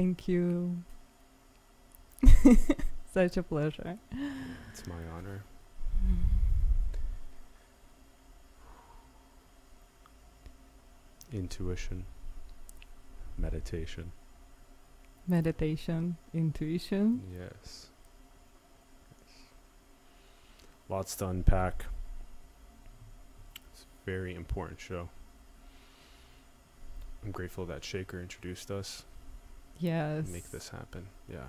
Thank 0.00 0.28
you. 0.28 0.82
Such 3.12 3.36
a 3.36 3.42
pleasure. 3.42 3.98
It's 4.72 4.86
my 4.86 4.94
honor. 5.14 5.42
Intuition, 11.30 12.06
meditation. 13.36 14.12
Meditation, 15.28 16.16
intuition. 16.32 17.20
Yes. 17.38 17.88
Lots 20.88 21.14
to 21.16 21.26
unpack. 21.26 21.84
It's 23.70 23.82
a 23.82 24.06
very 24.06 24.34
important 24.34 24.80
show. 24.80 25.10
I'm 27.22 27.32
grateful 27.32 27.66
that 27.66 27.84
Shaker 27.84 28.18
introduced 28.18 28.70
us 28.70 29.04
Yes. 29.80 30.28
make 30.28 30.50
this 30.50 30.68
happen. 30.68 31.06
Yeah. 31.28 31.46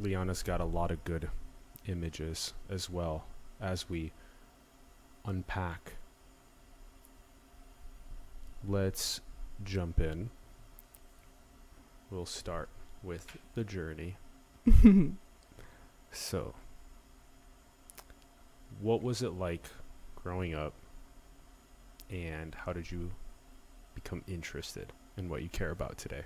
Liana's 0.00 0.42
got 0.42 0.60
a 0.60 0.64
lot 0.64 0.90
of 0.90 1.02
good 1.04 1.28
images 1.86 2.52
as 2.68 2.90
well 2.90 3.24
as 3.60 3.88
we 3.88 4.12
unpack. 5.24 5.94
Let's 8.66 9.20
jump 9.64 10.00
in. 10.00 10.30
We'll 12.10 12.26
start 12.26 12.68
with 13.02 13.36
the 13.54 13.64
journey. 13.64 14.16
So, 16.12 16.54
what 18.80 19.02
was 19.02 19.20
it 19.22 19.32
like 19.32 19.64
growing 20.14 20.54
up, 20.54 20.72
and 22.10 22.54
how 22.54 22.72
did 22.72 22.90
you 22.90 23.10
become 23.94 24.22
interested 24.26 24.92
in 25.16 25.28
what 25.28 25.42
you 25.42 25.48
care 25.48 25.70
about 25.70 25.98
today? 25.98 26.22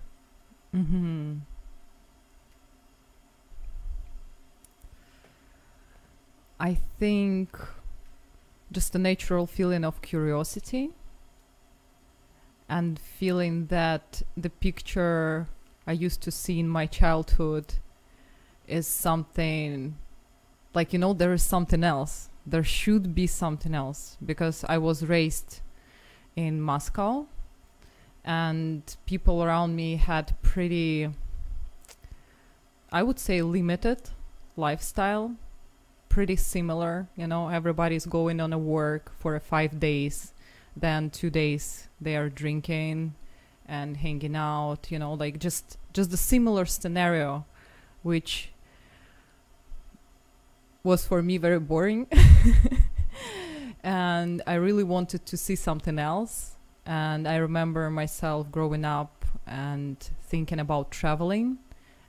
Mm-hmm. 0.75 1.39
I 6.59 6.75
think 6.99 7.57
just 8.71 8.95
a 8.95 8.99
natural 8.99 9.47
feeling 9.47 9.85
of 9.85 10.03
curiosity 10.03 10.91
and 12.69 12.99
feeling 12.99 13.67
that 13.67 14.23
the 14.37 14.51
picture 14.51 15.49
I 15.87 15.93
used 15.93 16.21
to 16.23 16.31
see 16.31 16.61
in 16.61 16.69
my 16.69 16.87
childhood 16.87 17.75
is 18.69 18.87
something 18.87 19.97
like, 20.75 20.93
you 20.93 20.99
know, 20.99 21.13
there 21.13 21.33
is 21.33 21.43
something 21.43 21.83
else. 21.83 22.29
There 22.47 22.63
should 22.63 23.15
be 23.15 23.27
something 23.27 23.75
else 23.75 24.17
because 24.25 24.65
I 24.69 24.79
was 24.79 25.05
raised 25.05 25.61
in 26.37 26.61
Moscow 26.61 27.27
and 28.25 28.97
people 29.07 29.43
around 29.43 29.75
me 29.75 29.97
had 29.97 30.35
pretty 30.43 31.09
i 32.93 33.03
would 33.03 33.19
say 33.19 33.41
limited 33.41 33.99
lifestyle 34.57 35.35
pretty 36.09 36.37
similar 36.37 37.09
you 37.17 37.27
know 37.27 37.49
everybody's 37.49 38.05
going 38.05 38.41
on 38.41 38.53
a 38.53 38.59
work 38.59 39.13
for 39.19 39.39
five 39.41 39.81
days 39.81 40.35
then 40.77 41.09
two 41.09 41.31
days 41.31 41.89
they 42.01 42.17
are 42.17 42.29
drinking 42.29 43.15
and 43.67 43.97
hanging 43.99 44.37
out 44.37 44.91
you 44.91 44.99
know 44.99 45.15
like 45.15 45.39
just 45.39 45.79
just 45.93 46.11
the 46.11 46.17
similar 46.17 46.67
scenario 46.67 47.45
which 48.03 48.51
was 50.83 51.07
for 51.07 51.23
me 51.23 51.39
very 51.39 51.61
boring 51.61 52.07
and 53.83 54.43
i 54.47 54.55
really 54.55 54.85
wanted 54.85 55.25
to 55.27 55.37
see 55.37 55.57
something 55.57 55.99
else 55.99 56.57
and 56.87 57.29
I 57.29 57.37
remember 57.37 57.91
myself 57.91 58.51
growing 58.51 58.85
up 58.85 59.25
and 59.47 59.97
thinking 60.23 60.59
about 60.59 60.91
traveling 60.91 61.59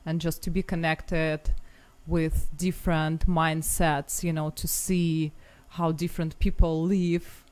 and 0.05 0.19
just 0.19 0.41
to 0.43 0.49
be 0.49 0.63
connected 0.63 1.41
with 2.07 2.49
different 2.57 3.27
mindsets, 3.27 4.23
you 4.23 4.33
know, 4.33 4.49
to 4.49 4.67
see 4.67 5.33
how 5.69 5.91
different 5.91 6.39
people 6.39 6.83
live. 6.83 7.45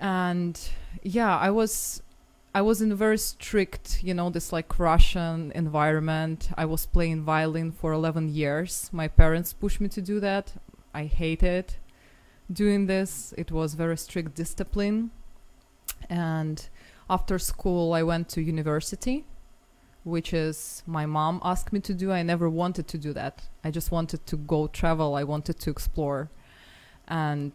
And 0.00 0.60
yeah, 1.02 1.38
I 1.38 1.50
was 1.50 2.02
I 2.52 2.62
was 2.62 2.80
in 2.80 2.90
a 2.90 2.96
very 2.96 3.18
strict, 3.18 4.02
you 4.02 4.14
know, 4.14 4.30
this 4.30 4.52
like 4.52 4.78
Russian 4.78 5.52
environment. 5.52 6.50
I 6.56 6.64
was 6.64 6.86
playing 6.86 7.22
violin 7.22 7.72
for 7.72 7.92
11 7.92 8.28
years. 8.28 8.90
My 8.92 9.08
parents 9.08 9.52
pushed 9.52 9.80
me 9.80 9.88
to 9.88 10.02
do 10.02 10.20
that. 10.20 10.52
I 10.92 11.04
hated 11.04 11.74
doing 12.52 12.86
this. 12.86 13.34
It 13.36 13.50
was 13.50 13.74
very 13.74 13.96
strict 13.96 14.34
discipline. 14.34 15.10
And 16.08 16.68
after 17.10 17.38
school 17.38 17.92
i 17.92 18.02
went 18.02 18.28
to 18.30 18.40
university 18.40 19.24
which 20.04 20.32
is 20.32 20.82
my 20.86 21.06
mom 21.06 21.40
asked 21.42 21.72
me 21.72 21.80
to 21.80 21.94
do. 21.94 22.12
I 22.12 22.22
never 22.22 22.50
wanted 22.50 22.86
to 22.88 22.98
do 22.98 23.14
that. 23.14 23.48
I 23.64 23.70
just 23.70 23.90
wanted 23.90 24.26
to 24.26 24.36
go 24.36 24.66
travel. 24.66 25.14
I 25.14 25.24
wanted 25.24 25.58
to 25.60 25.70
explore. 25.70 26.28
And 27.08 27.52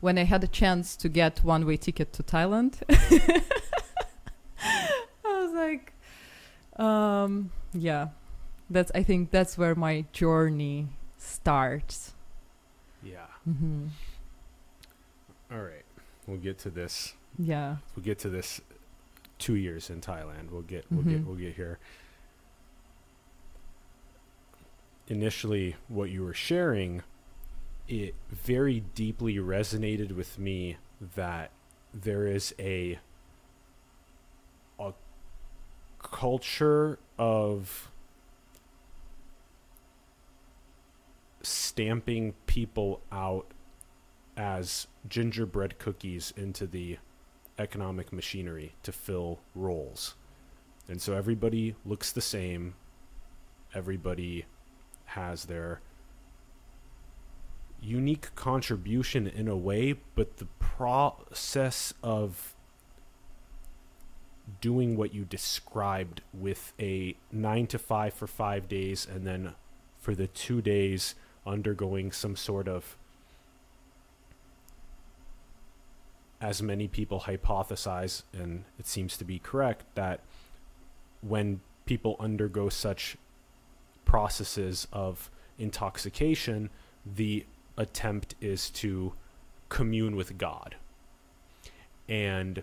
when 0.00 0.16
i 0.16 0.24
had 0.24 0.42
a 0.42 0.48
chance 0.48 0.96
to 0.96 1.08
get 1.08 1.44
one 1.44 1.66
way 1.66 1.76
ticket 1.76 2.12
to 2.12 2.22
thailand 2.22 2.74
i 4.58 5.42
was 5.42 5.52
like 5.52 5.92
um 6.76 7.50
yeah 7.74 8.08
that's 8.70 8.90
i 8.94 9.02
think 9.02 9.30
that's 9.30 9.58
where 9.58 9.74
my 9.74 10.04
journey 10.12 10.88
starts 11.18 12.14
Yeah. 13.46 13.52
hmm 13.52 13.86
All 15.50 15.62
right. 15.62 15.84
We'll 16.26 16.38
get 16.38 16.58
to 16.60 16.70
this. 16.70 17.14
yeah 17.38 17.76
We'll 17.96 18.04
get 18.04 18.18
to 18.20 18.28
this. 18.30 18.60
Two 19.38 19.54
years 19.56 19.88
in 19.88 20.00
Thailand. 20.02 20.50
We'll 20.50 20.60
get. 20.62 20.84
We'll 20.90 21.02
get. 21.02 21.22
Mhm. 21.22 21.26
We'll 21.26 21.36
get 21.36 21.54
here. 21.56 21.78
Initially, 25.08 25.76
what 25.88 26.10
you 26.10 26.22
were 26.22 26.34
sharing, 26.34 27.02
it 27.88 28.14
very 28.30 28.80
deeply 28.94 29.36
resonated 29.36 30.12
with 30.12 30.38
me 30.38 30.76
that 31.16 31.50
there 31.92 32.26
is 32.26 32.54
a 32.58 32.98
a 34.78 34.92
culture 36.02 36.98
of 37.18 37.90
stamping 41.42 42.34
people 42.46 43.00
out 43.10 43.46
as 44.36 44.86
gingerbread 45.08 45.78
cookies 45.78 46.32
into 46.36 46.66
the 46.66 46.98
economic 47.58 48.12
machinery 48.12 48.72
to 48.82 48.92
fill 48.92 49.38
roles. 49.54 50.14
And 50.88 51.00
so 51.00 51.14
everybody 51.14 51.74
looks 51.84 52.10
the 52.10 52.20
same. 52.20 52.74
Everybody 53.74 54.46
has 55.06 55.44
their 55.44 55.80
unique 57.82 58.34
contribution 58.34 59.26
in 59.26 59.48
a 59.48 59.56
way, 59.56 59.94
but 60.14 60.38
the 60.38 60.46
process 60.58 61.94
of 62.02 62.54
doing 64.60 64.96
what 64.96 65.14
you 65.14 65.24
described 65.24 66.22
with 66.32 66.72
a 66.80 67.14
nine 67.30 67.66
to 67.68 67.78
five 67.78 68.12
for 68.12 68.26
five 68.26 68.68
days 68.68 69.06
and 69.08 69.26
then 69.26 69.54
for 69.98 70.14
the 70.14 70.26
two 70.26 70.60
days 70.60 71.14
undergoing 71.46 72.12
some 72.12 72.36
sort 72.36 72.68
of 72.68 72.96
as 76.40 76.62
many 76.62 76.88
people 76.88 77.20
hypothesize, 77.20 78.22
and 78.32 78.64
it 78.78 78.86
seems 78.86 79.16
to 79.18 79.24
be 79.24 79.38
correct, 79.38 79.84
that 79.94 80.20
when 81.20 81.60
people 81.84 82.16
undergo 82.18 82.68
such 82.68 83.16
processes 84.04 84.86
of 84.92 85.30
intoxication, 85.58 86.70
the 87.04 87.44
attempt 87.76 88.34
is 88.40 88.70
to 88.70 89.12
commune 89.68 90.16
with 90.16 90.38
God. 90.38 90.76
And 92.08 92.62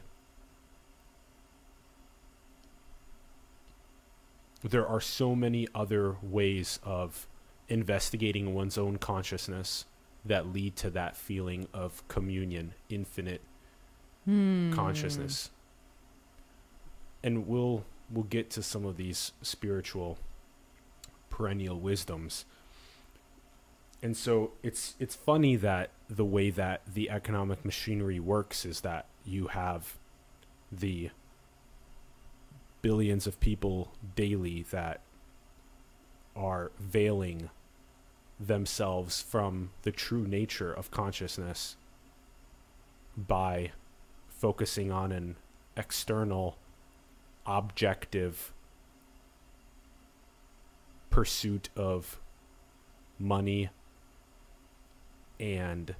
there 4.63 4.87
are 4.87 4.99
so 4.99 5.35
many 5.35 5.67
other 5.75 6.17
ways 6.21 6.79
of 6.83 7.27
investigating 7.69 8.53
one's 8.53 8.77
own 8.77 8.97
consciousness 8.97 9.85
that 10.25 10.47
lead 10.47 10.75
to 10.77 10.89
that 10.89 11.15
feeling 11.15 11.67
of 11.73 12.05
communion, 12.07 12.73
infinite 12.89 13.41
Hmm. 14.25 14.73
consciousness. 14.73 15.51
And 17.23 17.47
we'll 17.47 17.85
we'll 18.09 18.25
get 18.25 18.49
to 18.51 18.63
some 18.63 18.85
of 18.85 18.97
these 18.97 19.31
spiritual 19.41 20.17
perennial 21.29 21.79
wisdoms. 21.79 22.45
And 24.03 24.15
so 24.17 24.51
it's 24.63 24.95
it's 24.99 25.15
funny 25.15 25.55
that 25.55 25.91
the 26.09 26.25
way 26.25 26.49
that 26.49 26.81
the 26.93 27.09
economic 27.09 27.63
machinery 27.63 28.19
works 28.19 28.65
is 28.65 28.81
that 28.81 29.05
you 29.25 29.47
have 29.47 29.97
the 30.71 31.09
billions 32.81 33.27
of 33.27 33.39
people 33.39 33.93
daily 34.15 34.63
that 34.71 35.01
are 36.35 36.71
veiling 36.79 37.49
themselves 38.39 39.21
from 39.21 39.71
the 39.83 39.91
true 39.91 40.27
nature 40.27 40.71
of 40.71 40.91
consciousness 40.91 41.75
by 43.17 43.71
focusing 44.29 44.91
on 44.91 45.11
an 45.11 45.35
external 45.75 46.57
objective 47.45 48.53
pursuit 51.09 51.69
of 51.75 52.19
money 53.17 53.69
and 55.39 55.95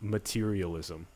materialism. 0.00 1.06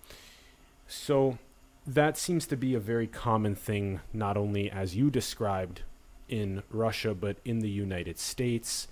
So 0.89 1.39
that 1.87 2.17
seems 2.17 2.47
to 2.47 2.57
be 2.57 2.75
a 2.75 2.81
very 2.81 3.07
common 3.07 3.55
thing, 3.55 4.01
not 4.13 4.37
only 4.37 4.71
as 4.71 4.97
you 4.97 5.11
described 5.11 5.83
in 6.31 6.63
Russia, 6.71 7.13
but 7.15 7.37
in 7.45 7.59
the 7.59 7.69
United 7.69 8.19
States, 8.19 8.87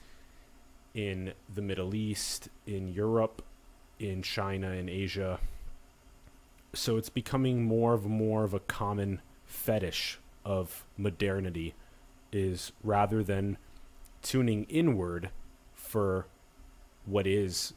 in 0.92 1.32
the 1.54 1.62
Middle 1.62 1.94
East, 1.94 2.48
in 2.66 2.88
Europe, 2.88 3.42
in 3.98 4.22
China, 4.22 4.72
in 4.72 4.88
Asia. 4.88 5.38
So 6.74 6.96
it's 6.96 7.08
becoming 7.08 7.62
more 7.62 7.94
of 7.94 8.04
more 8.06 8.44
of 8.44 8.52
a 8.52 8.60
common 8.60 9.22
fetish 9.46 10.18
of 10.44 10.84
modernity 10.96 11.74
is 12.32 12.72
rather 12.82 13.22
than 13.22 13.56
tuning 14.20 14.64
inward 14.64 15.30
for 15.74 16.26
what 17.06 17.26
is 17.26 17.72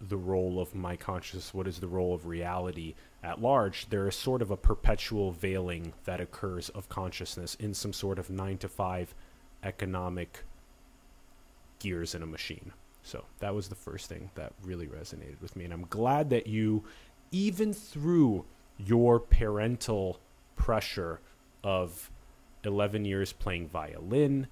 the 0.00 0.16
role 0.16 0.60
of 0.60 0.74
my 0.74 0.96
consciousness, 0.96 1.54
what 1.54 1.68
is 1.68 1.78
the 1.78 1.88
role 1.88 2.14
of 2.14 2.26
reality 2.26 2.94
at 3.22 3.40
large, 3.40 3.88
there 3.90 4.08
is 4.08 4.16
sort 4.16 4.40
of 4.40 4.50
a 4.50 4.56
perpetual 4.56 5.32
veiling 5.32 5.92
that 6.04 6.20
occurs 6.20 6.68
of 6.70 6.88
consciousness 6.88 7.54
in 7.56 7.74
some 7.74 7.92
sort 7.92 8.18
of 8.18 8.30
nine 8.30 8.58
to 8.58 8.68
five 8.68 9.14
economic 9.62 10.44
gears 11.78 12.14
in 12.14 12.22
a 12.22 12.26
machine. 12.26 12.72
So 13.02 13.24
that 13.40 13.54
was 13.54 13.68
the 13.68 13.74
first 13.74 14.08
thing 14.08 14.30
that 14.34 14.52
really 14.62 14.86
resonated 14.86 15.40
with 15.40 15.56
me. 15.56 15.64
And 15.64 15.72
I'm 15.72 15.86
glad 15.86 16.30
that 16.30 16.46
you, 16.46 16.84
even 17.30 17.72
through 17.72 18.46
your 18.78 19.18
parental 19.20 20.20
pressure 20.56 21.20
of 21.62 22.10
11 22.64 23.04
years 23.04 23.32
playing 23.32 23.68
violin, 23.68 24.46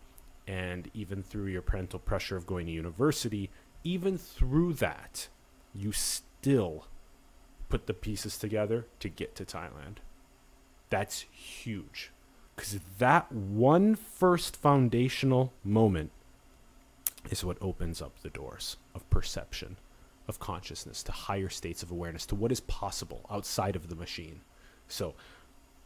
and 0.47 0.91
even 0.95 1.23
through 1.23 1.47
your 1.47 1.61
parental 1.63 1.99
pressure 1.99 2.37
of 2.37 2.47
going 2.47 2.67
to 2.67 2.73
university, 2.73 3.51
even 3.85 4.17
through 4.17 4.73
that, 4.75 5.29
you 5.75 5.93
still 5.93 6.87
put 7.69 7.87
the 7.87 7.95
pieces 7.95 8.39
together 8.39 8.87
to 9.01 9.09
get 9.09 9.35
to 9.37 9.45
Thailand. 9.45 9.97
That's 10.91 11.27
huge. 11.31 12.11
Because 12.57 12.79
that 12.99 13.31
one 13.31 13.95
first 13.95 14.57
foundational 14.57 15.53
moment 15.63 16.11
is 17.31 17.45
what 17.45 17.59
opens 17.61 18.03
up 18.03 18.21
the 18.23 18.31
doors 18.31 18.77
of 18.95 19.09
perception, 19.11 19.77
of 20.27 20.41
consciousness, 20.41 21.03
to 21.05 21.13
higher 21.13 21.49
states 21.49 21.83
of 21.83 21.91
awareness, 21.91 22.27
to 22.27 22.35
what 22.35 22.51
is 22.51 22.61
possible 22.61 23.27
outside 23.31 23.77
of 23.77 23.89
the 23.89 23.95
machine. 23.95 24.41
So, 24.89 25.15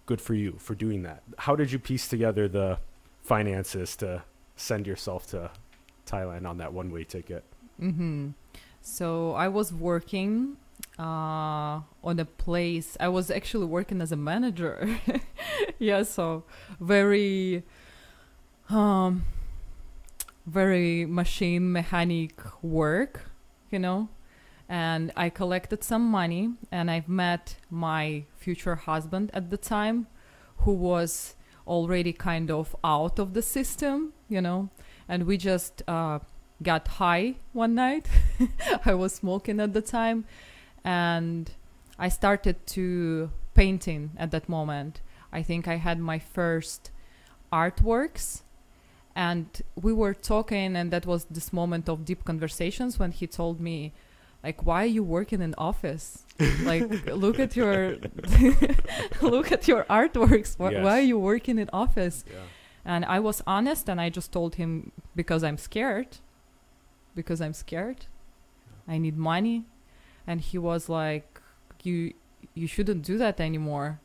good 0.06 0.20
for 0.20 0.34
you 0.34 0.56
for 0.58 0.74
doing 0.74 1.02
that. 1.02 1.22
How 1.38 1.56
did 1.56 1.72
you 1.72 1.78
piece 1.78 2.08
together 2.08 2.48
the 2.48 2.78
finances 3.22 3.96
to 3.96 4.22
send 4.56 4.86
yourself 4.86 5.26
to 5.28 5.50
Thailand 6.06 6.46
on 6.46 6.58
that 6.58 6.72
one 6.72 6.90
way 6.90 7.04
ticket? 7.04 7.44
Mm-hmm. 7.80 8.30
So 8.80 9.32
I 9.32 9.48
was 9.48 9.72
working 9.72 10.56
uh, 10.98 11.80
on 12.04 12.18
a 12.18 12.24
place. 12.24 12.96
I 13.00 13.08
was 13.08 13.30
actually 13.30 13.66
working 13.66 14.00
as 14.00 14.12
a 14.12 14.16
manager. 14.16 14.98
yeah, 15.78 16.02
so 16.02 16.44
very, 16.80 17.64
um, 18.68 19.24
very 20.46 21.06
machine 21.06 21.72
mechanic 21.72 22.40
work, 22.62 23.30
you 23.70 23.78
know. 23.78 24.08
And 24.68 25.12
I 25.16 25.28
collected 25.28 25.84
some 25.84 26.02
money, 26.10 26.54
and 26.70 26.90
I've 26.90 27.08
met 27.08 27.56
my 27.68 28.24
future 28.36 28.76
husband 28.76 29.30
at 29.34 29.50
the 29.50 29.58
time, 29.58 30.06
who 30.58 30.72
was 30.72 31.34
already 31.66 32.12
kind 32.12 32.50
of 32.50 32.74
out 32.82 33.18
of 33.18 33.34
the 33.34 33.42
system, 33.42 34.12
you 34.28 34.40
know. 34.40 34.70
And 35.08 35.24
we 35.24 35.36
just 35.36 35.82
uh, 35.86 36.20
got 36.62 36.88
high 36.88 37.36
one 37.52 37.74
night. 37.74 38.08
I 38.86 38.94
was 38.94 39.14
smoking 39.14 39.60
at 39.60 39.74
the 39.74 39.82
time, 39.82 40.24
and 40.84 41.50
I 41.98 42.08
started 42.08 42.66
to 42.68 43.30
painting 43.54 44.10
at 44.16 44.30
that 44.30 44.48
moment. 44.48 45.00
I 45.32 45.42
think 45.42 45.68
I 45.68 45.76
had 45.76 45.98
my 45.98 46.18
first 46.18 46.90
artworks 47.52 48.42
and 49.14 49.46
we 49.76 49.92
were 49.92 50.14
talking 50.14 50.74
and 50.74 50.90
that 50.90 51.04
was 51.04 51.24
this 51.26 51.52
moment 51.52 51.88
of 51.88 52.04
deep 52.04 52.24
conversations 52.24 52.98
when 52.98 53.12
he 53.12 53.26
told 53.26 53.60
me 53.60 53.92
like 54.42 54.64
why 54.64 54.84
are 54.84 54.86
you 54.86 55.02
working 55.04 55.42
in 55.42 55.54
office 55.58 56.24
like 56.62 56.88
look 57.14 57.38
at 57.38 57.54
your 57.54 57.96
look 59.20 59.52
at 59.52 59.68
your 59.68 59.84
artworks 59.84 60.58
why, 60.58 60.70
Yes. 60.70 60.84
why 60.84 60.98
are 60.98 61.02
you 61.12 61.18
working 61.18 61.58
in 61.58 61.68
office 61.74 62.24
Yeah. 62.26 62.38
and 62.86 63.04
i 63.04 63.18
was 63.20 63.42
honest 63.46 63.88
and 63.90 64.00
i 64.00 64.08
just 64.08 64.32
told 64.32 64.54
him 64.54 64.92
because 65.14 65.44
i'm 65.44 65.58
scared 65.58 66.16
because 67.14 67.42
i'm 67.42 67.52
scared 67.52 68.06
i 68.88 68.96
need 68.96 69.18
money 69.18 69.64
and 70.26 70.40
he 70.40 70.58
was 70.58 70.88
like 70.88 71.40
you 71.82 72.12
you 72.54 72.66
shouldn't 72.66 73.02
do 73.02 73.18
that 73.18 73.40
anymore 73.40 73.98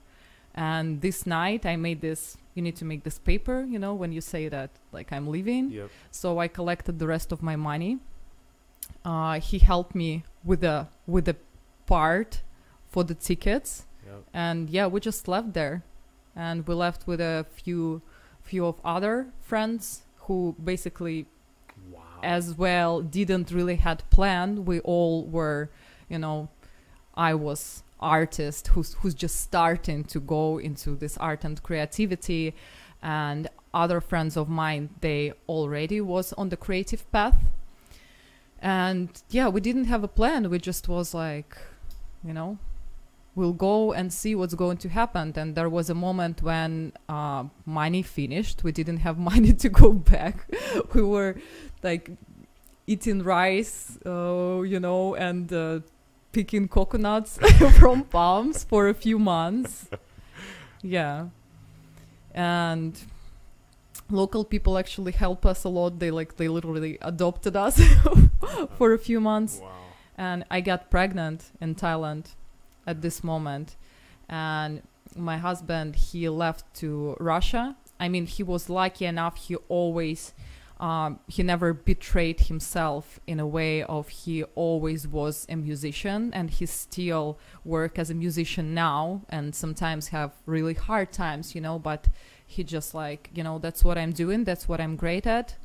and 0.56 1.02
this 1.02 1.26
night 1.26 1.66
i 1.66 1.76
made 1.76 2.02
this 2.02 2.38
you 2.56 2.62
need 2.64 2.76
to 2.76 2.86
make 2.86 3.04
this 3.04 3.20
paper 3.20 3.66
you 3.70 3.78
know 3.78 3.94
when 3.94 4.12
you 4.12 4.22
say 4.22 4.48
that 4.50 4.70
like 4.92 5.12
i'm 5.12 5.28
leaving 5.28 5.70
Yep. 5.72 5.90
so 6.12 6.40
I 6.40 6.48
collected 6.48 6.98
the 7.00 7.08
rest 7.08 7.32
of 7.32 7.42
my 7.44 7.56
money. 7.56 8.00
Uh, 9.06 9.40
he 9.40 9.60
helped 9.60 9.96
me 9.96 10.24
with 10.44 10.62
the 10.62 10.88
with 11.06 11.26
the 11.26 11.36
part 11.86 12.42
for 12.90 13.04
the 13.04 13.14
tickets, 13.14 13.86
Yep. 14.06 14.24
and 14.34 14.70
yeah, 14.70 14.88
we 14.88 15.00
just 15.00 15.28
left 15.28 15.54
there, 15.54 15.84
and 16.36 16.66
we 16.68 16.74
left 16.74 17.06
with 17.08 17.20
a 17.22 17.46
few 17.52 18.02
few 18.42 18.66
of 18.66 18.80
other 18.84 19.28
friends 19.42 20.04
who 20.26 20.56
basically 20.64 21.26
Wow. 21.92 22.02
as 22.24 22.56
well 22.58 23.02
didn't 23.02 23.52
really 23.52 23.76
had 23.76 24.04
planned. 24.10 24.66
We 24.66 24.80
all 24.82 25.26
were, 25.26 25.70
you 26.10 26.20
know, 26.20 26.50
I 27.16 27.34
was 27.34 27.84
artist 28.00 28.68
who's 28.68 28.94
who's 28.96 29.16
just 29.16 29.40
starting 29.40 30.04
to 30.04 30.20
go 30.20 30.60
into 30.60 30.96
this 30.96 31.18
art 31.18 31.44
and 31.44 31.62
creativity, 31.64 32.54
and 33.02 33.48
other 33.74 34.02
friends 34.02 34.38
of 34.38 34.50
mine 34.50 34.90
they 35.02 35.34
already 35.48 36.02
was 36.02 36.34
on 36.34 36.50
the 36.50 36.58
creative 36.58 37.10
path. 37.12 37.38
And 38.60 39.10
yeah, 39.30 39.50
we 39.50 39.62
didn't 39.62 39.86
have 39.86 40.04
a 40.04 40.08
plan. 40.08 40.50
We 40.50 40.58
just 40.60 40.88
was 40.88 41.14
like, 41.14 41.58
you 42.24 42.34
know, 42.34 42.58
we'll 43.36 43.54
go 43.54 43.94
and 43.94 44.12
see 44.12 44.34
what's 44.34 44.56
going 44.56 44.78
to 44.78 44.90
happen. 44.90 45.32
And 45.36 45.54
there 45.54 45.70
was 45.70 45.92
a 45.92 45.94
moment 45.94 46.42
when 46.42 46.94
uh, 47.08 47.44
money 47.66 48.02
finished. 48.02 48.64
We 48.64 48.72
didn't 48.72 48.98
have 48.98 49.18
money 49.32 49.54
to 49.54 49.70
go 49.70 49.94
back. 49.94 50.50
we 50.94 51.04
were 51.04 51.36
like 51.84 52.10
eating 52.88 53.22
rice, 53.22 54.00
uh, 54.06 54.62
you 54.62 54.80
know, 54.80 55.14
and 55.16 55.54
uh, 55.54 55.80
picking 56.32 56.68
coconuts 56.68 57.38
from 57.80 58.04
palms 58.04 58.64
for 58.64 58.88
a 58.88 58.94
few 58.94 59.20
months. 59.20 59.88
Yeah. 60.84 61.28
And 62.34 62.98
local 64.10 64.46
people 64.46 64.78
actually 64.78 65.12
help 65.12 65.46
us 65.46 65.64
a 65.64 65.70
lot. 65.70 66.00
They 66.00 66.12
like 66.12 66.38
they 66.38 66.48
literally 66.48 66.98
adopted 67.02 67.56
us 67.56 67.82
for 68.78 68.94
a 68.94 69.00
few 69.00 69.20
months 69.20 69.60
Wow. 69.62 69.72
and 70.18 70.46
I 70.52 70.62
got 70.62 70.90
pregnant 70.92 71.52
in 71.60 71.76
Thailand 71.76 72.36
at 72.86 73.02
this 73.02 73.24
moment. 73.24 73.76
And 74.30 74.84
my 75.16 75.38
husband, 75.38 75.96
he 75.96 76.30
left 76.30 76.72
to 76.76 77.18
Russia. 77.20 77.76
I 78.00 78.08
mean, 78.08 78.28
he 78.28 78.44
was 78.44 78.70
lucky 78.70 79.06
enough. 79.06 79.36
He 79.38 79.56
always, 79.68 80.34
um, 80.80 81.20
he 81.28 81.42
never 81.44 81.74
betrayed 81.74 82.42
himself 82.42 83.20
in 83.26 83.40
a 83.40 83.48
way 83.48 83.84
of 83.84 84.10
he 84.10 84.44
always 84.56 85.08
was 85.08 85.46
a 85.50 85.56
musician, 85.56 86.32
and 86.34 86.50
he 86.52 86.66
still 86.66 87.38
work 87.66 87.98
as 87.98 88.10
a 88.10 88.14
musician 88.14 88.74
now, 88.74 89.22
and 89.30 89.56
sometimes 89.56 90.10
have 90.10 90.32
really 90.46 90.74
hard 90.76 91.12
times, 91.12 91.56
you 91.56 91.62
know. 91.62 91.80
But 91.80 92.08
he 92.46 92.64
just 92.64 92.94
like, 92.94 93.30
you 93.34 93.44
know, 93.44 93.58
that's 93.60 93.84
what 93.84 93.98
I'm 93.98 94.12
doing. 94.12 94.44
That's 94.44 94.68
what 94.70 94.80
I'm 94.80 94.96
great 94.96 95.26
at. 95.26 95.56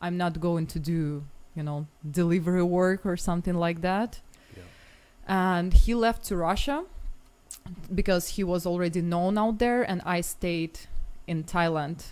I'm 0.00 0.16
not 0.16 0.40
going 0.40 0.66
to 0.68 0.78
do 0.78 1.24
you 1.54 1.62
know 1.62 1.86
delivery 2.10 2.62
work 2.62 3.06
or 3.06 3.16
something 3.16 3.54
like 3.54 3.80
that 3.80 4.20
Yeah. 4.54 4.62
and 5.26 5.72
he 5.72 5.94
left 5.94 6.22
to 6.24 6.36
russia 6.36 6.84
because 7.94 8.28
he 8.36 8.44
was 8.44 8.66
already 8.66 9.00
known 9.00 9.38
out 9.38 9.58
there 9.58 9.82
and 9.82 10.02
i 10.04 10.20
stayed 10.20 10.80
in 11.26 11.44
thailand 11.44 12.04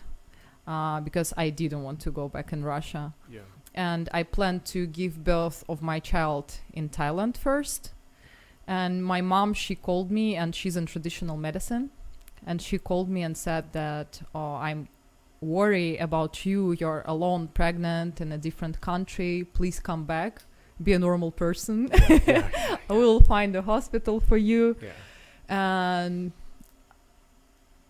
uh, 0.67 1.01
because 1.01 1.33
i 1.37 1.51
didn't 1.51 1.83
want 1.83 2.01
to 2.01 2.11
go 2.11 2.29
back 2.29 2.53
in 2.53 2.65
russia 2.65 3.13
Yeah. 3.31 3.41
and 3.75 4.09
i 4.13 4.23
planned 4.23 4.65
to 4.67 4.87
give 4.87 5.23
birth 5.25 5.65
of 5.69 5.83
my 5.83 6.01
child 6.01 6.47
in 6.73 6.89
thailand 6.89 7.37
first 7.37 7.93
and 8.67 9.05
my 9.05 9.21
mom 9.21 9.53
she 9.55 9.75
called 9.75 10.11
me 10.11 10.37
and 10.37 10.55
she's 10.55 10.77
in 10.77 10.87
traditional 10.87 11.37
medicine 11.37 11.91
and 12.47 12.61
she 12.63 12.79
called 12.79 13.09
me 13.09 13.23
and 13.23 13.37
said 13.37 13.73
that 13.73 14.23
oh 14.35 14.55
i'm 14.55 14.89
worry 15.41 15.99
about 15.99 16.47
you 16.47 16.73
you're 16.73 17.03
alone 17.07 17.49
pregnant 17.49 18.21
in 18.21 18.33
a 18.33 18.39
different 18.39 18.81
country 18.81 19.45
please 19.53 19.79
come 19.81 20.05
back 20.05 20.43
be 20.83 20.93
a 20.93 20.99
normal 20.99 21.31
person. 21.31 21.89
Yeah, 22.09 22.19
yeah, 22.27 22.77
I 22.91 22.93
will 22.95 23.21
find 23.21 23.55
a 23.55 23.63
hospital 23.63 24.19
for 24.19 24.37
you. 24.37 24.77
yeah. 24.83 24.91
And 25.49 26.33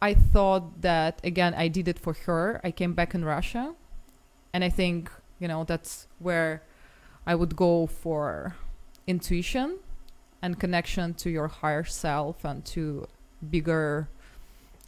I 0.04 0.12
thought 0.12 0.82
that 0.82 1.18
again, 1.24 1.54
I 1.54 1.68
did 1.68 1.88
it 1.88 1.98
for 1.98 2.12
her. 2.26 2.60
I 2.62 2.70
came 2.70 2.92
back 2.92 3.14
in 3.14 3.24
Russia, 3.24 3.74
and 4.52 4.62
I 4.62 4.68
think 4.68 5.10
you 5.38 5.48
know 5.48 5.64
that's 5.64 6.08
where 6.18 6.62
I 7.26 7.34
would 7.34 7.56
go 7.56 7.86
for 7.86 8.54
intuition 9.06 9.78
and 10.42 10.60
connection 10.60 11.14
to 11.14 11.30
your 11.30 11.48
higher 11.48 11.84
self 11.84 12.44
and 12.44 12.62
to 12.66 13.08
bigger, 13.48 14.10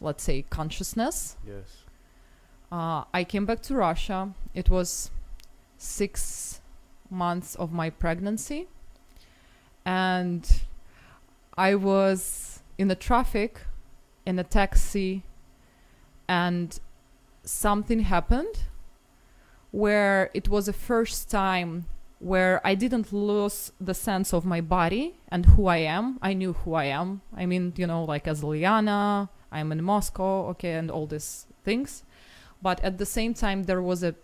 let's 0.02 0.22
say, 0.22 0.44
consciousness. 0.50 1.38
Yes. 1.46 1.68
Uh, 2.70 3.04
I 3.14 3.24
came 3.24 3.46
back 3.46 3.62
to 3.62 3.74
Russia. 3.74 4.34
It 4.52 4.68
was 4.68 5.10
six 5.78 6.60
months 7.08 7.54
of 7.54 7.72
my 7.72 7.88
pregnancy, 7.88 8.68
and 9.82 10.42
I 11.56 11.74
was 11.74 12.60
in 12.76 12.88
the 12.88 12.96
traffic 13.08 13.62
in 14.26 14.38
a 14.38 14.44
taxi, 14.44 15.22
and 16.28 16.78
something 17.44 18.00
happened 18.00 18.64
where 19.70 20.30
it 20.34 20.48
was 20.48 20.66
the 20.66 20.72
first 20.72 21.30
time 21.30 21.86
where 22.18 22.60
I 22.64 22.74
didn't 22.74 23.12
lose 23.12 23.72
the 23.80 23.94
sense 23.94 24.32
of 24.32 24.44
my 24.44 24.60
body 24.60 25.14
and 25.28 25.46
who 25.46 25.66
I 25.66 25.78
am. 25.78 26.18
I 26.22 26.32
knew 26.32 26.54
who 26.54 26.74
I 26.74 26.84
am. 26.84 27.20
I 27.36 27.46
mean, 27.46 27.74
you 27.76 27.86
know, 27.86 28.04
like 28.04 28.26
as 28.26 28.42
Liana, 28.42 29.28
I'm 29.52 29.70
in 29.70 29.84
Moscow, 29.84 30.48
okay, 30.48 30.72
and 30.72 30.90
all 30.90 31.06
these 31.06 31.46
things 31.62 32.02
but 32.62 32.80
at 32.82 32.98
the 32.98 33.06
same 33.06 33.34
time 33.34 33.64
there 33.64 33.82
was 33.82 34.02
a 34.02 34.14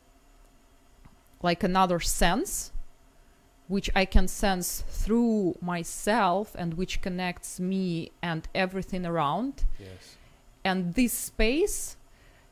like 1.43 1.63
another 1.63 2.01
sense 2.01 2.73
which 3.69 3.89
i 3.95 4.05
can 4.05 4.27
sense 4.29 4.83
through 4.89 5.57
myself 5.61 6.55
and 6.59 6.75
which 6.75 7.01
connects 7.01 7.61
me 7.61 8.11
and 8.23 8.49
everything 8.55 9.07
around 9.07 9.65
Yes. 9.79 10.17
and 10.65 10.95
this 10.95 11.13
space 11.13 11.97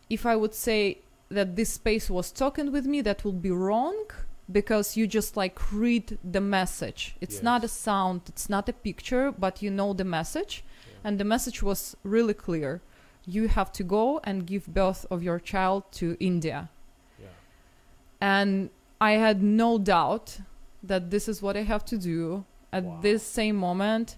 if 0.08 0.24
i 0.26 0.34
would 0.36 0.54
say 0.54 0.98
that 1.28 1.56
this 1.56 1.72
space 1.74 2.10
was 2.10 2.32
talking 2.32 2.72
with 2.72 2.86
me 2.86 3.00
that 3.02 3.24
would 3.24 3.40
be 3.42 3.50
wrong 3.50 3.96
because 4.50 4.96
you 4.96 5.06
just 5.06 5.36
like 5.36 5.58
read 5.72 6.18
the 6.24 6.40
message 6.40 7.14
it's 7.20 7.42
not 7.42 7.62
a 7.64 7.68
sound 7.68 8.22
it's 8.28 8.48
not 8.48 8.68
a 8.68 8.72
picture 8.72 9.30
but 9.32 9.62
you 9.62 9.70
know 9.70 9.92
the 9.92 10.04
message 10.04 10.64
Yeah. 10.64 11.08
and 11.08 11.18
the 11.20 11.24
message 11.24 11.62
was 11.62 11.96
really 12.02 12.34
clear 12.34 12.80
you 13.26 13.48
have 13.48 13.70
to 13.72 13.84
go 13.84 14.20
and 14.24 14.46
give 14.46 14.66
birth 14.66 15.06
of 15.10 15.22
your 15.22 15.38
child 15.38 15.84
to 15.92 16.16
india 16.18 16.68
Yeah. 17.20 17.28
and 18.20 18.70
i 19.00 19.12
had 19.12 19.42
no 19.42 19.78
doubt 19.78 20.38
that 20.82 21.10
this 21.10 21.28
is 21.28 21.42
what 21.42 21.56
i 21.56 21.62
have 21.62 21.84
to 21.84 21.96
do 21.98 22.44
at 22.72 22.84
Wow. 22.84 22.98
this 23.02 23.22
same 23.22 23.56
moment 23.56 24.16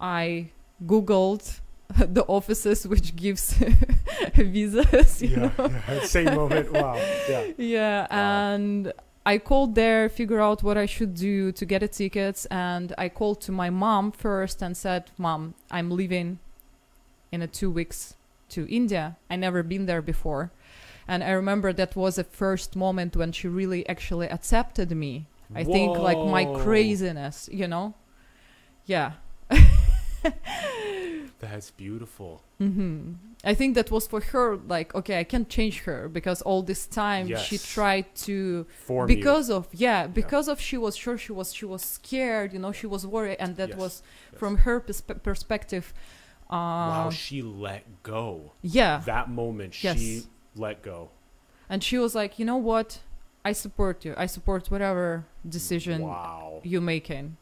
i 0.00 0.50
googled 0.86 1.60
the 1.98 2.24
offices 2.24 2.86
which 2.88 3.14
gives 3.16 3.54
visas 4.34 5.22
Yeah. 5.22 5.50
yeah. 5.58 6.00
Same 6.16 6.34
moment. 6.34 6.72
Wow. 6.72 6.96
Yeah. 7.28 7.44
yeah 7.58 8.00
Wow. 8.10 8.16
and 8.54 8.92
i 9.26 9.38
called 9.38 9.74
there 9.74 10.08
figure 10.08 10.40
out 10.40 10.62
what 10.62 10.76
i 10.78 10.86
should 10.86 11.14
do 11.14 11.52
to 11.52 11.64
get 11.64 11.82
a 11.82 11.88
tickets 11.88 12.46
and 12.46 12.92
i 12.98 13.08
called 13.08 13.40
to 13.42 13.52
my 13.52 13.70
mom 13.70 14.10
first 14.12 14.62
and 14.62 14.76
said 14.76 15.10
mom 15.18 15.54
i'm 15.70 15.90
leaving 15.90 16.38
in 17.30 17.42
a 17.42 17.46
two 17.46 17.70
weeks 17.70 18.14
to 18.48 18.66
india 18.68 19.16
i 19.30 19.36
never 19.36 19.62
been 19.62 19.86
there 19.86 20.02
before 20.02 20.50
and 21.06 21.22
i 21.22 21.30
remember 21.30 21.72
that 21.72 21.94
was 21.96 22.16
the 22.16 22.24
first 22.24 22.74
moment 22.76 23.16
when 23.16 23.32
she 23.32 23.46
really 23.48 23.88
actually 23.88 24.28
accepted 24.28 24.90
me 24.90 25.26
i 25.54 25.64
think 25.64 25.98
like 25.98 26.18
my 26.24 26.44
craziness 26.62 27.48
you 27.52 27.66
know 27.68 27.94
yeah 28.86 29.12
That's 31.40 31.70
beautiful. 31.72 32.42
hmm 32.58 33.14
I 33.44 33.54
think 33.54 33.74
that 33.74 33.90
was 33.90 34.06
for 34.06 34.20
her 34.20 34.56
like 34.56 34.94
okay 34.94 35.18
I 35.18 35.24
can't 35.24 35.48
change 35.48 35.80
her 35.80 36.08
because 36.08 36.42
all 36.42 36.62
this 36.62 36.86
time 36.86 37.26
she 37.36 37.58
tried 37.58 38.14
to 38.26 38.64
Form 38.86 39.10
you. 39.10 39.16
because 39.16 39.50
of 39.50 39.66
yeah 39.72 40.06
because 40.06 40.46
of 40.46 40.60
she 40.60 40.78
was 40.78 40.94
sure 40.96 41.18
she 41.18 41.32
was 41.32 41.52
she 41.52 41.64
was 41.64 41.82
scared 41.82 42.52
you 42.52 42.60
know 42.60 42.70
she 42.70 42.86
was 42.86 43.04
worried 43.04 43.38
and 43.40 43.56
that 43.56 43.70
Yes, 43.70 43.78
was 43.78 44.02
yes. 44.30 44.38
from 44.38 44.58
her 44.58 44.80
perspe- 44.80 45.20
perspective 45.24 45.92
Wow, 46.48 47.08
uh, 47.08 47.10
she 47.10 47.42
let 47.42 47.82
go. 48.04 48.52
yeah 48.62 49.02
That 49.06 49.28
moment, 49.28 49.82
Yes. 49.82 49.98
she 49.98 50.22
let 50.54 50.82
go. 50.82 51.10
and 51.68 51.82
she 51.82 51.98
was 51.98 52.14
like 52.14 52.38
you 52.38 52.44
know 52.44 52.58
what 52.58 53.00
I 53.44 53.52
support 53.52 54.04
you 54.04 54.14
I 54.16 54.26
support 54.26 54.70
whatever 54.70 55.24
decision 55.48 56.02
Wow. 56.02 56.60
you 56.62 56.80
making 56.80 57.36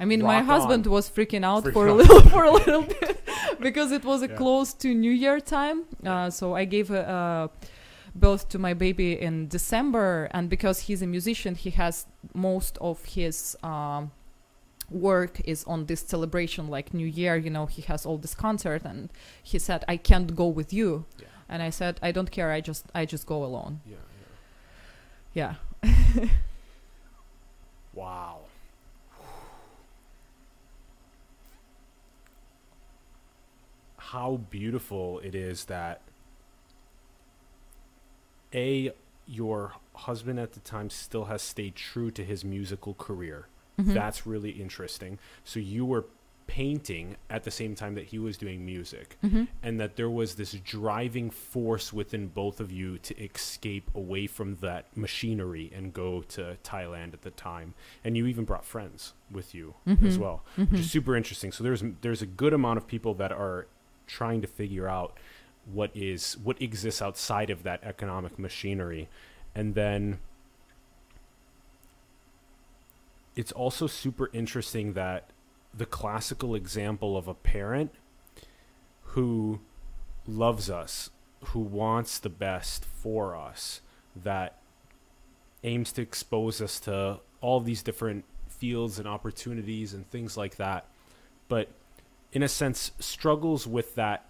I 0.00 0.04
mean, 0.06 0.22
my 0.22 0.40
husband 0.42 0.86
on. 0.88 0.92
was 0.92 1.08
freaking 1.08 1.44
out 1.44 1.62
Freaking 1.64 1.72
for 1.72 1.86
a 1.86 1.94
little 1.94 2.20
for 2.34 2.42
a 2.44 2.50
little 2.50 2.82
bit 2.82 3.16
because 3.60 3.92
it 3.92 4.04
was 4.04 4.22
a 4.22 4.28
Yeah. 4.28 4.36
close 4.42 4.72
to 4.82 4.88
New 4.92 5.12
Year 5.24 5.38
time. 5.40 5.84
Uh, 6.04 6.30
so 6.30 6.54
I 6.62 6.64
gave 6.64 6.90
a, 6.90 7.02
uh, 7.08 7.48
birth 8.24 8.48
to 8.48 8.58
my 8.58 8.74
baby 8.74 9.12
in 9.28 9.46
December, 9.48 10.28
and 10.32 10.48
because 10.50 10.76
he's 10.86 11.00
a 11.02 11.06
musician, 11.06 11.54
he 11.54 11.70
has 11.82 12.06
most 12.34 12.76
of 12.80 13.04
his 13.16 13.56
um, 13.62 14.10
work 14.90 15.40
is 15.44 15.64
on 15.64 15.86
this 15.86 16.00
celebration, 16.00 16.68
like 16.68 16.92
New 16.94 17.06
Year. 17.06 17.36
You 17.36 17.50
know, 17.50 17.66
he 17.66 17.82
has 17.82 18.04
all 18.06 18.18
this 18.18 18.34
concert, 18.34 18.82
and 18.84 19.10
he 19.42 19.58
said, 19.58 19.84
"I 19.88 19.96
can't 19.96 20.34
go 20.34 20.46
with 20.48 20.72
you," 20.72 21.04
Yeah. 21.20 21.26
and 21.48 21.62
I 21.62 21.70
said, 21.70 21.98
"I 22.02 22.10
don't 22.12 22.30
care. 22.30 22.50
I 22.50 22.60
just 22.60 22.84
I 22.94 23.04
just 23.06 23.26
go 23.26 23.44
alone." 23.44 23.80
Yeah, 23.86 23.96
yeah. 25.34 25.54
Wow. 27.92 28.40
How 33.96 34.36
beautiful 34.50 35.18
it 35.20 35.34
is 35.34 35.64
that 35.66 36.00
A, 38.54 38.92
your 39.26 39.72
husband 39.94 40.38
at 40.38 40.52
the 40.52 40.60
time 40.60 40.90
still 40.90 41.24
has 41.26 41.42
stayed 41.42 41.74
true 41.74 42.10
to 42.12 42.24
his 42.24 42.44
musical 42.44 42.94
career. 42.94 43.46
Mhm. 43.78 43.94
That's 43.94 44.26
really 44.26 44.50
interesting. 44.50 45.18
So 45.44 45.58
you 45.58 45.84
were 45.84 46.04
painting 46.46 47.16
at 47.30 47.42
the 47.44 47.50
same 47.50 47.74
time 47.74 47.94
that 47.94 48.06
he 48.06 48.18
was 48.18 48.36
doing 48.36 48.64
music 48.66 49.16
Mhm. 49.24 49.48
and 49.62 49.80
that 49.80 49.96
there 49.96 50.10
was 50.10 50.34
this 50.34 50.52
driving 50.52 51.30
force 51.30 51.92
within 51.92 52.28
both 52.28 52.60
of 52.60 52.70
you 52.70 52.98
to 52.98 53.18
escape 53.22 53.90
away 53.94 54.26
from 54.26 54.56
that 54.56 54.94
machinery 54.96 55.72
and 55.74 55.92
go 55.94 56.22
to 56.22 56.56
Thailand 56.62 57.14
at 57.14 57.22
the 57.22 57.30
time. 57.30 57.74
And 58.04 58.16
you 58.16 58.26
even 58.26 58.44
brought 58.44 58.64
friends 58.64 59.14
with 59.30 59.54
you 59.54 59.74
as 59.86 59.96
Mhm. 59.96 60.18
well, 60.18 60.44
Mhm. 60.56 60.70
which 60.72 60.80
is 60.80 60.90
super 60.90 61.16
interesting. 61.16 61.50
So 61.50 61.64
there's 61.64 61.82
there's 62.02 62.22
a 62.22 62.26
good 62.26 62.52
amount 62.52 62.76
of 62.76 62.86
people 62.86 63.14
that 63.14 63.32
are 63.32 63.66
trying 64.06 64.40
to 64.42 64.46
figure 64.46 64.86
out 64.86 65.18
what 65.64 65.90
is 65.96 66.36
what 66.36 66.60
exists 66.60 67.00
outside 67.00 67.48
of 67.48 67.62
that 67.62 67.82
economic 67.82 68.38
machinery, 68.38 69.08
and 69.54 69.74
then 69.74 70.18
it's 73.36 73.50
also 73.52 73.86
super 73.86 74.28
interesting 74.32 74.92
that 74.92 75.30
the 75.76 75.86
classical 75.86 76.54
example 76.54 77.16
of 77.16 77.26
a 77.28 77.34
parent 77.34 77.92
who 79.08 79.60
loves 80.26 80.70
us, 80.70 81.10
who 81.46 81.60
wants 81.60 82.18
the 82.18 82.28
best 82.28 82.84
for 82.84 83.34
us, 83.36 83.80
that 84.16 84.58
aims 85.62 85.92
to 85.92 86.02
expose 86.02 86.60
us 86.60 86.78
to 86.80 87.20
all 87.40 87.60
these 87.60 87.82
different 87.82 88.24
fields 88.48 88.98
and 88.98 89.08
opportunities 89.08 89.92
and 89.92 90.08
things 90.10 90.36
like 90.36 90.56
that, 90.56 90.86
but 91.48 91.68
in 92.32 92.42
a 92.42 92.48
sense 92.48 92.92
struggles 92.98 93.66
with 93.66 93.94
that 93.94 94.26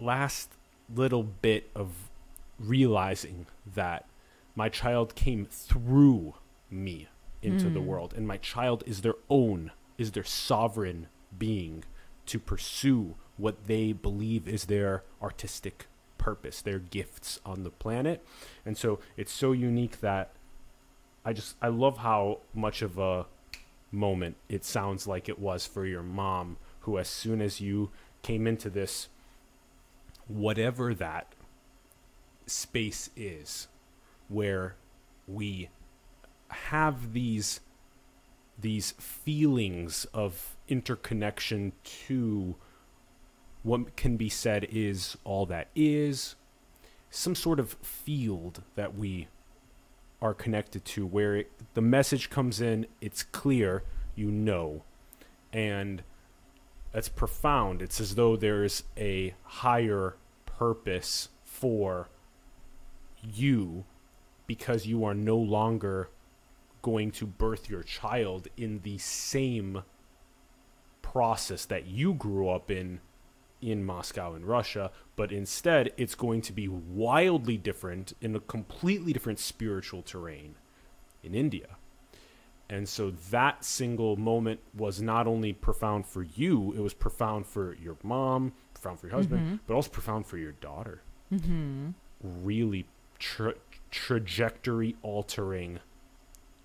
last 0.00 0.52
little 0.94 1.22
bit 1.22 1.70
of 1.74 2.10
realizing 2.58 3.46
that 3.74 4.06
my 4.54 4.68
child 4.68 5.14
came 5.14 5.44
through 5.44 6.34
me 6.70 7.08
into 7.42 7.68
the 7.70 7.80
Mm. 7.80 7.84
world 7.86 8.14
and 8.14 8.26
my 8.26 8.36
child 8.38 8.82
is 8.86 9.02
their 9.02 9.14
own 9.30 9.70
is 9.98 10.12
their 10.12 10.24
sovereign 10.24 11.08
being 11.36 11.84
to 12.26 12.38
pursue 12.38 13.16
what 13.36 13.66
they 13.66 13.92
believe 13.92 14.48
is 14.48 14.64
their 14.64 15.02
artistic 15.20 15.86
purpose 16.16 16.60
their 16.60 16.78
gifts 16.78 17.40
on 17.46 17.62
the 17.62 17.70
planet. 17.70 18.24
And 18.66 18.76
so 18.76 18.98
it's 19.16 19.32
so 19.32 19.52
unique 19.52 20.00
that 20.00 20.32
i 21.24 21.32
just 21.32 21.56
i 21.60 21.68
love 21.68 21.98
how 21.98 22.38
much 22.54 22.80
of 22.82 22.98
a 22.98 23.26
moment 23.90 24.36
it 24.48 24.64
sounds 24.64 25.06
like 25.06 25.28
it 25.28 25.38
was 25.38 25.66
for 25.66 25.84
your 25.86 26.02
mom 26.02 26.56
who 26.80 26.98
as 26.98 27.08
soon 27.08 27.40
as 27.40 27.60
you 27.60 27.90
came 28.22 28.46
into 28.46 28.70
this 28.70 29.08
whatever 30.26 30.94
that 30.94 31.34
space 32.46 33.10
is 33.16 33.68
where 34.28 34.74
we 35.26 35.68
have 36.48 37.12
these 37.12 37.60
these 38.58 38.92
feelings 38.92 40.06
of 40.12 40.56
interconnection 40.68 41.72
to 41.82 42.56
what 43.62 43.96
can 43.96 44.16
be 44.16 44.28
said 44.28 44.66
is 44.70 45.16
all 45.24 45.46
that 45.46 45.68
is 45.74 46.34
some 47.10 47.34
sort 47.34 47.58
of 47.58 47.72
field 47.82 48.62
that 48.74 48.96
we 48.96 49.28
are 50.20 50.34
connected 50.34 50.84
to 50.84 51.06
where 51.06 51.36
it, 51.36 51.50
the 51.74 51.80
message 51.80 52.28
comes 52.28 52.60
in 52.60 52.86
it's 53.00 53.22
clear 53.22 53.82
you 54.18 54.30
know. 54.30 54.82
And 55.52 56.02
that's 56.92 57.08
profound. 57.08 57.80
It's 57.80 58.00
as 58.00 58.16
though 58.16 58.36
there's 58.36 58.82
a 58.96 59.34
higher 59.44 60.16
purpose 60.44 61.28
for 61.44 62.08
you 63.22 63.84
because 64.46 64.86
you 64.86 65.04
are 65.04 65.14
no 65.14 65.36
longer 65.36 66.10
going 66.82 67.10
to 67.12 67.26
birth 67.26 67.68
your 67.68 67.82
child 67.82 68.48
in 68.56 68.80
the 68.82 68.98
same 68.98 69.82
process 71.02 71.64
that 71.66 71.86
you 71.86 72.14
grew 72.14 72.48
up 72.48 72.70
in 72.70 73.00
in 73.60 73.84
Moscow 73.84 74.34
in 74.36 74.44
Russia, 74.46 74.92
but 75.16 75.32
instead 75.32 75.92
it's 75.96 76.14
going 76.14 76.40
to 76.42 76.52
be 76.52 76.68
wildly 76.68 77.56
different 77.56 78.12
in 78.20 78.36
a 78.36 78.40
completely 78.40 79.12
different 79.12 79.40
spiritual 79.40 80.00
terrain 80.00 80.54
in 81.24 81.34
India. 81.34 81.76
And 82.70 82.88
so 82.88 83.10
that 83.30 83.64
single 83.64 84.16
moment 84.16 84.60
was 84.76 85.02
not 85.02 85.26
only 85.26 85.52
profound 85.52 86.06
for 86.06 86.22
you, 86.22 86.72
it 86.72 86.80
was 86.80 86.94
profound 86.94 87.46
for 87.46 87.74
your 87.74 87.96
mom, 88.04 88.52
profound 88.74 89.00
for 89.00 89.08
your 89.08 89.16
husband, 89.16 89.40
Mm-hmm. 89.44 89.56
but 89.66 89.74
also 89.74 89.90
profound 89.90 90.26
for 90.26 90.38
your 90.38 90.52
daughter. 90.52 91.02
Mm-hmm. 91.32 91.90
Really 92.22 92.86
tra- 93.18 93.54
trajectory 93.90 94.94
altering 95.02 95.80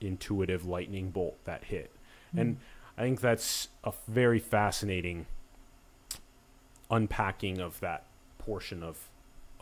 intuitive 0.04 0.66
lightning 0.66 1.10
bolt 1.10 1.38
that 1.46 1.66
hit. 1.66 1.92
And 2.36 2.58
I 2.98 3.04
think 3.04 3.22
that's 3.22 3.68
a 3.84 3.94
very 4.08 4.40
fascinating 4.40 5.28
unpacking 6.90 7.60
of 7.60 7.80
that 7.80 8.06
portion 8.40 8.84
of 8.84 9.10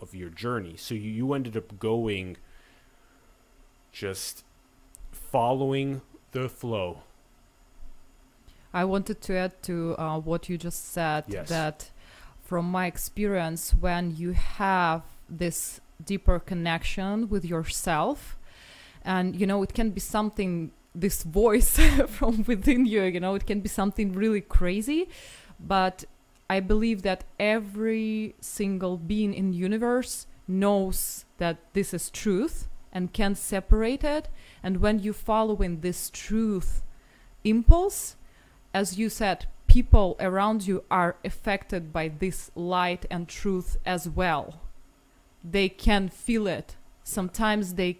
of 0.01 0.15
your 0.15 0.29
journey. 0.29 0.75
So 0.77 0.95
you, 0.95 1.11
you 1.11 1.33
ended 1.33 1.55
up 1.55 1.77
going 1.79 2.37
just 3.91 4.43
following 5.11 6.01
the 6.31 6.49
flow. 6.49 7.03
I 8.73 8.85
wanted 8.85 9.21
to 9.21 9.35
add 9.35 9.61
to 9.63 9.95
uh, 9.99 10.19
what 10.19 10.49
you 10.49 10.57
just 10.57 10.91
said 10.91 11.25
Yes. 11.27 11.49
that 11.49 11.91
from 12.43 12.65
my 12.71 12.85
experience, 12.87 13.71
when 13.79 14.15
you 14.15 14.31
have 14.31 15.03
this 15.29 15.81
deeper 16.03 16.39
connection 16.39 17.29
with 17.29 17.45
yourself, 17.45 18.37
and 19.03 19.39
you 19.39 19.47
know, 19.47 19.63
it 19.63 19.73
can 19.73 19.91
be 19.91 19.99
something, 19.99 20.71
this 20.93 21.23
voice 21.23 21.77
from 22.07 22.43
within 22.43 22.85
you, 22.85 23.03
you 23.03 23.19
know, 23.19 23.35
it 23.35 23.45
can 23.45 23.61
be 23.61 23.69
something 23.69 24.13
really 24.13 24.41
crazy, 24.41 25.09
but 25.59 26.05
I 26.49 26.59
believe 26.59 27.03
that 27.03 27.23
every 27.39 28.35
single 28.41 28.97
being 28.97 29.33
in 29.33 29.51
the 29.51 29.57
universe 29.57 30.27
knows 30.47 31.23
that 31.37 31.57
this 31.73 31.93
is 31.93 32.09
truth 32.09 32.67
and 32.91 33.13
can 33.13 33.35
separate 33.35 34.03
it. 34.03 34.27
And 34.61 34.81
when 34.81 34.99
you 34.99 35.13
follow 35.13 35.61
in 35.61 35.79
this 35.79 36.09
truth 36.09 36.83
impulse, 37.43 38.17
as 38.73 38.97
you 38.97 39.09
said, 39.09 39.45
people 39.67 40.17
around 40.19 40.67
you 40.67 40.83
are 40.91 41.15
affected 41.23 41.93
by 41.93 42.09
this 42.09 42.51
light 42.55 43.05
and 43.09 43.29
truth 43.29 43.77
as 43.85 44.09
well. 44.09 44.59
They 45.43 45.69
can 45.69 46.09
feel 46.09 46.47
it. 46.47 46.75
Sometimes 47.03 47.75
they 47.75 47.99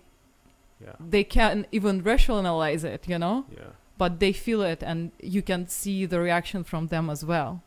Yeah. 0.84 0.94
they 1.00 1.24
can 1.24 1.66
even 1.72 2.02
rationalize 2.04 2.84
it, 2.84 3.08
you 3.08 3.20
know, 3.20 3.46
Yeah. 3.52 3.72
but 3.98 4.20
they 4.20 4.34
feel 4.34 4.62
it, 4.64 4.82
and 4.84 5.12
you 5.22 5.42
can 5.42 5.68
see 5.68 6.06
the 6.06 6.20
reaction 6.20 6.64
from 6.64 6.88
them 6.88 7.10
as 7.10 7.24
well. 7.26 7.62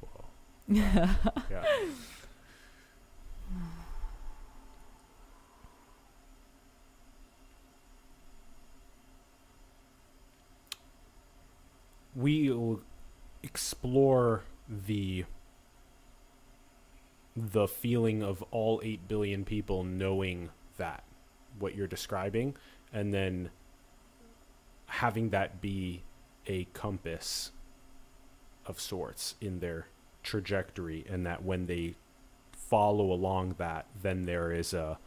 Whoa. 0.00 0.24
Yeah. 0.68 1.14
We'll 12.14 12.80
explore 13.42 14.42
the 14.68 15.24
the 17.36 17.68
feeling 17.68 18.22
of 18.22 18.42
all 18.50 18.80
8 18.82 19.06
billion 19.06 19.44
people 19.44 19.84
knowing 19.84 20.48
that 20.78 21.04
what 21.58 21.74
you're 21.74 21.86
describing 21.86 22.54
and 22.92 23.12
then 23.12 23.50
having 24.86 25.30
that 25.30 25.60
be 25.60 26.02
a 26.46 26.64
compass 26.72 27.50
of 28.66 28.80
sorts 28.80 29.34
in 29.40 29.58
their 29.60 29.88
trajectory 30.22 31.04
and 31.08 31.26
that 31.26 31.44
when 31.44 31.66
they 31.66 31.94
follow 32.52 33.12
along 33.12 33.54
that 33.58 33.86
then 34.02 34.22
there 34.22 34.50
is 34.52 34.74
a 34.74 34.98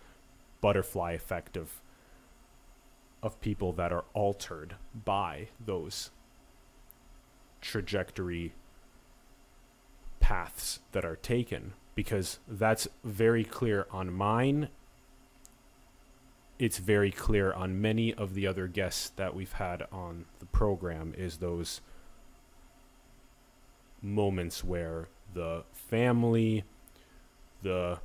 butterfly 0.61 1.11
effect 1.11 1.57
of 1.57 1.81
of 3.21 3.39
people 3.41 3.73
that 3.73 3.91
are 3.91 4.05
altered 4.13 4.75
by 5.05 5.47
those 5.63 6.09
trajectory 7.61 8.53
paths 10.19 10.79
that 10.91 11.05
are 11.05 11.15
taken. 11.15 11.73
Because 11.95 12.39
that's 12.47 12.87
very 13.03 13.43
clear 13.43 13.85
on 13.91 14.13
mine 14.13 14.69
it's 16.59 16.77
very 16.77 17.11
clear 17.11 17.53
on 17.53 17.81
many 17.81 18.13
of 18.13 18.33
the 18.33 18.45
other 18.45 18.67
guests 18.67 19.09
that 19.15 19.33
we've 19.33 19.53
had 19.53 19.87
on 19.91 20.25
the 20.39 20.45
program 20.45 21.13
is 21.17 21.37
those 21.37 21.81
moments 24.01 24.63
where 24.63 25.07
the 25.33 25.63
family, 25.73 26.63
the 27.63 27.99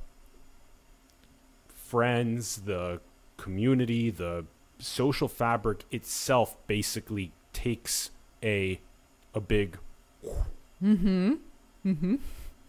friends, 1.73 2.61
the 2.65 2.99
community, 3.37 4.09
the 4.09 4.45
social 4.79 5.27
fabric 5.27 5.83
itself 5.91 6.55
basically 6.67 7.31
takes 7.53 8.11
a 8.43 8.79
a 9.33 9.39
big 9.39 9.77
Mm-hmm. 10.83 11.33
Mm-hmm. 11.85 12.15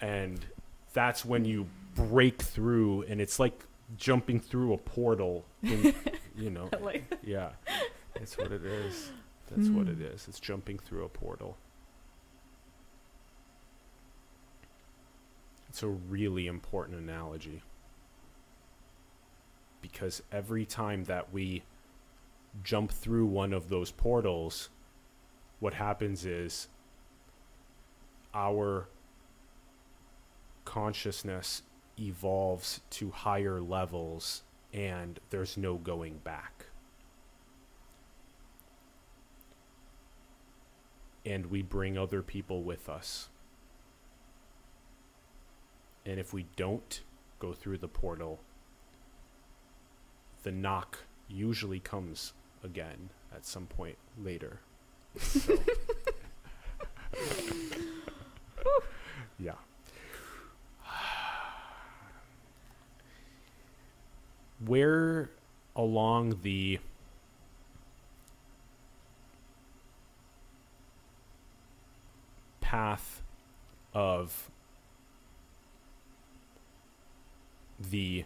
and 0.01 0.47
that's 0.93 1.25
when 1.25 1.45
you 1.45 1.67
break 1.95 2.41
through 2.41 3.03
and 3.09 3.21
it's 3.21 3.41
like 3.41 3.65
jumping 3.97 4.39
through 4.39 4.75
a 4.75 4.79
portal 4.79 5.45
in, 5.67 5.95
you 6.37 6.51
know 6.51 6.69
like 6.81 7.05
yeah 7.23 7.51
that's 8.15 8.39
what 8.39 8.53
it 8.53 8.65
is. 8.65 9.11
That's 9.49 9.69
what 9.69 9.87
hmm. 9.87 9.93
it 9.93 10.01
is. 10.01 10.27
It's 10.29 10.41
jumping 10.41 10.79
through 10.79 11.05
a 11.05 11.09
portal. 11.09 11.57
It's 15.69 15.83
a 15.83 15.89
really 15.89 16.47
important 16.47 16.99
analogy. 16.99 17.63
Because 19.83 20.23
every 20.33 20.65
time 20.65 21.05
that 21.05 21.33
we 21.33 21.63
jump 22.65 22.91
through 22.91 23.27
one 23.27 23.53
of 23.53 23.69
those 23.69 23.91
portals 23.91 24.71
what 25.59 25.75
happens 25.75 26.25
is 26.25 26.69
our 28.35 28.89
consciousness 30.65 31.63
evolves 31.99 32.81
to 32.91 33.11
higher 33.11 33.61
levels 33.61 34.43
and 34.73 35.19
there's 35.31 35.57
no 35.57 35.77
going 35.77 36.19
back. 36.19 36.67
And 41.25 41.47
we 41.47 41.63
bring 41.63 41.99
other 41.99 42.23
people 42.23 42.63
with 42.63 42.89
us. 42.89 43.29
And 46.05 46.21
if 46.21 46.33
we 46.33 46.47
don't 46.55 47.01
go 47.41 47.53
through 47.53 47.79
the 47.79 47.89
portal, 47.89 48.39
the 50.45 50.53
knock 50.53 50.99
usually 51.29 51.81
comes 51.81 52.33
again 52.63 53.11
at 53.35 53.45
some 53.45 53.67
point 53.67 53.99
later. 54.23 54.61
So- 55.19 55.59
yeah. 59.39 59.53
Where 64.65 65.31
along 65.75 66.41
the 66.43 66.81
path 72.61 73.23
of 73.95 74.51
the 77.79 78.25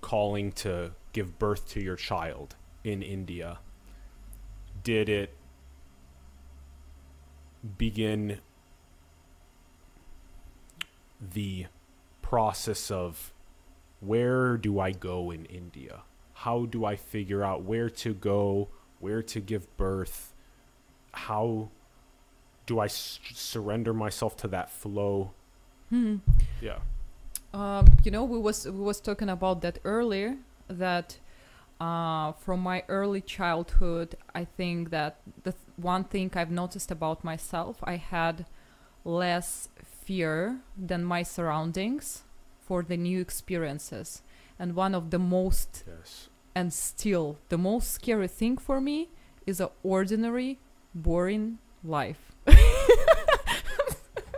calling 0.00 0.52
to 0.52 0.90
give 1.12 1.38
birth 1.38 1.68
to 1.70 1.80
your 1.80 1.96
child 1.96 2.56
in 2.84 3.02
India 3.02 3.58
did 4.82 5.08
it 5.08 5.34
begin 7.78 8.38
the 11.32 11.66
process 12.22 12.90
of 12.90 13.32
where 14.00 14.56
do 14.56 14.78
I 14.78 14.92
go 14.92 15.30
in 15.30 15.44
India? 15.46 16.02
How 16.34 16.66
do 16.66 16.84
I 16.84 16.96
figure 16.96 17.42
out 17.42 17.62
where 17.62 17.88
to 17.90 18.14
go, 18.14 18.68
where 19.00 19.22
to 19.22 19.40
give 19.40 19.74
birth? 19.76 20.34
How 21.12 21.68
do 22.66 22.78
I 22.80 22.86
s- 22.86 23.20
surrender 23.34 23.94
myself 23.94 24.36
to 24.38 24.48
that 24.48 24.70
flow? 24.70 25.32
Hmm. 25.90 26.16
Yeah. 26.60 26.78
Um, 27.52 27.86
you 28.04 28.10
know, 28.10 28.24
we 28.24 28.38
was 28.38 28.64
we 28.66 28.72
was 28.80 29.00
talking 29.00 29.28
about 29.28 29.60
that 29.62 29.78
earlier. 29.84 30.36
That 30.68 31.18
uh, 31.80 32.32
from 32.32 32.60
my 32.60 32.82
early 32.88 33.20
childhood, 33.20 34.16
I 34.34 34.44
think 34.44 34.90
that 34.90 35.18
the 35.44 35.52
th- 35.52 35.62
one 35.76 36.04
thing 36.04 36.30
I've 36.34 36.50
noticed 36.50 36.90
about 36.90 37.22
myself, 37.22 37.78
I 37.84 37.96
had 37.96 38.46
less 39.04 39.68
fear 40.04 40.60
than 40.76 41.04
my 41.04 41.22
surroundings 41.22 42.22
for 42.60 42.82
the 42.82 42.96
new 42.96 43.20
experiences. 43.20 44.22
And 44.58 44.74
one 44.74 44.94
of 44.94 45.10
the 45.10 45.18
most 45.18 45.84
Yes. 45.86 46.28
and 46.54 46.72
still 46.72 47.38
the 47.48 47.58
most 47.58 47.90
scary 47.90 48.28
thing 48.28 48.56
for 48.58 48.80
me 48.80 49.08
is 49.46 49.60
a 49.60 49.70
ordinary, 49.82 50.58
boring 50.94 51.58
life. 51.82 52.32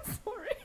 Sorry. 0.02 0.56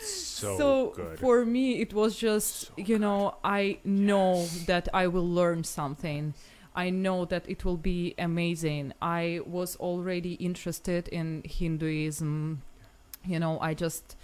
So, 0.00 0.92
good. 0.94 1.18
for 1.18 1.44
me 1.44 1.80
it 1.80 1.92
was 1.92 2.16
just 2.16 2.66
So 2.66 2.72
you 2.76 2.98
know 2.98 3.34
i 3.42 3.78
know 3.84 4.34
Yes. 4.46 4.64
that 4.66 4.88
i 4.94 5.06
will 5.08 5.26
learn 5.28 5.64
something 5.64 6.34
i 6.76 6.90
know 6.90 7.24
that 7.24 7.44
it 7.48 7.64
will 7.64 7.76
be 7.76 8.14
amazing 8.18 8.92
i 9.02 9.40
was 9.46 9.74
already 9.76 10.34
interested 10.34 11.08
in 11.08 11.42
hinduism 11.44 12.62
you 13.24 13.38
know 13.38 13.58
i 13.60 13.74
just 13.74 14.16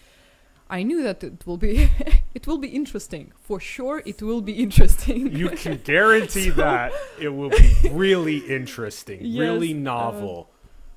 i 0.70 0.82
knew 0.82 1.02
that 1.02 1.22
it 1.22 1.46
will 1.46 1.56
be 1.56 1.90
it 2.34 2.46
will 2.46 2.58
be 2.58 2.68
interesting 2.68 3.32
for 3.40 3.60
sure 3.60 4.02
it 4.06 4.22
will 4.22 4.40
be 4.40 4.52
interesting 4.52 5.34
you 5.34 5.48
can 5.64 5.76
guarantee 5.84 6.50
So- 6.50 6.56
that 6.56 6.92
it 7.20 7.28
will 7.28 7.50
be 7.50 7.90
really 7.90 8.38
interesting, 8.38 9.20
really 9.38 9.68
Yes, 9.68 9.76
uh, 9.76 9.80
novel. 9.80 10.50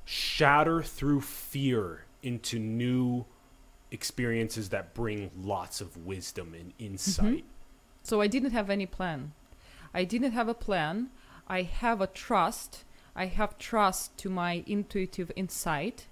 Shatter 0.05 0.81
through 0.81 1.19
fear 1.21 2.05
into 2.23 2.57
new 2.59 3.25
experiences 3.91 4.69
that 4.69 4.93
bring 4.93 5.31
lots 5.37 5.81
of 5.81 5.97
wisdom 5.97 6.53
and 6.53 6.71
insight. 6.79 7.43
So 8.03 8.21
I 8.21 8.27
didn't 8.27 8.51
have 8.51 8.69
any 8.69 8.85
plan. 8.85 9.33
I 9.93 10.05
didn't 10.05 10.31
have 10.31 10.47
a 10.47 10.53
plan. 10.53 11.09
I 11.47 11.63
have 11.63 11.99
a 12.01 12.07
trust. 12.07 12.85
I 13.15 13.25
have 13.25 13.57
trust 13.57 14.17
to 14.19 14.29
my 14.29 14.63
intuitive 14.65 15.29
insight. 15.35 16.07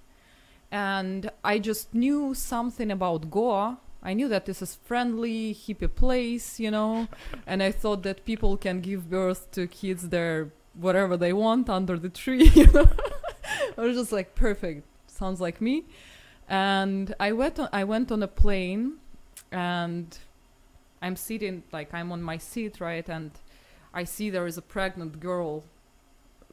And 0.71 1.29
I 1.43 1.59
just 1.59 1.93
knew 1.93 2.33
something 2.33 2.91
about 2.91 3.29
Goa. 3.31 3.77
I 4.03 4.13
knew 4.13 4.27
that 4.27 4.45
this 4.45 4.61
is 4.61 4.75
friendly, 4.83 5.53
hippie 5.53 5.93
place, 5.93 6.59
you 6.59 6.69
know, 6.69 7.07
and 7.47 7.63
I 7.63 7.71
thought 7.71 8.03
that 8.03 8.25
people 8.25 8.55
can 8.57 8.81
give 8.81 9.09
birth 9.09 9.51
to 9.51 9.67
kids 9.67 10.09
there 10.09 10.51
whatever 10.75 11.17
they 11.17 11.33
want 11.33 11.69
under 11.69 11.97
the 11.97 12.09
tree, 12.09 12.49
you 12.53 12.67
know. 12.67 12.87
I 13.77 13.81
was 13.81 13.95
just 13.95 14.11
like 14.11 14.35
perfect. 14.35 14.85
Sounds 15.07 15.39
like 15.41 15.61
me. 15.61 15.85
And 16.47 17.15
I 17.19 17.31
went 17.31 17.59
on 17.59 17.69
I 17.73 17.83
went 17.83 18.11
on 18.11 18.21
a 18.21 18.27
plane 18.27 18.97
and 19.51 20.17
I'm 21.01 21.15
sitting 21.15 21.63
like 21.71 21.93
I'm 21.93 22.11
on 22.11 22.21
my 22.21 22.37
seat, 22.37 22.79
right? 22.79 23.07
And 23.09 23.31
I 23.93 24.03
see 24.03 24.29
there 24.29 24.45
is 24.45 24.57
a 24.57 24.61
pregnant 24.61 25.19
girl 25.19 25.63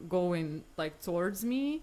going 0.09 0.63
like 0.77 1.01
towards 1.01 1.45
me 1.45 1.81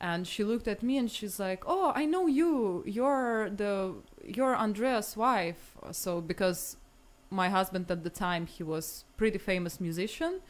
and 0.00 0.26
she 0.26 0.44
looked 0.44 0.68
at 0.68 0.82
me 0.82 0.96
and 0.98 1.10
she's 1.10 1.38
like, 1.40 1.64
"Oh, 1.66 1.92
I 1.94 2.04
know 2.06 2.26
you. 2.26 2.82
You're 2.86 3.50
the 3.50 3.94
you're 4.24 4.54
Andrea's 4.54 5.16
wife." 5.16 5.76
So 5.92 6.20
because 6.20 6.76
my 7.30 7.48
husband 7.48 7.90
at 7.90 8.04
the 8.04 8.10
time 8.10 8.46
he 8.46 8.62
was 8.62 9.04
pretty 9.16 9.38
famous 9.38 9.80
musician 9.80 10.40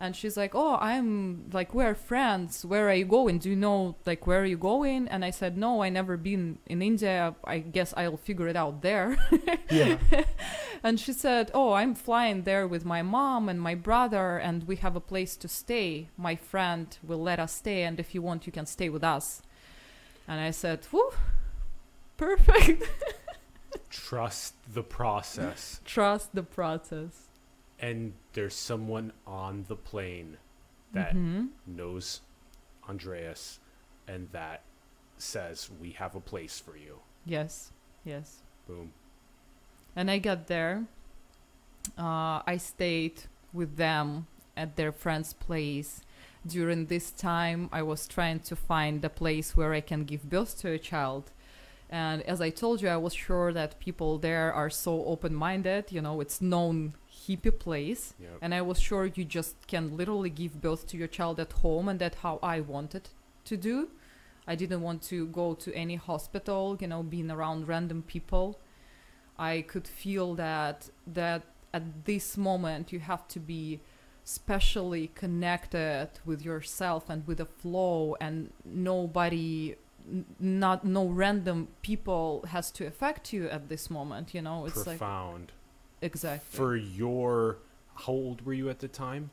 and 0.00 0.14
she's 0.14 0.36
like, 0.36 0.54
"Oh, 0.54 0.76
I'm 0.80 1.50
like 1.52 1.74
we're 1.74 1.94
friends. 1.94 2.64
Where 2.64 2.88
are 2.88 2.94
you 2.94 3.04
going? 3.04 3.38
Do 3.38 3.50
you 3.50 3.56
know 3.56 3.96
like 4.06 4.26
where 4.26 4.40
are 4.42 4.46
you 4.46 4.56
going?" 4.56 5.08
And 5.08 5.24
I 5.24 5.30
said, 5.30 5.56
"No, 5.56 5.82
I 5.82 5.88
never 5.88 6.16
been 6.16 6.58
in 6.66 6.82
India. 6.82 7.34
I 7.44 7.58
guess 7.58 7.92
I'll 7.96 8.16
figure 8.16 8.48
it 8.48 8.56
out 8.56 8.82
there." 8.82 9.16
Yeah. 9.70 9.98
and 10.82 10.98
she 10.98 11.12
said, 11.12 11.50
"Oh, 11.52 11.72
I'm 11.74 11.94
flying 11.94 12.44
there 12.44 12.66
with 12.66 12.84
my 12.86 13.02
mom 13.02 13.48
and 13.50 13.60
my 13.60 13.74
brother, 13.74 14.38
and 14.38 14.66
we 14.66 14.76
have 14.76 14.96
a 14.96 15.00
place 15.00 15.36
to 15.38 15.48
stay. 15.48 16.08
My 16.16 16.36
friend 16.36 16.96
will 17.02 17.22
let 17.22 17.38
us 17.38 17.52
stay, 17.52 17.82
and 17.82 18.00
if 18.00 18.14
you 18.14 18.22
want, 18.22 18.46
you 18.46 18.52
can 18.52 18.66
stay 18.66 18.88
with 18.88 19.04
us." 19.04 19.42
And 20.26 20.40
I 20.40 20.52
said, 20.52 20.86
"Whew, 20.90 21.10
perfect. 22.16 22.84
Trust 23.90 24.54
the 24.72 24.82
process. 24.82 25.80
Trust 25.84 26.34
the 26.34 26.42
process." 26.42 27.27
And 27.80 28.12
there's 28.32 28.54
someone 28.54 29.12
on 29.26 29.64
the 29.68 29.76
plane 29.76 30.38
that 30.92 31.14
Mhm. 31.14 31.50
knows 31.66 32.20
Andreas 32.88 33.60
and 34.06 34.30
that 34.32 34.62
says, 35.18 35.70
We 35.80 35.90
have 35.92 36.14
a 36.14 36.20
place 36.20 36.58
for 36.58 36.76
you. 36.76 37.00
Yes, 37.24 37.70
yes. 38.04 38.42
Boom. 38.66 38.92
And 39.94 40.10
I 40.10 40.18
got 40.18 40.46
there. 40.46 40.86
Uh, 41.96 42.42
I 42.46 42.56
stayed 42.58 43.24
with 43.52 43.76
them 43.76 44.26
at 44.56 44.76
their 44.76 44.92
friend's 44.92 45.32
place. 45.32 46.00
During 46.46 46.86
this 46.86 47.10
time, 47.10 47.68
I 47.72 47.82
was 47.82 48.06
trying 48.06 48.40
to 48.40 48.56
find 48.56 49.04
a 49.04 49.08
place 49.10 49.56
where 49.56 49.72
I 49.72 49.80
can 49.80 50.04
give 50.04 50.28
birth 50.30 50.58
to 50.60 50.70
a 50.70 50.78
child. 50.78 51.30
And 51.90 52.22
as 52.22 52.40
I 52.40 52.50
told 52.50 52.82
you, 52.82 52.88
I 52.88 52.96
was 52.96 53.14
sure 53.14 53.52
that 53.52 53.78
people 53.80 54.18
there 54.18 54.52
are 54.52 54.70
so 54.70 55.04
open 55.06 55.34
minded. 55.34 55.90
You 55.90 56.02
know, 56.02 56.20
it's 56.20 56.40
known 56.40 56.94
hippie 57.28 57.58
place. 57.58 58.14
Yep. 58.20 58.38
And 58.40 58.54
I 58.54 58.62
was 58.62 58.80
sure 58.80 59.06
you 59.06 59.24
just 59.24 59.66
can 59.66 59.96
literally 59.96 60.30
give 60.30 60.60
birth 60.60 60.86
to 60.88 60.96
your 60.96 61.08
child 61.08 61.38
at 61.38 61.52
home, 61.52 61.88
and 61.88 61.98
that's 61.98 62.18
how 62.18 62.38
I 62.42 62.60
wanted 62.60 63.10
to 63.44 63.56
do. 63.56 63.90
I 64.46 64.54
didn't 64.54 64.80
want 64.80 65.02
to 65.02 65.26
go 65.26 65.54
to 65.54 65.74
any 65.74 65.96
hospital, 65.96 66.78
you 66.80 66.86
know, 66.86 67.02
being 67.02 67.30
around 67.30 67.68
random 67.68 68.02
people. 68.02 68.58
I 69.38 69.62
could 69.62 69.86
feel 69.86 70.34
that 70.36 70.88
that 71.06 71.42
at 71.72 72.06
this 72.06 72.36
moment 72.36 72.92
you 72.92 73.00
have 73.00 73.28
to 73.28 73.38
be 73.38 73.80
specially 74.24 75.10
connected 75.14 76.08
with 76.24 76.42
yourself 76.42 77.08
and 77.08 77.26
with 77.26 77.38
the 77.38 77.46
flow 77.46 78.16
and 78.20 78.52
nobody 78.64 79.74
n- 80.06 80.26
not 80.38 80.84
no 80.84 81.06
random 81.06 81.68
people 81.82 82.44
has 82.48 82.70
to 82.70 82.86
affect 82.86 83.32
you 83.32 83.48
at 83.48 83.68
this 83.68 83.88
moment 83.88 84.34
you 84.34 84.42
know 84.42 84.66
it's 84.66 84.86
like 84.86 84.98
Profound. 84.98 85.52
Exactly 86.02 86.56
For 86.56 86.76
your, 86.76 87.58
how 87.94 88.12
old 88.12 88.44
were 88.44 88.52
you 88.52 88.68
at 88.70 88.78
the 88.80 88.88
time? 88.88 89.30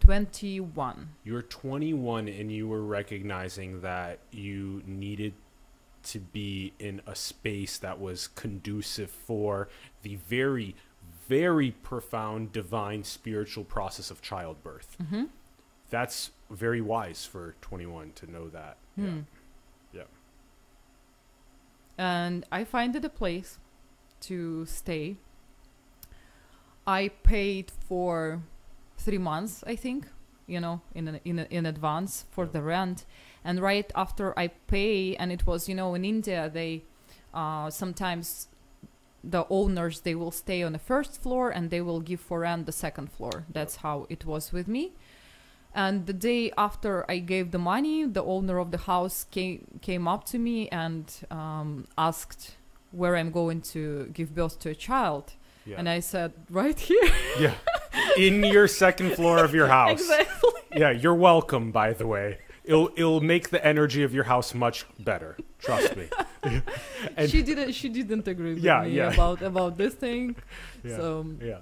21 0.00 1.08
You 1.24 1.32
were 1.32 1.42
21 1.42 2.28
and 2.28 2.52
you 2.52 2.68
were 2.68 2.82
recognizing 2.82 3.80
that 3.80 4.18
you 4.30 4.82
needed 4.86 5.32
to 6.04 6.20
be 6.20 6.72
in 6.78 7.00
a 7.06 7.16
space 7.16 7.78
that 7.78 7.98
was 8.00 8.28
conducive 8.28 9.10
for 9.10 9.68
the 10.02 10.16
very, 10.16 10.76
very 11.26 11.72
profound 11.72 12.52
divine 12.52 13.02
spiritual 13.02 13.64
process 13.64 14.10
of 14.10 14.22
childbirth. 14.22 14.96
mm-hmm. 15.02 15.24
That's 15.90 16.30
very 16.50 16.80
wise 16.80 17.24
for 17.24 17.54
21 17.60 18.12
to 18.16 18.30
know 18.30 18.48
that. 18.48 18.76
Hmm. 18.96 19.20
Yeah. 19.92 20.02
and 21.98 22.44
I 22.52 22.64
finded 22.64 23.04
a 23.04 23.08
place 23.08 23.58
to 24.22 24.66
stay. 24.66 25.16
I 26.86 27.08
paid 27.22 27.72
for 27.88 28.42
three 28.96 29.18
months, 29.18 29.64
I 29.66 29.76
think, 29.76 30.06
you 30.46 30.60
know, 30.60 30.80
in 30.94 31.20
in 31.24 31.38
in 31.50 31.66
advance 31.66 32.24
for 32.30 32.46
the 32.46 32.62
rent. 32.62 33.04
And 33.44 33.60
right 33.60 33.90
after 33.94 34.38
I 34.38 34.48
pay, 34.48 35.16
and 35.16 35.32
it 35.32 35.46
was, 35.46 35.68
you 35.68 35.74
know, 35.74 35.94
in 35.94 36.04
India, 36.04 36.50
they 36.52 36.82
uh, 37.34 37.70
sometimes 37.70 38.48
the 39.22 39.44
owners 39.50 40.00
they 40.00 40.14
will 40.14 40.30
stay 40.30 40.62
on 40.62 40.72
the 40.72 40.78
first 40.78 41.20
floor 41.20 41.50
and 41.50 41.70
they 41.70 41.80
will 41.80 42.00
give 42.00 42.20
for 42.20 42.40
rent 42.40 42.66
the 42.66 42.72
second 42.72 43.10
floor. 43.10 43.44
That's 43.52 43.76
how 43.76 44.06
it 44.08 44.24
was 44.24 44.52
with 44.52 44.68
me. 44.68 44.92
And 45.74 46.06
the 46.06 46.14
day 46.14 46.52
after 46.56 47.04
I 47.10 47.18
gave 47.18 47.50
the 47.50 47.58
money, 47.58 48.06
the 48.06 48.24
owner 48.24 48.58
of 48.58 48.70
the 48.70 48.78
house 48.78 49.26
came 49.30 49.66
came 49.82 50.08
up 50.08 50.24
to 50.26 50.38
me 50.38 50.68
and 50.70 51.12
um, 51.30 51.86
asked 51.98 52.56
where 52.92 53.16
I'm 53.16 53.30
going 53.30 53.60
to 53.72 54.06
give 54.14 54.34
birth 54.34 54.58
to 54.60 54.70
a 54.70 54.74
child. 54.74 55.34
Yeah. 55.66 55.76
And 55.78 55.88
I 55.88 56.00
said, 56.00 56.32
right 56.50 56.78
here. 56.78 57.02
yeah. 57.40 57.54
In 58.16 58.44
your 58.44 58.68
second 58.68 59.14
floor 59.14 59.44
of 59.44 59.52
your 59.54 59.66
house. 59.66 60.00
exactly. 60.00 60.50
Yeah, 60.74 60.90
you're 60.90 61.14
welcome, 61.14 61.72
by 61.72 61.92
the 61.92 62.06
way. 62.06 62.38
It'll, 62.64 62.90
it'll 62.96 63.20
make 63.20 63.50
the 63.50 63.64
energy 63.64 64.02
of 64.02 64.12
your 64.14 64.24
house 64.24 64.54
much 64.54 64.86
better. 64.98 65.36
Trust 65.58 65.96
me. 65.96 66.08
And- 67.16 67.28
she 67.30 67.42
didn't. 67.42 67.72
She 67.72 67.88
didn't 67.88 68.28
agree 68.28 68.54
with 68.54 68.62
Yeah, 68.62 68.82
me 68.82 68.90
yeah. 68.90 69.12
about 69.12 69.42
about 69.42 69.76
this 69.76 69.94
thing. 69.94 70.36
Yeah. 70.84 70.96
So 70.96 71.26
yeah. 71.42 71.58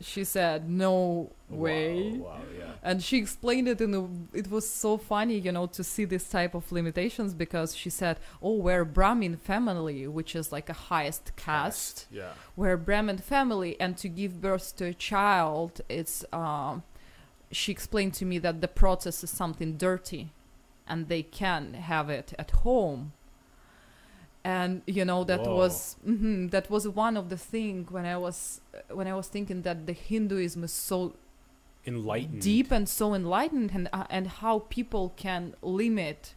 she 0.00 0.22
said, 0.24 0.70
no 0.70 1.32
way. 1.54 2.12
Wow, 2.18 2.26
wow, 2.26 2.40
yeah. 2.58 2.72
and 2.82 3.02
she 3.02 3.16
explained 3.18 3.68
it 3.68 3.80
in 3.80 3.94
a 3.94 4.02
it 4.36 4.50
was 4.50 4.68
so 4.68 4.96
funny 4.98 5.38
you 5.38 5.52
know 5.52 5.66
to 5.66 5.82
see 5.82 6.04
this 6.04 6.28
type 6.28 6.54
of 6.54 6.70
limitations 6.72 7.32
because 7.34 7.74
she 7.76 7.90
said 7.90 8.18
oh 8.42 8.56
we're 8.56 8.84
brahmin 8.84 9.36
family 9.36 10.06
which 10.06 10.36
is 10.36 10.52
like 10.52 10.68
a 10.68 10.78
highest 10.90 11.32
caste 11.36 12.06
Yeah. 12.10 12.32
we're 12.56 12.76
brahmin 12.76 13.18
family 13.18 13.72
and 13.80 13.96
to 13.98 14.08
give 14.08 14.40
birth 14.40 14.76
to 14.76 14.84
a 14.86 14.94
child 14.94 15.80
it's 15.88 16.24
um 16.32 16.82
she 17.50 17.72
explained 17.72 18.14
to 18.14 18.24
me 18.24 18.38
that 18.38 18.60
the 18.60 18.68
process 18.68 19.22
is 19.24 19.30
something 19.30 19.76
dirty 19.76 20.32
and 20.86 21.08
they 21.08 21.22
can 21.22 21.74
have 21.74 22.10
it 22.10 22.34
at 22.38 22.50
home 22.66 23.12
and 24.44 24.82
you 24.86 25.04
know 25.04 25.24
that 25.24 25.40
Whoa. 25.46 25.56
was 25.56 25.96
mhm, 26.06 26.50
that 26.50 26.68
was 26.70 26.86
one 26.88 27.16
of 27.16 27.28
the 27.30 27.36
thing 27.36 27.86
when 27.90 28.04
I 28.04 28.16
was 28.16 28.60
when 28.90 29.06
I 29.06 29.14
was 29.14 29.28
thinking 29.28 29.62
that 29.62 29.86
the 29.86 29.92
Hinduism 29.94 30.64
is 30.64 30.72
so 30.72 31.14
Enlightened. 31.86 32.40
deep 32.42 32.70
and 32.70 32.88
so 32.88 33.14
enlightened 33.14 33.70
and 33.74 33.88
uh, 33.92 34.04
and 34.10 34.26
how 34.42 34.60
people 34.70 35.12
can 35.16 35.54
limit 35.62 36.34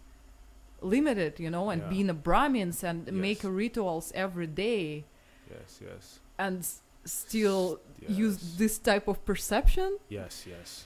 limit 0.82 1.18
it 1.18 1.40
you 1.40 1.50
know 1.50 1.70
and 1.70 1.82
Yeah. 1.84 1.90
be 1.90 2.02
in 2.02 2.10
a 2.10 2.14
brahmins 2.14 2.84
and 2.84 3.12
make 3.12 3.44
Yes. 3.44 3.52
rituals 3.52 4.12
every 4.14 4.48
day 4.48 5.06
Yes, 5.50 5.80
yes. 5.82 6.20
and 6.38 6.60
s- 6.60 6.82
still 7.06 7.80
yes. 8.02 8.12
use 8.12 8.58
this 8.58 8.78
type 8.78 9.08
of 9.08 9.24
perception 9.26 9.98
Yes, 10.10 10.46
yes. 10.48 10.86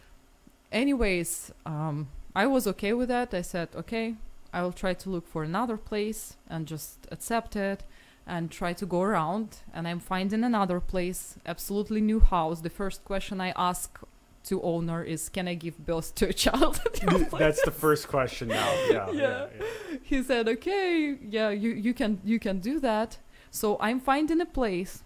anyways 0.71 1.51
um 1.65 2.07
i 2.35 2.45
was 2.45 2.67
okay 2.67 2.93
with 2.93 3.09
that 3.09 3.33
i 3.33 3.41
said 3.41 3.69
okay 3.75 4.15
i 4.53 4.61
will 4.61 4.71
try 4.71 4.93
to 4.93 5.09
look 5.09 5.27
for 5.27 5.43
another 5.43 5.77
place 5.77 6.35
and 6.49 6.67
just 6.67 7.07
accept 7.11 7.55
it 7.55 7.83
and 8.27 8.51
try 8.51 8.71
to 8.73 8.85
go 8.85 9.01
around 9.01 9.57
and 9.73 9.87
i'm 9.87 9.99
finding 9.99 10.43
another 10.43 10.79
place 10.79 11.35
absolutely 11.45 11.99
new 12.01 12.19
house 12.19 12.61
the 12.61 12.69
first 12.69 13.03
question 13.03 13.41
i 13.41 13.51
ask 13.57 13.99
to 14.43 14.61
owner 14.63 15.03
is 15.03 15.29
can 15.29 15.47
i 15.47 15.53
give 15.53 15.77
birth 15.85 16.15
to 16.15 16.27
a 16.29 16.33
child 16.33 16.79
at 16.85 17.01
your 17.01 17.25
place?" 17.25 17.39
That's 17.39 17.61
the 17.63 17.71
first 17.71 18.07
question 18.07 18.47
now. 18.49 18.71
Yeah, 18.89 19.11
yeah. 19.11 19.13
Yeah. 19.13 19.45
yeah. 19.59 19.97
he 20.03 20.23
said 20.23 20.47
okay 20.47 21.17
yeah 21.29 21.49
you, 21.49 21.69
you 21.71 21.93
can 21.93 22.19
you 22.23 22.39
can 22.39 22.59
do 22.59 22.79
that 22.79 23.17
so 23.49 23.77
i'm 23.79 23.99
finding 23.99 24.41
a 24.41 24.45
place 24.45 25.03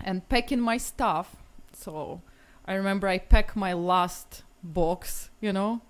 and 0.00 0.28
packing 0.28 0.60
my 0.60 0.76
stuff 0.76 1.36
so 1.72 2.20
i 2.66 2.74
remember 2.74 3.06
i 3.08 3.18
pack 3.18 3.54
my 3.56 3.72
last 3.72 4.42
box 4.62 5.30
you 5.40 5.52
know 5.52 5.80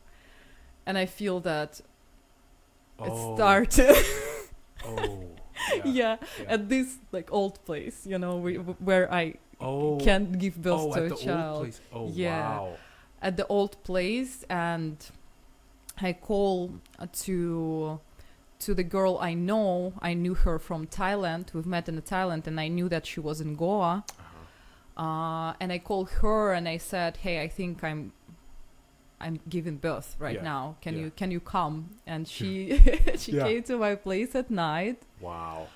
and 0.86 0.98
i 0.98 1.06
feel 1.06 1.40
that 1.40 1.80
Oh, 2.98 3.04
it 3.06 3.36
started 3.36 3.96
Oh. 4.84 5.24
yeah. 5.84 5.84
yeah. 5.84 6.16
at 6.48 6.68
this 6.68 6.98
like 7.12 7.32
old 7.32 7.64
place 7.64 8.06
you 8.06 8.18
know 8.18 8.36
we, 8.36 8.56
where 8.56 9.12
i 9.12 9.34
Oh. 9.62 9.98
can 9.98 10.32
give 10.32 10.60
birth 10.60 10.80
oh, 10.80 10.94
to 10.94 11.00
at 11.00 11.06
a 11.06 11.08
the 11.10 11.16
child 11.16 11.56
old 11.56 11.62
place. 11.64 11.80
Oh, 11.92 12.10
Yeah. 12.12 12.58
wow. 12.58 12.76
at 13.22 13.36
the 13.36 13.46
old 13.46 13.82
place 13.84 14.44
and 14.50 14.96
I 16.00 16.12
call 16.14 16.72
uh, 16.98 17.06
to 17.24 18.00
to 18.60 18.74
the 18.74 18.84
girl 18.84 19.18
I 19.20 19.34
know. 19.34 19.92
I 20.00 20.14
knew 20.14 20.34
her 20.34 20.58
from 20.58 20.86
Thailand. 20.86 21.52
We've 21.52 21.66
met 21.66 21.88
in 21.88 22.00
Thailand, 22.02 22.46
and 22.46 22.60
I 22.60 22.68
knew 22.68 22.88
that 22.88 23.06
she 23.06 23.18
was 23.20 23.40
in 23.40 23.56
Goa. 23.56 24.04
Uh-huh. 24.08 25.02
Uh, 25.04 25.54
and 25.60 25.72
I 25.72 25.78
called 25.78 26.10
her 26.22 26.52
and 26.52 26.68
I 26.68 26.78
said, 26.78 27.16
"Hey, 27.18 27.42
I 27.42 27.48
think 27.48 27.82
I'm 27.84 28.12
I'm 29.20 29.40
giving 29.48 29.76
birth 29.76 30.16
right 30.18 30.36
Yeah, 30.36 30.42
now. 30.42 30.76
Can 30.80 30.94
yeah. 30.94 31.00
you 31.04 31.10
can 31.10 31.30
you 31.30 31.40
come?" 31.40 31.90
And 32.06 32.26
she 32.28 32.78
she 33.16 33.32
Yeah. 33.32 33.44
came 33.44 33.62
to 33.64 33.76
my 33.78 33.94
place 33.96 34.34
at 34.34 34.50
night. 34.50 35.02
Wow. 35.20 35.66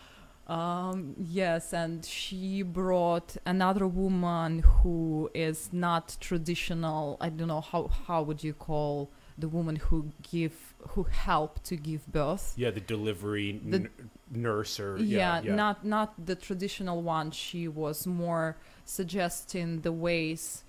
Um, 0.46 1.14
yes, 1.18 1.72
and 1.72 2.04
she 2.04 2.62
brought 2.62 3.36
another 3.44 3.86
woman 3.86 4.60
who 4.60 5.28
is 5.34 5.70
not 5.72 6.16
traditional. 6.20 7.16
I 7.20 7.30
don't 7.30 7.48
know 7.48 7.60
how 7.60 7.88
how 8.06 8.22
would 8.22 8.44
you 8.44 8.52
call 8.54 9.10
the 9.36 9.48
woman 9.48 9.76
who 9.76 10.12
give 10.22 10.74
who 10.90 11.02
help 11.04 11.62
to 11.64 11.76
give 11.76 12.06
birth. 12.06 12.54
Yeah, 12.56 12.70
the 12.70 12.80
delivery 12.80 13.60
The- 13.64 13.76
n- 13.76 13.90
nurse 14.30 14.78
or 14.78 14.96
yeah, 14.98 15.18
yeah, 15.18 15.40
yeah. 15.42 15.54
not 15.56 15.84
not 15.84 16.26
the 16.26 16.36
traditional 16.36 17.02
one. 17.02 17.32
She 17.32 17.66
was 17.66 18.06
more 18.06 18.56
suggesting 18.84 19.80
the 19.80 19.92
ways, 19.92 20.62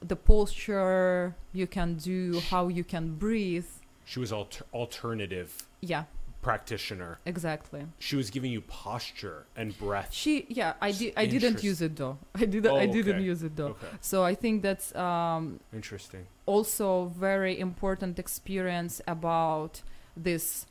the 0.00 0.14
posture 0.16 1.34
you 1.52 1.66
can 1.66 1.94
do, 1.96 2.40
how 2.50 2.68
you 2.68 2.84
can 2.84 3.16
breathe. 3.16 3.66
She 4.04 4.20
was 4.20 4.32
alter- 4.32 4.64
alternative 4.72 5.66
Yeah, 5.80 6.04
practitioner. 6.42 7.18
exactly. 7.26 7.82
She 7.98 8.16
was 8.16 8.30
giving 8.30 8.50
you 8.52 8.60
posture 8.60 9.46
and 9.56 9.76
breath. 9.78 10.12
She 10.12 10.46
yeah, 10.48 10.74
I 10.80 10.92
did 10.92 11.12
I 11.22 11.26
didn't 11.26 11.62
use 11.62 11.82
it 11.82 11.96
though. 11.96 12.18
I 12.34 12.44
didn't 12.44 12.66
Oh, 12.70 12.76
I 12.76 12.86
didn't 12.86 13.22
use 13.22 13.42
it 13.42 13.56
though. 13.56 13.68
Okay. 13.76 13.88
So 14.00 14.24
I 14.24 14.34
think 14.34 14.62
that's 14.62 14.94
um, 14.94 15.60
Interesting. 15.72 16.26
also 16.46 17.06
very 17.06 17.58
important 17.58 18.18
experience 18.18 19.00
about 19.06 19.82
this, 20.16 20.66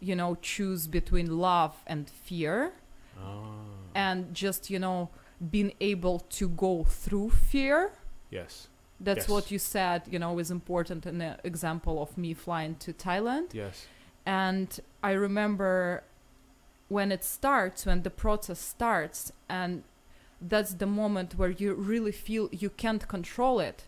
you 0.00 0.14
know, 0.16 0.36
choose 0.40 0.86
between 0.86 1.38
love 1.38 1.74
and 1.86 2.08
fear, 2.08 2.72
Oh. 3.20 3.54
and 3.94 4.34
just 4.34 4.70
you 4.70 4.78
know 4.78 5.10
being 5.50 5.72
able 5.80 6.20
to 6.38 6.48
go 6.48 6.84
through 6.84 7.30
fear. 7.30 7.92
yes. 8.30 8.68
That's 9.04 9.24
Yes. 9.24 9.28
what 9.28 9.50
you 9.50 9.58
said, 9.58 10.02
you 10.12 10.20
know, 10.20 10.38
is 10.38 10.52
important 10.52 11.06
in 11.06 11.18
the 11.18 11.36
example 11.42 12.00
of 12.00 12.16
me 12.16 12.34
flying 12.34 12.76
to 12.76 12.92
Thailand. 12.92 13.52
Yes. 13.52 13.86
And 14.26 14.78
I 15.02 15.12
remember 15.12 16.02
when 16.88 17.10
it 17.10 17.24
starts, 17.24 17.86
when 17.86 18.02
the 18.02 18.10
process 18.10 18.58
starts, 18.60 19.32
and 19.48 19.82
that's 20.40 20.74
the 20.74 20.86
moment 20.86 21.36
where 21.36 21.50
you 21.50 21.74
really 21.74 22.12
feel 22.12 22.48
you 22.52 22.70
can't 22.70 23.06
control 23.08 23.60
it. 23.60 23.84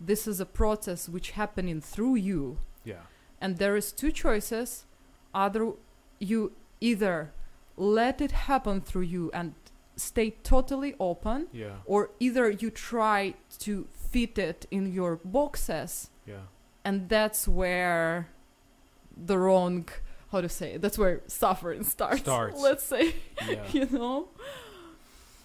This 0.00 0.26
is 0.26 0.40
a 0.40 0.46
process 0.46 1.08
which 1.08 1.32
happening 1.32 1.80
through 1.80 2.16
you, 2.16 2.58
Yeah. 2.84 3.02
and 3.40 3.58
there 3.58 3.76
is 3.76 3.92
two 3.92 4.12
choices. 4.12 4.84
Either 5.34 5.72
you 6.18 6.52
either 6.80 7.32
let 7.76 8.20
it 8.20 8.32
happen 8.32 8.80
through 8.80 9.02
you 9.02 9.30
and 9.32 9.54
stay 9.96 10.30
totally 10.42 10.94
open, 11.00 11.48
Yeah. 11.52 11.76
or 11.86 12.10
either 12.20 12.50
you 12.50 12.70
try 12.70 13.34
to 13.60 13.86
fit 13.94 14.38
it 14.38 14.66
in 14.70 14.92
your 14.92 15.16
boxes 15.24 16.10
Yeah. 16.26 16.42
and 16.84 17.08
that's 17.08 17.48
where 17.48 18.28
the 19.16 19.38
wrong 19.38 19.88
how 20.32 20.40
to 20.40 20.48
say 20.48 20.72
it, 20.74 20.82
that's 20.82 20.98
where 20.98 21.20
suffering 21.28 21.84
starts, 21.84 22.20
Starts. 22.20 22.60
let's 22.60 22.84
say 22.84 23.14
Yeah. 23.48 23.62
you 23.72 23.86
know 23.90 24.28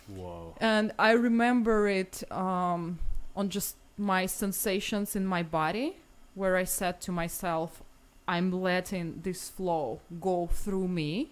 Whoa. 0.07 0.55
and 0.60 0.91
i 0.99 1.12
remember 1.12 1.88
it 1.88 2.23
um, 2.31 2.99
on 3.36 3.49
just 3.49 3.75
my 3.97 4.25
sensations 4.25 5.15
in 5.15 5.25
my 5.25 5.43
body 5.43 5.97
where 6.36 6.57
i 6.57 6.63
said 6.63 6.99
to 7.01 7.12
myself 7.12 7.81
i'm 8.27 8.51
letting 8.51 9.21
this 9.23 9.49
flow 9.49 10.01
go 10.19 10.47
through 10.47 10.88
me 10.88 11.29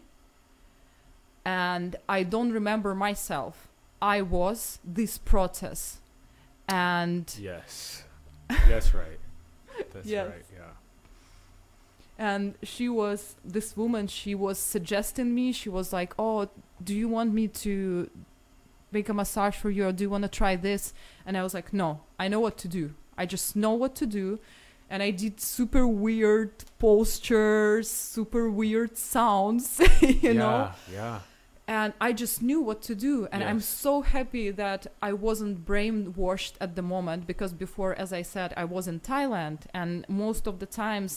and 1.46 1.96
i 2.08 2.24
don't 2.24 2.52
remember 2.52 2.94
myself 2.96 3.68
i 4.02 4.22
was 4.22 4.80
this 4.84 5.18
process 5.18 5.98
and 6.68 7.36
Yes. 7.42 8.04
That's 8.68 8.94
right. 8.94 9.20
That's 9.92 10.06
Yes. 10.08 10.30
right. 10.30 10.46
Yeah. 12.20 12.32
and 12.36 12.56
she 12.64 12.90
was 12.90 13.36
this 13.46 13.78
woman 13.78 14.08
she 14.08 14.36
was 14.36 14.58
suggesting 14.60 15.34
me 15.34 15.52
she 15.54 15.70
was 15.70 15.94
like 15.94 16.14
oh 16.20 16.50
do 16.84 16.94
you 16.94 17.08
want 17.08 17.34
me 17.34 17.48
to 17.48 18.10
make 18.92 19.08
a 19.10 19.14
massage 19.14 19.56
for 19.56 19.70
you 19.70 19.86
or 19.88 19.92
do 19.92 20.04
you 20.04 20.10
want 20.10 20.24
to 20.24 20.30
try 20.30 20.56
this 20.56 20.94
and 21.26 21.38
i 21.38 21.44
was 21.44 21.54
like 21.54 21.72
no 21.74 22.02
i 22.20 22.28
know 22.28 22.40
what 22.40 22.58
to 22.58 22.68
do 22.68 22.94
i 23.18 23.26
just 23.26 23.56
know 23.56 23.74
what 23.74 23.96
to 23.96 24.06
do 24.06 24.40
and 24.90 25.02
i 25.04 25.12
did 25.12 25.40
super 25.40 25.86
weird 25.88 26.52
postures 26.80 27.90
super 27.90 28.50
weird 28.50 28.98
sounds 28.98 29.80
you 30.02 30.34
know 30.34 30.72
Yeah. 30.92 30.94
Yeah. 31.00 31.20
and 31.68 31.94
I 32.02 32.14
just 32.24 32.42
knew 32.42 32.62
what 32.70 32.82
to 32.90 32.96
do. 32.96 33.14
And 33.32 33.42
I'm 33.50 33.62
so 33.84 34.02
happy 34.02 34.48
that 34.64 34.82
I 35.10 35.12
wasn't 35.28 35.56
brainwashed 35.70 36.54
at 36.66 36.72
the 36.76 36.82
moment 36.82 37.22
because 37.32 37.54
before, 37.54 37.92
as 38.04 38.12
I 38.12 38.24
said, 38.24 38.50
I 38.58 38.66
was 38.76 38.88
in 38.88 38.98
Thailand, 39.02 39.60
and 39.82 39.92
most 40.10 40.48
of 40.48 40.56
the 40.58 40.66
times, 40.66 41.12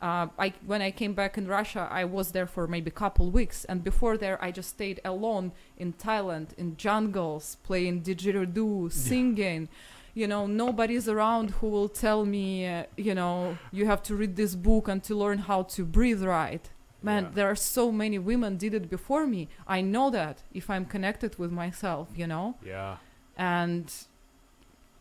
uh, 0.00 0.26
I 0.38 0.52
when 0.66 0.80
I 0.80 0.90
came 0.90 1.12
back 1.14 1.36
in 1.38 1.46
Russia, 1.48 1.88
I 1.90 2.04
was 2.04 2.32
there 2.32 2.46
for 2.46 2.66
maybe 2.68 2.88
a 2.90 2.94
couple 3.04 3.30
weeks, 3.30 3.64
and 3.64 3.82
before 3.82 4.16
there, 4.16 4.42
I 4.42 4.50
just 4.52 4.70
stayed 4.70 5.00
alone 5.04 5.52
in 5.76 5.92
Thailand 5.94 6.48
in 6.56 6.76
jungles, 6.76 7.56
playing 7.64 8.02
didgeridoo, 8.02 8.92
singing. 8.92 9.68
You 10.14 10.26
know, 10.26 10.46
nobody's 10.46 11.08
around 11.08 11.50
who 11.58 11.68
will 11.68 11.88
tell 11.88 12.24
me, 12.24 12.66
uh, 12.66 12.84
you 12.96 13.14
know, 13.14 13.56
you 13.70 13.86
have 13.86 14.02
to 14.04 14.16
read 14.16 14.34
this 14.36 14.54
book 14.56 14.88
and 14.88 15.00
to 15.04 15.14
learn 15.14 15.38
how 15.38 15.62
to 15.76 15.84
breathe 15.84 16.22
right 16.24 16.70
man 17.00 17.22
Yeah. 17.24 17.30
there 17.34 17.46
are 17.46 17.54
so 17.76 17.92
many 17.92 18.18
women 18.18 18.56
did 18.56 18.74
it 18.74 18.90
before 18.90 19.24
me 19.24 19.46
i 19.68 19.80
know 19.80 20.10
that 20.10 20.42
if 20.52 20.68
i'm 20.68 20.84
connected 20.84 21.38
with 21.38 21.52
myself 21.52 22.08
you 22.16 22.26
know 22.26 22.56
Yeah. 22.64 22.96
and 23.36 23.86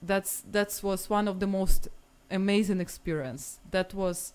that's 0.02 0.42
that 0.52 0.80
was 0.84 1.10
one 1.10 1.28
of 1.28 1.40
the 1.40 1.48
most 1.48 1.88
amazing 2.30 2.80
experience 2.80 3.60
that 3.72 3.94
was 3.94 4.34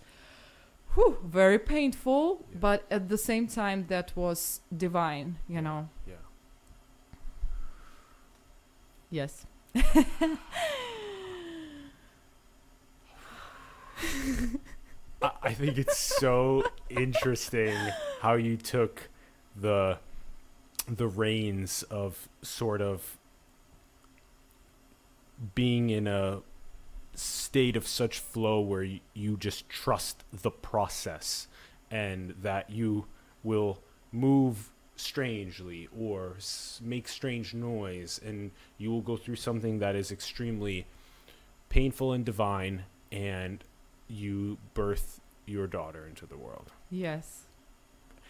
whew, 0.94 1.18
very 1.24 1.58
painful 1.58 2.44
Yeah. 2.52 2.58
but 2.60 2.84
at 2.90 3.08
the 3.08 3.18
same 3.18 3.46
time 3.46 3.86
that 3.88 4.12
was 4.16 4.60
divine 4.76 5.38
you 5.48 5.60
know 5.60 5.88
Yeah. 6.06 6.14
yes 9.10 9.46
I, 15.22 15.30
I 15.42 15.54
think 15.54 15.78
it's 15.78 15.98
so 15.98 16.64
interesting 16.90 17.74
how 18.20 18.34
you 18.34 18.56
took 18.56 19.08
the 19.56 19.98
the 20.88 21.06
reins 21.06 21.84
of 21.84 22.28
sort 22.42 22.80
of 22.82 23.18
being 25.54 25.90
in 25.90 26.06
a 26.06 26.40
state 27.22 27.76
of 27.76 27.86
such 27.86 28.18
flow 28.18 28.60
where 28.60 28.82
you, 28.82 29.00
you 29.14 29.36
just 29.36 29.68
trust 29.68 30.24
the 30.32 30.50
process 30.50 31.46
and 31.90 32.34
that 32.42 32.70
you 32.70 33.06
will 33.42 33.78
move 34.12 34.70
strangely 34.96 35.88
or 35.98 36.36
make 36.80 37.08
strange 37.08 37.54
noise 37.54 38.20
and 38.24 38.50
you 38.78 38.90
will 38.90 39.00
go 39.00 39.16
through 39.16 39.36
something 39.36 39.78
that 39.78 39.94
is 39.96 40.12
extremely 40.12 40.86
painful 41.68 42.12
and 42.12 42.24
divine 42.24 42.84
and 43.10 43.64
you 44.08 44.58
birth 44.74 45.20
your 45.46 45.66
daughter 45.66 46.06
into 46.06 46.26
the 46.26 46.36
world 46.36 46.70
Yes. 46.90 47.42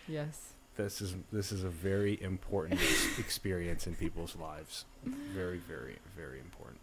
Yes. 0.09 0.55
this 0.77 1.01
is 1.01 1.15
this 1.33 1.53
is 1.53 1.65
a 1.65 1.69
very 1.69 2.21
important 2.23 2.81
experience 3.19 3.87
in 3.87 3.95
people's 3.95 4.37
lives 4.37 4.85
very 5.05 5.59
very 5.69 5.97
very 6.17 6.39
important 6.39 6.81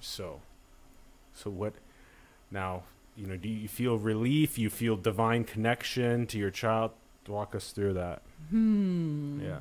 so 0.00 0.40
so 1.34 1.50
what 1.50 1.74
now 2.50 2.82
you 3.16 3.26
know 3.26 3.36
do 3.36 3.48
you 3.48 3.68
feel 3.68 3.98
relief? 3.98 4.58
You 4.58 4.70
feel 4.70 4.96
divine 4.96 5.44
connection 5.44 6.26
to 6.28 6.38
your 6.38 6.50
child? 6.50 6.92
Walk 7.28 7.54
us 7.54 7.70
through 7.70 7.94
that. 7.94 8.22
Hmm. 8.50 9.40
yeah. 9.40 9.58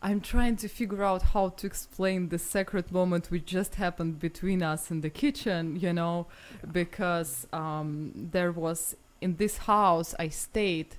I'm 0.00 0.20
trying 0.20 0.54
to 0.58 0.68
figure 0.68 1.02
out 1.02 1.22
how 1.22 1.48
to 1.48 1.66
explain 1.66 2.28
the 2.28 2.38
sacred 2.38 2.92
moment 2.92 3.32
which 3.32 3.46
just 3.46 3.74
happened 3.74 4.20
between 4.20 4.62
us 4.62 4.92
in 4.92 5.00
the 5.00 5.10
kitchen, 5.10 5.74
you 5.80 5.92
know, 5.92 6.28
because 6.70 7.48
um, 7.52 8.12
there 8.30 8.52
was 8.52 8.94
in 9.20 9.36
this 9.36 9.58
house 9.58 10.14
I 10.16 10.28
stayed, 10.28 10.94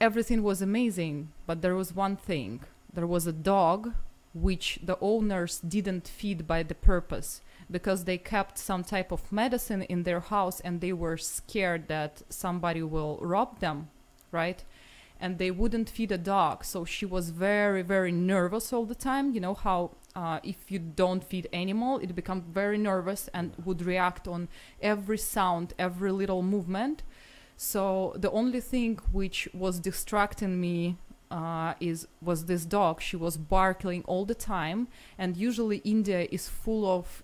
everything 0.00 0.44
was 0.44 0.62
amazing, 0.62 1.32
but 1.46 1.60
there 1.60 1.74
was 1.74 1.92
one 1.92 2.16
thing. 2.16 2.60
There 2.92 3.06
was 3.06 3.26
a 3.26 3.32
dog 3.32 3.94
which 4.32 4.78
the 4.82 4.98
owners 5.00 5.58
didn't 5.58 6.06
feed 6.06 6.46
by 6.46 6.62
the 6.62 6.74
purpose 6.74 7.40
because 7.70 8.04
they 8.04 8.18
kept 8.18 8.58
some 8.58 8.84
type 8.84 9.12
of 9.12 9.30
medicine 9.32 9.82
in 9.82 10.02
their 10.02 10.20
house 10.20 10.60
and 10.60 10.80
they 10.80 10.92
were 10.92 11.16
scared 11.16 11.88
that 11.88 12.22
somebody 12.28 12.82
will 12.82 13.18
rob 13.22 13.60
them, 13.60 13.88
right? 14.30 14.64
and 15.20 15.38
they 15.38 15.50
wouldn't 15.50 15.88
feed 15.88 16.12
a 16.12 16.18
dog. 16.18 16.64
So 16.64 16.84
she 16.84 17.06
was 17.06 17.30
very 17.30 17.82
very 17.82 18.12
nervous 18.12 18.72
all 18.72 18.84
the 18.84 18.94
time. 18.94 19.34
You 19.34 19.40
know 19.40 19.54
how 19.54 19.92
uh, 20.14 20.40
if 20.42 20.70
you 20.70 20.78
don't 20.78 21.24
feed 21.24 21.48
animal 21.52 21.98
it 21.98 22.14
becomes 22.14 22.44
very 22.46 22.78
nervous 22.78 23.28
and 23.32 23.52
would 23.64 23.82
react 23.82 24.28
on 24.28 24.48
every 24.82 25.18
sound 25.18 25.72
every 25.78 26.12
little 26.12 26.42
movement. 26.42 27.02
So 27.56 28.14
the 28.16 28.30
only 28.30 28.60
thing 28.60 28.98
which 29.12 29.48
was 29.54 29.78
distracting 29.78 30.60
me 30.60 30.96
uh, 31.30 31.74
is 31.80 32.06
was 32.20 32.46
this 32.46 32.64
dog. 32.64 33.00
She 33.00 33.16
was 33.16 33.36
barking 33.36 34.02
all 34.06 34.24
the 34.24 34.34
time. 34.34 34.88
And 35.16 35.36
usually 35.36 35.78
india 35.78 36.26
is 36.30 36.48
full 36.48 36.84
of 36.86 37.22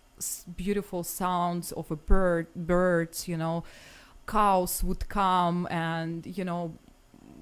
beautiful 0.57 1.03
sounds 1.03 1.73
of 1.73 1.91
a 1.91 1.97
bird 1.97 2.47
birds 2.55 3.29
you 3.29 3.37
know. 3.37 3.65
Cows 4.27 4.85
would 4.85 5.09
come 5.09 5.67
and 5.71 6.25
you 6.25 6.45
know 6.45 6.79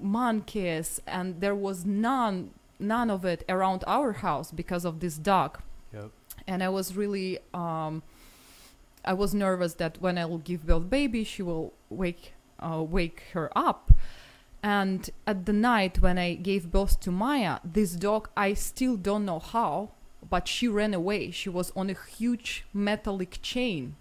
monkeys 0.01 1.01
and 1.05 1.39
there 1.41 1.55
was 1.55 1.85
none 1.85 2.51
none 2.79 3.09
of 3.09 3.25
it 3.25 3.43
around 3.49 3.83
our 3.85 4.13
house 4.13 4.51
because 4.51 4.85
of 4.85 4.99
this 4.99 5.17
dog. 5.17 5.59
Yep. 5.93 6.11
And 6.47 6.63
i 6.63 6.69
was 6.69 6.95
really 6.95 7.39
um 7.53 8.03
i 9.05 9.13
was 9.13 9.33
nervous 9.33 9.73
that 9.75 10.01
when 10.01 10.17
i 10.17 10.25
will 10.25 10.39
give 10.39 10.65
birth 10.65 10.89
baby 10.89 11.23
she 11.23 11.41
will 11.43 11.73
wake 11.89 12.33
uh, 12.59 12.83
wake 12.83 13.23
her 13.33 13.49
up. 13.55 13.91
And 14.61 15.09
at 15.25 15.45
the 15.45 15.53
night 15.53 16.01
when 16.01 16.17
i 16.17 16.33
gave 16.33 16.71
birth 16.71 16.99
to 17.01 17.11
maya 17.11 17.59
this 17.63 17.91
dog 17.95 18.29
i 18.35 18.53
still 18.53 18.97
don't 18.97 19.25
know 19.25 19.39
how 19.39 19.91
but 20.29 20.47
she 20.47 20.67
ran 20.67 20.93
away. 20.93 21.31
She 21.31 21.49
was 21.49 21.71
on 21.75 21.89
a 21.89 21.95
huge 22.17 22.65
metallic 22.73 23.39
chain 23.41 23.95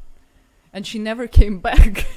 and 0.72 0.86
she 0.86 0.98
never 0.98 1.26
came 1.40 1.58
back. 1.60 2.06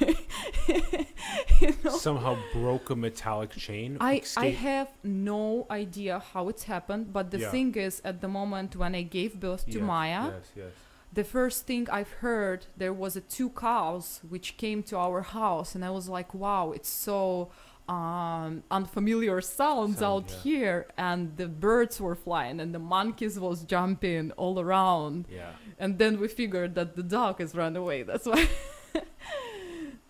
You 1.60 1.74
know? 1.84 1.96
somehow 1.96 2.36
broke 2.52 2.90
a 2.90 2.96
metallic 2.96 3.50
chain? 3.52 3.96
I, 4.00 4.22
I 4.36 4.48
have 4.50 4.88
no 5.04 5.66
idea 5.70 6.18
how 6.32 6.48
it's 6.48 6.64
happened, 6.64 7.12
but 7.12 7.30
the 7.30 7.38
Yeah. 7.38 7.50
thing 7.50 7.74
is, 7.76 8.02
at 8.04 8.20
the 8.20 8.28
moment 8.28 8.74
when 8.76 8.94
I 8.94 9.02
gave 9.02 9.38
birth 9.38 9.64
to 9.66 9.78
Yes, 9.78 9.82
Maya, 9.86 10.24
yes 10.34 10.46
yes. 10.56 10.72
the 11.12 11.24
first 11.24 11.66
thing 11.66 11.88
I've 11.90 12.10
heard 12.26 12.66
there 12.76 12.92
was 12.92 13.14
a 13.16 13.20
two 13.20 13.50
cows 13.50 14.20
which 14.28 14.56
came 14.56 14.82
to 14.84 14.96
our 14.98 15.22
house, 15.22 15.74
and 15.76 15.84
I 15.84 15.90
was 15.90 16.08
like, 16.08 16.34
"Wow, 16.34 16.72
it's 16.72 16.88
so 16.88 17.50
um, 17.92 18.62
unfamiliar 18.70 19.40
sounds 19.40 19.98
Sound, 19.98 20.24
out 20.24 20.30
yeah. 20.30 20.42
here." 20.42 20.86
And 20.96 21.36
the 21.36 21.48
birds 21.48 22.00
were 22.00 22.14
flying, 22.14 22.60
and 22.60 22.74
the 22.74 22.78
monkeys 22.96 23.38
was 23.38 23.64
jumping 23.64 24.32
all 24.32 24.56
around, 24.58 25.26
yeah 25.30 25.52
and 25.78 25.98
then 25.98 26.20
we 26.20 26.28
figured 26.28 26.74
that 26.76 26.94
the 26.94 27.02
dog 27.02 27.40
has 27.40 27.54
run 27.54 27.74
away. 27.76 28.02
That's 28.10 28.26
why. 28.26 28.48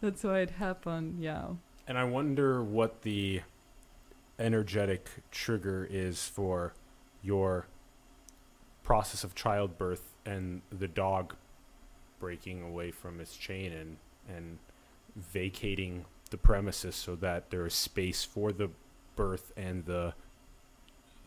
That's 0.03 0.23
why 0.25 0.41
it 0.41 0.51
happened. 0.51 1.23
Yeah. 1.23 1.47
and 1.89 1.97
i 1.99 2.05
wonder 2.05 2.63
what 2.63 3.03
the 3.03 3.41
energetic 4.39 5.09
trigger 5.31 5.87
is 5.91 6.27
for 6.37 6.75
your 7.23 7.67
process 8.83 9.25
of 9.25 9.35
childbirth 9.35 10.05
and 10.25 10.63
the 10.71 10.89
dog 10.89 11.35
breaking 12.19 12.63
away 12.63 12.91
from 12.91 13.21
its 13.21 13.37
chain 13.37 13.73
and 13.73 13.97
and 14.29 14.59
vacating 15.17 16.05
the 16.33 16.37
premises 16.37 16.97
so 16.97 17.15
that 17.15 17.51
there 17.51 17.65
is 17.65 17.75
space 17.75 18.25
for 18.25 18.51
the 18.53 18.69
birth 19.15 19.53
and 19.57 19.85
the 19.85 20.15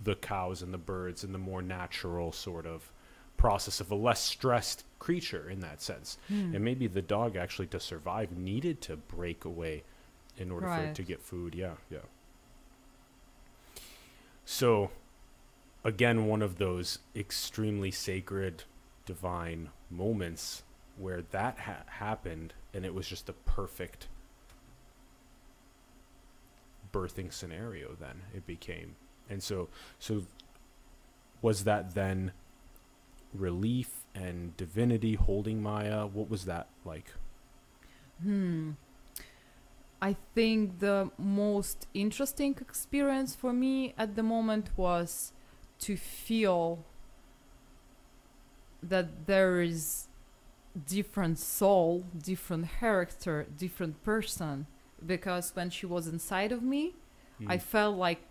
the 0.04 0.16
cows 0.16 0.62
and 0.62 0.74
the 0.74 0.78
birds 0.78 1.24
and 1.24 1.34
the 1.34 1.40
more 1.40 1.62
natural 1.62 2.34
sort 2.34 2.66
of 2.66 2.92
process 3.38 3.80
of 3.80 3.90
a 3.92 3.96
less 3.96 4.20
stressed 4.20 4.84
creature 5.00 5.50
in 5.50 5.62
that 5.62 5.82
sense. 5.82 6.18
Hmm. 6.28 6.54
and 6.54 6.66
maybe 6.66 6.88
the 6.88 7.02
dog 7.02 7.38
actually 7.38 7.68
to 7.68 7.80
survive 7.80 8.38
needed 8.38 8.82
to 8.82 8.98
break 8.98 9.46
away 9.46 9.84
in 10.38 10.52
order 10.52 10.68
for 10.68 10.84
it 10.84 10.96
to 10.96 11.04
get 11.04 11.22
food. 11.22 11.56
Yeah 11.56 11.76
yeah. 11.90 12.00
So 14.44 14.92
again 15.86 16.26
one 16.26 16.42
of 16.42 16.58
those 16.58 17.00
extremely 17.16 17.92
sacred 17.92 18.64
divine 19.06 19.70
moments 19.90 20.64
where 20.98 21.22
that 21.32 21.60
ha- 21.60 21.84
happened 21.88 22.54
and 22.74 22.84
it 22.86 22.94
was 22.94 23.08
just 23.08 23.30
a 23.30 23.34
perfect 23.34 24.08
birthing 26.96 27.32
scenario 27.34 27.88
then 28.00 28.18
it 28.34 28.46
became. 28.48 28.96
And 29.30 29.44
so 29.44 29.70
so 30.00 30.14
was 31.42 31.64
that 31.66 31.94
then 31.94 32.32
relief 33.34 34.06
and 34.14 34.56
divinity 34.58 35.16
holding 35.16 35.62
maya? 35.62 36.06
What 36.06 36.30
was 36.30 36.46
that 36.46 36.68
like? 36.86 37.10
Hmm. 38.24 38.72
I 40.02 40.16
think 40.36 40.80
the 40.80 41.10
most 41.18 41.88
interesting 41.94 42.56
experience 42.62 43.34
for 43.36 43.52
me 43.54 43.94
at 43.98 44.16
the 44.16 44.24
moment 44.24 44.70
was 44.78 45.34
to 45.80 45.98
feel 45.98 46.86
that 48.84 49.26
there 49.26 49.62
is 49.62 50.08
different 50.86 51.40
soul, 51.40 52.06
different 52.32 52.70
character, 52.80 53.48
different 53.58 54.04
person 54.04 54.68
because 55.06 55.56
when 55.56 55.70
she 55.70 55.86
was 55.86 56.08
inside 56.08 56.52
of 56.52 56.62
me, 56.64 56.94
I 57.48 57.58
Mm. 57.58 57.62
felt 57.62 57.98
like 57.98 58.22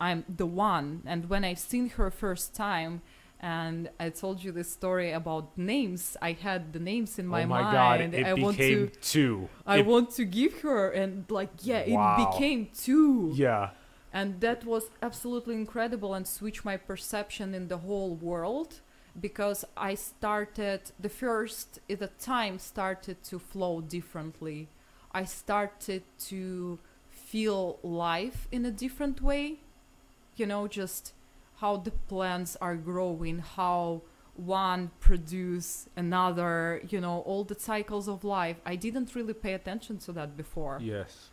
I'm 0.00 0.24
the 0.28 0.46
one. 0.46 1.02
And 1.06 1.28
when 1.28 1.44
I've 1.44 1.58
seen 1.58 1.90
her 1.90 2.10
first 2.10 2.54
time, 2.54 3.02
and 3.40 3.90
I 3.98 4.10
told 4.10 4.42
you 4.44 4.52
this 4.52 4.70
story 4.70 5.10
about 5.12 5.56
names, 5.56 6.16
I 6.22 6.32
had 6.32 6.72
the 6.72 6.78
names 6.80 7.18
in 7.18 7.26
my, 7.26 7.42
oh 7.44 7.46
my 7.46 7.62
mind. 7.62 7.72
god 7.72 8.00
it 8.14 8.26
I 8.26 8.34
want 8.34 8.56
became 8.56 8.88
to, 8.88 9.00
two 9.00 9.48
I 9.66 9.78
It- 9.78 9.86
want 9.86 10.10
to 10.12 10.24
give 10.24 10.60
her, 10.62 10.90
and 10.90 11.24
like, 11.28 11.50
yeah, 11.62 11.82
Wow. 11.86 12.14
it 12.14 12.30
became 12.30 12.68
two. 12.74 13.32
yeah 13.34 13.70
And 14.14 14.40
that 14.40 14.64
was 14.64 14.90
absolutely 15.00 15.54
incredible 15.54 16.12
and 16.14 16.26
switched 16.26 16.64
my 16.64 16.76
perception 16.76 17.54
in 17.54 17.68
the 17.68 17.78
whole 17.78 18.14
world 18.14 18.80
because 19.20 19.64
I 19.76 19.94
started 19.94 20.80
the 21.00 21.08
first 21.08 21.80
the 21.88 22.08
time 22.18 22.58
started 22.58 23.22
to 23.30 23.38
flow 23.38 23.80
differently. 23.80 24.68
I 25.14 25.24
started 25.24 26.02
to 26.30 26.78
feel 27.10 27.78
life 27.82 28.48
in 28.50 28.64
a 28.64 28.70
different 28.70 29.20
way. 29.22 29.58
You 30.36 30.46
know, 30.46 30.66
just 30.68 31.12
how 31.58 31.76
the 31.76 31.90
plants 31.90 32.56
are 32.60 32.76
growing, 32.76 33.38
how 33.40 34.02
one 34.34 34.90
produce 35.00 35.88
another, 35.96 36.82
you 36.88 37.00
know, 37.00 37.20
all 37.20 37.44
the 37.44 37.54
cycles 37.58 38.08
of 38.08 38.24
life. 38.24 38.56
I 38.64 38.76
didn't 38.76 39.14
really 39.14 39.34
pay 39.34 39.52
attention 39.52 39.98
to 39.98 40.12
that 40.12 40.36
before 40.36 40.78
yes 40.80 41.28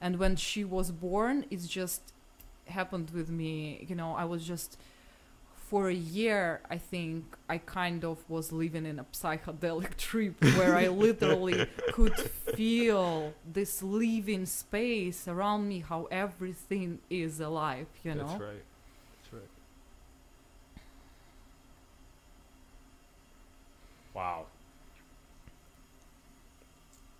and 0.00 0.18
when 0.18 0.36
she 0.36 0.64
was 0.64 0.90
born 0.90 1.44
it 1.50 1.60
just 1.66 2.12
happened 2.66 3.10
with 3.10 3.28
me 3.30 3.84
you 3.88 3.94
know 3.94 4.14
i 4.14 4.24
was 4.24 4.46
just 4.46 4.78
for 5.74 5.88
a 5.88 5.92
year 5.94 6.60
i 6.70 6.78
think 6.78 7.24
i 7.48 7.58
kind 7.58 8.04
of 8.04 8.18
was 8.30 8.52
living 8.52 8.86
in 8.86 9.00
a 9.00 9.04
psychedelic 9.12 9.96
trip 10.08 10.40
where 10.56 10.76
i 10.76 10.86
literally 10.86 11.66
could 11.90 12.16
feel 12.16 13.34
this 13.52 13.82
living 13.82 14.46
space 14.46 15.26
around 15.26 15.66
me 15.66 15.80
how 15.80 16.06
everything 16.12 17.00
is 17.10 17.40
alive 17.40 17.88
you 18.04 18.14
know? 18.14 18.24
that's 18.24 18.40
right. 18.40 18.62
That's 19.10 19.32
right. 19.32 19.50
Wow. 24.14 24.46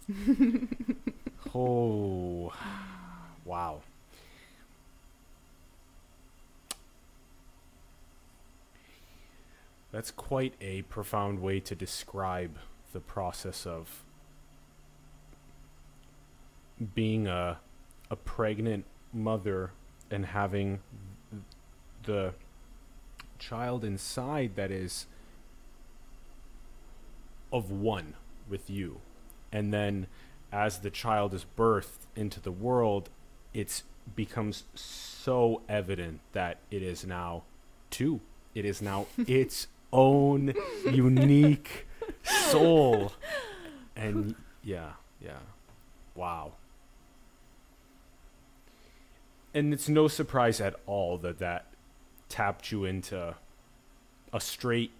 Oh 1.57 2.53
wow 3.45 3.83
That's 9.95 10.11
quite 10.11 10.55
a 10.61 10.83
profound 10.83 11.39
way 11.39 11.61
to 11.61 11.77
describe 11.77 12.59
the 12.93 12.99
process 12.99 13.65
of 13.65 14.03
being 16.97 17.29
a 17.29 17.61
a 18.11 18.17
pregnant 18.17 18.87
mother 19.13 19.71
and 20.11 20.27
having 20.27 20.81
the 22.03 22.35
child 23.39 23.85
inside 23.85 24.57
that 24.57 24.73
is 24.73 25.07
of 27.53 27.71
one 27.71 28.15
with 28.51 28.69
you. 28.69 29.01
And 29.53 29.73
then 29.73 30.09
as 30.51 30.81
the 30.81 30.91
child 30.91 31.33
is 31.35 31.47
birthed 31.57 32.09
into 32.17 32.41
the 32.41 32.51
world, 32.51 33.11
it 33.53 33.85
becomes 34.17 34.65
so 34.75 35.63
evident 35.69 36.19
that 36.33 36.59
it 36.73 36.83
is 36.83 37.07
now 37.07 37.45
two. 37.91 38.21
It 38.57 38.65
is 38.65 38.83
now 38.83 39.07
its 39.29 39.69
own 39.95 40.53
unique 40.85 41.87
soul. 42.23 43.13
And 43.97 44.35
yeah, 44.63 44.93
yeah. 45.23 45.39
Wow. 46.15 46.53
And 49.55 49.73
it's 49.73 49.89
no 49.89 50.09
surprise 50.09 50.61
at 50.61 50.75
all 50.85 51.17
that 51.19 51.39
that 51.39 51.67
tapped 52.29 52.73
you 52.73 52.85
into 52.85 53.35
a 54.33 54.41
straight 54.41 54.91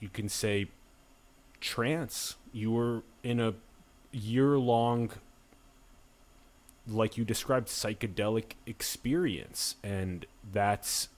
you 0.00 0.08
can 0.08 0.28
say 0.28 0.66
trance 1.60 2.34
you 2.52 2.72
were 2.72 3.02
in 3.22 3.38
a 3.38 3.54
year 4.10 4.58
long 4.58 5.10
like 6.86 7.16
you 7.16 7.24
described 7.24 7.68
psychedelic 7.68 8.52
experience 8.66 9.76
and 9.82 10.26
that's 10.52 11.08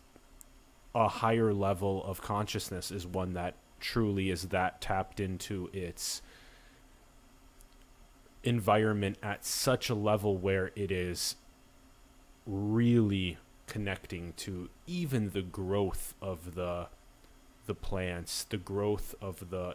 a 0.94 1.08
higher 1.08 1.52
level 1.52 2.04
of 2.04 2.22
consciousness 2.22 2.90
is 2.90 3.06
one 3.06 3.34
that 3.34 3.54
truly 3.80 4.30
is 4.30 4.44
that 4.44 4.80
tapped 4.80 5.20
into 5.20 5.68
its 5.72 6.22
environment 8.44 9.18
at 9.22 9.44
such 9.44 9.90
a 9.90 9.94
level 9.94 10.38
where 10.38 10.70
it 10.76 10.90
is 10.90 11.36
really 12.46 13.36
connecting 13.66 14.32
to 14.36 14.70
even 14.86 15.30
the 15.30 15.42
growth 15.42 16.14
of 16.22 16.54
the 16.54 16.86
the 17.66 17.74
plants, 17.74 18.44
the 18.44 18.56
growth 18.56 19.14
of 19.20 19.50
the 19.50 19.74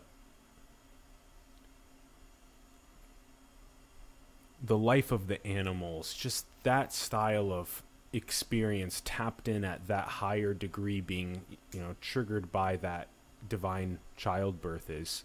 the 4.63 4.77
life 4.77 5.11
of 5.11 5.27
the 5.27 5.45
animals, 5.45 6.13
just 6.13 6.45
that 6.63 6.93
style 6.93 7.51
of 7.51 7.83
experience 8.13 9.01
tapped 9.05 9.47
in 9.47 9.63
at 9.63 9.87
that 9.87 10.05
higher 10.05 10.53
degree 10.53 11.01
being, 11.01 11.41
you 11.73 11.79
know, 11.79 11.95
triggered 12.01 12.51
by 12.51 12.75
that 12.77 13.07
divine 13.47 13.99
childbirth 14.17 14.89
is 14.89 15.23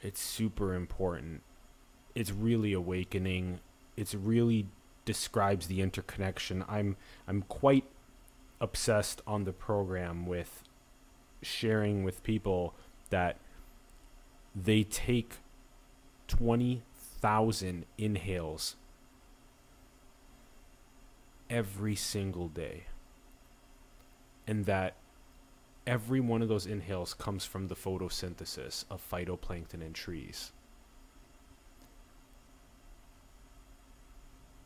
it's 0.00 0.20
super 0.20 0.74
important. 0.74 1.42
It's 2.14 2.32
really 2.32 2.72
awakening. 2.72 3.60
It's 3.96 4.14
really 4.14 4.66
describes 5.04 5.66
the 5.68 5.80
interconnection. 5.80 6.64
I'm 6.68 6.96
I'm 7.26 7.42
quite 7.42 7.84
obsessed 8.60 9.22
on 9.26 9.44
the 9.44 9.52
program 9.52 10.26
with 10.26 10.62
sharing 11.40 12.04
with 12.04 12.22
people 12.22 12.74
that 13.10 13.36
they 14.54 14.82
take 14.82 15.36
20,000 17.22 17.86
inhales 17.98 18.74
every 21.48 21.94
single 21.94 22.48
day. 22.48 22.84
And 24.44 24.66
that 24.66 24.96
every 25.86 26.18
one 26.18 26.42
of 26.42 26.48
those 26.48 26.66
inhales 26.66 27.14
comes 27.14 27.44
from 27.44 27.68
the 27.68 27.76
photosynthesis 27.76 28.84
of 28.90 29.08
phytoplankton 29.08 29.82
in 29.82 29.92
trees. 29.92 30.50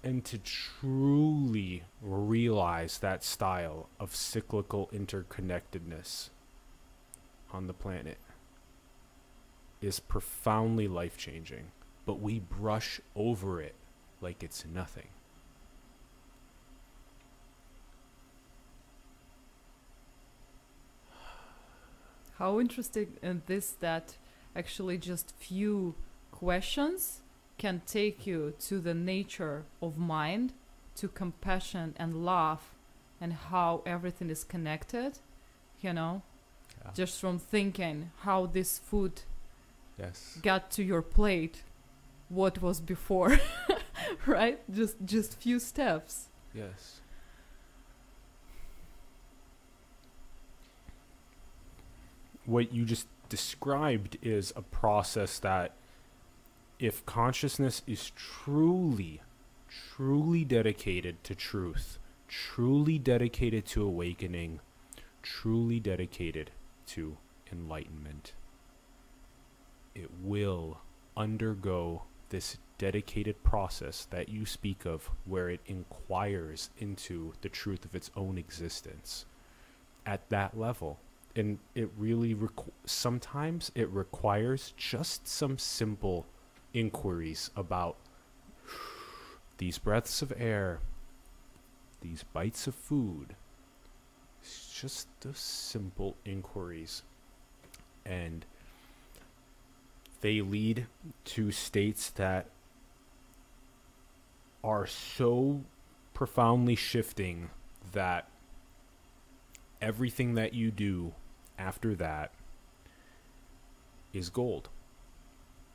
And 0.02 0.24
to 0.24 0.38
truly 0.38 1.82
realize 2.00 2.98
that 2.98 3.22
style 3.22 3.90
of 4.00 4.16
cyclical 4.16 4.88
interconnectedness 4.94 6.30
on 7.52 7.66
the 7.66 7.74
planet 7.74 8.18
is 9.82 10.00
profoundly 10.00 10.88
life 10.88 11.18
changing, 11.18 11.72
but 12.06 12.20
we 12.20 12.38
brush 12.38 13.00
over 13.14 13.60
it 13.60 13.74
like 14.22 14.42
it's 14.42 14.64
nothing. 14.64 15.08
How 22.38 22.60
interesting 22.60 23.16
in 23.22 23.42
this 23.46 23.72
that 23.80 24.16
actually 24.54 24.98
just 24.98 25.34
few 25.38 25.94
questions 26.30 27.20
can 27.58 27.80
take 27.86 28.26
you 28.26 28.54
to 28.60 28.78
the 28.78 28.94
nature 28.94 29.64
of 29.80 29.96
mind, 29.96 30.52
to 30.96 31.08
compassion 31.08 31.94
and 31.98 32.24
love, 32.24 32.74
and 33.20 33.32
how 33.32 33.82
everything 33.86 34.28
is 34.28 34.44
connected. 34.44 35.18
You 35.80 35.92
know, 35.94 36.22
Yeah. 36.84 36.90
just 36.94 37.20
from 37.20 37.38
thinking 37.38 38.10
how 38.20 38.46
this 38.46 38.78
food 38.78 39.22
Yes. 39.98 40.38
got 40.42 40.70
to 40.72 40.82
your 40.82 41.00
plate, 41.02 41.62
what 42.28 42.60
was 42.60 42.80
before, 42.80 43.38
right? 44.26 44.60
Just 44.72 44.96
just 45.04 45.40
few 45.40 45.58
steps. 45.58 46.28
Yes. 46.54 47.00
What 52.44 52.72
you 52.72 52.84
just 52.84 53.08
described 53.28 54.18
is 54.22 54.52
a 54.54 54.62
process 54.62 55.38
that, 55.40 55.72
if 56.78 57.04
consciousness 57.04 57.82
is 57.86 58.10
truly, 58.14 59.20
truly 59.68 60.44
dedicated 60.44 61.22
to 61.24 61.34
truth, 61.34 61.98
truly 62.28 62.98
dedicated 62.98 63.66
to 63.66 63.82
awakening, 63.82 64.60
truly 65.22 65.80
dedicated 65.80 66.52
to 66.86 67.16
enlightenment, 67.50 68.32
it 69.94 70.10
will 70.22 70.78
undergo 71.16 72.02
this 72.30 72.58
dedicated 72.78 73.42
process 73.42 74.06
that 74.10 74.28
you 74.28 74.44
speak 74.44 74.84
of 74.84 75.10
where 75.24 75.48
it 75.48 75.60
inquires 75.66 76.70
into 76.78 77.32
the 77.40 77.48
truth 77.48 77.84
of 77.84 77.94
its 77.94 78.10
own 78.16 78.36
existence. 78.38 79.24
At 80.04 80.28
that 80.30 80.58
level 80.58 80.98
and 81.34 81.58
it 81.74 81.90
really 81.98 82.34
requ- 82.34 82.70
sometimes 82.86 83.70
it 83.74 83.88
requires 83.90 84.72
just 84.76 85.28
some 85.28 85.58
simple 85.58 86.24
inquiries 86.72 87.50
about 87.56 87.96
these 89.58 89.76
breaths 89.78 90.22
of 90.22 90.32
air 90.38 90.80
these 92.00 92.22
bites 92.32 92.66
of 92.66 92.74
food 92.74 93.34
it's 94.46 94.80
just 94.80 95.08
the 95.22 95.34
simple 95.34 96.16
inquiries. 96.24 97.02
And 98.04 98.46
they 100.26 100.40
lead 100.40 100.88
to 101.24 101.52
states 101.52 102.10
that 102.10 102.46
are 104.64 104.84
so 104.84 105.60
profoundly 106.14 106.74
shifting 106.74 107.48
that 107.92 108.28
everything 109.80 110.34
that 110.34 110.52
you 110.52 110.72
do 110.72 111.12
after 111.60 111.94
that 111.94 112.32
is 114.12 114.28
gold. 114.28 114.68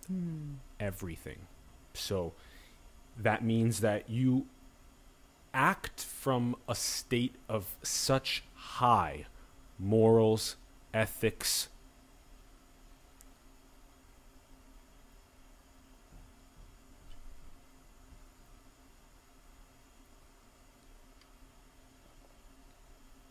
Hmm. 0.08 0.56
Everything. 0.82 1.38
So 1.93 2.34
that 3.18 3.45
means 3.45 3.80
that 3.80 4.10
you 4.10 4.47
act 5.54 6.02
from 6.04 6.58
a 6.68 6.76
state 6.76 7.36
of 7.47 7.78
such 7.84 8.43
high 8.56 9.28
morals, 9.80 10.58
ethics, 10.93 11.70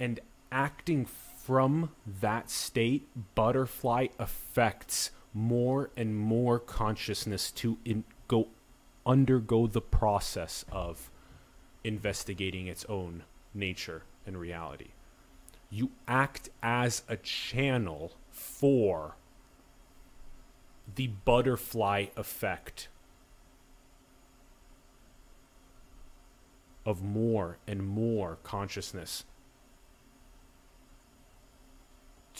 and 0.00 0.18
acting 0.50 1.04
from 1.04 1.90
that 2.20 2.50
state, 2.50 3.06
butterfly 3.34 4.08
affects 4.18 5.10
more 5.34 5.90
and 5.96 6.16
more 6.16 6.58
consciousness 6.58 7.50
to 7.52 7.78
in, 7.84 8.04
go 8.26 8.48
undergo 9.06 9.66
the 9.66 9.80
process 9.80 10.64
of 10.72 11.10
investigating 11.84 12.66
its 12.66 12.84
own 12.86 13.22
nature 13.54 14.02
and 14.26 14.38
reality. 14.38 14.88
You 15.70 15.90
act 16.08 16.48
as 16.62 17.02
a 17.08 17.16
channel 17.16 18.12
for 18.30 19.16
the 20.94 21.08
butterfly 21.08 22.06
effect 22.16 22.88
of 26.84 27.02
more 27.02 27.58
and 27.66 27.86
more 27.86 28.38
consciousness 28.42 29.24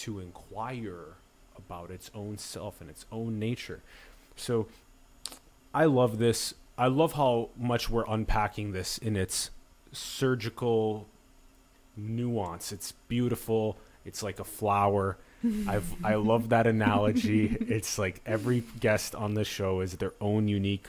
to 0.01 0.19
inquire 0.19 1.17
about 1.57 1.91
its 1.91 2.11
own 2.15 2.39
self 2.39 2.81
and 2.81 2.89
its 2.89 3.07
own 3.13 3.39
nature. 3.39 3.83
So 4.37 4.67
I 5.75 5.85
love 5.85 6.19
this. 6.19 6.55
I 6.79 6.87
love 6.87 7.13
how 7.13 7.51
much 7.57 7.91
we're 7.91 8.07
unpacking 8.07 8.73
this 8.73 8.97
in 8.99 9.17
its 9.17 9.51
surgical 9.93 11.07
nuance. 11.97 12.73
It's 12.73 12.93
beautiful. 13.09 13.77
It's 14.05 14.23
like 14.23 14.41
a 14.41 14.45
flower. 14.45 15.19
I've 15.69 15.95
I 16.05 16.15
love 16.15 16.49
that 16.51 16.67
analogy. 16.67 17.57
It's 17.61 17.99
like 17.99 18.21
every 18.25 18.65
guest 18.79 19.15
on 19.15 19.35
the 19.35 19.45
show 19.45 19.81
is 19.81 19.95
their 19.97 20.15
own 20.21 20.49
unique 20.49 20.89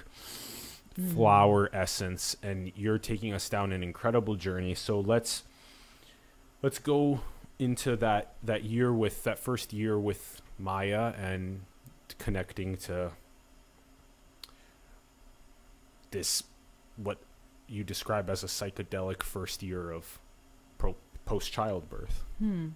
mm-hmm. 0.98 1.14
flower 1.16 1.70
essence 1.74 2.36
and 2.42 2.72
you're 2.76 2.98
taking 2.98 3.34
us 3.34 3.50
down 3.50 3.72
an 3.72 3.84
incredible 3.84 4.36
journey. 4.36 4.76
So 4.76 5.00
let's 5.00 5.44
let's 6.62 6.80
go 6.80 7.22
into 7.62 7.96
that 7.98 8.34
that 8.44 8.64
year 8.64 8.92
with 8.92 9.24
that 9.24 9.38
first 9.38 9.72
year 9.72 10.00
with 10.00 10.42
Maya 10.58 11.14
and 11.18 11.62
connecting 12.18 12.76
to 12.76 13.12
this 16.10 16.44
what 16.98 17.20
you 17.68 17.84
describe 17.84 18.30
as 18.30 18.44
a 18.44 18.48
psychedelic 18.48 19.24
first 19.24 19.64
year 19.64 19.92
of 19.92 20.20
pro- 20.78 20.96
post 21.26 21.52
childbirth. 21.54 22.26
Hmm. 22.40 22.70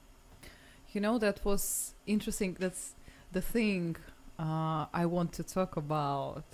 You 0.93 1.01
know 1.01 1.17
that 1.17 1.43
was 1.43 1.93
interesting. 2.07 2.55
That's 2.57 2.93
the 3.31 3.41
thing 3.41 3.97
uh, 4.39 4.86
I 4.93 5.05
want 5.05 5.33
to 5.33 5.43
talk 5.43 5.75
about. 5.75 6.45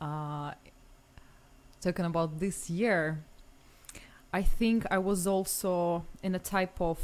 Uh, 0.00 0.52
talking 1.80 2.04
about 2.04 2.38
this 2.38 2.70
year, 2.70 3.22
I 4.32 4.42
think 4.42 4.86
I 4.90 4.98
was 4.98 5.26
also 5.26 6.04
in 6.22 6.34
a 6.34 6.38
type 6.38 6.80
of 6.80 6.98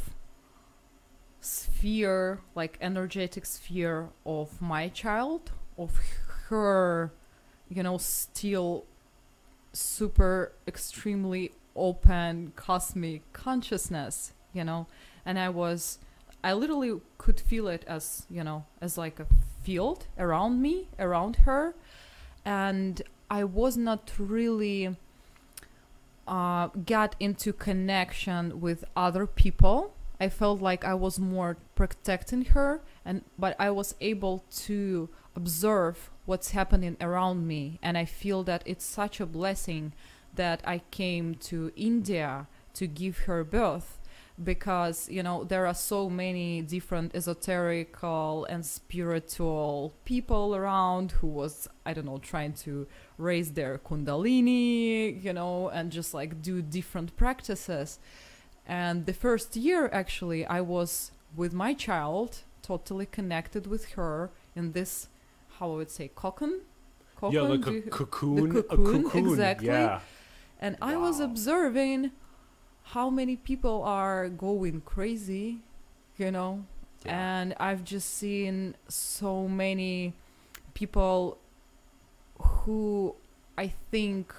sphere, 1.46 2.40
like 2.54 2.76
energetic 2.80 3.46
sphere 3.46 4.08
of 4.24 4.60
my 4.60 4.88
child, 4.88 5.52
of 5.78 5.98
her, 6.48 7.12
you 7.68 7.82
know, 7.82 7.98
still 7.98 8.84
super 9.72 10.52
extremely 10.66 11.52
open 11.74 12.52
cosmic 12.56 13.32
consciousness, 13.32 14.32
you 14.52 14.64
know, 14.64 14.86
and 15.24 15.38
I 15.38 15.48
was, 15.48 15.98
I 16.42 16.52
literally 16.52 17.00
could 17.18 17.40
feel 17.40 17.68
it 17.68 17.84
as, 17.86 18.26
you 18.30 18.42
know, 18.42 18.64
as 18.80 18.96
like 18.96 19.20
a 19.20 19.26
field 19.62 20.06
around 20.18 20.62
me, 20.62 20.88
around 20.98 21.36
her, 21.36 21.74
and 22.44 23.02
I 23.30 23.44
was 23.44 23.76
not 23.76 24.12
really 24.18 24.96
uh, 26.26 26.68
got 26.68 27.16
into 27.20 27.52
connection 27.52 28.60
with 28.60 28.84
other 28.96 29.26
people. 29.26 29.95
I 30.20 30.28
felt 30.28 30.60
like 30.60 30.84
I 30.84 30.94
was 30.94 31.18
more 31.18 31.56
protecting 31.74 32.46
her, 32.46 32.82
and 33.04 33.22
but 33.38 33.56
I 33.58 33.70
was 33.70 33.94
able 34.00 34.44
to 34.66 35.08
observe 35.34 36.10
what's 36.24 36.52
happening 36.52 36.96
around 37.00 37.46
me, 37.46 37.78
and 37.82 37.98
I 37.98 38.04
feel 38.04 38.42
that 38.44 38.62
it's 38.66 38.84
such 38.84 39.20
a 39.20 39.26
blessing 39.26 39.92
that 40.34 40.60
I 40.64 40.80
came 40.90 41.34
to 41.34 41.72
India 41.76 42.46
to 42.74 42.86
give 42.86 43.18
her 43.20 43.44
birth 43.44 43.98
because 44.42 45.08
you 45.08 45.22
know 45.22 45.44
there 45.44 45.66
are 45.66 45.74
so 45.74 46.10
many 46.10 46.60
different 46.60 47.12
esoterical 47.14 48.44
and 48.50 48.66
spiritual 48.66 49.94
people 50.04 50.54
around 50.54 51.12
who 51.12 51.26
was 51.26 51.66
i 51.86 51.94
don't 51.94 52.04
know 52.04 52.18
trying 52.18 52.52
to 52.52 52.86
raise 53.16 53.52
their 53.52 53.78
kundalini 53.78 55.22
you 55.24 55.32
know 55.32 55.68
and 55.70 55.90
just 55.90 56.12
like 56.12 56.42
do 56.42 56.60
different 56.60 57.16
practices 57.16 57.98
and 58.66 59.06
the 59.06 59.12
first 59.12 59.56
year 59.56 59.88
actually 59.92 60.44
i 60.46 60.60
was 60.60 61.12
with 61.36 61.52
my 61.52 61.72
child 61.74 62.42
totally 62.62 63.06
connected 63.06 63.66
with 63.66 63.92
her 63.92 64.30
in 64.54 64.72
this 64.72 65.08
how 65.58 65.70
i 65.72 65.76
would 65.76 65.90
say 65.90 66.10
cocoon 66.14 66.60
cocoon 67.16 67.32
yeah, 67.34 67.40
like 67.42 67.66
a 67.66 67.80
cocoon, 67.90 68.48
the 68.52 68.62
cocoon, 68.62 69.02
cocoon. 69.04 69.26
exactly. 69.32 69.68
Yeah. 69.68 70.00
and 70.60 70.76
I 70.82 70.96
was 70.96 71.18
observing 71.18 72.10
how 72.92 73.08
many 73.10 73.36
people 73.36 73.82
are 73.84 74.28
going 74.28 74.82
crazy, 74.82 75.58
you 76.18 76.30
know, 76.30 76.64
Yeah. 77.06 77.40
and 77.40 77.54
I've 77.58 77.84
just 77.84 78.14
seen 78.14 78.74
so 78.88 79.48
many 79.48 80.12
people 80.74 81.38
who 82.38 83.14
I 83.56 83.68
think 83.90 84.34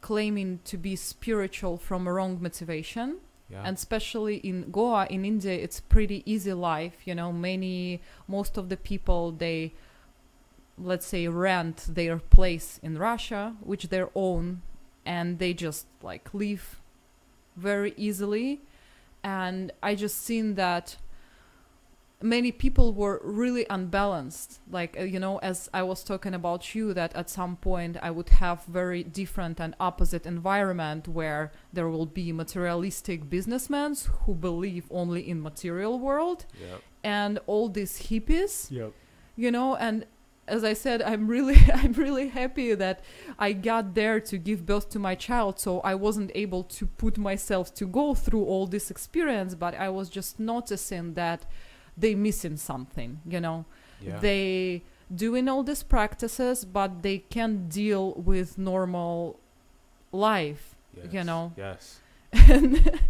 claiming 0.00 0.60
to 0.64 0.76
be 0.76 0.96
spiritual 0.96 1.76
from 1.76 2.06
a 2.06 2.12
wrong 2.12 2.38
motivation. 2.40 3.18
Yeah. 3.52 3.62
and 3.66 3.76
especially 3.76 4.36
in 4.50 4.70
goa 4.70 5.08
in 5.10 5.24
india 5.24 5.52
it's 5.64 5.80
pretty 5.80 6.22
easy 6.24 6.52
life 6.52 6.98
you 7.04 7.14
know. 7.16 7.32
Many 7.32 8.00
most 8.28 8.56
of 8.56 8.68
the 8.68 8.76
people 8.76 9.32
they 9.32 9.72
let's 10.78 11.06
say 11.06 11.26
rent 11.26 11.78
their 11.98 12.18
place 12.18 12.78
in 12.80 12.96
russia 12.96 13.56
which 13.70 13.88
they 13.88 14.04
own 14.14 14.62
and 15.04 15.40
they 15.40 15.52
just 15.52 15.86
like 16.00 16.32
live 16.32 16.80
very 17.56 17.92
easily. 17.96 18.60
And 19.24 19.72
i 19.82 19.96
just 19.96 20.16
seen 20.28 20.54
that 20.54 20.96
many 22.22 22.52
people 22.52 22.92
were 22.92 23.20
really 23.24 23.64
unbalanced 23.70 24.60
like 24.70 24.94
uh, 24.98 25.02
you 25.02 25.18
know 25.18 25.38
as 25.38 25.70
i 25.72 25.82
was 25.82 26.04
talking 26.04 26.34
about 26.34 26.74
you 26.74 26.92
that 26.92 27.14
at 27.16 27.30
some 27.30 27.56
point 27.56 27.96
i 28.02 28.10
would 28.10 28.28
have 28.28 28.62
very 28.64 29.02
different 29.02 29.58
and 29.58 29.74
opposite 29.80 30.26
environment 30.26 31.08
where 31.08 31.50
there 31.72 31.88
will 31.88 32.06
be 32.06 32.30
materialistic 32.32 33.28
businessmen 33.30 33.94
who 34.26 34.34
believe 34.34 34.84
only 34.90 35.28
in 35.28 35.40
material 35.42 35.98
world 35.98 36.44
Yep. 36.60 36.82
and 37.02 37.38
all 37.46 37.68
these 37.70 38.02
hippies 38.08 38.70
Yep. 38.70 38.92
you 39.36 39.50
know 39.50 39.76
and 39.76 40.04
as 40.46 40.62
i 40.62 40.74
said 40.74 41.00
i'm 41.02 41.26
really 41.26 41.56
i'm 41.74 41.92
really 41.94 42.28
happy 42.28 42.74
that 42.74 43.00
i 43.38 43.52
got 43.52 43.94
there 43.94 44.20
to 44.20 44.36
give 44.36 44.66
birth 44.66 44.90
to 44.90 44.98
my 44.98 45.14
child 45.14 45.58
so 45.58 45.80
i 45.80 45.94
wasn't 45.94 46.30
able 46.34 46.64
to 46.64 46.86
put 46.86 47.16
myself 47.16 47.72
to 47.74 47.86
go 47.86 48.14
through 48.14 48.44
all 48.44 48.66
this 48.66 48.90
experience 48.90 49.54
but 49.54 49.74
i 49.76 49.88
was 49.88 50.10
just 50.10 50.38
noticing 50.38 51.14
that 51.14 51.46
they 51.96 52.14
missing 52.14 52.56
something 52.56 53.20
you 53.28 53.40
know 53.40 53.64
Yeah. 54.00 54.18
they 54.20 54.82
doing 55.14 55.48
all 55.48 55.62
these 55.62 55.82
practices 55.82 56.64
but 56.64 57.02
they 57.02 57.18
can't 57.18 57.68
deal 57.68 58.12
with 58.14 58.58
normal 58.58 59.38
life 60.12 60.74
you 61.10 61.24
know. 61.24 61.52
Yes. 61.56 62.00
and 62.32 62.74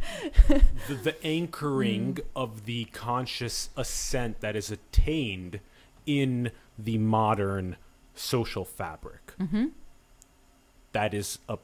The, 0.88 0.94
the 1.02 1.16
anchoring 1.26 2.14
Mm. 2.14 2.24
of 2.36 2.64
the 2.64 2.84
conscious 2.86 3.70
ascent 3.76 4.40
that 4.40 4.54
is 4.56 4.70
attained 4.70 5.60
in 6.06 6.50
the 6.78 6.98
modern 6.98 7.76
social 8.14 8.64
fabric. 8.64 9.32
hmm 9.38 9.66
That 10.92 11.12
is 11.14 11.38
a 11.48 11.58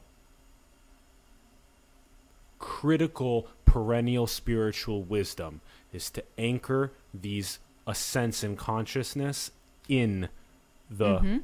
critical 2.58 3.48
perennial 3.64 4.26
spiritual 4.26 5.02
wisdom 5.02 5.60
is 5.92 6.10
to 6.10 6.22
anchor 6.38 6.92
these 7.22 7.58
ascents 7.86 8.42
in 8.44 8.56
consciousness 8.56 9.50
in 9.88 10.28
the 10.90 11.18
hmm 11.18 11.36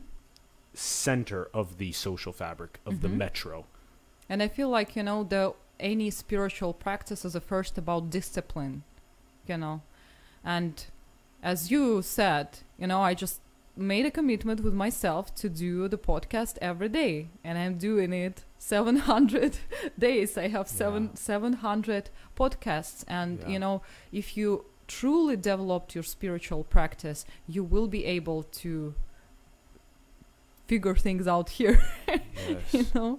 center 0.74 1.48
of 1.52 1.76
the 1.78 1.92
social 1.92 2.32
fabric 2.32 2.80
of 2.86 3.02
the 3.02 3.08
Mhm. 3.08 3.16
metro. 3.18 3.66
And 4.28 4.42
I 4.42 4.48
feel 4.48 4.70
like, 4.70 4.96
you 4.96 5.02
know, 5.02 5.22
the 5.22 5.52
any 5.78 6.10
spiritual 6.10 6.72
practice 6.72 7.24
is 7.24 7.34
a 7.34 7.40
first 7.40 7.76
about 7.76 8.08
discipline, 8.08 8.82
you 9.46 9.56
know. 9.58 9.82
And 10.44 10.84
as 11.42 11.70
you 11.70 12.00
said, 12.02 12.60
you 12.78 12.86
know, 12.86 13.02
I 13.02 13.14
just 13.14 13.40
made 13.76 14.06
a 14.06 14.10
commitment 14.10 14.60
with 14.62 14.72
myself 14.74 15.34
to 15.34 15.48
do 15.48 15.88
the 15.88 15.98
podcast 15.98 16.56
every 16.62 16.88
day 16.88 17.28
and 17.44 17.58
I'm 17.58 17.76
doing 17.78 18.12
it 18.12 18.44
700 18.58 19.58
days. 19.98 20.38
I 20.38 20.48
have 20.48 20.68
seven 20.68 21.04
Yeah. 21.04 21.14
700 21.16 22.10
podcasts 22.36 23.04
and 23.08 23.40
Yeah. 23.40 23.48
you 23.48 23.58
know, 23.58 23.82
if 24.12 24.36
you 24.38 24.64
truly 24.88 25.36
developed 25.36 25.94
your 25.94 26.04
spiritual 26.04 26.64
practice, 26.64 27.24
you 27.48 27.62
will 27.64 27.88
be 27.88 28.04
able 28.04 28.42
to 28.44 28.94
figure 30.66 30.94
things 30.94 31.26
out 31.28 31.50
here, 31.50 31.82
Yes. 32.08 32.20
you 32.72 32.86
know. 32.94 33.18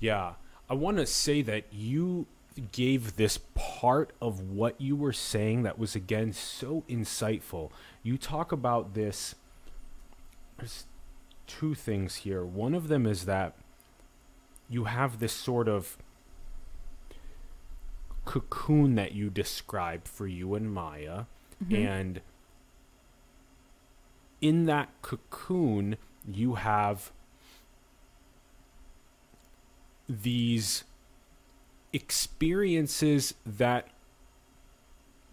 Yeah. 0.00 0.34
I 0.68 0.74
want 0.74 0.96
to 0.98 1.06
say 1.06 1.42
that 1.42 1.64
you 1.72 2.26
gave 2.72 3.16
this 3.16 3.38
part 3.54 4.12
of 4.20 4.40
what 4.40 4.80
you 4.80 4.96
were 4.96 5.12
saying 5.12 5.62
that 5.64 5.78
was, 5.78 5.94
again, 5.94 6.32
so 6.32 6.84
insightful. 6.88 7.70
You 8.02 8.16
talk 8.16 8.52
about 8.52 8.94
this. 8.94 9.34
There's 10.58 10.84
two 11.46 11.74
things 11.74 12.16
here. 12.16 12.44
One 12.44 12.74
of 12.74 12.88
them 12.88 13.06
is 13.06 13.24
that 13.26 13.54
you 14.68 14.84
have 14.84 15.18
this 15.18 15.32
sort 15.32 15.68
of 15.68 15.98
cocoon 18.24 18.94
that 18.94 19.12
you 19.12 19.30
describe 19.30 20.06
for 20.06 20.26
you 20.26 20.54
and 20.54 20.72
Maya. 20.72 21.24
Mhm. 21.62 21.86
And 21.86 22.20
in 24.40 24.66
that 24.66 24.90
cocoon, 25.02 25.96
you 26.26 26.54
have 26.54 27.12
these 30.08 30.84
experiences 31.92 33.34
that 33.46 33.88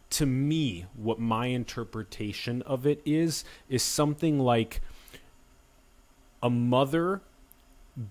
to 0.10 0.26
me 0.26 0.86
what 0.94 1.20
my 1.20 1.48
interpretation 1.48 2.62
of 2.64 2.86
it 2.86 3.02
is 3.06 3.44
is 3.70 3.82
something 3.82 4.40
like 4.40 4.82
a 6.44 6.50
mother 6.50 7.22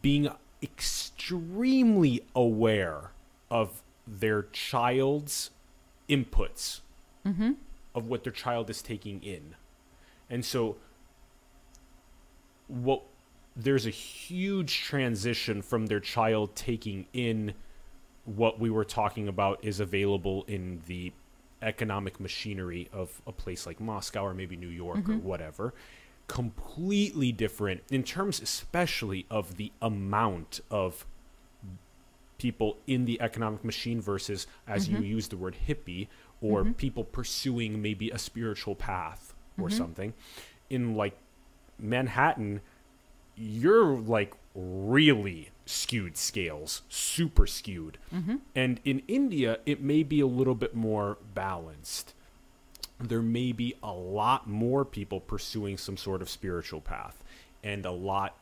being 0.03 0.29
extremely 0.63 2.23
aware 2.35 3.11
of 3.51 3.83
their 4.19 4.43
child's 4.53 5.51
inputs 6.09 6.81
Mm-hmm. 7.27 7.53
of 7.95 8.07
what 8.07 8.25
their 8.25 8.33
child 8.33 8.71
is 8.71 8.81
taking 8.83 9.23
in. 9.23 9.55
And 10.31 10.43
so 10.45 10.77
what 12.67 13.03
there's 13.57 13.85
a 13.87 13.91
huge 13.91 14.81
transition 14.83 15.61
from 15.61 15.87
their 15.87 16.01
child 16.01 16.55
taking 16.57 17.07
in 17.13 17.53
what 18.25 18.59
we 18.59 18.71
were 18.71 18.85
talking 18.85 19.29
about 19.29 19.59
is 19.63 19.81
available 19.81 20.45
in 20.47 20.81
the 20.87 21.13
economic 21.63 22.19
machinery 22.21 22.89
of 22.93 23.21
a 23.27 23.33
place 23.33 23.67
like 23.67 23.81
Moscow 23.81 24.25
or 24.25 24.33
maybe 24.35 24.57
New 24.57 24.69
York 24.69 25.09
or 25.09 25.13
Mhm. 25.15 25.23
whatever 25.23 25.75
completely 26.27 27.33
different 27.33 27.83
in 27.91 28.03
terms 28.05 28.41
especially 28.41 29.27
of 29.29 29.57
the 29.57 29.73
amount 29.83 30.61
of 30.71 31.05
people 32.41 32.79
in 32.87 33.05
the 33.05 33.21
economic 33.21 33.63
machine 33.65 34.01
versus 34.01 34.47
as 34.67 34.89
Mhm. 34.89 34.93
you 34.93 34.99
use 35.17 35.29
the 35.29 35.37
word 35.37 35.55
hippie 35.69 36.09
or 36.41 36.65
Mhm. 36.65 36.77
people 36.79 37.05
pursuing 37.05 37.83
maybe 37.83 38.11
a 38.11 38.19
spiritual 38.19 38.75
path 38.75 39.35
or 39.59 39.69
Mhm. 39.69 39.73
something 39.77 40.15
in 40.71 40.95
like 40.95 41.17
Manhattan 41.79 42.63
you're 43.37 43.97
like 43.99 44.33
really 44.55 45.51
skewed 45.67 46.17
scales 46.17 46.83
super 46.89 47.47
skewed 47.47 47.99
Mm-hmm. 48.13 48.37
and 48.55 48.81
in 48.85 49.03
India 49.07 49.61
it 49.67 49.81
may 49.83 50.03
be 50.03 50.21
a 50.21 50.27
little 50.27 50.55
bit 50.55 50.75
more 50.75 51.19
balanced 51.35 52.15
there 52.99 53.23
may 53.23 53.53
be 53.53 53.75
a 53.83 53.93
lot 53.93 54.47
more 54.49 54.85
people 54.85 55.21
pursuing 55.21 55.77
some 55.79 55.97
sort 55.97 56.21
of 56.23 56.29
spiritual 56.31 56.81
path 56.81 57.23
and 57.63 57.85
a 57.87 57.91
lot 57.93 58.35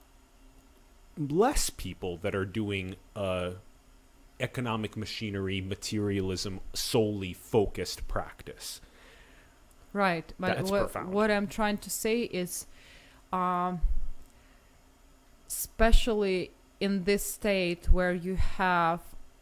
less 1.16 1.68
people 1.70 2.16
that 2.18 2.34
are 2.34 2.44
doing 2.44 2.94
uh, 3.16 3.53
economic 4.41 4.97
machinery 4.97 5.61
materialism 5.61 6.61
solely 6.72 7.32
focused 7.32 8.07
practice. 8.09 8.80
Right, 9.93 10.32
but 10.39 10.62
what, 10.64 11.07
what 11.07 11.30
I'm 11.30 11.47
trying 11.47 11.78
to 11.78 11.91
say 11.91 12.22
is, 12.22 12.66
um, 13.32 13.80
especially 15.49 16.51
in 16.78 17.05
this 17.05 17.24
state 17.24 17.89
where 17.91 18.12
you 18.12 18.36
have 18.36 19.01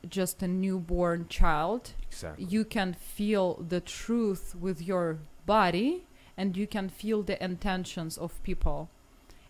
just 0.09 0.43
a 0.43 0.49
newborn 0.49 1.27
child, 1.29 1.93
exactly. 2.09 2.45
you 2.45 2.65
can 2.65 2.95
feel 2.95 3.55
the 3.69 3.81
truth 3.81 4.55
with 4.55 4.81
your 4.81 5.19
body 5.47 6.07
and 6.37 6.57
you 6.57 6.67
can 6.67 6.89
feel 6.89 7.23
the 7.23 7.43
intentions 7.43 8.17
of 8.17 8.43
people. 8.43 8.89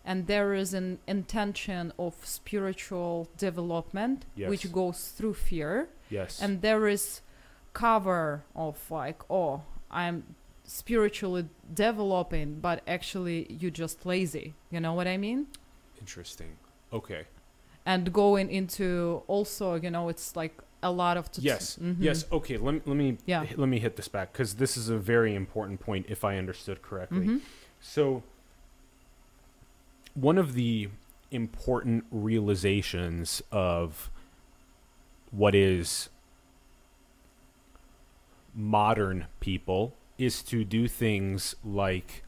And 0.09 0.25
there 0.27 0.53
is 0.53 0.73
an 0.73 0.99
intention 1.05 1.91
of 1.99 2.13
spiritual 2.23 3.27
development 3.37 4.25
Yes. 4.35 4.49
which 4.49 4.71
goes 4.71 4.99
through 5.15 5.33
fear. 5.33 5.89
Yes. 6.09 6.41
And 6.41 6.61
there 6.61 6.87
is 6.87 7.21
cover 7.73 8.43
of 8.55 8.75
like 8.89 9.19
oh 9.29 9.61
i'm 9.91 10.23
spiritually 10.63 11.45
developing 11.73 12.59
but 12.59 12.81
actually 12.87 13.45
you're 13.59 13.77
just 13.85 14.05
lazy. 14.05 14.53
You 14.71 14.79
know 14.79 14.93
what 14.93 15.07
i 15.07 15.17
mean? 15.17 15.47
Interesting. 15.99 16.51
Okay. 16.91 17.23
And 17.85 18.11
going 18.11 18.49
into 18.49 19.21
also 19.27 19.75
you 19.75 19.91
know 19.91 20.09
it's 20.09 20.35
like 20.35 20.55
a 20.81 20.91
lot 20.91 21.17
of 21.17 21.31
tut- 21.31 21.43
yes. 21.43 21.77
Mhm. 21.81 21.97
yes. 21.99 22.25
Okay 22.31 22.57
let 22.57 22.73
me 22.75 22.81
let 22.85 22.97
me 23.03 23.17
Yeah. 23.25 23.45
let 23.55 23.69
me 23.69 23.79
hit 23.79 23.95
this 23.99 24.07
back 24.07 24.31
because 24.33 24.55
this 24.55 24.77
is 24.77 24.89
a 24.89 24.97
very 24.97 25.33
important 25.35 25.79
point 25.79 26.05
if 26.09 26.23
i 26.23 26.37
understood 26.37 26.81
correctly. 26.81 27.27
Mhm. 27.27 27.41
So, 27.79 28.23
one 30.19 30.39
of 30.39 30.55
the 30.55 30.89
important 31.29 32.03
realizations 32.09 33.43
of 33.51 34.09
what 35.29 35.53
is 35.53 36.09
modern 38.55 39.27
people 39.39 39.93
is 40.17 40.41
to 40.41 40.63
do 40.63 40.87
things 40.87 41.55
like 41.63 42.23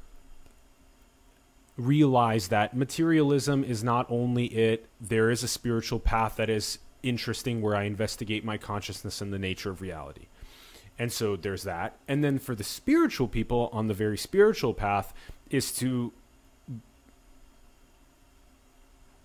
realize 1.78 2.50
that 2.50 2.78
materialism 2.78 3.64
is 3.64 3.84
not 3.84 4.06
only 4.08 4.46
it, 4.46 4.86
there 5.02 5.32
is 5.32 5.42
a 5.42 5.48
spiritual 5.48 6.00
path 6.00 6.36
that 6.36 6.50
is 6.50 6.78
interesting 7.02 7.60
where 7.60 7.76
I 7.76 7.84
investigate 7.86 8.46
my 8.46 8.58
consciousness 8.58 9.20
and 9.20 9.34
the 9.34 9.40
nature 9.40 9.72
of 9.72 9.82
reality. 9.82 10.28
And 11.00 11.12
so 11.12 11.36
there's 11.36 11.64
that. 11.64 11.98
And 12.08 12.24
then 12.24 12.38
for 12.38 12.54
the 12.54 12.64
spiritual 12.64 13.28
people 13.28 13.72
on 13.74 13.88
the 13.88 13.96
very 13.96 14.18
spiritual 14.18 14.76
path 14.76 15.12
is 15.50 15.72
to 15.78 16.14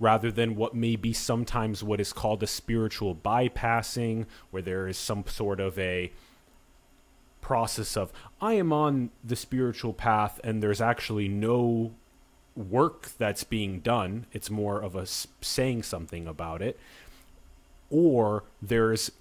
rather 0.01 0.30
than 0.30 0.57
what 0.57 0.74
may 0.74 0.97
be 0.97 1.12
sometimes 1.12 1.82
what 1.82 2.01
is 2.01 2.12
called 2.12 2.42
a 2.42 2.47
spiritual 2.47 3.14
bypassing 3.14 4.26
where 4.51 4.62
there 4.62 4.88
is 4.88 4.99
some 4.99 5.24
sort 5.26 5.61
of 5.61 5.78
a 5.78 6.12
process 7.40 7.97
of 7.97 8.12
I 8.40 8.55
am 8.55 8.72
on 8.72 9.11
the 9.22 9.36
spiritual 9.36 9.92
path 9.92 10.40
and 10.42 10.62
there's 10.62 10.80
actually 10.80 11.28
no 11.28 11.92
work 12.57 13.11
that's 13.18 13.45
being 13.45 13.80
done. 13.80 14.26
It's 14.32 14.51
more 14.51 14.80
of 14.80 14.97
a 14.97 15.03
s- 15.03 15.26
saying 15.40 15.82
something 15.82 16.26
about 16.26 16.62
it. 16.62 16.78
Or 17.90 18.45
there's 18.62 19.12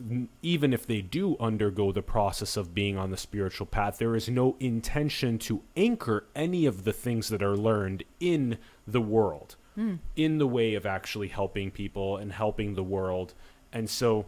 even 0.41 0.74
if 0.74 0.88
they 0.88 1.01
do 1.01 1.36
undergo 1.39 1.91
the 1.91 2.01
process 2.01 2.55
of 2.55 2.74
being 2.74 2.97
on 2.97 3.11
the 3.11 3.17
spiritual 3.17 3.67
path 3.67 3.97
there 3.97 4.15
is 4.15 4.30
no 4.30 4.55
intention 4.59 5.38
to 5.39 5.61
anchor 5.76 6.26
any 6.36 6.65
of 6.65 6.84
the 6.84 6.93
things 6.93 7.28
that 7.30 7.43
are 7.43 7.57
learned 7.57 8.03
in 8.19 8.57
the 8.88 9.01
world 9.01 9.57
Mm. 9.78 9.99
in 10.15 10.38
the 10.38 10.47
way 10.47 10.76
of 10.76 10.86
actually 10.86 11.30
helping 11.30 11.71
people 11.71 12.17
and 12.17 12.32
helping 12.32 12.76
the 12.76 12.84
world 12.84 13.34
and 13.71 13.89
so 13.89 14.26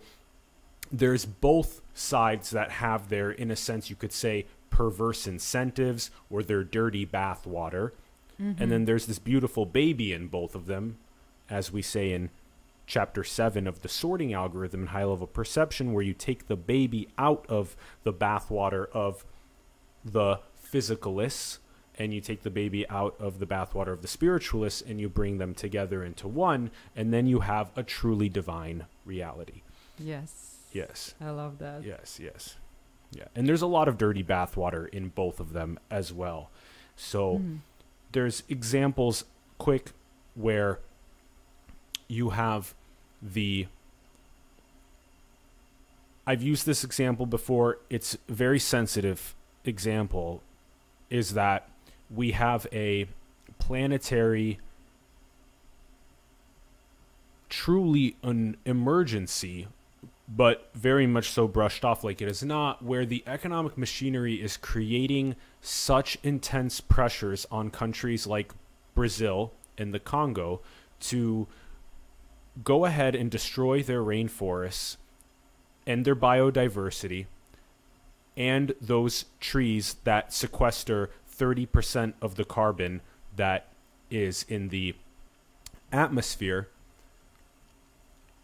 there's 0.91 1.25
both 1.25 1.81
sides 1.93 2.49
that 2.49 2.71
have 2.71 3.09
their 3.09 3.29
in 3.31 3.51
a 3.51 3.55
sense 3.55 3.89
you 3.89 3.95
could 3.95 4.11
say 4.11 4.45
perverse 4.69 5.27
incentives 5.27 6.09
or 6.29 6.41
their 6.43 6.63
dirty 6.63 7.05
bathwater 7.05 7.91
Mm-hmm. 8.41 8.61
and 8.61 8.71
then 8.71 8.83
there's 8.85 9.05
this 9.05 9.19
beautiful 9.19 9.65
baby 9.65 10.11
in 10.11 10.27
both 10.27 10.55
of 10.55 10.65
them, 10.65 10.97
as 11.49 11.71
we 11.71 11.81
say 11.81 12.11
in 12.11 12.31
chapter 12.85 13.23
7 13.23 13.65
of 13.65 13.81
the 13.81 13.87
sorting 13.87 14.33
algorithm 14.33 14.81
and 14.81 14.89
high 14.89 15.05
level 15.05 15.25
perception, 15.25 15.93
where 15.93 16.03
you 16.03 16.13
take 16.13 16.47
the 16.47 16.57
baby 16.57 17.07
out 17.17 17.45
of 17.47 17.77
the 18.03 18.11
bathwater 18.11 18.89
of 18.91 19.23
the 20.03 20.39
physicalists 20.61 21.59
and 21.97 22.13
you 22.13 22.21
take 22.21 22.43
the 22.43 22.49
baby 22.49 22.87
out 22.89 23.15
of 23.19 23.39
the 23.39 23.45
bathwater 23.45 23.93
of 23.93 24.01
the 24.01 24.07
spiritualists 24.07 24.81
and 24.81 24.99
you 24.99 25.07
bring 25.09 25.37
them 25.37 25.53
together 25.53 26.03
into 26.03 26.27
one, 26.27 26.71
and 26.95 27.13
then 27.13 27.25
you 27.27 27.39
have 27.41 27.71
a 27.75 27.83
truly 27.83 28.29
divine 28.29 28.85
reality. 29.05 29.61
yes 29.99 30.41
Yes. 30.73 31.13
i 31.21 31.29
love 31.29 31.59
that 31.59 31.83
Yes, 31.85 32.19
yes. 32.21 32.57
Yeah. 33.11 33.25
And 33.33 33.47
there's 33.47 33.61
a 33.61 33.67
lot 33.67 33.87
of 33.87 33.97
dirty 33.97 34.23
bathwater 34.23 34.89
in 34.89 35.07
both 35.09 35.39
of 35.39 35.53
them 35.53 35.79
as 35.89 36.11
well. 36.11 36.49
So 36.97 37.37
Mm. 37.39 37.59
there's 38.11 38.43
examples 38.49 39.23
quick 39.57 39.91
where 40.33 40.79
you 42.09 42.31
have 42.31 42.73
the 43.21 43.67
I've 46.27 46.41
used 46.41 46.65
this 46.65 46.83
example 46.83 47.25
before. 47.25 47.77
It's 47.89 48.17
a 48.27 48.33
very 48.33 48.59
sensitive 48.59 49.35
example 49.63 50.41
is 51.09 51.35
that 51.35 51.69
we 52.13 52.31
have 52.31 52.67
a 52.71 53.07
planetary 53.59 54.59
truly 57.49 58.15
an 58.23 58.57
emergency 58.65 59.67
but 60.27 60.69
very 60.73 61.05
much 61.05 61.29
so 61.29 61.47
brushed 61.47 61.85
off 61.85 62.03
like 62.03 62.21
it 62.21 62.27
is 62.27 62.43
not 62.43 62.83
where 62.83 63.05
the 63.05 63.23
economic 63.27 63.77
machinery 63.77 64.41
is 64.41 64.57
creating 64.57 65.35
such 65.61 66.17
intense 66.23 66.81
pressures 66.81 67.45
on 67.51 67.69
countries 67.69 68.25
like 68.25 68.53
Brazil 68.95 69.53
and 69.77 69.93
the 69.93 69.99
Congo 69.99 70.61
to 70.99 71.47
go 72.63 72.85
ahead 72.85 73.13
and 73.13 73.29
destroy 73.29 73.83
their 73.83 74.01
rainforests 74.01 74.97
and 75.85 76.05
their 76.05 76.15
biodiversity 76.15 77.27
and 78.35 78.73
those 78.81 79.25
trees 79.39 79.97
that 80.03 80.33
sequester 80.33 81.09
30% 81.37 82.13
of 82.21 82.35
the 82.35 82.45
carbon 82.45 83.01
that 83.35 83.67
is 84.09 84.45
in 84.47 84.69
the 84.69 84.95
atmosphere 85.91 86.67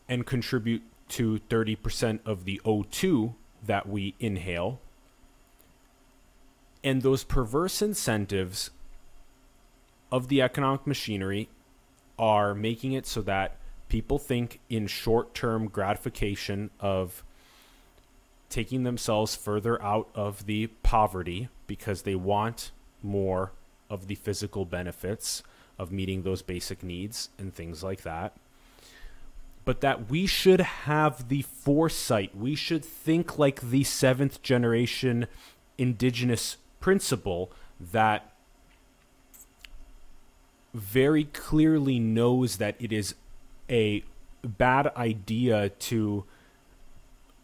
and 0.08 0.26
contribute 0.26 0.84
to 1.08 1.40
30% 1.50 2.20
of 2.26 2.46
the 2.46 2.62
O2 2.66 3.34
that 3.66 3.88
we 3.88 4.16
inhale. 4.20 4.80
And 6.84 7.02
those 7.02 7.24
perverse 7.24 7.82
incentives 7.82 8.72
of 10.12 10.28
the 10.28 10.42
economic 10.42 10.86
machinery 10.88 11.50
are 12.18 12.54
making 12.54 12.94
it 12.94 13.06
so 13.06 13.22
that 13.22 13.58
people 13.88 14.20
think 14.20 14.60
in 14.70 14.88
short-term 14.88 15.68
gratification 15.68 16.70
of 16.80 17.24
taking 18.50 18.84
themselves 18.84 19.36
further 19.36 19.82
out 19.82 20.10
of 20.14 20.46
the 20.46 20.68
poverty 20.84 21.50
because 21.68 22.02
they 22.02 22.16
want 22.16 22.72
more 23.04 23.52
of 23.90 24.08
the 24.08 24.16
physical 24.16 24.66
benefits 24.66 25.44
of 25.78 25.92
meeting 25.92 26.24
those 26.24 26.42
basic 26.42 26.84
needs 26.84 27.30
and 27.38 27.54
things 27.54 27.84
like 27.84 28.02
that. 28.02 28.34
But 29.66 29.82
that 29.82 30.10
we 30.10 30.26
should 30.26 30.62
have 30.62 31.28
the 31.30 31.44
foresight, 31.44 32.36
we 32.36 32.56
should 32.56 32.84
think 32.84 33.38
like 33.38 33.62
the 33.62 33.84
seventh 33.84 34.42
generation 34.42 35.28
indigenous 35.78 36.58
principle 36.80 37.52
that 37.80 38.32
very 40.74 41.26
clearly 41.26 42.00
knows 42.00 42.58
that 42.58 42.76
it 42.80 42.92
is 42.92 43.16
a 43.70 44.04
bad 44.44 44.88
idea 44.96 45.70
to 45.70 46.24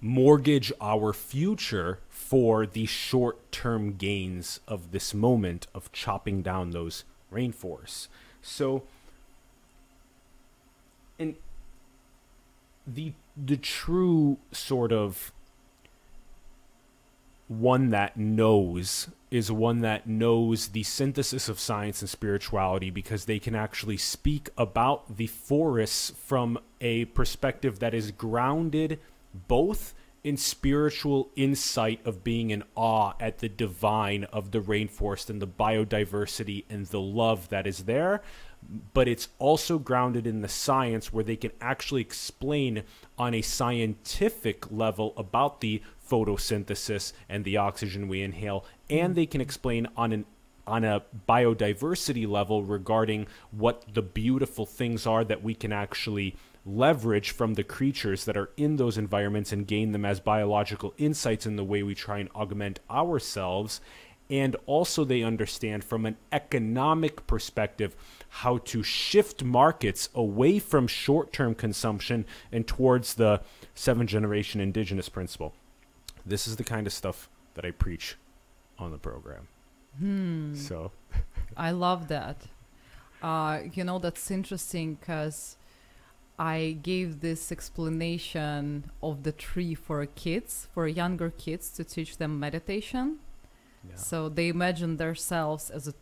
mortgage 0.01 0.72
our 0.80 1.14
future 1.14 1.99
for 2.30 2.66
the 2.66 2.86
short 2.86 3.52
term 3.54 3.94
gains 3.94 4.60
of 4.68 4.92
this 4.92 5.14
moment 5.14 5.66
of 5.74 5.90
chopping 5.94 6.42
down 6.42 6.72
those 6.72 7.06
rainforests. 7.32 8.10
So, 8.42 8.84
and 11.18 11.36
the 12.86 13.14
the 13.38 13.56
true 13.56 14.40
sort 14.52 14.92
of 14.92 15.32
one 17.48 17.92
that 17.92 18.18
knows 18.18 19.08
is 19.32 19.50
one 19.50 19.80
that 19.80 20.06
knows 20.06 20.70
the 20.70 20.84
synthesis 20.84 21.48
of 21.48 21.58
science 21.58 22.02
and 22.02 22.10
spirituality 22.10 22.90
because 22.90 23.24
they 23.24 23.40
can 23.40 23.56
actually 23.56 23.96
speak 23.96 24.50
about 24.58 25.16
the 25.16 25.28
forests 25.28 26.12
from 26.12 26.60
a 26.82 27.06
perspective 27.06 27.80
that 27.80 27.94
is 27.94 28.12
grounded 28.12 29.00
both 29.48 29.94
in 30.28 30.36
spiritual 30.36 31.30
insight 31.38 32.06
of 32.06 32.22
being 32.22 32.50
in 32.50 32.62
awe 32.76 33.14
at 33.18 33.38
the 33.38 33.48
divine 33.48 34.26
of 34.26 34.52
the 34.52 34.60
rainforest 34.60 35.30
and 35.30 35.42
the 35.42 35.48
biodiversity 35.48 36.66
and 36.70 36.88
the 36.88 37.00
love 37.00 37.48
that 37.48 37.66
is 37.66 37.86
there. 37.86 38.22
But 38.94 39.08
it's 39.08 39.30
also 39.40 39.80
grounded 39.80 40.28
in 40.28 40.42
the 40.42 40.50
science 40.50 41.14
where 41.14 41.24
they 41.24 41.38
can 41.38 41.52
actually 41.62 42.02
explain 42.02 42.84
on 43.18 43.34
a 43.34 43.42
scientific 43.42 44.70
level 44.70 45.14
about 45.16 45.62
the 45.62 45.82
photosynthesis 46.06 47.14
and 47.30 47.46
the 47.46 47.56
oxygen 47.56 48.10
we 48.10 48.22
inhale. 48.22 48.66
And 48.90 49.16
they 49.16 49.28
can 49.28 49.40
explain 49.40 49.88
on 49.96 50.12
an 50.12 50.26
on 50.66 50.84
a 50.84 51.02
biodiversity 51.30 52.28
level 52.28 52.62
regarding 52.62 53.26
what 53.52 53.86
the 53.94 54.02
beautiful 54.02 54.66
things 54.66 55.08
are 55.08 55.24
that 55.24 55.42
we 55.42 55.56
can 55.56 55.72
actually 55.72 56.36
leverage 56.68 57.32
from 57.32 57.53
the 57.53 57.63
creatures 57.63 58.26
that 58.26 58.38
are 58.38 58.49
in 58.57 58.76
those 58.76 58.97
environments 58.97 59.51
and 59.51 59.65
gain 59.68 59.91
them 59.93 60.03
as 60.05 60.20
biological 60.20 60.93
insights 60.97 61.45
in 61.45 61.55
the 61.55 61.63
way 61.63 61.82
we 61.82 61.95
try 61.95 62.20
and 62.20 62.30
augment 62.36 62.80
ourselves 62.91 63.80
and 64.30 64.57
also 64.65 65.05
they 65.05 65.24
understand 65.24 65.82
from 65.84 66.05
an 66.05 66.18
economic 66.34 67.26
perspective 67.28 67.95
how 68.30 68.57
to 68.57 68.84
shift 68.84 69.41
markets 69.41 70.09
away 70.13 70.59
from 70.59 70.86
short-term 70.86 71.55
consumption 71.55 72.26
and 72.51 72.68
towards 72.68 73.13
the 73.13 73.41
seven 73.74 74.05
generation 74.05 74.59
indigenous 74.59 75.07
principle 75.07 75.53
this 76.26 76.45
is 76.47 76.57
the 76.57 76.63
kind 76.63 76.86
of 76.86 76.91
stuff 76.91 77.30
that 77.53 77.63
i 77.63 77.72
preach 77.72 78.18
on 78.78 78.91
the 78.91 78.97
program 78.97 79.47
Hmm. 79.97 80.53
so 80.53 80.91
I 81.57 81.72
love 81.72 82.07
that. 82.09 82.38
Uh, 83.22 83.61
you 83.74 83.84
know, 83.84 83.97
that's 83.97 84.30
interesting 84.30 84.95
because 84.95 85.57
I 86.40 86.78
gave 86.84 87.22
this 87.22 87.52
explanation 87.52 88.92
of 89.02 89.24
the 89.24 89.32
tree 89.32 89.74
for 89.74 90.06
kids, 90.06 90.68
for 90.74 90.88
younger 90.88 91.32
kids, 91.32 91.70
to 91.72 91.84
teach 91.84 92.18
them 92.18 92.40
meditation. 92.40 93.18
yeah. 93.90 93.96
So 93.96 94.30
they 94.30 94.48
imagine 94.50 94.98
themselves 94.98 95.70
as 95.72 95.88
a 95.88 95.94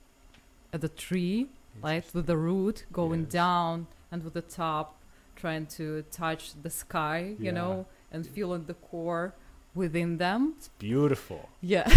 as 0.74 0.84
a 0.84 0.90
tree, 0.90 1.48
right, 1.82 2.04
with 2.14 2.26
the 2.26 2.36
root 2.38 2.86
going 2.92 3.22
Yes. 3.24 3.32
down 3.32 3.88
and 4.12 4.24
with 4.24 4.34
the 4.34 4.42
top 4.42 4.98
trying 5.38 5.68
to 5.78 6.02
touch 6.12 6.54
the 6.64 6.70
sky, 6.70 7.36
you 7.40 7.46
Yeah. 7.46 7.52
know, 7.60 7.86
and 8.12 8.28
feeling 8.28 8.66
the 8.66 8.74
core 8.74 9.34
within 9.74 10.18
them. 10.18 10.54
it's 10.58 10.68
beautiful 10.80 11.50
Yeah. 11.62 11.88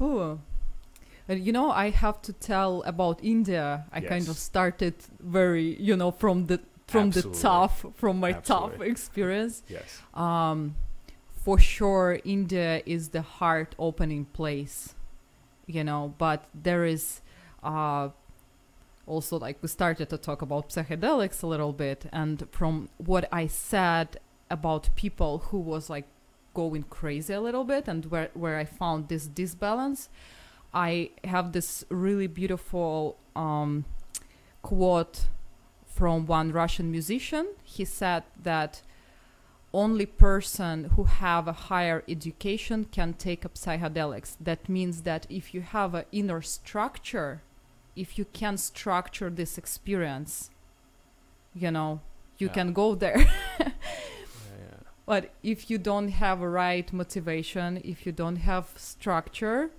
oh. 0.00 0.38
And 1.28 1.44
you 1.46 1.52
know, 1.52 1.70
I 1.70 1.90
have 1.90 2.22
to 2.22 2.32
tell 2.32 2.82
about 2.84 3.20
India. 3.22 3.84
I 3.92 4.00
kind 4.00 4.28
of 4.28 4.36
started 4.36 4.94
very, 5.20 5.76
you 5.80 5.96
know, 5.96 6.10
from 6.10 6.46
the 6.46 6.60
from 6.86 7.08
Absolutely. 7.08 7.32
the 7.32 7.42
tough, 7.42 7.86
from 7.96 8.18
my 8.18 8.32
tough 8.32 8.80
experience. 8.80 9.62
yes 9.68 10.00
Um, 10.14 10.74
for 11.44 11.58
sure, 11.58 12.18
India 12.24 12.82
is 12.86 13.10
the 13.10 13.22
heart-opening 13.22 14.24
place, 14.26 14.94
you 15.66 15.84
know. 15.84 16.14
But 16.18 16.44
there 16.54 16.84
is 16.86 17.20
uh, 17.62 18.08
also 19.06 19.38
like 19.38 19.58
we 19.62 19.68
started 19.68 20.08
to 20.10 20.18
talk 20.18 20.42
about 20.42 20.70
psychedelics 20.70 21.42
a 21.42 21.46
little 21.46 21.72
bit, 21.72 22.06
and 22.12 22.46
from 22.50 22.88
what 22.96 23.28
I 23.32 23.46
said 23.48 24.18
about 24.50 24.88
people 24.96 25.38
who 25.50 25.58
was 25.58 25.90
like 25.90 26.06
going 26.54 26.84
crazy 26.84 27.34
a 27.34 27.40
little 27.40 27.64
bit, 27.64 27.86
and 27.86 28.06
where 28.06 28.30
where 28.34 28.56
I 28.56 28.64
found 28.64 29.08
this 29.08 29.26
disbalance, 29.26 30.08
I 30.72 31.10
have 31.24 31.52
this 31.52 31.84
really 31.88 32.26
beautiful 32.26 33.16
um, 33.34 33.84
quote 34.62 35.26
from 35.86 36.26
one 36.26 36.52
Russian 36.52 36.90
musician. 36.90 37.48
He 37.64 37.84
said 37.84 38.22
that 38.42 38.82
only 39.72 40.06
person 40.06 40.84
who 40.96 41.04
have 41.04 41.46
a 41.48 41.52
higher 41.52 42.02
education 42.08 42.86
can 42.90 43.12
take 43.14 43.44
up 43.44 43.54
psychedelics. 43.54 44.36
That 44.40 44.68
means 44.68 45.02
that 45.02 45.26
if 45.28 45.52
you 45.54 45.60
have 45.60 45.94
an 45.94 46.04
inner 46.12 46.40
structure, 46.42 47.42
if 47.96 48.18
you 48.18 48.24
can 48.32 48.56
structure 48.56 49.28
this 49.28 49.58
experience, 49.58 50.50
you 51.54 51.70
know, 51.70 52.00
you 52.38 52.46
Yeah. 52.46 52.52
can 52.54 52.72
go 52.72 52.94
there. 52.94 53.18
yeah. 53.60 53.68
But 55.06 55.30
if 55.42 55.70
you 55.70 55.78
don't 55.78 56.08
have 56.08 56.40
a 56.40 56.48
right 56.48 56.90
motivation, 56.92 57.80
if 57.84 58.06
you 58.06 58.12
don't 58.12 58.36
have 58.36 58.72
structure, 58.76 59.70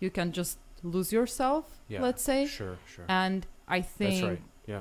you 0.00 0.10
can 0.10 0.32
just 0.32 0.58
lose 0.82 1.12
yourself, 1.12 1.80
Yeah, 1.88 2.02
let's 2.02 2.22
say. 2.22 2.46
Sure, 2.46 2.76
sure. 2.86 3.04
And 3.08 3.46
I 3.68 3.80
think 3.80 4.20
That's 4.20 4.22
right. 4.22 4.42
Yeah. 4.66 4.80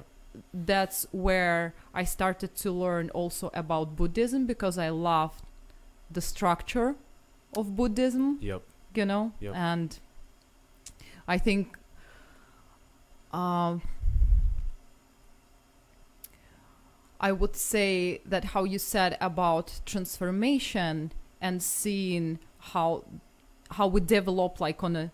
that's 0.53 1.07
where 1.11 1.73
I 1.93 2.03
started 2.03 2.55
to 2.57 2.71
learn 2.71 3.09
also 3.11 3.49
about 3.53 3.95
Buddhism 3.95 4.45
because 4.45 4.77
I 4.77 4.89
loved 4.89 5.41
the 6.11 6.21
structure 6.21 6.95
of 7.55 7.75
Buddhism, 7.75 8.37
Yep. 8.41 8.61
you 8.93 9.05
know, 9.05 9.31
Yep. 9.39 9.55
and 9.55 9.99
I 11.27 11.37
think 11.37 11.77
um, 13.31 13.81
I 17.19 17.31
would 17.31 17.55
say 17.55 18.21
that 18.25 18.43
how 18.45 18.63
you 18.65 18.77
said 18.77 19.17
about 19.21 19.79
transformation 19.85 21.11
and 21.41 21.61
seeing 21.63 22.39
how 22.59 23.03
how 23.75 23.87
we 23.87 23.99
develop 24.01 24.59
like 24.59 24.83
on 24.83 24.95
a 24.95 25.11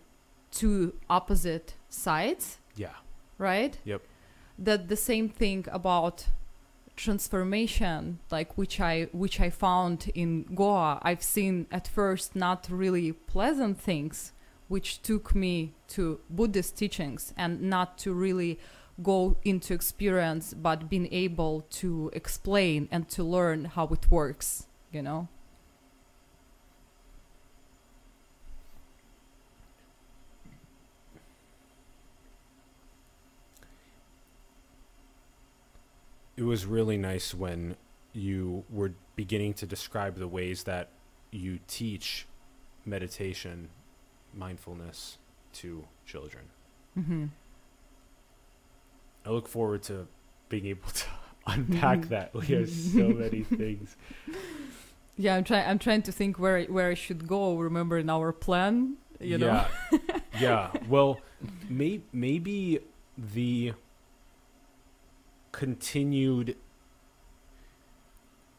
two 0.51 0.93
opposite 1.09 1.75
sides, 1.89 2.57
Yeah. 2.75 2.95
right? 3.37 3.77
Yep. 3.85 4.01
that 4.59 4.87
the 4.89 4.95
same 4.97 5.27
thing 5.29 5.65
about 5.71 6.25
transformation 6.95 8.19
like 8.29 8.57
which 8.57 8.79
i 8.79 9.07
which 9.11 9.39
i 9.39 9.49
found 9.49 10.11
in 10.13 10.43
goa 10.53 10.99
i've 11.03 11.23
seen 11.23 11.65
at 11.71 11.87
first 11.87 12.35
not 12.35 12.67
really 12.69 13.11
pleasant 13.33 13.79
things 13.79 14.33
which 14.67 15.01
took 15.01 15.33
me 15.33 15.71
to 15.87 16.19
buddhist 16.29 16.77
teachings 16.77 17.33
and 17.37 17.61
not 17.61 17.97
to 17.97 18.13
really 18.13 18.59
go 19.01 19.35
into 19.43 19.73
experience 19.73 20.53
but 20.53 20.89
being 20.89 21.07
able 21.11 21.65
to 21.69 22.11
explain 22.13 22.87
and 22.91 23.07
to 23.09 23.23
learn 23.23 23.65
how 23.75 23.87
it 23.87 24.05
works 24.11 24.67
you 24.91 25.01
know 25.01 25.27
It 36.37 36.43
was 36.43 36.65
really 36.65 36.97
nice 36.97 37.33
when 37.33 37.75
you 38.13 38.63
were 38.69 38.93
beginning 39.15 39.53
to 39.55 39.65
describe 39.65 40.15
the 40.17 40.27
ways 40.27 40.63
that 40.63 40.89
you 41.31 41.59
teach 41.67 42.25
meditation, 42.85 43.69
mindfulness 44.33 45.17
to 45.53 45.85
children. 46.05 46.43
mm-hmm. 46.97 47.25
I 49.25 49.29
look 49.29 49.47
forward 49.47 49.83
to 49.83 50.07
being 50.49 50.65
able 50.65 50.89
to 50.89 51.05
unpack 51.47 52.07
that. 52.09 52.33
We 52.33 52.47
have 52.47 52.69
so 52.69 53.09
many 53.09 53.43
things. 53.61 53.95
yeah 55.17 55.35
i'm 55.35 55.43
trying 55.43 55.67
i'm 55.69 55.77
trying 55.77 56.01
to 56.03 56.11
think 56.11 56.39
where 56.39 56.57
I, 56.57 56.63
where 56.65 56.89
i 56.89 56.93
should 56.95 57.27
go 57.27 57.55
remember 57.57 57.97
in 57.97 58.09
our 58.09 58.31
plan 58.31 58.95
you 59.19 59.37
know 59.37 59.65
yeah. 59.91 59.99
yeah. 60.39 60.71
Well, 60.89 61.19
may- 61.69 62.01
maybe 62.11 62.79
the 63.35 63.73
continued 65.51 66.57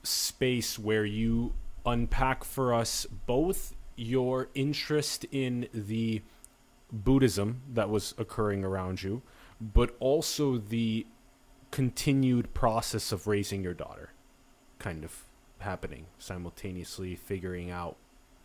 space 0.03 0.79
where 0.79 1.05
you 1.05 1.55
unpack 1.87 2.45
for 2.45 2.75
us 2.75 3.07
both 3.27 3.75
your 3.97 4.49
interest 4.55 5.25
in 5.31 5.69
the 5.73 6.23
Buddhism 6.93 7.63
that 7.73 7.89
was 7.89 8.15
occurring 8.19 8.65
around 8.65 9.03
you, 9.03 9.23
but 9.61 9.97
also 10.01 10.59
the 10.59 11.07
continued 11.71 12.53
process 12.53 13.13
of 13.13 13.27
raising 13.27 13.63
your 13.63 13.75
daughter 13.75 14.11
kind 14.79 15.05
of 15.05 15.25
happening 15.61 16.07
simultaneously, 16.19 17.15
figuring 17.15 17.71
out 17.71 17.97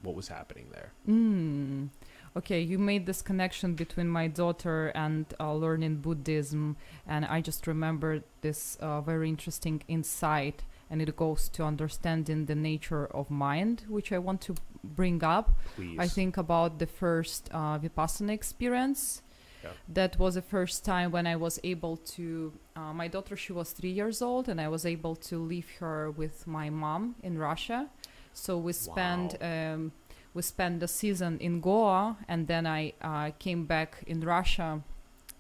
what 0.02 0.16
was 0.16 0.28
happening 0.28 0.68
there. 0.72 0.94
Mm. 1.08 1.90
Okay, 2.38 2.62
you 2.62 2.78
made 2.78 3.08
this 3.08 3.24
connection 3.24 3.74
between 3.74 4.08
my 4.08 4.28
daughter 4.28 4.90
and 4.90 5.26
uh, 5.40 5.56
learning 5.56 5.96
Buddhism, 5.96 6.78
and 7.08 7.26
I 7.26 7.42
just 7.42 7.66
remembered 7.66 8.24
this 8.42 8.78
uh, 8.80 9.02
very 9.02 9.28
interesting 9.28 9.82
insight, 9.88 10.62
and 10.92 11.02
it 11.02 11.16
goes 11.16 11.50
to 11.50 11.64
understanding 11.64 12.46
the 12.46 12.54
nature 12.54 13.08
of 13.08 13.32
mind, 13.32 13.86
which 13.90 14.12
I 14.12 14.20
want 14.20 14.42
to 14.42 14.56
bring 14.84 15.24
up. 15.24 15.58
Please. 15.76 15.98
I 15.98 16.08
think 16.08 16.38
about 16.38 16.78
the 16.78 16.86
first 16.86 17.50
uh, 17.52 17.80
Vipassana 17.80 18.34
experience. 18.34 19.24
Yeah. 19.64 19.72
That 19.90 20.20
was 20.20 20.36
the 20.36 20.44
first 20.44 20.86
time 20.86 21.10
when 21.10 21.26
I 21.26 21.38
was 21.38 21.60
able 21.64 21.98
to. 21.98 22.54
Uh, 22.76 22.94
my 22.94 23.08
daughter, 23.08 23.36
she 23.36 23.52
was 23.52 23.72
three 23.72 23.90
years 23.90 24.22
old, 24.22 24.48
and 24.48 24.62
I 24.62 24.68
was 24.68 24.86
able 24.86 25.16
to 25.16 25.40
leave 25.40 25.70
her 25.80 26.12
with 26.12 26.46
my 26.46 26.70
mom 26.70 27.16
in 27.24 27.40
Russia. 27.40 27.90
So 28.34 28.60
we 28.60 28.74
spent 28.74 29.36
um, 29.42 29.92
we 30.38 30.44
spent 30.44 30.80
the 30.80 30.88
season 30.88 31.40
in 31.40 31.60
Goa, 31.62 32.16
and 32.28 32.48
then 32.48 32.68
I 32.68 32.94
uh, 33.02 33.32
came 33.40 33.66
back 33.66 34.04
in 34.06 34.22
Russia, 34.22 34.82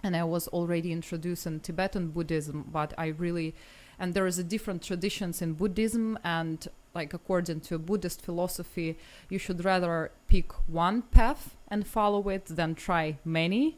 and 0.03 0.15
I 0.17 0.23
was 0.23 0.47
already 0.47 0.91
introduced 0.91 1.45
in 1.45 1.59
Tibetan 1.59 2.07
Buddhism. 2.09 2.65
But 2.71 2.95
I 2.97 3.07
really, 3.09 3.53
and 3.99 4.15
there 4.15 4.25
is 4.25 4.39
a 4.39 4.43
different 4.43 4.81
traditions 4.81 5.39
in 5.39 5.53
Buddhism, 5.53 6.17
and 6.23 6.67
like 6.95 7.13
according 7.13 7.59
to 7.69 7.77
Buddhist 7.77 8.23
philosophy, 8.23 8.97
you 9.29 9.37
should 9.37 9.63
rather 9.63 10.09
pick 10.27 10.51
one 10.67 11.03
path 11.03 11.55
and 11.67 11.85
follow 11.85 12.27
it 12.29 12.45
than 12.47 12.73
try 12.73 13.17
many. 13.23 13.77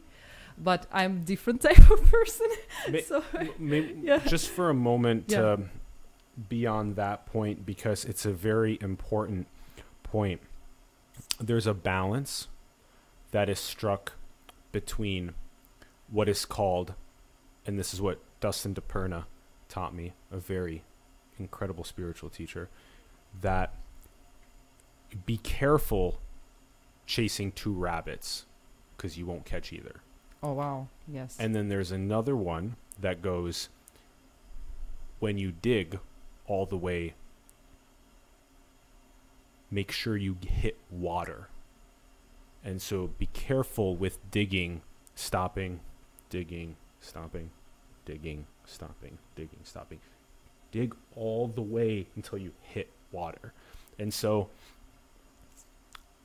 But 0.58 0.88
I'm 0.92 1.24
different 1.24 1.62
type 1.68 1.90
of 1.92 2.02
person, 2.10 2.48
Ma- 2.90 3.00
so 3.06 3.24
may- 3.60 3.94
Yeah. 4.02 4.20
Just 4.26 4.48
for 4.50 4.70
a 4.70 4.74
moment 4.74 5.26
Yeah. 5.28 5.42
to 5.42 5.60
be 6.48 6.66
on 6.66 6.94
that 6.94 7.26
point 7.26 7.66
because 7.66 8.06
it's 8.06 8.26
a 8.26 8.32
very 8.32 8.78
important 8.82 9.48
point. 10.04 10.40
There's 11.40 11.68
a 11.68 11.74
balance 11.74 12.48
that 13.32 13.50
is 13.50 13.60
struck 13.60 14.14
between 14.72 15.34
what 16.10 16.28
is 16.28 16.46
called, 16.46 16.94
and 17.66 17.80
this 17.80 17.94
is 17.94 18.02
what 18.02 18.20
Dustin 18.40 18.74
DiPerna 18.76 19.26
taught 19.70 19.94
me, 19.94 20.14
a 20.32 20.38
very 20.38 20.84
incredible 21.38 21.84
spiritual 21.84 22.30
teacher, 22.30 22.68
that 23.42 23.74
be 25.26 25.38
careful 25.38 26.20
chasing 27.06 27.52
two 27.52 27.74
rabbits 27.74 28.46
because 28.96 29.18
you 29.18 29.26
won't 29.26 29.46
catch 29.46 29.72
either. 29.72 30.02
oh 30.44 30.54
wow, 30.54 30.88
yes, 31.08 31.36
And 31.40 31.56
then 31.56 31.70
there's 31.70 31.92
another 31.92 32.36
one 32.36 32.76
that 33.00 33.22
goes 33.22 33.70
when 35.20 35.38
you 35.38 35.52
dig 35.52 36.00
all 36.48 36.66
the 36.66 36.78
way, 36.78 37.14
make 39.72 39.92
sure 39.92 40.18
you 40.18 40.38
hit 40.46 40.78
water. 40.90 41.50
And 42.64 42.82
so 42.82 43.12
be 43.18 43.28
careful 43.28 43.96
with 43.96 44.18
digging, 44.32 44.82
stopping, 45.16 45.80
digging, 46.30 46.76
stopping, 47.00 47.52
digging, 48.06 48.46
stopping, 48.66 49.18
digging, 49.36 49.60
stopping. 49.64 50.00
Dig 50.72 50.96
all 51.16 51.48
the 51.48 51.62
way 51.62 52.08
until 52.16 52.38
you 52.38 52.52
hit 52.62 52.90
water. 53.12 53.54
And 53.98 54.14
so 54.14 54.50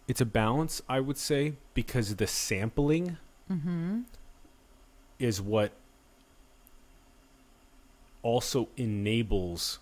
it's 0.07 0.21
a 0.21 0.27
balance, 0.27 0.83
I 0.89 1.01
would 1.01 1.17
say, 1.17 1.55
because 1.73 2.17
the 2.17 2.27
sampling 2.27 3.17
mm-hmm. 3.51 4.01
is 5.19 5.41
what 5.41 5.73
also 8.23 8.69
enables 8.77 9.79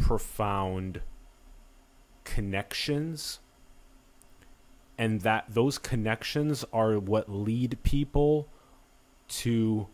profound 0.00 1.00
connections 2.26 3.38
and 4.98 5.22
that 5.22 5.46
those 5.48 5.78
connections 5.78 6.64
are 6.72 6.98
what 6.98 7.30
lead 7.30 7.78
people 7.82 8.48
to 9.28 9.86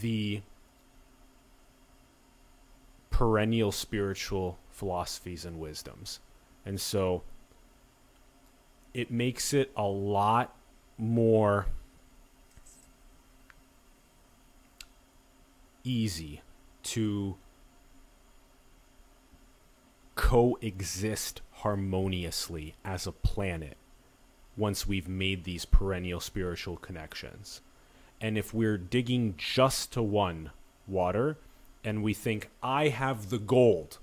the 0.00 0.42
perennial 3.10 3.72
spiritual 3.72 4.58
philosophies 4.70 5.44
and 5.44 5.58
wisdoms. 5.58 6.20
And 6.64 6.80
so 6.80 7.22
it 8.92 9.10
makes 9.10 9.54
it 9.54 9.70
a 9.76 9.84
lot 9.86 10.54
more 10.98 11.66
easy 15.84 16.42
to 16.82 17.36
coexist 20.16 21.42
harmoniously 21.52 22.74
as 22.84 23.06
a 23.06 23.12
planet 23.12 23.76
once 24.56 24.86
we've 24.86 25.08
made 25.08 25.44
these 25.44 25.64
perennial 25.64 26.18
spiritual 26.18 26.76
connections. 26.76 27.60
And 28.20 28.36
if 28.36 28.52
we're 28.52 28.78
digging 28.78 29.34
just 29.36 29.92
to 29.92 30.02
one 30.02 30.50
water 30.88 31.38
and 31.84 32.02
we 32.02 32.14
think, 32.14 32.50
I 32.62 32.88
have 32.88 33.28
the 33.28 33.38
gold, 33.38 33.98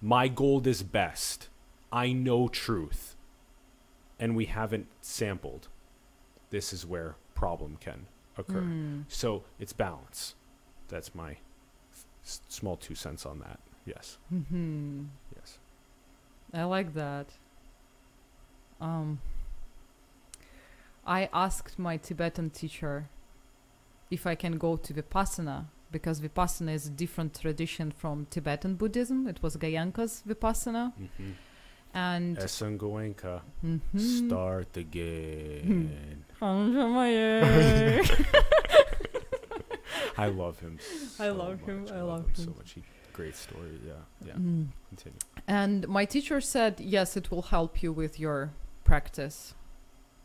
my 0.00 0.28
gold 0.28 0.66
is 0.66 0.82
best, 0.82 1.48
I 1.92 2.12
know 2.12 2.48
truth, 2.48 3.16
and 4.18 4.36
we 4.36 4.46
haven't 4.46 4.86
sampled, 5.02 5.68
this 6.50 6.72
is 6.72 6.86
where 6.86 7.16
problem 7.34 7.76
can 7.80 8.06
occur. 8.38 8.62
Mm. 8.62 9.04
So 9.08 9.42
it's 9.58 9.72
balance. 9.72 10.36
That's 10.88 11.14
my 11.14 11.38
small 12.22 12.76
two 12.76 12.94
cents 12.94 13.26
on 13.26 13.40
that. 13.40 13.58
Yes. 13.86 14.18
Mm-hmm. 14.34 15.04
Yes. 15.34 15.58
I 16.52 16.64
like 16.64 16.92
that. 16.94 17.28
Um, 18.80 19.20
I 21.06 21.28
asked 21.32 21.78
my 21.78 21.96
Tibetan 21.96 22.50
teacher 22.50 23.08
if 24.10 24.26
I 24.26 24.34
can 24.34 24.58
go 24.58 24.76
to 24.76 24.92
Vipassana 24.94 25.66
because 25.92 26.20
Vipassana 26.20 26.74
is 26.74 26.86
a 26.88 26.90
different 26.90 27.38
tradition 27.40 27.90
from 27.92 28.26
Tibetan 28.28 28.74
Buddhism. 28.74 29.26
It 29.28 29.40
was 29.42 29.56
Goenka's 29.56 30.22
Vipassana, 30.28 30.92
Mm-hmm. 31.00 31.30
and 31.94 32.38
S. 32.38 32.60
N. 32.62 32.76
Goenka, 32.78 33.40
Mhm. 33.64 33.80
start 34.26 34.76
again. 34.76 36.24
I 40.18 40.26
love 40.28 40.58
him. 40.60 40.78
I 41.18 41.26
so 41.28 41.34
love 41.34 41.60
him, 41.60 41.80
much. 41.82 41.90
I 41.92 42.00
love, 42.02 42.06
love 42.08 42.26
him, 42.26 42.34
so 42.44 42.50
much. 42.56 42.72
He, 42.72 42.82
great 43.16 43.36
story. 43.36 43.74
Yeah. 43.90 43.92
Yeah. 44.28 44.34
Mm. 44.34 44.66
Continue. 44.90 45.18
And 45.48 45.88
my 45.88 46.04
teacher 46.04 46.40
said, 46.40 46.74
yes, 46.80 47.16
it 47.16 47.30
will 47.30 47.42
help 47.56 47.82
you 47.82 47.92
with 47.92 48.20
your 48.20 48.50
practice. 48.84 49.54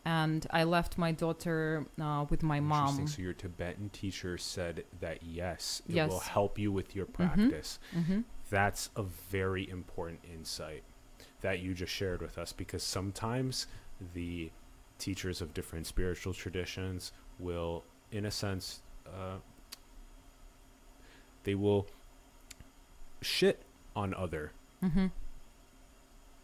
And 0.04 0.46
I 0.50 0.64
left 0.64 0.98
my 0.98 1.12
daughter 1.12 1.86
uh, 2.06 2.26
with 2.30 2.42
my 2.44 2.60
mom. 2.60 3.08
So 3.08 3.22
your 3.22 3.34
Tibetan 3.34 3.90
teacher 3.90 4.38
said 4.38 4.84
that 5.00 5.18
yes, 5.24 5.82
it 5.88 5.96
Yes. 5.96 6.10
will 6.10 6.20
help 6.20 6.58
you 6.64 6.72
with 6.72 6.96
your 6.96 7.06
Mhm. 7.08 7.14
practice. 7.14 7.80
hmm 7.94 8.22
That's 8.50 8.90
a 8.96 9.04
very 9.04 9.64
important 9.70 10.20
insight 10.36 10.84
that 11.42 11.60
you 11.60 11.74
just 11.74 11.94
shared 11.94 12.22
with 12.22 12.38
us 12.38 12.52
because 12.54 12.84
sometimes 12.84 13.68
the 14.14 14.52
teachers 14.98 15.42
of 15.42 15.54
different 15.54 15.86
spiritual 15.88 16.34
traditions 16.34 17.12
will, 17.40 17.84
in 18.12 18.26
a 18.26 18.32
sense, 18.32 18.82
uh, 19.08 19.38
they 21.44 21.56
will 21.56 21.88
shit 23.22 23.62
on 23.96 24.14
other 24.14 24.52
hmm 24.82 25.08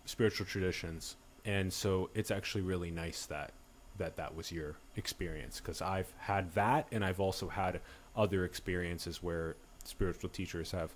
spiritual 0.05 0.45
traditions. 0.45 1.17
And 1.43 1.71
so 1.73 2.09
it's 2.15 2.31
actually 2.31 2.61
really 2.61 2.91
nice 2.91 3.25
that 3.25 3.51
that 3.97 4.15
that 4.15 4.35
was 4.35 4.51
your 4.51 4.75
experience 4.95 5.59
because 5.59 5.81
i've 5.81 6.13
had 6.19 6.53
that 6.53 6.85
and 6.91 7.03
i've 7.03 7.19
also 7.19 7.47
had 7.47 7.81
other 8.15 8.45
experiences 8.45 9.23
where 9.23 9.55
spiritual 9.83 10.29
teachers 10.29 10.69
have 10.71 10.91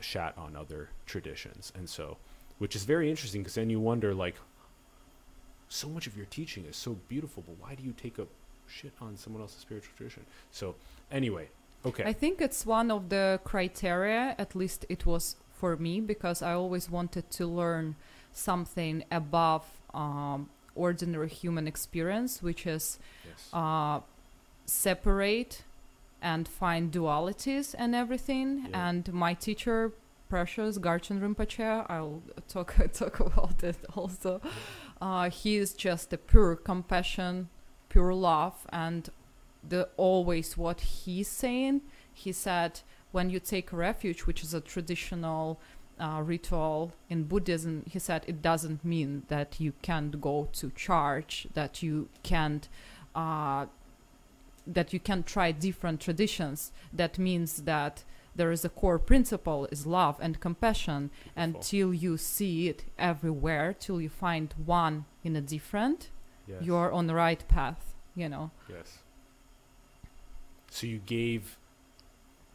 shat 0.00 0.36
on 0.36 0.56
other 0.56 0.90
traditions. 1.06 1.72
And 1.74 1.88
so 1.88 2.16
which 2.58 2.74
is 2.74 2.84
very 2.84 3.10
interesting 3.10 3.42
because 3.42 3.54
then 3.54 3.70
you 3.70 3.80
wonder 3.80 4.14
like 4.14 4.36
so 5.68 5.88
much 5.88 6.06
of 6.06 6.16
your 6.16 6.26
teaching 6.26 6.64
is 6.64 6.76
so 6.76 6.96
beautiful 7.08 7.42
but 7.46 7.56
why 7.58 7.74
do 7.74 7.82
you 7.82 7.92
take 7.92 8.18
a 8.18 8.26
shit 8.66 8.92
on 9.00 9.16
someone 9.16 9.42
else's 9.42 9.58
spiritual 9.60 9.92
tradition? 9.96 10.24
So 10.50 10.74
anyway 11.10 11.48
okay 11.86 12.04
I 12.04 12.12
think 12.12 12.40
it's 12.40 12.66
one 12.66 12.90
of 12.90 13.08
the 13.08 13.40
criteria, 13.44 14.34
at 14.38 14.54
least 14.54 14.84
it 14.88 15.06
was 15.06 15.36
for 15.52 15.76
me, 15.76 16.00
because 16.00 16.42
I 16.42 16.52
always 16.52 16.90
wanted 16.90 17.30
to 17.32 17.46
learn 17.46 17.96
something 18.32 19.04
above 19.10 19.64
um, 19.94 20.50
ordinary 20.74 21.28
human 21.28 21.66
experience, 21.66 22.42
which 22.42 22.66
is 22.66 22.98
yes 23.24 23.48
uh, 23.52 24.00
separate 24.66 25.62
and 26.20 26.48
find 26.48 26.92
dualities 26.92 27.74
and 27.78 27.94
everything. 27.94 28.66
Yeah. 28.70 28.88
And 28.88 29.12
my 29.12 29.34
teacher, 29.34 29.92
Precious 30.28 30.78
Garchen 30.78 31.20
Rinpoche, 31.20 31.86
I'll 31.88 32.22
talk 32.48 32.74
talk 32.92 33.20
about 33.20 33.62
it 33.62 33.76
also. 33.94 34.40
Uh, 35.00 35.30
he 35.30 35.56
is 35.56 35.72
just 35.72 36.12
a 36.12 36.18
pure 36.18 36.56
compassion, 36.56 37.48
pure 37.88 38.12
love, 38.14 38.66
and 38.72 39.08
the 39.68 39.88
always 39.96 40.56
what 40.56 40.80
he's 40.80 41.28
saying. 41.28 41.82
He 42.12 42.32
said, 42.32 42.80
when 43.12 43.30
you 43.30 43.40
take 43.40 43.72
refuge, 43.72 44.20
which 44.22 44.42
is 44.42 44.54
a 44.54 44.60
traditional 44.60 45.60
uh, 45.98 46.20
ritual 46.24 46.92
in 47.08 47.24
Buddhism, 47.24 47.82
he 47.90 47.98
said 47.98 48.24
it 48.26 48.42
doesn't 48.42 48.84
mean 48.84 49.22
that 49.28 49.60
you 49.60 49.72
can't 49.82 50.20
go 50.20 50.48
to 50.52 50.70
church, 50.70 51.46
that 51.54 51.82
you 51.82 52.08
can't. 52.22 52.68
Uh, 53.14 53.66
that 54.66 54.92
you 54.92 54.98
can 54.98 55.22
try 55.22 55.52
different 55.52 56.00
traditions 56.00 56.72
that 56.92 57.18
means 57.20 57.62
that 57.62 58.02
there 58.34 58.50
is 58.50 58.64
a 58.64 58.68
core 58.68 58.98
principle 58.98 59.68
is 59.70 59.86
love 59.86 60.16
and 60.20 60.40
compassion 60.40 61.08
Beautiful. 61.08 61.42
until 61.42 61.94
you 61.94 62.16
see 62.16 62.68
it 62.68 62.84
everywhere 62.98 63.72
till 63.78 64.00
you 64.00 64.08
find 64.08 64.52
one 64.64 65.04
in 65.22 65.36
a 65.36 65.40
different 65.40 66.10
Yes. 66.48 66.62
you're 66.62 66.90
on 66.92 67.06
the 67.06 67.14
right 67.14 67.46
path 67.46 67.94
you 68.16 68.28
know 68.28 68.50
Yes. 68.68 68.98
So 70.76 70.86
you 70.86 70.98
gave 70.98 71.56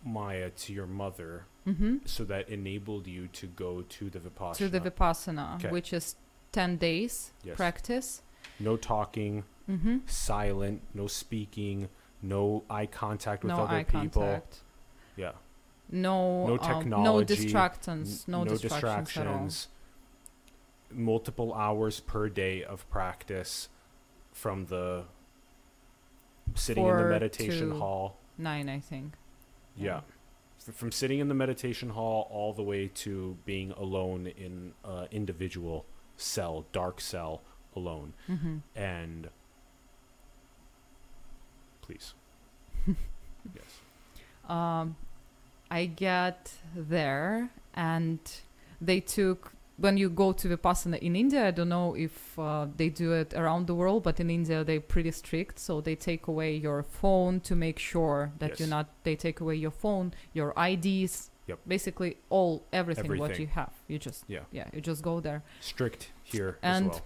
Maya 0.05 0.51
to 0.51 0.73
your 0.73 0.85
mother, 0.85 1.45
hmm 1.65 1.97
so 2.05 2.23
that 2.25 2.49
enabled 2.49 3.07
you 3.07 3.27
to 3.29 3.47
go 3.47 3.81
to 3.81 4.09
the 4.11 4.19
vipassana. 4.19 4.57
to 4.57 4.69
the 4.69 4.79
vipassana 4.79 5.55
Okay. 5.55 5.69
which 5.71 5.91
is 5.91 6.15
10 6.51 6.77
days 6.77 7.31
Yes. 7.43 7.57
practice 7.57 8.21
no 8.59 8.77
talking, 8.77 9.43
hmm 9.65 9.97
silent, 10.05 10.83
no 10.93 11.07
speaking, 11.07 11.89
no 12.21 12.63
eye 12.69 12.85
contact 12.85 13.43
with 13.43 13.53
no 13.55 13.63
other 13.63 13.77
eye 13.77 13.83
people. 13.85 14.21
contact 14.21 14.59
Yeah. 15.15 15.31
no 15.89 16.45
No 16.45 16.59
um, 16.59 16.89
no 16.89 17.23
distractions 17.23 18.25
N- 18.27 18.31
no, 18.33 18.45
distractions, 18.45 19.17
at 19.17 19.25
all 19.27 19.49
Multiple 20.91 21.53
hours 21.55 21.99
per 22.01 22.29
day 22.29 22.63
of 22.63 22.87
practice 22.91 23.69
from 24.31 24.65
the 24.65 25.05
sitting 26.55 26.85
in 26.87 26.97
the 26.97 27.05
meditation 27.05 27.71
hall. 27.71 28.17
nine 28.37 28.69
i 28.69 28.79
think 28.79 29.13
Yeah. 29.77 30.01
F- 30.67 30.75
From 30.75 30.91
sitting 30.91 31.19
in 31.19 31.27
the 31.27 31.33
meditation 31.33 31.89
hall 31.91 32.27
all 32.29 32.53
the 32.53 32.61
way 32.63 32.87
to 33.03 33.37
being 33.45 33.71
alone 33.71 34.27
in 34.27 34.73
an 34.83 35.07
individual 35.11 35.85
cell, 36.17 36.65
dark 36.71 37.01
cell, 37.01 37.41
alone. 37.75 38.13
hmm 38.27 38.57
And 38.75 39.29
please. 41.81 42.13
yes. 42.87 43.79
um, 44.47 44.95
I 45.69 45.85
get 45.85 46.53
there 46.75 47.49
and 47.73 48.19
they 48.79 48.99
took 48.99 49.50
when 49.77 49.97
you 49.97 50.09
go 50.09 50.31
to 50.31 50.47
Vipassana 50.47 50.99
in 50.99 51.15
India, 51.15 51.47
I 51.47 51.51
don't 51.51 51.69
know 51.69 51.95
if 51.95 52.37
uh, 52.37 52.67
they 52.77 52.89
do 52.89 53.13
it 53.13 53.33
around 53.33 53.67
the 53.67 53.73
world, 53.75 54.03
but 54.03 54.19
in 54.19 54.29
India 54.29 54.63
they're 54.63 54.79
pretty 54.79 55.11
strict. 55.11 55.57
So 55.59 55.81
they 55.81 55.95
take 55.95 56.27
away 56.27 56.55
your 56.55 56.83
phone 56.83 57.39
to 57.41 57.55
make 57.55 57.79
sure 57.79 58.31
that 58.39 58.59
you're 58.59 58.69
not. 58.69 58.87
They 59.03 59.15
take 59.15 59.39
away 59.39 59.55
your 59.55 59.71
phone, 59.71 60.13
your 60.33 60.53
IDs, 60.57 61.29
Yep. 61.47 61.59
basically 61.67 62.17
all 62.29 62.63
everything, 62.71 63.17
what 63.17 63.39
you 63.39 63.47
have. 63.47 63.73
You 63.87 63.97
just 63.97 64.23
Yeah. 64.27 64.41
yeah, 64.51 64.67
you 64.73 64.81
just 64.81 65.01
go 65.01 65.19
there. 65.19 65.41
Strict 65.59 66.11
here 66.23 66.57
And 66.61 66.87
as 66.87 66.91
well. 66.91 67.01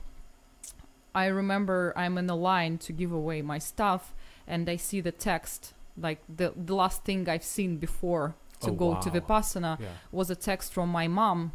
I 1.13 1.27
remember 1.27 1.93
I'm 1.95 2.17
in 2.17 2.29
a 2.29 2.35
line 2.35 2.77
to 2.79 2.91
give 2.91 3.11
away 3.11 3.41
my 3.41 3.57
stuff, 3.57 4.13
and 4.47 4.69
I 4.69 4.75
see 4.75 4.99
the 5.01 5.13
text 5.13 5.73
like 5.97 6.19
the 6.27 6.51
the 6.55 6.75
last 6.75 7.05
thing 7.05 7.29
I've 7.29 7.43
seen 7.45 7.77
before 7.77 8.35
to 8.59 8.71
Oh, 8.71 8.73
go 8.73 8.99
to 8.99 9.09
wow. 9.09 9.15
Vipassana 9.15 9.79
Yeah. 9.79 9.87
was 10.11 10.29
a 10.29 10.35
text 10.35 10.73
from 10.73 10.89
my 10.89 11.07
mom, 11.07 11.53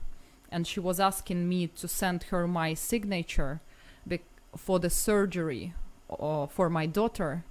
and 0.50 0.66
she 0.66 0.80
was 0.80 1.00
asking 1.00 1.48
me 1.48 1.66
to 1.68 1.86
send 1.86 2.24
her 2.24 2.46
my 2.46 2.74
signature 2.74 3.60
for 4.56 4.78
the 4.78 4.90
surgery 4.90 5.74
uh, 6.18 6.46
for 6.46 6.68
my 6.68 6.86
daughter 6.86 7.44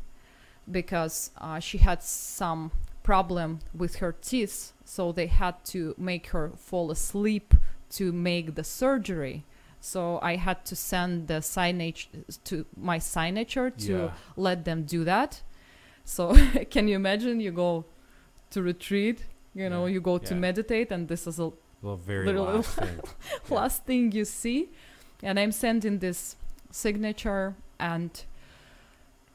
because 0.70 1.32
uh, 1.38 1.60
she 1.60 1.80
had 1.80 2.04
some 2.04 2.72
problem 3.04 3.60
with 3.74 3.98
her 3.98 4.12
teeth, 4.22 4.74
so 4.86 5.12
they 5.12 5.28
had 5.28 5.64
to 5.66 5.96
make 5.98 6.28
her 6.28 6.52
fall 6.56 6.92
asleep 6.92 7.56
to 7.90 8.12
make 8.12 8.56
the 8.56 8.64
surgery. 8.64 9.46
So 9.82 10.20
I 10.22 10.36
had 10.36 10.66
to 10.66 10.76
send 10.76 11.28
the 11.28 11.36
signage 11.36 12.08
to 12.44 12.66
my 12.76 13.00
signature 13.00 13.70
to 13.72 13.92
yeah. 13.92 14.12
let 14.36 14.66
them 14.66 14.84
do 14.84 15.04
that. 15.06 15.42
So 16.04 16.36
can 16.70 16.88
you 16.88 16.96
imagine? 16.96 17.40
You 17.40 17.52
go 17.52 17.86
to 18.52 18.62
retreat, 18.62 19.26
you 19.56 19.70
know, 19.70 19.86
Yeah, 19.86 19.94
you 19.94 20.02
go 20.02 20.18
to 20.18 20.36
meditate, 20.36 20.92
and 20.92 21.08
this 21.08 21.26
is 21.26 21.40
a 21.40 21.52
The 21.82 21.96
very 21.96 22.26
little- 22.26 22.46
last 22.46 22.76
thing. 22.76 23.00
Last 23.50 23.86
thing 23.86 24.12
you 24.12 24.26
see. 24.26 24.70
And 25.22 25.40
I'm 25.40 25.52
sending 25.52 26.00
this 26.00 26.36
signature, 26.72 27.56
and 27.80 28.12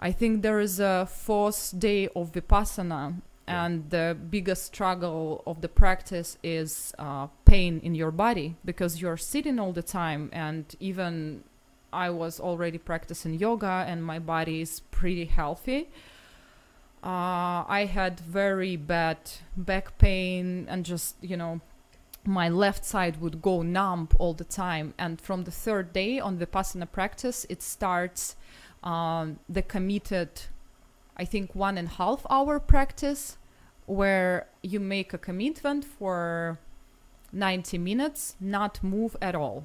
I 0.00 0.12
think 0.12 0.42
there 0.42 0.60
is 0.60 0.80
a 0.80 1.06
fourth 1.06 1.74
day 1.78 2.08
of 2.16 2.32
vipassana. 2.32 3.20
Yeah. 3.46 3.64
And 3.66 3.90
the 3.90 4.16
biggest 4.30 4.64
struggle 4.64 5.42
of 5.46 5.60
the 5.60 5.68
practice 5.68 6.38
is 6.42 6.94
uh, 6.98 7.26
pain 7.44 7.80
in 7.82 7.94
your 7.94 8.10
body 8.10 8.56
because 8.64 9.02
you're 9.02 9.18
sitting 9.18 9.58
all 9.58 9.72
the 9.72 9.82
time. 9.82 10.30
And 10.32 10.74
even 10.80 11.44
I 11.92 12.08
was 12.08 12.40
already 12.40 12.78
practicing 12.78 13.34
yoga, 13.34 13.84
and 13.86 14.02
my 14.02 14.18
body 14.18 14.62
is 14.62 14.80
pretty 14.90 15.26
healthy. 15.26 15.88
Uh, 17.02 17.68
I 17.68 17.86
had 17.92 18.20
very 18.20 18.76
bad 18.76 19.18
back 19.54 19.98
pain 19.98 20.66
and 20.70 20.86
just, 20.86 21.16
you 21.20 21.36
know, 21.36 21.60
my 22.26 22.48
left 22.48 22.84
side 22.84 23.20
would 23.20 23.42
go 23.42 23.62
numb 23.62 24.08
all 24.18 24.34
the 24.34 24.44
time. 24.44 24.94
And 24.98 25.20
from 25.20 25.44
the 25.44 25.50
third 25.50 25.92
day 25.92 26.18
on 26.18 26.38
the 26.38 26.46
Vipassana 26.46 26.90
practice, 26.90 27.46
it 27.48 27.62
starts 27.62 28.36
um, 28.82 29.38
the 29.48 29.62
committed, 29.62 30.30
I 31.16 31.24
think, 31.24 31.54
one 31.54 31.78
and 31.78 31.88
a 31.88 31.92
half 31.92 32.26
hour 32.30 32.58
practice 32.60 33.36
where 33.86 34.46
you 34.62 34.80
make 34.80 35.12
a 35.12 35.18
commitment 35.18 35.84
for 35.84 36.58
90 37.32 37.78
minutes, 37.78 38.36
not 38.40 38.82
move 38.82 39.16
at 39.20 39.34
all 39.34 39.64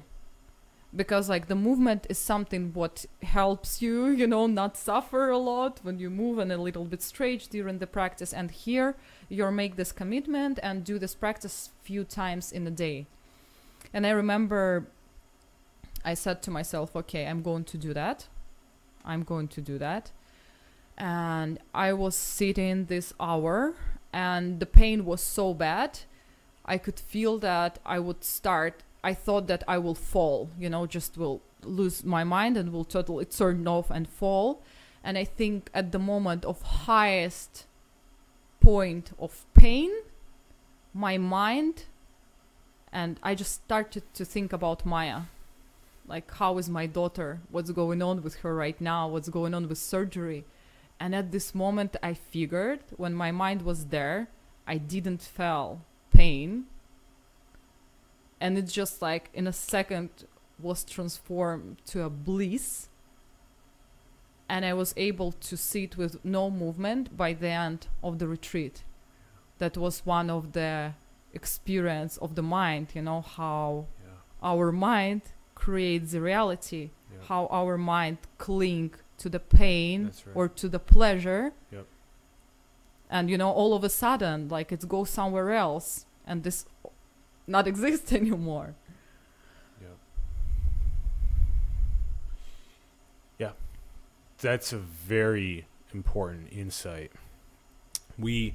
because 0.94 1.28
like 1.28 1.46
the 1.46 1.54
movement 1.54 2.06
is 2.10 2.18
something 2.18 2.72
what 2.72 3.06
helps 3.22 3.80
you 3.80 4.08
you 4.08 4.26
know 4.26 4.46
not 4.46 4.76
suffer 4.76 5.30
a 5.30 5.38
lot 5.38 5.78
when 5.82 5.98
you 5.98 6.10
move 6.10 6.38
and 6.38 6.50
a 6.50 6.56
little 6.56 6.84
bit 6.84 7.02
stretch 7.02 7.48
during 7.48 7.78
the 7.78 7.86
practice. 7.86 8.32
And 8.32 8.50
here 8.50 8.96
you 9.28 9.48
make 9.50 9.76
this 9.76 9.92
commitment 9.92 10.58
and 10.62 10.84
do 10.84 10.98
this 10.98 11.14
practice 11.14 11.70
few 11.82 12.04
times 12.04 12.50
in 12.50 12.66
a 12.66 12.70
day. 12.70 13.06
And 13.92 14.06
i 14.06 14.10
remember 14.10 14.86
i 16.04 16.14
said 16.14 16.42
to 16.42 16.50
myself 16.50 16.96
okay 16.96 17.26
i'm 17.26 17.42
going 17.42 17.64
to 17.64 17.78
do 17.78 17.94
that. 17.94 18.26
I'm 19.04 19.22
going 19.22 19.48
to 19.48 19.60
do 19.60 19.78
that. 19.78 20.10
And 20.98 21.58
i 21.72 21.92
was 21.92 22.16
sitting 22.16 22.86
this 22.86 23.12
hour 23.20 23.74
and 24.12 24.58
the 24.58 24.66
pain 24.66 25.04
was 25.04 25.20
so 25.20 25.54
bad 25.54 26.00
i 26.66 26.76
could 26.76 26.98
feel 26.98 27.38
that 27.38 27.78
i 27.86 27.98
would 28.00 28.24
start 28.24 28.82
I 29.02 29.14
thought 29.14 29.46
that 29.46 29.64
I 29.66 29.78
will 29.78 29.94
fall, 29.94 30.50
you 30.58 30.68
know, 30.68 30.86
just 30.86 31.16
will 31.16 31.40
lose 31.62 32.04
my 32.04 32.24
mind 32.24 32.56
and 32.56 32.72
will 32.72 32.84
totally 32.84 33.24
turn 33.24 33.66
off 33.66 33.90
and 33.90 34.08
fall. 34.08 34.62
And 35.02 35.16
I 35.16 35.24
think 35.24 35.70
at 35.72 35.92
the 35.92 35.98
moment 35.98 36.44
of 36.44 36.60
highest 36.62 37.66
point 38.60 39.12
of 39.18 39.46
pain, 39.54 39.90
my 40.92 41.16
mind 41.16 41.84
and 42.92 43.20
I 43.22 43.34
just 43.34 43.54
started 43.54 44.02
to 44.14 44.24
think 44.24 44.52
about 44.52 44.84
Maya. 44.84 45.22
Like 46.06 46.30
how 46.34 46.58
is 46.58 46.68
my 46.68 46.86
daughter? 46.86 47.40
What's 47.50 47.70
going 47.70 48.02
on 48.02 48.22
with 48.22 48.36
her 48.36 48.54
right 48.54 48.78
now? 48.80 49.08
What's 49.08 49.28
going 49.28 49.54
on 49.54 49.68
with 49.68 49.78
surgery? 49.78 50.44
And 50.98 51.14
at 51.14 51.32
this 51.32 51.54
moment 51.54 51.96
I 52.02 52.14
figured 52.14 52.80
when 52.96 53.14
my 53.14 53.30
mind 53.30 53.62
was 53.62 53.86
there, 53.86 54.28
I 54.66 54.76
didn't 54.76 55.22
feel 55.22 55.80
pain 56.12 56.66
and 58.40 58.56
it 58.58 58.66
just 58.66 59.02
like 59.02 59.30
in 59.34 59.46
a 59.46 59.52
second 59.52 60.10
was 60.58 60.84
transformed 60.84 61.76
to 61.86 62.02
a 62.02 62.10
bliss 62.10 62.88
and 64.48 64.64
i 64.64 64.72
was 64.72 64.92
able 64.96 65.32
to 65.32 65.56
sit 65.56 65.96
with 65.96 66.22
no 66.24 66.50
movement 66.50 67.16
by 67.16 67.32
the 67.32 67.48
end 67.48 67.86
of 68.02 68.18
the 68.18 68.26
retreat 68.28 68.82
that 69.58 69.76
was 69.76 70.04
one 70.06 70.28
of 70.30 70.52
the 70.52 70.92
experience 71.32 72.16
of 72.18 72.34
the 72.34 72.42
mind 72.42 72.88
you 72.94 73.02
know 73.02 73.20
how 73.20 73.86
Yeah. 74.04 74.10
our 74.50 74.72
mind 74.72 75.22
creates 75.54 76.12
the 76.12 76.20
reality 76.20 76.90
how 77.28 77.46
our 77.50 77.76
mind 77.76 78.16
cling 78.38 78.92
to 79.18 79.28
the 79.28 79.38
pain 79.38 80.04
right. 80.06 80.34
or 80.34 80.48
to 80.48 80.68
the 80.68 80.78
pleasure 80.78 81.52
Yep. 81.70 81.86
and 83.10 83.28
you 83.30 83.36
know 83.38 83.50
all 83.50 83.72
of 83.74 83.84
a 83.84 83.88
sudden 83.90 84.48
like 84.48 84.72
it 84.72 84.88
goes 84.88 85.10
somewhere 85.10 85.50
else 85.52 86.06
and 86.26 86.42
this 86.42 86.64
not 87.46 87.66
exist 87.72 88.12
anymore 88.12 88.74
Yeah. 89.80 89.88
Yeah. 93.38 93.52
That's 94.38 94.72
a 94.72 94.78
very 94.78 95.66
important 95.92 96.48
insight. 96.52 97.10
we 98.18 98.54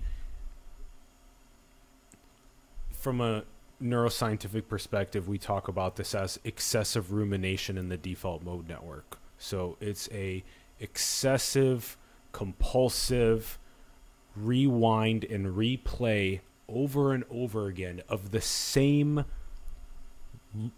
from 2.92 3.22
a 3.22 3.44
neuroscientific 3.84 4.68
perspective 4.70 5.28
we 5.28 5.38
talk 5.38 5.68
about 5.68 5.96
this 5.98 6.16
as 6.16 6.40
excessive 6.46 7.12
rumination 7.12 7.78
in 7.78 7.90
the 7.90 7.98
default 7.98 8.42
mode 8.42 8.68
network 8.70 9.20
so 9.38 9.76
it's 9.82 10.08
a 10.14 10.44
excessive 10.80 11.98
compulsive 12.32 13.60
rewind 14.36 15.24
and 15.26 15.48
replay 15.58 16.40
over 16.68 17.13
and 17.13 17.24
over 17.30 17.68
again 17.68 18.01
of 18.09 18.32
the 18.32 18.41
same 18.41 19.26
l- 20.57 20.72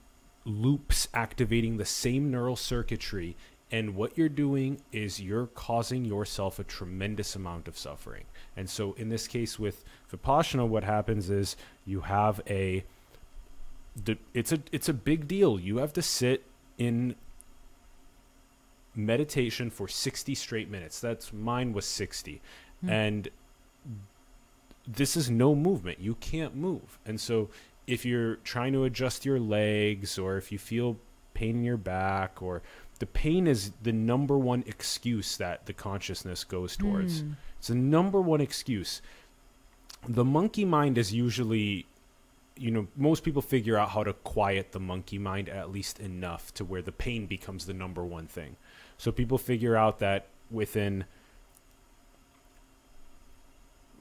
loops 0.45 1.07
activating 1.13 1.77
the 1.77 1.85
same 1.85 2.31
neural 2.31 2.55
circuitry 2.55 3.35
and 3.71 3.95
what 3.95 4.17
you're 4.17 4.29
doing 4.29 4.79
is 4.93 5.19
you're 5.19 5.47
causing 5.47 6.05
yourself 6.05 6.57
a 6.57 6.63
tremendous 6.63 7.35
amount 7.35 7.67
of 7.67 7.77
suffering. 7.77 8.23
And 8.55 8.69
so 8.69 8.93
in 8.93 9.09
this 9.09 9.27
case 9.27 9.59
with 9.59 9.83
vipassana 10.11 10.65
what 10.67 10.85
happens 10.85 11.29
is 11.29 11.57
you 11.85 12.01
have 12.01 12.39
a 12.49 12.85
it's 14.33 14.51
a 14.53 14.59
it's 14.71 14.87
a 14.87 14.93
big 14.93 15.27
deal. 15.27 15.59
You 15.59 15.77
have 15.77 15.91
to 15.93 16.01
sit 16.01 16.45
in 16.77 17.15
meditation 18.95 19.69
for 19.69 19.87
60 19.87 20.33
straight 20.35 20.69
minutes. 20.69 20.99
That's 20.99 21.33
mine 21.33 21.73
was 21.73 21.85
60 21.85 22.41
Mm. 22.85 22.91
and 22.91 23.29
this 24.87 25.17
is 25.17 25.29
no 25.29 25.53
movement. 25.53 25.99
You 25.99 26.15
can't 26.15 26.55
move. 26.55 26.99
And 27.05 27.19
so 27.19 27.49
if 27.85 28.05
you're 28.05 28.35
trying 28.37 28.73
to 28.73 28.85
adjust 28.85 29.25
your 29.25 29.39
legs 29.39 30.17
or 30.17 30.37
if 30.37 30.51
you 30.51 30.57
feel 30.57 30.97
pain 31.33 31.57
in 31.57 31.63
your 31.63 31.77
back 31.77 32.41
or 32.41 32.61
the 32.99 33.05
pain 33.05 33.47
is 33.47 33.71
the 33.83 33.91
number 33.91 34.37
one 34.37 34.63
excuse 34.65 35.37
that 35.37 35.65
the 35.65 35.73
consciousness 35.73 36.43
goes 36.43 36.75
towards. 36.75 37.21
Mm. 37.21 37.35
it's 37.59 37.67
the 37.67 37.75
number 37.75 38.19
one 38.19 38.41
excuse. 38.41 39.01
The 40.07 40.25
monkey 40.25 40.65
mind 40.65 40.97
is 40.97 41.13
usually 41.13 41.85
you 42.55 42.71
know 42.71 42.87
most 42.95 43.23
people 43.23 43.41
figure 43.41 43.77
out 43.77 43.89
how 43.89 44.03
to 44.03 44.13
quiet 44.13 44.71
the 44.71 44.79
monkey 44.79 45.19
mind 45.19 45.47
at 45.47 45.71
least 45.71 45.99
enough 45.99 46.53
to 46.55 46.65
where 46.65 46.81
the 46.81 46.91
pain 46.91 47.27
becomes 47.27 47.65
the 47.65 47.73
number 47.73 48.03
one 48.03 48.27
thing. 48.27 48.55
So 48.97 49.11
people 49.11 49.37
figure 49.37 49.75
out 49.75 49.99
that 49.99 50.27
within 50.49 51.05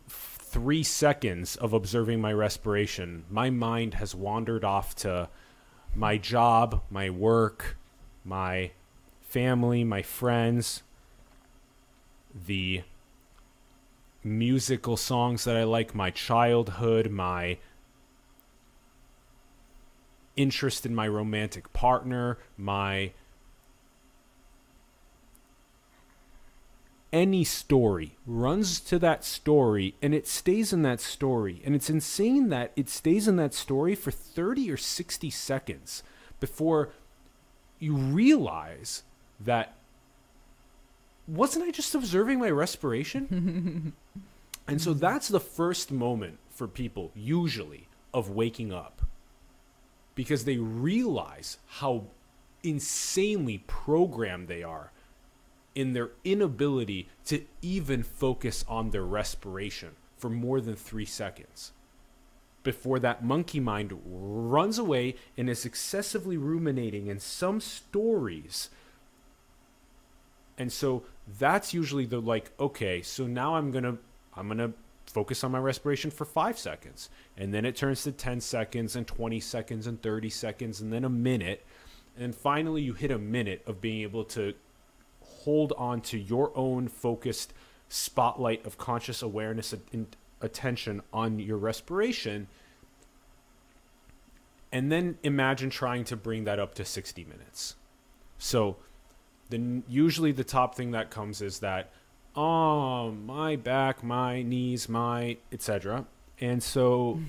f- 0.09 0.36
three 0.49 0.83
seconds 0.83 1.57
of 1.57 1.73
observing 1.73 2.21
my 2.21 2.33
respiration 2.33 3.25
my 3.31 3.51
mind 3.51 3.95
has 3.95 4.15
wandered 4.15 4.65
off 4.65 4.95
to 4.95 5.29
my 5.95 6.17
job 6.17 6.83
my 6.91 7.11
work 7.11 7.77
my 8.25 8.71
family 9.21 9.83
my 9.85 10.03
friends 10.03 10.83
the 12.47 12.83
musical 14.27 14.97
songs 14.97 15.45
that 15.45 15.57
I 15.57 15.65
like, 15.65 15.95
my 15.95 16.11
childhood, 16.11 17.11
my 17.11 17.59
interest 20.37 20.85
in 20.85 20.95
my 20.95 21.09
romantic 21.09 21.73
partner, 21.73 22.39
my 22.59 23.13
any 27.13 27.45
story 27.45 28.17
runs 28.27 28.81
to 28.81 28.99
that 28.99 29.25
story 29.25 29.95
and 30.03 30.15
it 30.15 30.27
stays 30.27 30.73
in 30.73 30.83
that 30.83 31.01
story. 31.01 31.63
And 31.65 31.75
it's 31.75 31.91
insane 31.91 32.49
that 32.51 32.73
it 32.77 32.89
stays 32.89 33.29
in 33.29 33.37
that 33.37 33.55
story 33.55 33.95
for 33.95 34.11
30 34.11 34.71
or 34.71 34.77
60 34.77 35.31
seconds 35.31 36.03
before 36.41 36.91
you 37.79 37.95
realize 37.95 39.03
that 39.41 39.75
wasn't 41.29 41.65
I 41.65 41.71
just 41.71 41.95
observing 41.95 42.39
my 42.39 42.51
respiration? 42.51 43.93
and 44.69 44.81
so 44.81 44.95
that's 44.95 45.29
the 45.29 45.41
first 45.41 45.91
moment 45.91 46.39
for 46.51 46.69
people, 46.69 47.11
usually, 47.15 47.89
of 48.15 48.31
waking 48.31 48.73
up. 48.73 49.03
Because 50.15 50.45
they 50.45 50.57
realize 50.57 51.59
how 51.67 52.05
insanely 52.63 53.63
programmed 53.67 54.49
they 54.49 54.63
are 54.63 54.93
in 55.77 55.93
their 55.93 56.11
inability 56.25 57.09
to 57.27 57.45
even 57.63 58.03
focus 58.03 58.65
on 58.67 58.91
their 58.91 59.05
respiration 59.05 59.91
for 60.17 60.29
more 60.29 60.61
than 60.61 60.75
three 60.75 61.05
seconds. 61.05 61.73
Before 62.65 62.99
that 62.99 63.23
monkey 63.23 63.61
mind 63.61 63.93
runs 64.05 64.79
away 64.79 65.15
and 65.37 65.49
is 65.49 65.65
excessively 65.65 66.37
ruminating 66.37 67.07
in 67.07 67.21
some 67.21 67.61
stories. 67.61 68.71
And 70.59 70.73
so 70.73 71.05
that's 71.39 71.73
usually 71.75 72.07
the 72.07 72.21
like 72.21 72.53
okay 72.61 73.03
so 73.03 73.27
now 73.27 73.57
i'm 73.57 73.73
gonna 73.73 73.99
i'm 74.37 74.47
gonna 74.47 74.73
focus 75.11 75.43
on 75.45 75.51
my 75.51 75.59
respiration 75.59 76.11
for 76.11 76.25
five 76.25 76.59
seconds. 76.59 77.09
And 77.37 77.55
then 77.55 77.65
it 77.65 77.77
turns 77.77 78.03
to 78.03 78.13
10 78.13 78.41
seconds 78.41 78.97
and 78.97 79.07
20 79.07 79.41
seconds 79.41 79.87
and 79.87 80.01
30 80.03 80.31
seconds 80.31 80.81
and 80.81 80.93
then 80.93 81.05
a 81.05 81.09
minute. 81.09 81.65
And 82.19 82.35
finally 82.35 82.83
you 82.83 82.93
hit 82.93 83.11
a 83.11 83.19
minute 83.19 83.63
of 83.67 83.81
being 83.81 84.03
able 84.03 84.25
to 84.25 84.55
hold 85.47 85.73
on 85.79 86.01
to 86.01 86.19
your 86.19 86.51
own 86.57 86.89
focused 86.89 87.55
spotlight 87.89 88.67
of 88.67 88.77
conscious 88.77 89.23
awareness 89.23 89.73
and 89.93 90.17
attention 90.41 91.01
on 91.13 91.39
your 91.39 91.57
respiration 91.57 92.49
and 94.73 94.91
then 94.91 95.17
imagine 95.23 95.71
trying 95.71 96.03
to 96.03 96.17
bring 96.17 96.43
that 96.45 96.59
up 96.59 96.75
to 96.75 96.85
60 96.85 97.25
minutes. 97.25 97.77
So 98.39 98.77
then 99.49 99.85
usually 99.89 100.33
the 100.33 100.43
top 100.43 100.75
thing 100.75 100.91
that 100.91 101.11
comes 101.11 101.41
is 101.41 101.61
that 101.61 101.93
oh 102.35 103.13
my 103.13 103.55
back 103.55 104.03
my 104.03 104.43
knees 104.43 104.89
my 104.89 105.39
etc 105.53 106.05
and 106.41 106.61
so 106.63 107.21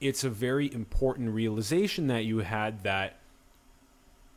it's 0.00 0.24
a 0.24 0.30
very 0.30 0.72
important 0.72 1.30
realization 1.30 2.06
that 2.08 2.24
you 2.24 2.38
had 2.38 2.82
that 2.82 3.18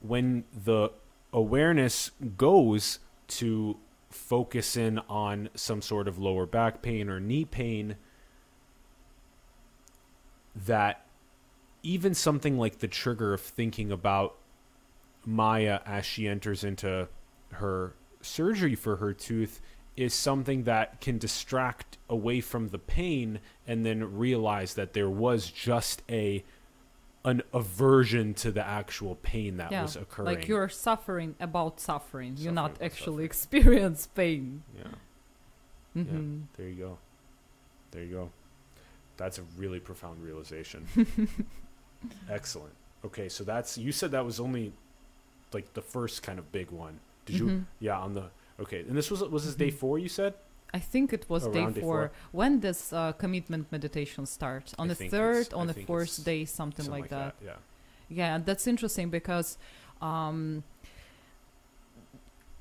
when 0.02 0.44
the 0.66 0.91
awareness 1.36 2.12
goes 2.38 2.99
to 3.28 3.78
focus 4.10 4.78
in 4.78 4.98
on 5.10 5.49
some 5.53 5.82
sort 5.82 6.07
of 6.07 6.18
lower 6.18 6.45
back 6.45 6.82
pain 6.82 7.10
or 7.10 7.20
knee 7.20 7.44
pain 7.44 7.98
that 10.56 11.06
even 11.84 12.14
something 12.14 12.57
like 12.57 12.80
the 12.80 12.88
trigger 12.88 13.34
of 13.34 13.41
thinking 13.41 13.91
about 13.91 14.38
Maya 15.26 15.82
as 15.86 16.06
she 16.06 16.26
enters 16.26 16.64
into 16.64 17.10
her 17.52 17.94
surgery 18.22 18.74
for 18.74 18.95
her 18.95 19.14
tooth 19.14 19.60
is 19.98 20.14
something 20.14 20.64
that 20.64 21.02
can 21.02 21.18
distract 21.18 21.98
away 22.10 22.40
from 22.40 22.70
the 22.70 22.80
pain 22.80 23.40
and 23.68 23.86
then 23.86 24.18
realize 24.18 24.76
that 24.76 24.94
there 24.94 25.10
was 25.10 25.52
just 25.52 26.02
a 26.10 26.45
an 27.26 27.41
aversion 27.53 28.34
to 28.35 28.52
the 28.52 28.65
actual 28.65 29.15
pain 29.15 29.57
that 29.57 29.72
yeah, 29.72 29.81
was 29.81 29.95
occurring. 29.97 30.27
like 30.35 30.47
you're 30.47 30.69
suffering 30.69 31.35
about 31.39 31.80
suffering. 31.81 32.31
you 32.38 32.38
Suffering 32.38 32.56
not 32.56 32.81
actually 32.81 33.06
suffering. 33.14 33.26
experience 33.26 34.07
pain. 34.07 34.64
yeah. 34.77 36.03
hmm 36.03 36.41
There 36.56 36.69
you 36.69 36.76
go. 36.76 36.97
There 37.91 38.03
you 38.03 38.14
go. 38.14 38.31
That's 39.18 39.38
a 39.39 39.43
really 39.57 39.80
profound 39.80 40.22
realization. 40.23 40.85
Excellent. 42.30 42.73
Okay, 43.03 43.30
so 43.30 43.43
that's 43.43 43.77
you 43.77 43.91
said 43.91 44.11
that 44.11 44.26
was 44.26 44.39
only 44.39 44.73
like 45.53 45.73
the 45.73 45.81
first 45.81 46.23
kind 46.23 46.39
of 46.39 46.52
big 46.52 46.72
one. 46.72 46.99
Did 47.26 47.38
you? 47.39 47.45
Mhm. 47.47 47.65
Yeah, 47.80 47.97
on 47.99 48.14
the 48.14 48.26
okay. 48.60 48.81
And 48.81 48.95
this 48.97 49.10
was 49.10 49.22
was 49.23 49.45
this 49.45 49.56
day 49.56 49.69
Mhm. 49.72 49.76
four? 49.77 49.99
You 49.99 50.10
said 50.10 50.34
I 50.74 50.80
think 50.80 51.14
it 51.14 51.30
was 51.30 51.48
day 51.48 51.60
Around 51.62 51.76
day 51.76 51.82
four. 51.82 52.12
When 52.32 52.60
does 52.60 52.92
uh, 52.92 53.14
commitment 53.14 53.72
meditation 53.72 54.26
start? 54.26 54.74
On 54.78 54.90
I 54.90 54.94
the 54.94 55.10
third, 55.10 55.38
it's- 55.48 55.54
I 55.54 55.58
on 55.58 55.68
the 55.68 55.74
fourth 55.74 56.24
day, 56.24 56.46
something, 56.46 56.86
something 56.86 57.02
like, 57.02 57.10
that. 57.10 57.36
Yeah. 57.44 57.54
Yeah, 58.10 58.38
that's 58.38 58.68
interesting 58.68 59.10
because 59.10 59.58
um, 60.02 60.64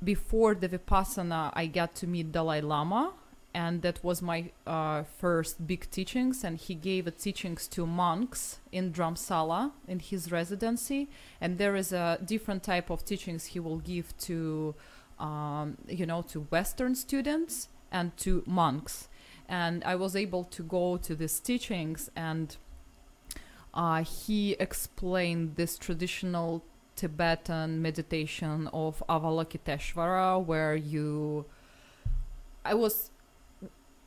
before 0.03 0.55
the 0.55 0.69
Vipassana, 0.69 1.51
I 1.55 1.67
got 1.67 1.95
to 1.97 2.07
meet 2.07 2.33
Dalai 2.33 2.61
Lama, 2.61 3.13
and 3.53 3.83
that 3.83 4.03
was 4.03 4.23
my 4.23 4.51
uh, 4.67 5.03
first 5.19 5.67
big 5.67 5.91
teachings. 5.91 6.45
And 6.45 6.59
he 6.59 6.75
gave 6.75 7.07
a 7.07 7.11
teachings 7.11 7.69
to 7.69 7.87
monks 7.87 8.59
in 8.73 8.93
Dharamsala 8.93 9.73
in 9.87 9.99
his 10.01 10.33
residency. 10.33 11.09
And 11.41 11.59
there 11.59 11.77
is 11.77 11.93
a 11.93 12.19
different 12.25 12.63
type 12.63 12.91
of 12.91 13.05
teachings 13.05 13.47
he 13.47 13.61
will 13.61 13.79
give 13.79 14.17
to, 14.19 14.75
um, 15.19 15.77
you 15.87 16.07
know, 16.07 16.23
to 16.23 16.41
Western 16.51 16.95
students 16.95 17.69
and 17.95 18.15
to 18.19 18.43
monks. 18.47 19.09
And 19.49 19.83
I 19.85 19.95
was 19.95 20.15
able 20.16 20.45
to 20.45 20.62
go 20.62 20.99
to 20.99 21.15
these 21.15 21.41
teachings 21.41 22.11
and 22.16 22.57
uh, 23.73 24.05
he 24.05 24.53
explained 24.61 25.57
this 25.57 25.79
traditional 25.79 26.62
Tibetan 26.97 27.83
meditation 27.83 28.69
of 28.73 29.03
Avalokiteshvara, 29.09 30.45
where 30.45 30.77
you. 30.77 31.45
I 32.65 32.75
was, 32.75 33.11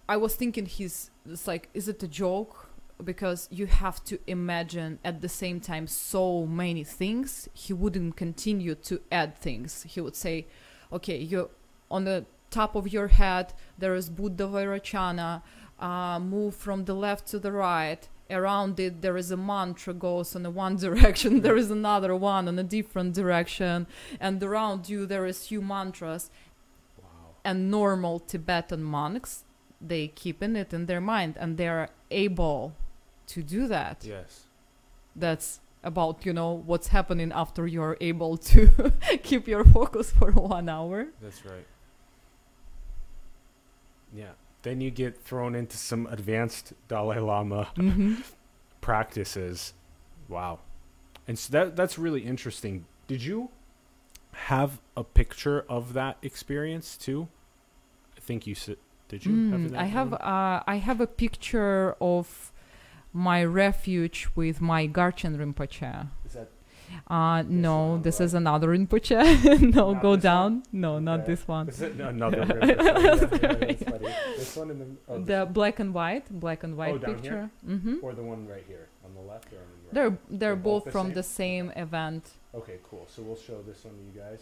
I 0.07 0.15
was 0.17 0.35
thinking 0.35 0.65
he's. 0.65 1.11
It's 1.29 1.47
like, 1.47 1.69
is 1.73 1.89
it 1.89 2.01
a 2.01 2.07
joke? 2.07 2.69
Because 3.03 3.47
you 3.51 3.67
have 3.67 4.03
to 4.05 4.17
imagine 4.25 4.99
at 5.03 5.21
the 5.21 5.29
same 5.29 5.59
time 5.59 5.85
so 5.85 6.45
many 6.47 6.83
things. 6.83 7.49
He 7.53 7.73
wouldn't 7.73 8.15
continue 8.15 8.73
to 8.75 9.01
add 9.11 9.37
things. 9.37 9.83
He 9.83 9.99
would 9.99 10.15
say, 10.15 10.47
"Okay, 10.91 11.17
you're 11.17 11.49
on 11.91 12.05
the 12.05 12.25
top 12.49 12.75
of 12.75 12.91
your 12.91 13.07
head 13.09 13.53
there 13.77 13.95
is 13.95 14.09
buddha 14.09 14.45
vairocana 14.45 15.41
uh, 15.79 16.19
move 16.19 16.55
from 16.55 16.85
the 16.85 16.93
left 16.93 17.27
to 17.27 17.37
the 17.39 17.51
right 17.51 18.07
around 18.29 18.79
it 18.79 19.01
there 19.01 19.15
is 19.17 19.31
a 19.31 19.37
mantra 19.37 19.93
goes 19.93 20.35
in 20.35 20.45
a 20.45 20.49
one 20.49 20.75
direction 20.85 21.41
there 21.41 21.55
is 21.57 21.69
another 21.71 22.15
one 22.15 22.47
in 22.47 22.57
a 22.59 22.63
different 22.63 23.13
direction 23.13 23.87
and 24.19 24.41
around 24.43 24.89
you 24.89 25.05
there 25.05 25.25
is 25.25 25.47
few 25.47 25.61
mantras 25.61 26.29
Wow. 27.01 27.07
and 27.45 27.69
normal 27.71 28.19
tibetan 28.19 28.83
monks 28.83 29.43
they 29.79 30.07
keep 30.07 30.41
in 30.41 30.55
it 30.55 30.73
in 30.73 30.87
their 30.87 30.99
mind 31.01 31.35
and 31.39 31.57
they 31.57 31.67
are 31.67 31.89
able 32.11 32.73
to 33.27 33.43
do 33.43 33.67
that 33.67 34.03
Yes. 34.03 34.45
that's 35.15 35.59
about 35.83 36.25
you 36.25 36.33
know 36.33 36.51
what's 36.65 36.87
happening 36.87 37.31
after 37.31 37.65
you're 37.67 37.97
able 38.01 38.35
to 38.37 38.91
keep 39.23 39.47
your 39.47 39.63
focus 39.63 40.11
for 40.11 40.31
one 40.57 40.67
hour 40.67 41.07
That's 41.21 41.45
right. 41.45 41.65
Yeah. 44.17 44.31
Then 44.63 44.81
you 44.81 44.89
get 44.91 45.21
thrown 45.23 45.55
into 45.55 45.77
some 45.77 46.07
advanced 46.07 46.73
Dalai 46.87 47.19
Lama 47.19 47.69
hmm 47.75 48.15
practices. 48.81 49.73
Wow. 50.27 50.59
And 51.27 51.37
so 51.37 51.51
that 51.53 51.75
that's 51.75 51.97
really 51.99 52.21
interesting. 52.21 52.85
Did 53.07 53.23
you 53.23 53.49
have 54.33 54.81
a 54.95 55.03
picture 55.03 55.65
of 55.69 55.93
that 55.93 56.17
experience 56.21 56.97
too? 56.97 57.27
I 58.17 58.19
think 58.21 58.47
you 58.47 58.55
said 58.55 58.77
did 59.07 59.25
you 59.25 59.41
have 59.51 59.61
Mm, 59.61 59.71
that 59.71 59.79
I 59.79 59.85
have 59.85 60.13
uh, 60.13 60.63
I 60.67 60.75
have 60.77 61.01
a 61.01 61.07
picture 61.07 61.95
of 62.01 62.51
my 63.13 63.43
refuge 63.43 64.27
with 64.35 64.61
my 64.61 64.87
Garchen 64.87 65.37
Rinpoche. 65.37 66.09
Uh, 67.07 67.43
no, 67.47 67.97
this 67.99 68.19
is 68.19 68.33
another 68.33 68.69
Rinpoche. 68.69 69.61
no, 69.75 69.93
Not 69.93 70.01
go 70.01 70.15
this 70.15 70.23
one? 70.25 70.33
down. 70.33 70.63
No, 70.71 70.99
not 70.99 71.19
Okay. 71.21 71.31
this 71.31 71.47
one. 71.47 71.69
is 71.69 71.81
it 71.81 71.99
another 71.99 72.45
Rinpoche? 72.45 72.77
That's 73.69 73.83
funny. 73.83 74.13
This 74.37 74.55
one 74.55 74.71
in 74.71 74.79
the, 74.79 74.85
oh, 75.07 75.19
The 75.21 75.45
black 75.51 75.79
and 75.79 75.93
white, 75.93 76.29
black 76.29 76.63
and 76.63 76.75
white 76.75 76.95
Oh, 76.95 76.97
down 76.97 77.15
picture. 77.15 77.49
Mm-hmm. 77.67 77.95
or 78.01 78.13
the 78.13 78.23
one 78.23 78.47
right 78.47 78.63
here 78.67 78.87
on 79.05 79.13
the 79.13 79.21
left 79.21 79.51
or 79.53 79.57
on 79.57 79.61
the 79.61 79.85
right? 79.85 79.93
They're 79.93 80.09
they're, 80.09 80.37
They're 80.39 80.55
both 80.55 80.83
both, 80.83 80.85
the 80.85 80.91
from 80.91 81.07
same? 81.07 81.13
the 81.15 81.23
same 81.23 81.71
event. 81.75 82.29
Okay, 82.55 82.77
cool. 82.89 83.05
So 83.09 83.21
we'll 83.21 83.35
show 83.37 83.61
this 83.61 83.83
one 83.85 83.93
to 83.95 84.01
you 84.01 84.21
guys. 84.21 84.41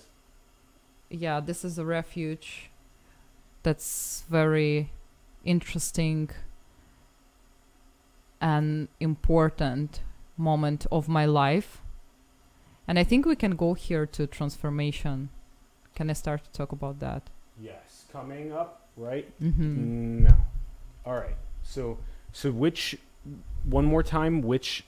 Yeah, 1.09 1.39
this 1.39 1.63
is 1.63 1.77
a 1.77 1.85
refuge. 1.85 2.69
That's 3.63 4.23
very 4.29 4.91
interesting 5.43 6.29
and 8.41 8.87
important 8.99 10.01
moment 10.37 10.85
of 10.91 11.07
my 11.07 11.25
life. 11.25 11.81
And 12.87 12.99
I 12.99 13.03
think 13.03 13.25
we 13.25 13.35
can 13.35 13.55
go 13.55 13.73
here 13.73 14.05
to 14.05 14.27
transformation. 14.27 15.29
Can 15.95 16.09
I 16.09 16.13
start 16.13 16.43
to 16.43 16.51
talk 16.51 16.71
about 16.71 16.99
that? 16.99 17.29
Yes, 17.59 18.05
coming 18.11 18.51
up 18.51 18.81
right 18.97 19.27
Mm-hmm. 19.41 20.23
No. 20.25 20.35
All 21.05 21.13
right. 21.15 21.35
So 21.63 21.97
so 22.31 22.51
which 22.51 22.97
one 23.63 23.85
more 23.85 24.03
time 24.03 24.41
which 24.41 24.83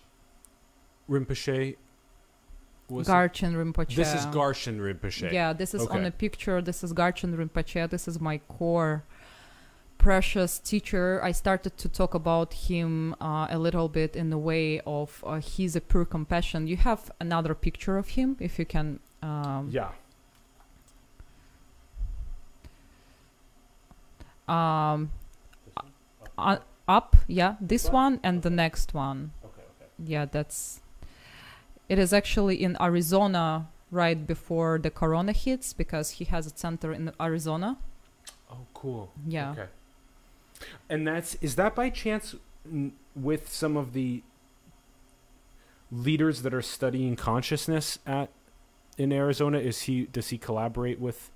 Rinpoche 1.10 1.76
was? 2.90 3.08
Garchen 3.08 3.54
Rinpoche. 3.56 3.96
This 3.96 4.14
is 4.14 4.26
Garchen 4.28 4.80
Rinpoche. 4.80 5.32
Yeah, 5.32 5.54
this 5.54 5.74
is 5.74 5.86
on 5.88 5.98
Okay. 6.00 6.08
a 6.08 6.12
picture. 6.12 6.62
This 6.62 6.84
is 6.84 6.94
Garchen 6.94 7.36
Rinpoche. 7.36 7.90
This 7.90 8.08
is 8.08 8.20
my 8.20 8.40
core 8.50 9.04
precious 9.98 10.60
teacher. 10.60 11.20
I 11.24 11.32
started 11.32 11.78
to 11.78 11.90
talk 11.90 12.14
about 12.14 12.54
him 12.54 13.16
uh, 13.20 13.48
a 13.50 13.58
little 13.58 13.90
bit 13.90 14.16
in 14.16 14.30
the 14.30 14.38
way 14.38 14.80
of 14.86 15.24
uh, 15.26 15.40
he's 15.40 15.76
a 15.76 15.82
pure 15.82 16.06
compassion. 16.06 16.68
You 16.68 16.78
have 16.78 17.12
another 17.20 17.54
picture 17.56 17.98
of 17.98 18.10
him, 18.10 18.38
if 18.40 18.58
you 18.60 18.66
can. 18.66 19.00
Um, 19.22 19.70
Yeah. 19.72 19.92
um, 24.48 25.12
uh, 25.78 25.82
Up. 26.38 26.66
up, 26.88 27.16
yeah, 27.28 27.56
this 27.60 27.86
one? 27.86 27.94
one 27.94 28.20
and 28.24 28.42
the 28.44 28.50
next 28.50 28.94
one. 28.94 29.32
okay, 29.44 29.62
okay. 29.82 29.90
Yeah, 30.06 30.26
that's. 30.26 30.82
It 31.90 32.00
is 32.00 32.14
actually 32.14 32.62
in 32.62 32.78
Arizona 32.82 33.68
right 33.92 34.28
before 34.28 34.78
the 34.78 34.90
corona 34.90 35.32
hits 35.32 35.72
because 35.74 36.12
he 36.12 36.26
has 36.26 36.46
a 36.48 36.50
center 36.56 36.92
in 36.92 37.12
Arizona. 37.20 37.78
Oh, 38.52 38.66
cool. 38.74 39.12
Yeah. 39.28 39.52
Okay. 39.52 39.68
And 40.90 41.08
that's 41.08 41.36
is 41.42 41.56
that 41.56 41.76
by 41.76 41.90
chance 41.90 42.36
with 43.16 43.50
some 43.52 43.78
of 43.78 43.94
the 43.94 44.24
leaders 45.92 46.42
that 46.42 46.54
are 46.54 46.62
studying 46.62 47.16
consciousness 47.16 48.00
at 48.06 48.30
in 48.98 49.12
Arizona? 49.12 49.60
Is 49.60 49.82
he 49.84 50.06
does 50.06 50.30
he 50.30 50.38
collaborate 50.38 51.00
with 51.00 51.30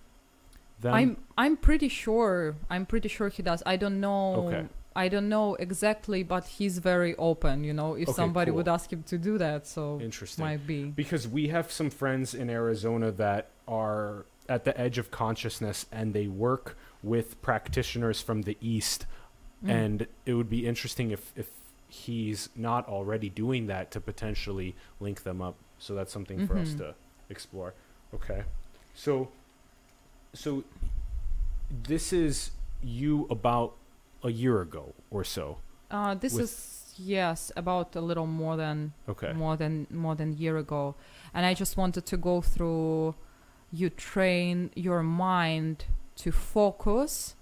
them? 0.80 0.94
I'm 0.94 1.18
I'm 1.38 1.58
pretty 1.58 1.88
sure 1.90 2.56
I'm 2.70 2.86
pretty 2.86 3.08
sure 3.10 3.30
he 3.30 3.44
does. 3.44 3.62
I 3.66 3.76
don't 3.78 4.00
know 4.00 4.48
Okay. 4.48 4.66
I 4.94 5.08
don't 5.08 5.30
know 5.30 5.56
exactly, 5.56 6.22
but 6.22 6.46
he's 6.46 6.80
very 6.80 7.16
open, 7.16 7.64
you 7.64 7.72
know, 7.74 7.94
if 7.94 8.10
Okay, 8.10 8.16
somebody 8.16 8.52
cool. 8.52 8.58
would 8.58 8.68
ask 8.68 8.92
him 8.92 9.04
to 9.04 9.18
do 9.18 9.38
that, 9.38 9.66
so 9.66 10.02
Interesting. 10.02 10.44
might 10.44 10.68
be. 10.68 10.84
because 10.84 11.30
we 11.30 11.48
have 11.48 11.72
some 11.72 11.90
friends 11.90 12.34
in 12.34 12.50
Arizona 12.50 13.10
that 13.14 13.52
are 13.70 14.26
at 14.50 14.66
the 14.66 14.78
edge 14.78 14.98
of 14.98 15.10
consciousness 15.10 15.86
and 15.94 16.14
they 16.14 16.28
work 16.28 16.78
with 17.04 17.42
practitioners 17.42 18.22
from 18.22 18.44
the 18.44 18.58
east 18.62 19.06
Mm. 19.64 19.70
and 19.70 20.08
it 20.26 20.34
would 20.34 20.50
be 20.50 20.66
interesting 20.66 21.12
if 21.12 21.32
if 21.36 21.50
he's 21.88 22.50
not 22.56 22.88
already 22.88 23.30
doing 23.30 23.68
that 23.68 23.92
to 23.92 24.00
potentially 24.02 24.76
link 25.00 25.22
them 25.24 25.40
up 25.42 25.56
so 25.78 25.94
that's 25.94 26.12
something 26.12 26.48
for 26.48 26.58
us 26.58 26.70
Mhm. 26.74 26.78
to 26.78 26.96
explore 27.30 27.74
okay 28.14 28.44
so 28.96 29.28
so 30.34 30.64
this 31.70 32.12
is 32.14 32.52
you 32.82 33.28
about 33.30 33.76
a 34.24 34.32
year 34.32 34.62
ago 34.62 34.94
or 35.10 35.24
so 35.24 35.58
uh 35.92 36.16
this 36.16 36.34
with- 36.34 36.44
is 36.44 36.78
yes, 36.98 37.52
about 37.56 37.96
a 37.96 38.02
little 38.02 38.28
more 38.28 38.56
than 38.58 38.94
okay 39.08 39.34
more 39.34 39.56
than 39.58 39.88
more 39.90 40.16
than 40.16 40.32
a 40.34 40.36
year 40.36 40.58
ago. 40.58 40.94
And 41.34 41.46
I 41.46 41.54
just 41.54 41.78
wanted 41.78 42.06
to 42.06 42.18
go 42.18 42.42
through 42.42 43.16
you 43.72 43.90
train 43.90 44.70
your 44.76 45.02
mind 45.02 45.86
to 46.18 46.32
focus 46.32 47.36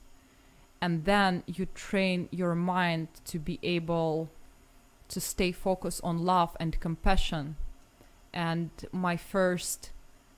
and 0.81 1.05
then 1.05 1.43
you 1.45 1.65
train 1.75 2.29
your 2.31 2.55
mind 2.55 3.07
to 3.25 3.39
be 3.39 3.59
able 3.63 4.29
to 5.09 5.19
stay 5.19 5.51
focused 5.51 6.01
on 6.03 6.19
love 6.23 6.55
and 6.59 6.79
compassion. 6.79 7.55
And 8.33 8.69
my 8.91 9.17
first 9.17 9.91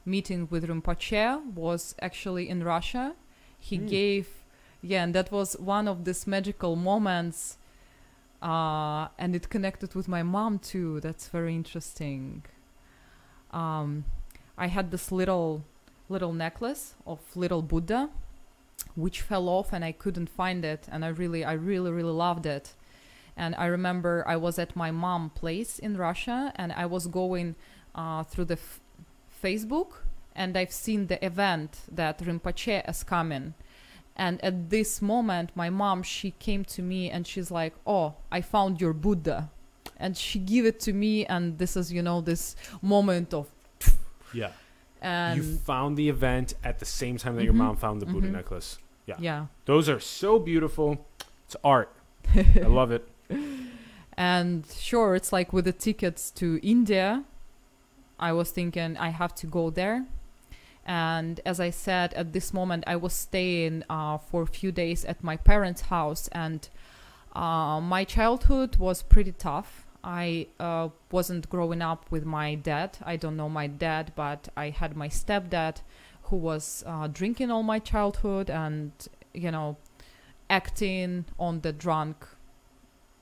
meeting 0.05 0.47
with 0.49 0.67
Rinpoche 0.67 1.53
was 1.53 1.93
actually 2.01 2.49
in 2.49 2.63
Russia. 2.63 3.15
He 3.59 3.77
Hmm. 3.77 3.85
gave, 3.85 4.27
yeah, 4.81 5.03
and 5.03 5.13
that 5.13 5.31
was 5.31 5.55
one 5.59 5.87
of 5.87 6.05
these 6.05 6.25
magical 6.25 6.75
moments. 6.75 7.57
Uh, 8.41 9.09
and 9.19 9.35
it 9.35 9.49
connected 9.49 9.93
with 9.93 10.07
my 10.07 10.23
mom 10.23 10.57
too. 10.57 10.99
That's 11.01 11.27
very 11.27 11.53
interesting. 11.53 12.43
Um, 13.51 14.05
I 14.57 14.67
had 14.67 14.89
this 14.89 15.11
little 15.11 15.63
little 16.11 16.33
necklace 16.33 16.93
of 17.07 17.19
little 17.35 17.61
Buddha, 17.61 18.09
which 18.95 19.21
fell 19.21 19.47
off, 19.49 19.73
and 19.73 19.83
I 19.83 19.91
couldn't 19.91 20.29
find 20.29 20.65
it. 20.65 20.87
And 20.91 21.03
I 21.03 21.07
really, 21.07 21.43
I 21.45 21.53
really, 21.53 21.91
really 21.91 22.11
loved 22.11 22.45
it. 22.45 22.73
And 23.37 23.55
I 23.55 23.65
remember 23.65 24.23
I 24.27 24.35
was 24.35 24.59
at 24.59 24.75
my 24.75 24.91
mom' 24.91 25.29
place 25.29 25.79
in 25.79 25.97
Russia, 25.97 26.51
and 26.55 26.71
I 26.73 26.85
was 26.85 27.07
going 27.07 27.55
uh, 27.95 28.23
through 28.23 28.45
the 28.45 28.59
Facebook, 29.43 30.03
and 30.35 30.57
I've 30.57 30.71
seen 30.71 31.07
the 31.07 31.23
event 31.25 31.79
that 31.91 32.19
Rinpoche 32.19 32.87
is 32.87 33.03
coming. 33.03 33.53
And 34.15 34.43
at 34.43 34.69
this 34.69 35.01
moment, 35.01 35.51
my 35.55 35.69
mom 35.69 36.03
she 36.03 36.31
came 36.31 36.65
to 36.65 36.81
me 36.81 37.09
and 37.09 37.25
she's 37.25 37.49
like, 37.49 37.73
"Oh, 37.87 38.15
I 38.31 38.41
found 38.41 38.81
your 38.81 38.93
Buddha," 38.93 39.49
and 39.97 40.17
she 40.17 40.37
gave 40.37 40.65
it 40.65 40.79
to 40.81 40.93
me. 40.93 41.25
And 41.25 41.57
this 41.57 41.75
is, 41.77 41.91
you 41.93 42.01
know, 42.01 42.21
this 42.21 42.55
moment 42.81 43.33
of 43.33 43.47
yeah 44.33 44.51
and 45.01 45.37
you 45.43 45.57
found 45.57 45.97
the 45.97 46.07
event 46.09 46.53
at 46.63 46.79
the 46.79 46.85
same 46.85 47.17
time 47.17 47.35
that 47.35 47.43
your 47.43 47.53
Mhm, 47.53 47.57
mom 47.57 47.75
found 47.75 48.01
the 48.01 48.05
buddha 48.05 48.27
mhm. 48.27 48.33
necklace 48.33 48.77
yeah. 49.07 49.15
yeah. 49.19 49.45
those 49.65 49.89
are 49.89 49.99
so 49.99 50.37
beautiful 50.39 51.05
it's 51.45 51.55
art 51.63 51.91
i 52.35 52.67
love 52.79 52.91
it 52.91 53.07
And 54.17 54.65
sure, 54.67 55.15
it's 55.15 55.31
like 55.33 55.51
with 55.53 55.65
the 55.65 55.71
tickets 55.73 56.31
to 56.31 56.59
India, 56.61 57.23
I 58.19 58.33
was 58.33 58.51
thinking 58.51 58.97
I 58.97 59.09
have 59.09 59.33
to 59.35 59.47
go 59.47 59.69
there. 59.71 60.05
And 60.85 61.39
as 61.45 61.59
I 61.59 61.69
said, 61.71 62.13
at 62.13 62.33
this 62.33 62.53
moment, 62.53 62.83
I 62.85 62.97
was 62.97 63.13
staying 63.13 63.83
uh, 63.89 64.17
for 64.17 64.41
a 64.43 64.47
few 64.47 64.71
days 64.71 65.05
at 65.05 65.23
my 65.23 65.37
parents' 65.37 65.81
house, 65.83 66.27
and 66.33 66.67
uh, 67.33 67.79
my 67.81 68.03
childhood 68.03 68.77
was 68.77 69.01
pretty 69.01 69.31
tough. 69.31 69.80
I 70.03 70.47
uh, 70.59 70.89
wasn't 71.11 71.49
growing 71.49 71.81
up 71.81 72.09
with 72.11 72.25
my 72.25 72.55
dad. 72.55 72.97
I 73.03 73.15
don't 73.15 73.37
know 73.37 73.49
my 73.49 73.67
dad, 73.67 74.13
but 74.15 74.49
I 74.57 74.69
had 74.69 74.95
my 74.95 75.09
stepdad 75.09 75.81
who 76.23 76.37
was 76.37 76.83
uh, 76.87 77.07
drinking 77.07 77.51
all 77.51 77.63
my 77.63 77.79
childhood 77.79 78.49
and, 78.49 78.91
you 79.33 79.51
know, 79.51 79.77
acting 80.49 81.25
on 81.39 81.61
the 81.61 81.71
drunk 81.71 82.27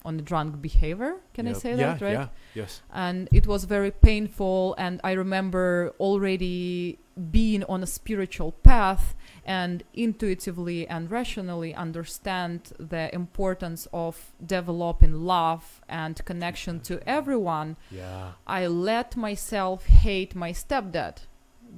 on 0.06 0.16
the 0.16 0.24
drunk 0.24 0.62
behavior. 0.62 1.16
Can 1.34 1.46
I 1.48 1.54
say 1.54 1.72
yeah, 1.72 1.76
that 1.76 2.02
right? 2.02 2.14
Yeah. 2.14 2.28
Yes. 2.56 2.82
and 2.94 3.28
it 3.32 3.46
was 3.48 3.66
very 3.66 3.92
painful 3.92 4.76
and 4.78 5.00
i 5.04 5.12
remember 5.12 5.94
already 6.00 6.98
being 7.32 7.64
on 7.66 7.84
a 7.84 7.88
spiritual 7.88 8.52
path 8.52 9.16
and 9.58 9.84
intuitively 9.94 10.88
and 10.88 11.10
rationally 11.10 11.74
understand 11.86 12.60
the 12.94 13.06
importance 13.22 13.88
of 13.92 14.14
developing 14.46 15.14
love 15.36 15.82
and 15.90 16.14
connection 16.26 16.80
to 16.90 16.94
everyone 17.18 17.70
Yeah. 17.90 18.34
i 18.60 18.68
let 18.68 19.10
myself 19.18 19.80
hate 20.06 20.36
my 20.36 20.52
stepdad 20.64 21.16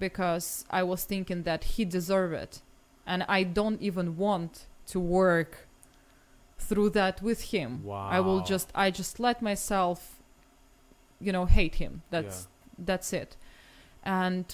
because 0.06 0.66
i 0.70 0.82
was 0.92 1.02
thinking 1.06 1.44
that 1.44 1.62
he 1.74 1.86
deserved 1.86 2.34
it 2.46 2.62
and 3.12 3.24
i 3.38 3.44
don't 3.44 3.82
even 3.82 4.18
want 4.18 4.54
to 4.88 5.00
work 5.00 5.52
through 6.60 6.90
that 7.02 7.22
with 7.22 7.42
him 7.54 7.70
Wow. 7.84 8.10
I 8.18 8.20
will 8.20 8.42
just 8.54 8.68
I 8.76 8.92
just 8.92 9.20
let 9.20 9.42
myself 9.42 10.00
you 11.26 11.32
know 11.32 11.46
hate 11.46 11.76
him. 11.76 12.02
That's 12.10 12.48
that's 12.90 13.14
it. 13.14 13.36
And 14.04 14.46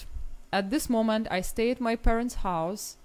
at 0.52 0.68
this 0.70 0.88
moment 0.90 1.26
I 1.30 1.40
stay 1.42 1.70
at 1.70 1.80
my 1.80 1.96
parents' 1.96 2.36
house 2.50 2.97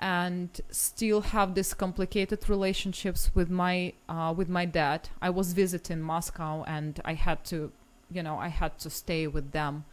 and 0.00 0.60
still 0.70 1.20
have 1.20 1.54
these 1.54 1.72
complicated 1.74 2.48
relationships 2.48 3.30
with 3.34 3.50
my 3.50 3.92
uh, 4.08 4.34
with 4.36 4.48
my 4.48 4.64
dad. 4.64 5.08
I 5.22 5.30
was 5.30 5.52
visiting 5.52 6.00
Moscow 6.00 6.64
and 6.66 7.00
I 7.04 7.14
had 7.14 7.44
to 7.46 7.72
you 8.10 8.22
know 8.22 8.36
I 8.38 8.48
had 8.48 8.78
to 8.80 8.90
stay 8.90 9.26
with 9.26 9.52
them. 9.52 9.84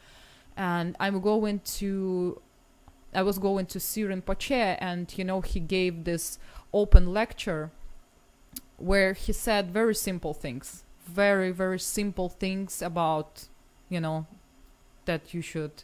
And 0.57 0.95
I'm 0.99 1.21
going 1.21 1.59
to 1.79 2.41
I 3.13 3.21
was 3.23 3.39
going 3.39 3.65
to 3.67 3.79
see 3.79 4.03
Rinpoche 4.03 4.77
and 4.79 5.13
you 5.17 5.23
know 5.23 5.41
he 5.41 5.59
gave 5.59 6.03
this 6.03 6.39
open 6.73 7.13
lecture 7.13 7.71
where 8.77 9.13
he 9.13 9.31
said 9.31 9.71
very 9.71 9.93
simple 9.93 10.33
things 10.33 10.83
very 11.05 11.51
very 11.51 11.79
simple 11.79 12.29
things 12.29 12.81
about 12.81 13.47
you 13.89 13.99
know 13.99 14.25
that 15.05 15.33
you 15.33 15.41
should 15.41 15.83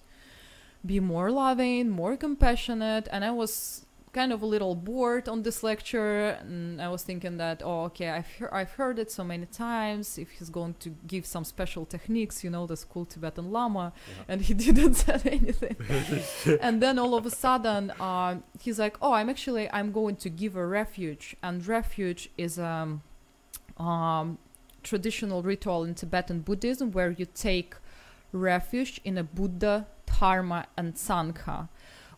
be 0.85 0.99
more 0.99 1.29
loving 1.31 1.89
more 1.89 2.15
compassionate 2.15 3.07
and 3.11 3.25
i 3.25 3.31
was 3.31 3.85
kind 4.19 4.31
of 4.35 4.39
a 4.47 4.49
little 4.55 4.73
bored 4.89 5.25
on 5.33 5.37
this 5.47 5.59
lecture 5.71 6.15
and 6.41 6.81
i 6.85 6.87
was 6.95 7.01
thinking 7.09 7.35
that 7.43 7.57
oh 7.69 7.81
okay 7.89 8.09
i've, 8.17 8.29
hear- 8.37 8.53
I've 8.59 8.73
heard 8.81 8.97
it 9.03 9.09
so 9.19 9.23
many 9.33 9.47
times 9.67 10.05
if 10.23 10.29
he's 10.35 10.51
going 10.59 10.73
to 10.85 10.89
give 11.13 11.23
some 11.35 11.45
special 11.55 11.83
techniques 11.95 12.35
you 12.43 12.49
know 12.55 12.63
the 12.71 12.77
cool 12.93 13.05
tibetan 13.13 13.47
lama 13.57 13.85
Yeah. 13.87 14.23
and 14.31 14.37
he 14.47 14.53
didn't 14.67 14.95
say 15.05 15.19
anything 15.41 15.75
and 16.65 16.75
then 16.83 16.95
all 17.03 17.13
of 17.19 17.23
a 17.31 17.33
sudden 17.45 17.83
uh, 18.09 18.31
he's 18.65 18.79
like 18.85 18.95
oh 19.05 19.13
i'm 19.17 19.29
actually 19.35 19.65
i'm 19.77 19.89
going 19.99 20.15
to 20.25 20.29
give 20.41 20.53
a 20.63 20.65
refuge 20.81 21.25
and 21.47 21.55
refuge 21.77 22.21
is 22.45 22.53
um, 22.73 22.89
um 23.87 24.25
traditional 24.89 25.39
ritual 25.51 25.79
in 25.87 25.93
tibetan 26.01 26.39
buddhism 26.47 26.87
where 26.97 27.11
you 27.19 27.25
take 27.49 27.71
refuge 28.31 28.93
in 29.09 29.15
a 29.17 29.25
buddha 29.37 29.75
dharma 30.11 30.59
and 30.79 30.89
sangha 31.07 31.57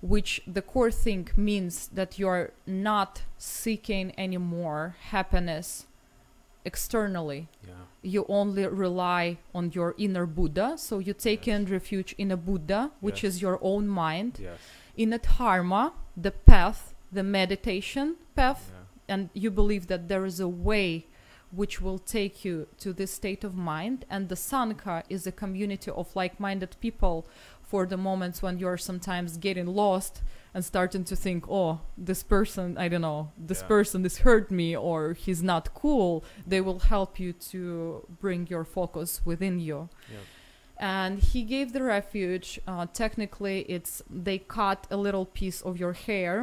which 0.01 0.41
the 0.47 0.61
core 0.61 0.91
thing 0.91 1.27
means 1.35 1.87
that 1.89 2.17
you're 2.17 2.51
not 2.65 3.23
seeking 3.37 4.13
anymore 4.17 4.95
happiness 5.11 5.85
externally 6.65 7.47
Yeah. 7.67 7.73
you 8.01 8.25
only 8.29 8.65
rely 8.67 9.37
on 9.53 9.71
your 9.73 9.95
inner 9.97 10.25
Buddha. 10.25 10.77
So 10.77 10.99
you 10.99 11.13
take 11.13 11.47
Yes. 11.47 11.55
in 11.59 11.65
refuge 11.65 12.13
in 12.17 12.31
a 12.31 12.37
Buddha, 12.37 12.91
which 12.99 13.23
Yes. 13.23 13.35
is 13.35 13.41
your 13.41 13.57
own 13.61 13.87
mind, 13.87 14.39
Yes. 14.41 14.59
in 14.95 15.13
a 15.13 15.17
dharma, 15.19 15.93
the 16.17 16.31
path, 16.31 16.93
the 17.11 17.23
meditation 17.23 18.15
path, 18.35 18.71
Yeah. 18.71 19.13
and 19.15 19.29
you 19.33 19.51
believe 19.51 19.87
that 19.87 20.07
there 20.07 20.25
is 20.25 20.39
a 20.39 20.47
way 20.47 21.07
which 21.51 21.81
will 21.81 21.97
take 21.97 22.45
you 22.45 22.67
to 22.77 22.93
this 22.93 23.11
state 23.11 23.43
of 23.43 23.55
mind. 23.55 24.05
And 24.09 24.29
the 24.29 24.35
Sangha 24.35 25.03
is 25.09 25.25
a 25.25 25.31
community 25.31 25.89
of 25.89 26.15
like 26.15 26.39
minded 26.39 26.75
people 26.79 27.25
for 27.69 27.85
the 27.85 27.97
moments 28.09 28.41
when 28.41 28.55
you're 28.61 28.77
sometimes 28.91 29.37
getting 29.37 29.67
lost 29.83 30.13
and 30.55 30.65
starting 30.65 31.03
to 31.11 31.15
think, 31.25 31.45
oh, 31.49 31.79
this 32.07 32.21
person, 32.23 32.65
I 32.83 32.87
don't 32.91 33.01
know, 33.09 33.31
this 33.49 33.61
Yeah. 33.61 33.67
person 33.75 33.99
is 34.09 34.15
hurt 34.27 34.49
me 34.61 34.69
or 34.75 35.13
he's 35.13 35.41
not 35.43 35.65
cool. 35.81 36.23
They 36.51 36.61
will 36.67 36.79
help 36.93 37.19
you 37.23 37.31
to 37.51 37.59
bring 38.23 38.41
your 38.53 38.65
focus 38.77 39.09
within 39.31 39.55
you 39.67 39.79
Yeah. 40.15 40.17
and 40.95 41.13
he 41.31 41.41
gave 41.43 41.67
the 41.73 41.83
refuge 41.83 42.47
uh, 42.71 42.85
technically 43.03 43.57
it's 43.75 43.93
they 44.25 44.37
cut 44.59 44.79
a 44.89 44.97
little 45.05 45.25
piece 45.39 45.59
of 45.67 45.73
your 45.83 45.93
hair 46.07 46.33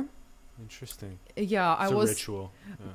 Interesting. 0.60 1.18
yeah 1.36 1.72
It's 1.74 1.82
i 1.90 1.94
a 1.94 1.96
was 1.96 2.10
ritual. 2.10 2.50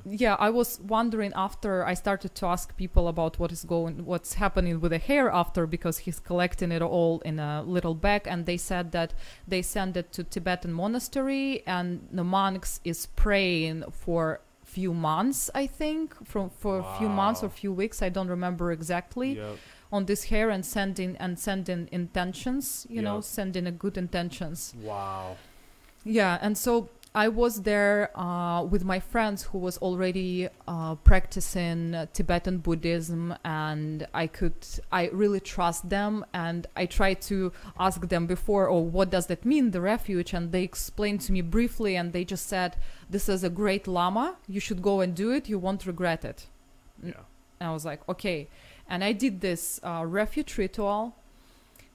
Yeah. 0.06 0.16
yeah 0.24 0.36
i 0.38 0.50
was 0.50 0.80
wondering 0.80 1.32
after 1.36 1.84
i 1.86 1.94
started 1.94 2.34
to 2.34 2.46
ask 2.46 2.76
people 2.76 3.06
about 3.08 3.38
what 3.38 3.52
is 3.52 3.62
going 3.64 4.04
what's 4.04 4.34
happening 4.34 4.80
with 4.80 4.90
the 4.90 4.98
hair 4.98 5.30
after 5.30 5.66
because 5.66 5.98
he's 5.98 6.18
collecting 6.18 6.72
it 6.72 6.82
all 6.82 7.20
in 7.24 7.38
a 7.38 7.62
little 7.62 7.94
bag 7.94 8.22
and 8.26 8.46
they 8.46 8.56
said 8.56 8.90
that 8.92 9.14
they 9.46 9.62
send 9.62 9.96
it 9.96 10.12
to 10.12 10.24
tibetan 10.24 10.72
monastery 10.72 11.62
and 11.66 11.88
the 12.10 12.24
monks 12.24 12.80
is 12.84 13.06
praying 13.24 13.84
for 13.92 14.40
few 14.64 14.92
months 14.92 15.50
i 15.54 15.66
think 15.66 16.14
from 16.26 16.50
for 16.50 16.78
a 16.80 16.98
few 16.98 17.08
months 17.08 17.42
or 17.42 17.46
Wow. 17.48 17.52
few 17.62 17.72
weeks 17.72 18.02
i 18.02 18.08
don't 18.08 18.28
remember 18.28 18.72
exactly 18.72 19.34
Yep. 19.36 19.56
on 19.92 20.06
this 20.06 20.24
hair 20.24 20.50
and 20.50 20.64
sending 20.66 21.16
and 21.18 21.38
sending 21.38 21.88
intentions 21.92 22.86
you 22.90 23.02
know 23.02 23.20
sending 23.20 23.66
a 23.66 23.72
good 23.72 23.96
intentions 23.96 24.74
Wow. 24.82 25.36
yeah 26.04 26.38
and 26.40 26.56
so 26.58 26.88
i 27.14 27.28
was 27.28 27.62
there 27.62 28.10
uh, 28.18 28.62
with 28.62 28.84
my 28.84 28.98
friends 28.98 29.42
who 29.44 29.58
was 29.58 29.76
already 29.78 30.48
uh, 30.66 30.94
practicing 30.96 31.94
tibetan 32.12 32.58
buddhism 32.58 33.34
and 33.44 34.06
i 34.14 34.26
could 34.26 34.54
i 34.90 35.08
really 35.12 35.40
trust 35.40 35.88
them 35.90 36.24
and 36.32 36.66
i 36.76 36.86
tried 36.86 37.20
to 37.20 37.52
ask 37.78 38.08
them 38.08 38.26
before 38.26 38.68
oh 38.68 38.78
what 38.78 39.10
does 39.10 39.26
that 39.26 39.44
mean 39.44 39.70
the 39.72 39.80
refuge 39.80 40.32
and 40.32 40.52
they 40.52 40.62
explained 40.62 41.20
to 41.20 41.32
me 41.32 41.40
briefly 41.42 41.96
and 41.96 42.12
they 42.12 42.24
just 42.24 42.46
said 42.46 42.76
this 43.10 43.28
is 43.28 43.44
a 43.44 43.50
great 43.50 43.86
lama 43.86 44.36
you 44.48 44.60
should 44.60 44.80
go 44.80 45.00
and 45.00 45.14
do 45.14 45.30
it 45.30 45.48
you 45.48 45.58
won't 45.58 45.86
regret 45.86 46.24
it 46.24 46.46
Mm. 47.02 47.08
Yeah. 47.08 47.20
and 47.60 47.70
I 47.70 47.72
was 47.72 47.84
like, 47.84 48.00
okay. 48.08 48.48
And 48.88 49.02
I 49.02 49.12
did 49.12 49.40
this 49.40 49.80
uh, 49.82 50.04
refuge 50.06 50.56
ritual. 50.58 51.14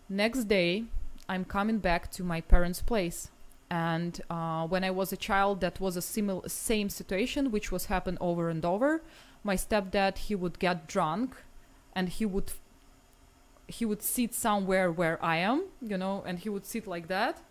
Next 0.09 0.45
day, 0.45 0.83
I'm 1.29 1.45
coming 1.45 1.77
back 1.79 2.09
to 2.11 2.23
my 2.23 2.41
parents' 2.41 2.81
place. 2.81 3.29
And 3.69 4.21
uh, 4.29 4.65
when 4.67 4.83
I 4.83 4.91
was 4.91 5.11
a 5.11 5.17
child, 5.17 5.59
that 5.61 5.79
was 5.81 5.97
a 5.97 6.01
similar 6.01 6.47
same 6.47 6.89
situation, 6.89 7.51
which 7.51 7.71
was 7.71 7.85
happen 7.87 8.17
over 8.21 8.49
and 8.49 8.63
over. 8.63 9.01
My 9.43 9.55
stepdad, 9.55 10.17
he 10.17 10.35
would 10.35 10.57
get 10.59 10.87
drunk, 10.87 11.35
and 11.95 12.09
he 12.09 12.25
would 12.25 12.51
he 13.67 13.83
would 13.85 14.01
sit 14.01 14.33
somewhere 14.33 14.89
where 14.89 15.23
I 15.23 15.37
am, 15.37 15.65
you 15.81 15.97
know, 15.97 16.23
and 16.25 16.39
he 16.39 16.47
would 16.47 16.65
sit 16.65 16.87
like 16.87 17.07
that, 17.09 17.41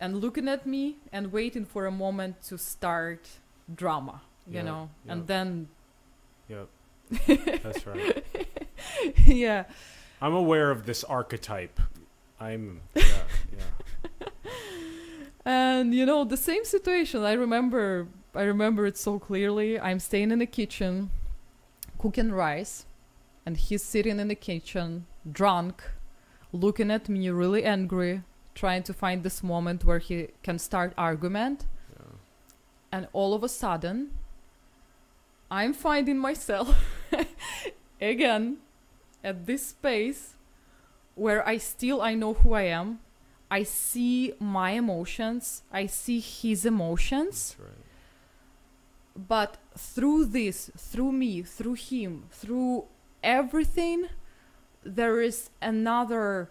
and 0.00 0.20
looking 0.20 0.48
at 0.48 0.66
me 0.66 0.96
and 1.12 1.32
waiting 1.32 1.64
for 1.64 1.86
a 1.86 1.90
moment 1.90 2.42
to 2.42 2.58
start 2.58 3.28
drama, 3.74 4.20
you 4.46 4.56
Yeah, 4.56 4.62
know, 4.62 4.90
yeah. 5.06 5.12
and 5.12 5.26
then 5.26 5.68
Yep. 6.48 6.68
That's 7.62 7.86
right. 7.86 8.24
yeah 9.26 9.64
I'm 10.20 10.34
aware 10.34 10.70
of 10.70 10.84
this 10.86 11.04
archetype. 11.04 11.80
I'm. 12.40 12.80
Yeah. 12.94 13.02
Yeah. 13.52 13.83
And 15.44 15.94
you 15.94 16.06
know 16.06 16.24
the 16.24 16.36
same 16.36 16.64
situation. 16.64 17.22
I 17.22 17.32
remember 17.32 18.08
i 18.34 18.42
remember 18.42 18.86
it 18.86 18.96
so 18.96 19.18
clearly. 19.18 19.78
I'm 19.78 20.00
staying 20.00 20.30
in 20.30 20.38
the 20.40 20.46
kitchen 20.46 21.10
cooking 21.98 22.32
rice 22.32 22.86
and 23.46 23.56
he's 23.56 23.82
sitting 23.82 24.18
in 24.18 24.28
the 24.28 24.34
kitchen 24.34 25.06
drunk 25.30 25.82
looking 26.52 26.90
at 26.90 27.08
me 27.08 27.28
really 27.30 27.64
angry 27.64 28.22
trying 28.54 28.82
to 28.82 28.92
find 28.92 29.22
this 29.22 29.42
moment 29.42 29.84
where 29.84 29.98
he 29.98 30.28
can 30.42 30.58
start 30.58 30.92
argument. 30.96 31.66
Yeah. 31.92 32.06
and 32.92 33.08
all 33.12 33.34
of 33.34 33.42
a 33.42 33.48
sudden 33.48 34.10
i'm 35.50 35.72
finding 35.72 36.18
myself 36.18 36.68
again 38.00 38.58
at 39.22 39.46
this 39.46 39.66
space 39.66 40.34
where 41.14 41.46
i 41.48 41.56
still 41.56 42.00
i 42.02 42.14
know 42.14 42.34
who 42.34 42.52
i 42.52 42.62
am 42.62 42.98
i 43.58 43.62
see 43.62 44.32
my 44.58 44.70
emotions 44.84 45.62
i 45.80 45.84
see 45.86 46.18
his 46.20 46.60
emotions 46.74 47.56
right. 47.58 47.84
but 49.34 49.52
through 49.94 50.24
this 50.38 50.58
through 50.90 51.12
me 51.12 51.32
through 51.56 51.78
him 51.90 52.12
through 52.40 52.84
everything 53.22 53.98
there 54.98 55.16
is 55.28 55.36
another 55.62 56.50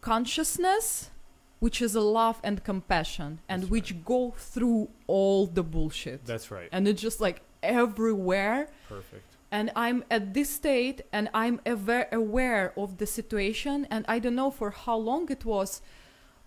consciousness 0.00 1.10
which 1.58 1.82
is 1.82 1.94
a 1.94 2.00
love 2.00 2.38
and 2.42 2.64
compassion 2.64 3.38
and 3.48 3.62
That's 3.62 3.70
which 3.70 4.04
go 4.04 4.34
through 4.36 4.88
all 5.06 5.46
the 5.46 5.62
bullshit 5.62 6.24
That's 6.24 6.50
right. 6.50 6.68
and 6.72 6.88
it's 6.88 7.02
just 7.02 7.20
like 7.20 7.42
everywhere 7.62 8.68
Perfect. 8.88 9.29
And 9.50 9.70
i'm 9.74 10.04
at 10.10 10.34
this 10.34 10.50
state 10.50 11.02
and 11.12 11.28
i'm 11.34 11.60
aware, 11.66 12.08
aware 12.12 12.72
of 12.76 12.98
the 12.98 13.06
situation 13.06 13.86
and 13.90 14.04
i 14.08 14.18
don't 14.18 14.34
know 14.34 14.50
for 14.50 14.70
how 14.70 14.96
long 14.96 15.28
it 15.30 15.44
was 15.44 15.82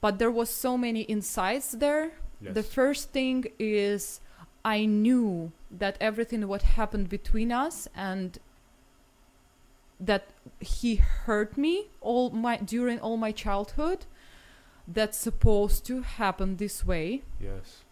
but 0.02 0.20
there 0.20 0.32
was 0.32 0.50
so 0.50 0.78
many 0.78 1.02
insights 1.02 1.72
there 1.72 2.12
Yes. 2.42 2.56
the 2.56 2.64
first 2.64 3.12
thing 3.12 3.46
is 3.58 4.20
I 4.66 4.86
knew 4.86 5.52
that 5.72 5.98
everything 6.02 6.46
what 6.48 6.62
happened 6.62 7.08
between 7.10 7.52
us 7.54 7.88
and 7.96 8.38
that 10.00 10.28
he 10.60 10.96
hurt 10.96 11.58
me 11.58 11.88
all 12.02 12.30
my 12.32 12.58
during 12.58 13.00
all 13.00 13.18
my 13.18 13.32
childhood 13.32 14.06
that's 14.88 15.18
supposed 15.18 15.86
to 15.86 16.02
happen 16.02 16.58
this 16.58 16.86
way 16.86 17.24
Yes. 17.40 17.84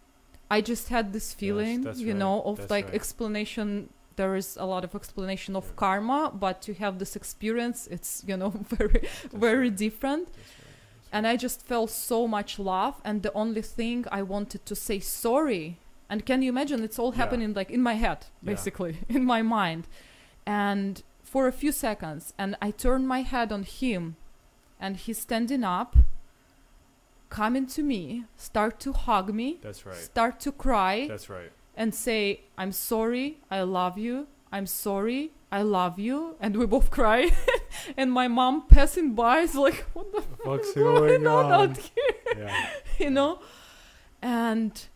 i 0.50 0.60
just 0.60 0.88
had 0.88 1.12
this 1.12 1.32
feeling 1.32 1.82
that's 1.82 1.98
you 2.00 2.08
right, 2.08 2.16
know 2.18 2.42
of 2.42 2.56
that's 2.58 2.70
like 2.70 2.86
right. 2.86 2.94
explanation 2.94 3.88
there 4.16 4.34
is 4.36 4.56
a 4.56 4.64
lot 4.66 4.84
of 4.84 4.94
explanation 4.94 5.56
of 5.56 5.64
Yeah. 5.66 5.72
karma 5.76 6.30
but 6.34 6.60
to 6.62 6.74
have 6.74 6.98
this 6.98 7.16
experience 7.16 7.86
it's 7.90 8.22
you 8.26 8.36
know 8.36 8.50
very 8.76 9.00
That's 9.02 9.34
very 9.34 9.68
right, 9.68 9.76
different 9.84 10.28
right, 10.28 11.14
and 11.14 11.26
I 11.26 11.36
just 11.36 11.60
felt 11.62 11.90
so 11.90 12.26
much 12.26 12.58
love. 12.58 12.94
And 13.04 13.22
the 13.22 13.32
only 13.34 13.60
thing 13.62 14.06
I 14.10 14.22
wanted 14.22 14.64
to 14.64 14.74
say 14.74 14.98
sorry. 15.00 15.76
And 16.08 16.24
can 16.24 16.40
you 16.42 16.48
imagine? 16.48 16.82
It's 16.82 16.98
all 16.98 17.12
Yeah. 17.12 17.18
happening 17.22 17.52
like 17.52 17.70
in 17.70 17.82
my 17.82 17.94
head, 18.04 18.18
Yeah. 18.42 18.52
basically, 18.52 18.94
in 19.10 19.24
my 19.26 19.42
mind. 19.42 19.82
And 20.46 21.02
for 21.22 21.46
a 21.46 21.52
few 21.52 21.70
seconds, 21.72 22.32
and 22.38 22.56
I 22.66 22.70
turned 22.70 23.06
my 23.08 23.20
head 23.32 23.52
on 23.52 23.62
him, 23.64 24.16
and 24.80 24.96
he's 24.96 25.18
standing 25.18 25.64
up, 25.64 25.96
coming 27.28 27.66
to 27.66 27.82
me, 27.82 28.24
start 28.36 28.78
to 28.80 28.92
hug 28.92 29.32
me, 29.34 29.58
That's 29.62 29.84
right. 29.86 29.96
start 29.96 30.40
to 30.40 30.52
cry, 30.52 31.08
That's 31.08 31.28
right. 31.30 31.52
And 31.76 31.94
say, 31.94 32.40
"I'm 32.56 32.72
sorry, 32.72 33.38
I 33.50 33.62
love 33.62 33.98
you. 33.98 34.26
I'm 34.50 34.66
sorry, 34.66 35.32
I 35.50 35.62
love 35.62 35.98
you." 35.98 36.36
And 36.40 36.56
we 36.56 36.66
both 36.66 36.90
cry. 36.90 37.32
and 37.96 38.12
my 38.12 38.28
mom 38.28 38.66
passing 38.68 39.14
by 39.14 39.38
is 39.40 39.54
like, 39.54 39.84
"What 39.92 40.12
the 40.12 40.20
What's 40.48 40.74
going 40.74 41.26
on 41.26 41.52
out 41.52 41.76
here?" 41.76 42.36
Yeah. 42.36 42.68
you 42.98 43.10
know 43.10 43.40
and 44.22 44.86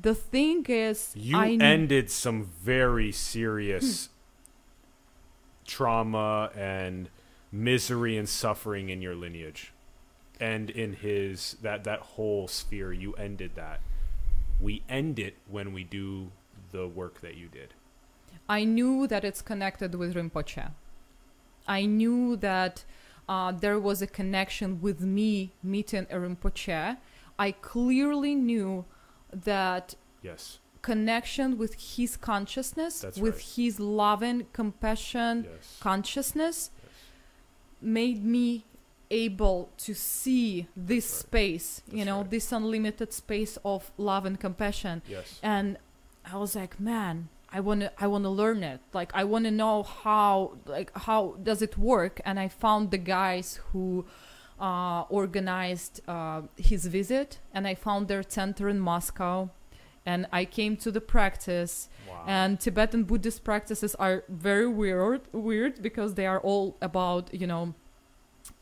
the 0.00 0.14
thing 0.14 0.64
is 0.66 1.12
You 1.14 1.36
I 1.36 1.50
ended 1.60 2.10
some 2.10 2.44
very 2.62 3.12
serious 3.12 4.08
trauma 5.66 6.50
and 6.56 7.10
misery 7.52 8.16
and 8.16 8.28
suffering 8.28 8.88
in 8.88 9.02
your 9.02 9.14
lineage 9.14 9.72
and 10.40 10.70
in 10.70 10.94
his 10.94 11.56
that 11.60 11.84
that 11.84 12.00
whole 12.00 12.48
sphere 12.48 12.92
you 12.92 13.12
ended 13.14 13.52
that 13.54 13.80
we 14.62 14.82
end 14.88 15.18
it 15.18 15.36
when 15.50 15.72
we 15.72 15.84
do 15.84 16.30
the 16.70 16.86
work 16.88 17.20
that 17.20 17.36
you 17.36 17.48
did 17.48 17.74
I 18.48 18.64
knew 18.64 19.06
that 19.06 19.24
it's 19.24 19.40
connected 19.40 19.94
with 19.94 20.14
Rinpoche. 20.14 20.72
I 21.66 21.86
knew 21.86 22.36
that 22.36 22.84
uh, 23.28 23.52
there 23.52 23.78
was 23.78 24.02
a 24.02 24.06
connection 24.06 24.80
with 24.80 25.00
me 25.00 25.52
meeting 25.62 26.06
a 26.10 26.16
Rinpoche. 26.16 26.98
I 27.38 27.52
clearly 27.52 28.34
knew 28.34 28.84
that 29.32 29.94
yes 30.22 30.58
connection 30.82 31.56
with 31.56 31.96
his 31.96 32.16
consciousness, 32.16 33.00
That's 33.00 33.18
with 33.18 33.36
right. 33.36 33.52
his 33.56 33.78
loving 33.80 34.46
compassion 34.52 35.46
yes 35.50 35.76
consciousness, 35.80 36.70
yes 36.82 36.92
made 37.80 38.24
me 38.24 38.64
able 39.12 39.68
to 39.76 39.92
see 39.94 40.66
this 40.76 41.04
right. 41.04 41.20
space, 41.26 41.82
you 41.86 41.98
That's 41.98 42.06
know, 42.06 42.18
right. 42.22 42.30
this 42.30 42.50
unlimited 42.52 43.12
space 43.12 43.58
of 43.64 43.90
love 43.98 44.24
and 44.26 44.40
compassion. 44.40 45.02
yes 45.06 45.38
and 45.42 45.76
i 46.32 46.36
was 46.36 46.54
like 46.54 46.78
man 46.80 47.28
i 47.50 47.58
want 47.60 47.80
to 47.80 47.90
i 48.02 48.06
want 48.06 48.24
to 48.24 48.30
learn 48.42 48.62
it 48.62 48.80
like 48.92 49.10
i 49.14 49.24
want 49.32 49.44
to 49.44 49.50
know 49.50 49.82
how 50.04 50.56
like 50.66 50.90
how 51.06 51.20
does 51.42 51.60
it 51.62 51.76
work 51.76 52.20
and 52.24 52.38
i 52.38 52.48
found 52.48 52.90
the 52.90 52.98
guys 52.98 53.58
who 53.72 54.04
uh, 54.60 55.02
organized 55.20 56.00
uh, 56.06 56.42
his 56.56 56.86
visit 56.86 57.38
and 57.52 57.66
i 57.66 57.74
found 57.74 58.06
their 58.08 58.22
center 58.22 58.68
in 58.68 58.78
moscow 58.78 59.48
and 60.06 60.26
i 60.32 60.44
came 60.44 60.76
to 60.76 60.90
the 60.92 61.00
practice 61.00 61.88
wow 62.08 62.24
and 62.26 62.60
tibetan 62.60 63.02
buddhist 63.04 63.42
practices 63.42 63.92
are 63.96 64.22
very 64.28 64.68
weird 64.68 65.20
weird 65.32 65.82
because 65.82 66.14
they 66.14 66.26
are 66.26 66.40
all 66.40 66.76
about 66.80 67.24
you 67.34 67.46
know 67.46 67.74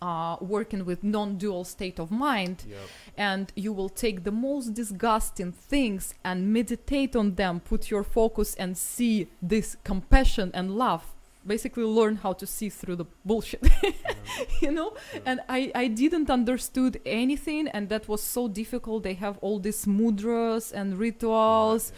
uh, 0.03 0.37
working 0.41 0.85
with 0.85 1.05
non-dual 1.05 1.65
state 1.65 1.99
of 1.99 2.11
mind. 2.11 2.65
Yep. 2.69 2.79
And 3.17 3.53
you 3.55 3.73
will 3.73 3.89
take 3.89 4.25
the 4.25 4.33
most 4.33 4.75
disgusting 4.75 5.53
things 5.53 6.15
and 6.25 6.53
meditate 6.53 7.15
on 7.17 7.35
them 7.35 7.61
put 7.61 7.91
your 7.91 8.03
focus 8.05 8.55
and 8.55 8.77
see 8.77 9.29
this 9.43 9.77
compassion 9.85 10.51
and 10.55 10.77
love. 10.77 11.05
Basically 11.47 11.85
learn 11.85 12.17
how 12.17 12.35
to 12.35 12.47
see 12.47 12.69
through 12.69 12.97
the 12.97 13.07
bullshit. 13.25 13.63
Yeah, 13.83 14.45
you 14.61 14.71
know? 14.71 14.95
Yeah. 15.13 15.21
and 15.27 15.41
I, 15.49 15.73
I 15.75 15.89
didn't 15.89 16.31
understood 16.31 17.01
anything 17.05 17.67
and 17.69 17.89
that 17.89 18.09
was 18.09 18.23
so 18.23 18.47
difficult. 18.49 19.03
They 19.03 19.15
have 19.15 19.39
all 19.39 19.59
these 19.59 19.87
mudras 19.87 20.73
and 20.73 20.99
rituals. 20.99 21.93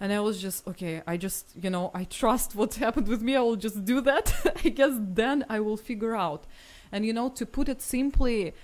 And 0.00 0.12
i 0.12 0.20
was 0.20 0.42
just 0.42 0.66
okay 0.66 1.02
i 1.06 1.16
just 1.16 1.46
you 1.62 1.70
know 1.70 1.90
i 1.94 2.04
trust 2.04 2.54
what 2.54 2.74
happened 2.84 3.08
with 3.08 3.22
me. 3.22 3.36
I 3.36 3.40
will 3.40 3.56
just 3.56 3.84
do 3.84 4.00
that. 4.02 4.34
I 4.64 4.68
guess 4.70 4.92
then 4.98 5.44
i 5.48 5.60
will 5.60 5.76
figure 5.76 6.16
out 6.16 6.46
and 6.94 7.04
you 7.04 7.12
know 7.12 7.28
to 7.28 7.44
put 7.44 7.68
it 7.68 7.82
simply 7.82 8.54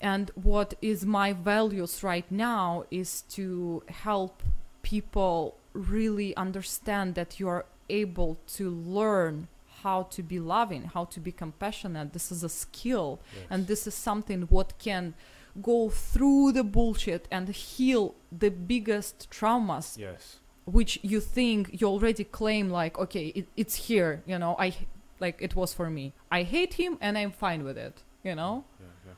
and 0.00 0.30
what 0.34 0.74
is 0.82 1.06
my 1.06 1.32
values 1.32 2.02
right 2.02 2.30
now 2.30 2.84
is 2.90 3.22
to 3.36 3.82
help 3.88 4.42
people 4.82 5.56
really 5.72 6.34
understand 6.36 7.14
that 7.14 7.38
you 7.38 7.46
are 7.48 7.64
able 7.88 8.38
to 8.46 8.68
learn 8.70 9.46
how 9.82 10.02
to 10.04 10.22
be 10.22 10.38
loving 10.38 10.82
how 10.94 11.04
to 11.06 11.20
be 11.20 11.32
compassionate. 11.32 12.12
This 12.12 12.30
is 12.30 12.42
a 12.42 12.48
skill. 12.48 13.20
Yes. 13.34 13.46
and 13.50 13.66
this 13.66 13.86
is 13.86 13.94
something 13.94 14.42
what 14.42 14.78
can 14.78 15.14
go 15.62 15.88
through 15.88 16.52
the 16.52 16.64
bullshit 16.64 17.26
and 17.30 17.48
heal 17.48 18.14
the 18.30 18.50
biggest 18.50 19.28
traumas 19.30 19.98
yes. 19.98 20.38
which 20.64 20.98
you 21.02 21.20
think 21.20 21.80
you 21.80 21.86
already 21.86 22.24
claim 22.24 22.70
like 22.70 22.98
okay 22.98 23.26
it, 23.38 23.48
it's 23.56 23.74
here 23.88 24.22
you 24.26 24.38
know 24.38 24.54
i 24.60 24.72
like 25.20 25.36
it 25.40 25.54
was 25.54 25.72
for 25.74 25.90
me. 25.90 26.12
I 26.30 26.42
hate 26.42 26.74
him 26.74 26.98
and 27.00 27.16
i'm 27.16 27.32
fine 27.32 27.64
with 27.64 27.78
it 27.78 28.02
you 28.22 28.34
know? 28.34 28.64
Yeah 28.80 28.86
yeah. 29.06 29.12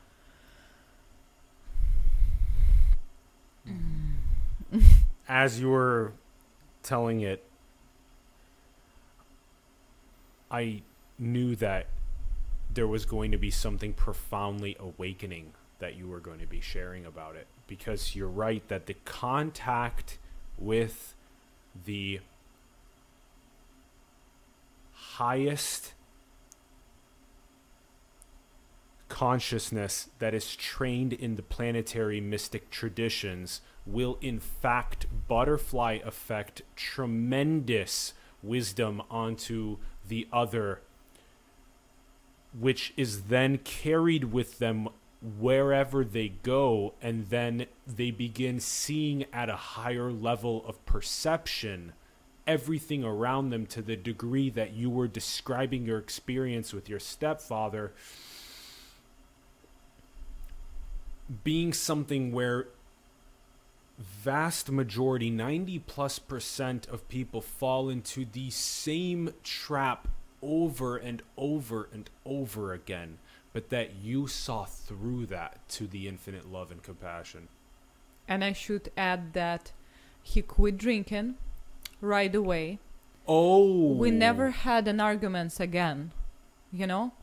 As 5.27 5.59
you 5.59 5.69
were 5.69 6.13
telling 6.81 7.21
it, 7.21 7.43
I 10.51 10.81
knew 11.17 11.55
that 11.57 11.87
there 12.73 12.87
was 12.87 13.05
going 13.05 13.31
to 13.31 13.37
be 13.37 13.49
something 13.49 13.93
profoundly 13.93 14.75
awakening 14.79 15.53
that 15.79 15.95
you 15.95 16.07
were 16.07 16.19
going 16.19 16.39
to 16.39 16.45
be 16.45 16.59
sharing 16.61 17.05
about 17.05 17.35
it. 17.35 17.47
Because 17.67 18.15
you're 18.15 18.27
right 18.27 18.67
that 18.67 18.85
the 18.85 18.95
contact 19.05 20.17
with 20.57 21.15
the 21.85 22.19
highest 25.17 25.93
consciousness 29.09 30.09
that 30.17 30.33
is 30.33 30.55
trained 30.55 31.13
in 31.13 31.35
the 31.35 31.43
planetary 31.43 32.19
mystic 32.19 32.71
traditions 32.71 33.61
will 33.85 34.17
in 34.21 34.39
fact 34.39 35.05
butterfly 35.27 35.99
effect 36.03 36.63
tremendous 36.75 38.13
wisdom 38.41 39.03
onto 39.11 39.77
the 40.07 40.27
other 40.33 40.81
which 42.59 42.91
is 42.97 43.23
then 43.23 43.59
carried 43.59 44.25
with 44.25 44.57
them 44.57 44.89
wherever 45.39 46.03
they 46.03 46.27
go 46.27 46.91
and 47.03 47.29
then 47.29 47.67
they 47.85 48.09
begin 48.09 48.59
seeing 48.59 49.25
at 49.31 49.47
a 49.47 49.55
higher 49.55 50.11
level 50.11 50.65
of 50.67 50.83
perception 50.87 51.93
everything 52.45 53.03
around 53.03 53.49
them 53.49 53.65
to 53.65 53.81
the 53.81 53.95
degree 53.95 54.49
that 54.49 54.73
you 54.73 54.89
were 54.89 55.07
describing 55.07 55.85
your 55.85 55.97
experience 55.97 56.73
with 56.73 56.89
your 56.89 56.99
stepfather 56.99 57.93
being 61.43 61.71
something 61.71 62.31
where 62.31 62.67
vast 63.97 64.69
majority 64.69 65.29
90 65.29 65.79
plus 65.79 66.19
percent 66.19 66.85
of 66.87 67.07
people 67.07 67.41
fall 67.41 67.89
into 67.89 68.25
the 68.25 68.49
same 68.49 69.33
trap 69.43 70.07
over 70.41 70.97
and 70.97 71.21
over 71.37 71.87
and 71.93 72.09
over 72.25 72.73
again 72.73 73.17
but 73.53 73.69
that 73.69 73.95
you 73.95 74.27
saw 74.27 74.65
through 74.65 75.27
that 75.27 75.57
to 75.69 75.85
the 75.85 76.07
infinite 76.07 76.51
love 76.51 76.71
and 76.71 76.81
compassion. 76.81 77.47
And 78.27 78.43
i 78.43 78.51
should 78.51 78.91
add 78.97 79.33
that 79.33 79.71
he 80.21 80.41
quit 80.41 80.77
drinking 80.77 81.35
right 82.03 82.33
away. 82.35 82.79
Oh. 83.27 83.93
We 83.93 84.11
never 84.11 84.51
had 84.51 84.87
an 84.87 84.99
arguments 84.99 85.59
again 85.59 86.11
you 86.73 86.87
know? 86.87 87.13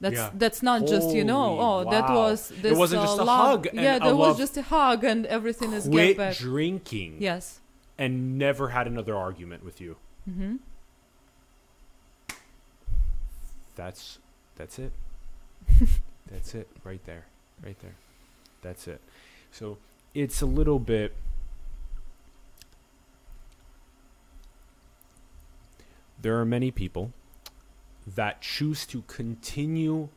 That's 0.00 0.16
Yeah. 0.16 0.30
that's 0.34 0.62
not 0.62 0.86
just 0.86 1.14
you 1.14 1.22
know 1.22 1.56
Holy 1.56 1.86
oh 1.86 1.90
that 1.90 2.10
was 2.10 2.48
this 2.48 2.76
wasn't 2.76 3.02
uh, 3.02 3.04
just 3.04 3.18
a 3.20 3.24
love. 3.24 3.64
hug 3.64 3.68
yeah 3.72 4.00
there 4.00 4.16
was 4.16 4.36
just 4.36 4.56
a 4.56 4.62
hug 4.62 5.04
and 5.04 5.26
everything 5.26 5.72
is 5.72 5.86
get 5.86 6.16
back 6.16 6.36
drinking. 6.36 7.18
Yes. 7.20 7.60
And 7.98 8.36
never 8.36 8.70
had 8.70 8.88
another 8.88 9.16
argument 9.16 9.64
with 9.64 9.80
you. 9.80 9.96
Mm 10.28 10.34
hmm 10.34 10.56
that's 13.74 14.18
that's 14.56 14.78
it. 14.78 14.92
That's 16.30 16.54
it. 16.54 16.68
Right 16.84 17.04
there. 17.04 17.24
Right 17.64 17.78
there. 17.80 17.94
That's 18.62 18.86
it. 18.86 19.00
So 19.50 19.78
it's 20.14 20.40
a 20.42 20.46
little 20.46 20.78
bit 20.78 21.14
there 26.22 26.38
are 26.38 26.44
many 26.44 26.70
people 26.70 27.12
that 28.06 28.40
choose 28.40 28.86
to 28.86 29.02
continue 29.02 30.08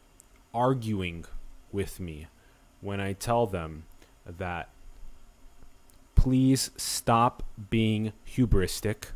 arguing 0.53 1.25
with 1.71 1.99
me 1.99 2.27
when 2.81 2.99
I 2.99 3.13
tell 3.13 3.45
them 3.45 3.83
that 4.25 4.69
please 6.15 6.71
stop 6.77 7.43
being 7.69 8.13
hubristic. 8.27 9.07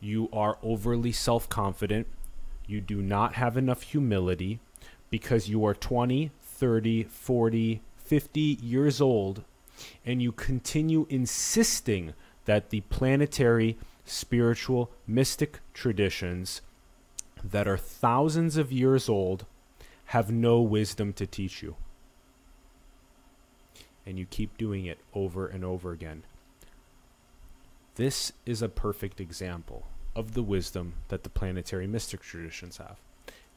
You 0.00 0.28
are 0.32 0.58
overly 0.62 1.12
self 1.12 1.48
confident. 1.48 2.06
You 2.66 2.80
do 2.80 3.02
not 3.02 3.34
have 3.34 3.56
enough 3.56 3.82
humility 3.82 4.60
because 5.10 5.48
you 5.48 5.64
are 5.64 5.74
20, 5.74 6.30
30, 6.40 7.04
40, 7.04 7.82
50 7.98 8.40
years 8.40 9.00
old 9.00 9.44
and 10.04 10.22
you 10.22 10.32
continue 10.32 11.06
insisting 11.08 12.14
that 12.44 12.70
the 12.70 12.80
planetary, 12.82 13.76
spiritual, 14.04 14.90
mystic 15.06 15.60
traditions 15.74 16.60
that 17.42 17.66
are 17.66 17.76
thousands 17.76 18.56
of 18.56 18.72
years 18.72 19.08
old 19.08 19.46
have 20.06 20.30
no 20.30 20.60
wisdom 20.60 21.12
to 21.14 21.26
teach 21.26 21.62
you. 21.62 21.76
And 24.04 24.18
you 24.18 24.26
keep 24.26 24.58
doing 24.58 24.84
it 24.84 24.98
over 25.14 25.46
and 25.46 25.64
over 25.64 25.92
again. 25.92 26.24
This 27.94 28.32
is 28.46 28.62
a 28.62 28.68
perfect 28.68 29.20
example 29.20 29.86
of 30.14 30.34
the 30.34 30.42
wisdom 30.42 30.94
that 31.08 31.22
the 31.22 31.30
planetary 31.30 31.86
mystic 31.86 32.20
traditions 32.20 32.78
have. 32.78 32.96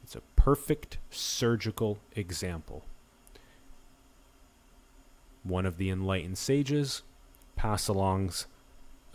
It's 0.04 0.16
a 0.16 0.22
perfect 0.36 0.98
surgical 1.10 1.98
example. 2.16 2.86
One 5.44 5.66
of 5.66 5.78
the 5.78 5.90
enlightened 5.90 6.38
sages 6.38 7.02
pass 7.56 7.88
alongs 7.88 8.46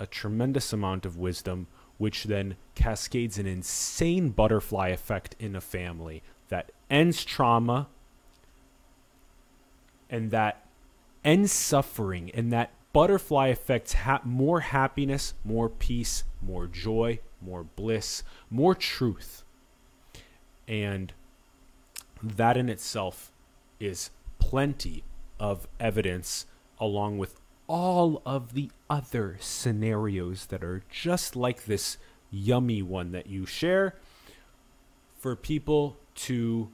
a 0.01 0.07
tremendous 0.07 0.73
amount 0.73 1.05
of 1.07 1.19
wisdom, 1.19 1.69
which 1.99 2.25
then 2.25 2.57
cascades 2.75 3.39
an 3.39 3.47
insane 3.47 4.31
butterfly 4.31 4.89
effect 4.89 5.37
in 5.39 5.55
a 5.55 5.61
family 5.61 6.23
that 6.49 6.73
ends 6.89 7.25
trauma 7.25 7.87
and 10.09 10.31
that 10.31 10.67
ends 11.25 11.53
suffering 11.53 12.31
and 12.33 12.53
that 12.53 12.73
butterfly 12.93 13.49
effects 13.49 13.93
ha- 13.93 14.23
more 14.25 14.61
happiness, 14.61 15.35
more 15.45 15.69
peace, 15.69 16.25
more 16.43 16.67
joy, 16.67 17.21
more 17.41 17.63
bliss, 17.63 18.23
more 18.51 18.75
truth. 18.75 19.45
And 20.67 21.13
that 22.23 22.57
in 22.57 22.69
itself 22.69 23.31
is 23.79 24.11
plenty 24.39 25.05
of 25.39 25.69
evidence, 25.79 26.47
along 26.79 27.19
with 27.19 27.40
all 27.71 28.21
of 28.27 28.55
the 28.55 28.69
other 28.91 29.37
scenarios 29.39 30.47
that 30.47 30.65
are 30.65 30.83
just 30.91 31.37
like 31.37 31.67
this 31.67 31.99
yummy 32.29 32.83
one 32.83 33.13
that 33.13 33.29
you 33.29 33.47
share, 33.47 33.95
for 35.17 35.37
people 35.37 35.97
to 36.17 36.69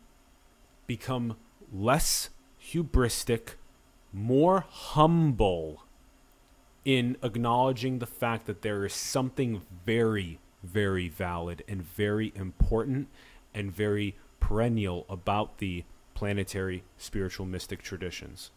become 0.86 1.36
less 1.70 2.30
hubristic, 2.72 3.56
more 4.10 4.64
humble 4.70 5.82
in 6.86 7.14
acknowledging 7.22 7.98
the 7.98 8.06
fact 8.06 8.46
that 8.46 8.62
there 8.62 8.86
is 8.86 8.94
something 8.94 9.60
very, 9.84 10.38
very 10.62 11.10
valid 11.10 11.62
and 11.68 11.82
very 11.82 12.32
important 12.34 13.06
and 13.52 13.70
very 13.70 14.16
perennial 14.40 15.04
about 15.10 15.58
the 15.58 15.84
planetary 16.14 16.84
spiritual 16.96 17.44
mystic 17.44 17.82
traditions. 17.82 18.50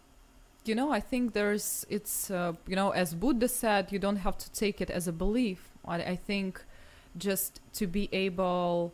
You 0.66 0.76
know, 0.76 0.92
I 0.92 1.00
think 1.00 1.34
there's, 1.34 1.86
it's, 1.90 2.30
uh, 2.30 2.54
you 2.68 2.76
know, 2.76 2.92
as 2.92 3.14
Buddha 3.14 3.48
said, 3.48 3.92
you 3.92 4.00
don't 4.00 4.18
have 4.18 4.38
to 4.38 4.52
take 4.52 4.82
it 4.82 4.90
as 4.90 5.08
a 5.08 5.12
belief. 5.12 5.72
I, 5.86 5.96
I 5.96 6.16
think 6.16 6.64
just 7.18 7.60
to 7.74 7.88
be 7.88 8.10
able 8.12 8.94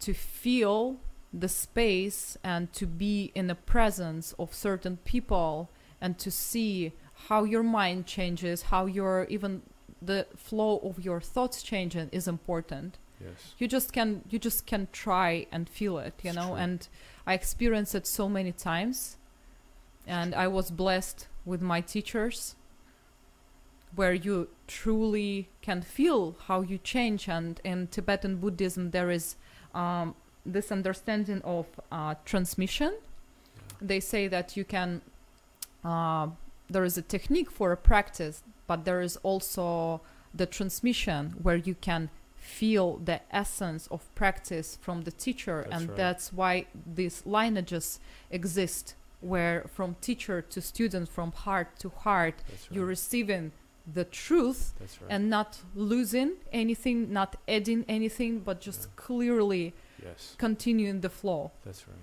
to 0.00 0.14
feel 0.14 0.98
the 1.32 1.48
space 1.48 2.36
and 2.42 2.72
to 2.74 2.86
be 2.86 3.32
in 3.34 3.46
the 3.46 3.54
presence 3.54 4.34
of 4.38 4.54
certain 4.54 4.98
people 5.04 5.70
and 6.00 6.18
to 6.18 6.30
see 6.30 6.92
how 7.28 7.44
your 7.44 7.62
mind 7.62 8.06
changes, 8.06 8.62
how 8.62 8.86
your 8.86 9.26
even 9.28 9.62
the 10.00 10.26
flow 10.36 10.78
of 10.78 11.04
your 11.04 11.20
thoughts 11.20 11.62
changing 11.62 12.08
is 12.12 12.26
important. 12.26 12.98
Yes. 13.20 13.54
You 13.58 13.68
just 13.68 13.92
can 13.92 14.22
you 14.30 14.38
just 14.38 14.66
can 14.66 14.88
try 14.92 15.46
and 15.52 15.68
feel 15.68 15.98
it, 15.98 16.14
you 16.22 16.30
It's 16.30 16.36
know. 16.36 16.48
true. 16.48 16.56
And 16.56 16.88
I 17.26 17.34
experienced 17.34 17.94
it 17.94 18.06
so 18.06 18.28
many 18.28 18.50
times, 18.52 19.16
and 20.06 20.34
I 20.34 20.48
was 20.48 20.70
blessed 20.70 21.28
with 21.44 21.60
my 21.60 21.80
teachers, 21.80 22.56
where 23.94 24.12
you 24.12 24.48
truly 24.66 25.48
can 25.60 25.82
feel 25.82 26.36
how 26.46 26.62
you 26.62 26.78
change. 26.78 27.28
And 27.28 27.60
in 27.64 27.88
Tibetan 27.88 28.36
Buddhism, 28.36 28.90
there 28.90 29.10
is 29.10 29.36
um, 29.74 30.14
this 30.46 30.72
understanding 30.72 31.42
of 31.42 31.66
uh, 31.90 32.14
transmission. 32.24 32.94
They 33.80 34.00
say 34.00 34.28
that 34.28 34.56
you 34.56 34.64
can 34.64 35.02
uh, 35.84 36.28
there 36.72 36.84
is 36.84 36.96
a 36.96 37.02
technique 37.02 37.50
for 37.50 37.72
a 37.72 37.76
practice, 37.76 38.42
but 38.66 38.84
there 38.84 39.00
is 39.00 39.16
also 39.22 40.00
the 40.34 40.46
transmission 40.46 41.34
where 41.42 41.56
you 41.56 41.74
can 41.74 42.08
feel 42.36 42.96
the 42.96 43.20
essence 43.30 43.86
of 43.88 44.12
practice 44.14 44.78
from 44.80 45.02
the 45.02 45.12
teacher, 45.12 45.66
That's 45.68 45.80
and 45.80 45.88
right. 45.88 45.96
that's 45.96 46.32
why 46.32 46.66
these 46.86 47.22
lineages 47.24 48.00
exist, 48.30 48.94
where 49.22 49.64
from 49.72 49.96
teacher 50.00 50.42
to 50.42 50.60
student, 50.60 51.08
from 51.08 51.32
heart 51.32 51.78
to 51.78 51.88
heart, 51.88 52.34
right. 52.48 52.68
you're 52.70 52.86
receiving 52.86 53.52
the 53.94 54.04
truth 54.04 54.74
right. 54.80 54.90
and 55.08 55.30
not 55.30 55.58
losing 55.74 56.32
anything, 56.52 57.12
not 57.12 57.36
adding 57.48 57.84
anything, 57.88 58.40
but 58.40 58.60
just 58.60 58.82
Yeah. 58.82 58.88
clearly 58.96 59.74
yes. 60.02 60.34
continuing 60.38 61.00
the 61.00 61.08
flow. 61.10 61.50
That's 61.64 61.86
right. 61.88 61.96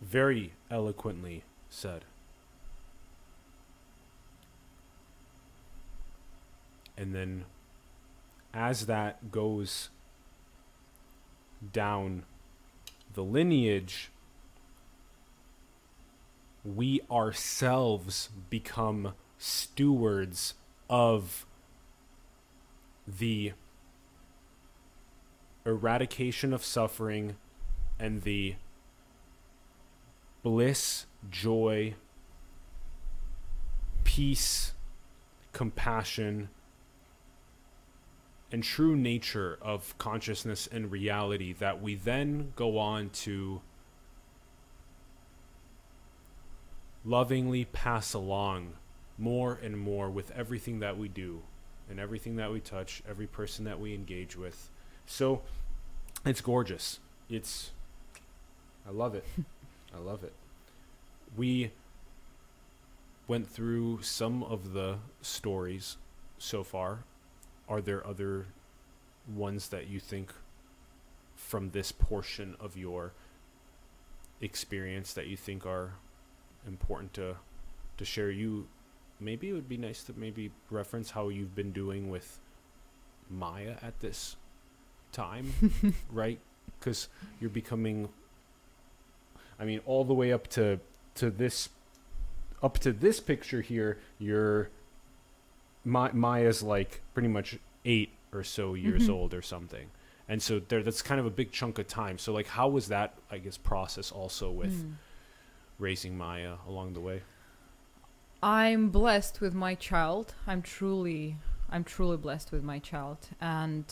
Very 0.00 0.52
eloquently 0.70 1.44
said. 1.70 2.04
And 6.96 7.14
then, 7.14 7.46
as 8.54 8.86
that 8.86 9.32
goes 9.32 9.90
down 11.72 12.24
the 13.14 13.22
lineage, 13.22 14.10
we 16.64 17.00
ourselves 17.10 18.30
become 18.48 19.14
stewards 19.38 20.54
of 20.88 21.46
the 23.06 23.52
eradication 25.66 26.52
of 26.52 26.64
suffering 26.64 27.36
and 27.98 28.22
the 28.22 28.54
bliss, 30.42 31.06
joy, 31.30 31.94
peace, 34.04 34.72
compassion, 35.52 36.48
and 38.54 38.62
true 38.62 38.94
nature 38.94 39.58
of 39.60 39.98
consciousness 39.98 40.68
and 40.70 40.92
reality 40.92 41.52
that 41.54 41.82
we 41.82 41.96
then 41.96 42.52
go 42.54 42.78
on 42.78 43.10
to 43.10 43.60
lovingly 47.04 47.64
pass 47.64 48.14
along 48.14 48.72
more 49.18 49.58
and 49.60 49.76
more 49.76 50.08
with 50.08 50.30
everything 50.30 50.78
that 50.78 50.96
we 50.96 51.08
do 51.08 51.42
and 51.90 51.98
everything 51.98 52.36
that 52.36 52.52
we 52.52 52.60
touch, 52.60 53.02
every 53.10 53.26
person 53.26 53.64
that 53.64 53.80
we 53.80 53.92
engage 53.92 54.36
with. 54.36 54.70
So 55.04 55.42
it's 56.24 56.40
gorgeous. 56.40 57.00
It's 57.28 57.72
I 58.86 58.92
love 58.92 59.16
it. 59.16 59.24
I 59.92 59.98
love 59.98 60.22
it. 60.22 60.32
We 61.36 61.72
went 63.26 63.50
through 63.50 64.02
some 64.02 64.44
of 64.44 64.74
the 64.74 64.98
stories 65.22 65.96
so 66.38 66.62
far. 66.62 67.00
Are 67.68 67.80
there 67.80 68.06
other 68.06 68.46
ones 69.34 69.68
that 69.68 69.88
you 69.88 70.00
think 70.00 70.32
from 71.34 71.70
this 71.70 71.92
portion 71.92 72.56
of 72.60 72.76
your 72.76 73.12
experience 74.40 75.14
that 75.14 75.26
you 75.26 75.36
think 75.36 75.64
are 75.64 75.94
important 76.66 77.12
to 77.14 77.36
to 77.96 78.04
share 78.04 78.30
you 78.30 78.66
maybe 79.20 79.48
it 79.48 79.52
would 79.52 79.68
be 79.68 79.76
nice 79.76 80.02
to 80.04 80.12
maybe 80.16 80.50
reference 80.70 81.10
how 81.10 81.28
you've 81.28 81.54
been 81.54 81.72
doing 81.72 82.10
with 82.10 82.38
Maya 83.30 83.76
at 83.82 84.00
this 84.00 84.36
time, 85.12 85.52
right? 86.10 86.38
Because 86.78 87.08
you're 87.40 87.50
becoming, 87.50 88.08
I 89.58 89.64
mean, 89.64 89.80
all 89.86 90.04
the 90.04 90.14
way 90.14 90.32
up 90.32 90.48
to 90.48 90.80
to 91.16 91.30
this, 91.30 91.68
up 92.62 92.78
to 92.80 92.92
this 92.92 93.20
picture 93.20 93.60
here. 93.60 93.98
You're 94.18 94.70
Ma- 95.84 96.10
Maya's 96.12 96.62
like 96.62 97.02
pretty 97.12 97.28
much 97.28 97.58
eight 97.84 98.10
or 98.32 98.42
so 98.44 98.74
years 98.74 99.08
Mhm. 99.08 99.12
old 99.14 99.34
or 99.34 99.42
something, 99.42 99.90
and 100.28 100.42
so 100.42 100.58
there 100.60 100.82
that's 100.82 101.02
kind 101.02 101.20
of 101.20 101.26
a 101.26 101.30
big 101.30 101.52
chunk 101.52 101.78
of 101.78 101.86
time. 101.88 102.18
So 102.18 102.32
like, 102.32 102.46
how 102.48 102.68
was 102.68 102.88
that? 102.88 103.14
I 103.30 103.38
guess 103.38 103.56
process 103.58 104.10
also 104.12 104.50
with 104.50 104.84
Mm. 104.84 104.94
raising 105.78 106.16
Maya 106.18 106.56
along 106.66 106.94
the 106.94 107.00
way. 107.00 107.22
I'm 108.42 108.90
blessed 108.90 109.40
with 109.40 109.54
my 109.54 109.74
child. 109.74 110.34
I'm 110.46 110.62
truly, 110.62 111.36
I'm 111.70 111.84
truly 111.84 112.16
blessed 112.16 112.52
with 112.52 112.62
my 112.62 112.78
child, 112.78 113.18
and 113.40 113.84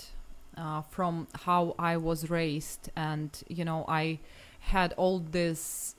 uh, 0.56 0.82
from 0.82 1.26
how 1.46 1.74
I 1.78 1.96
was 1.96 2.28
raised, 2.28 2.90
and 2.94 3.30
you 3.48 3.64
know, 3.64 3.84
I 3.88 4.18
had 4.60 4.92
all 4.94 5.18
these 5.20 5.96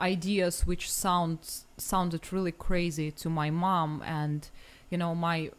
ideas 0.00 0.66
which 0.66 0.90
sound 0.90 1.38
sounded 1.76 2.32
really 2.32 2.52
crazy 2.52 3.10
to 3.10 3.28
my 3.28 3.50
mom, 3.50 4.02
and 4.06 4.48
you 4.90 4.98
know, 4.98 5.14
my 5.14 5.50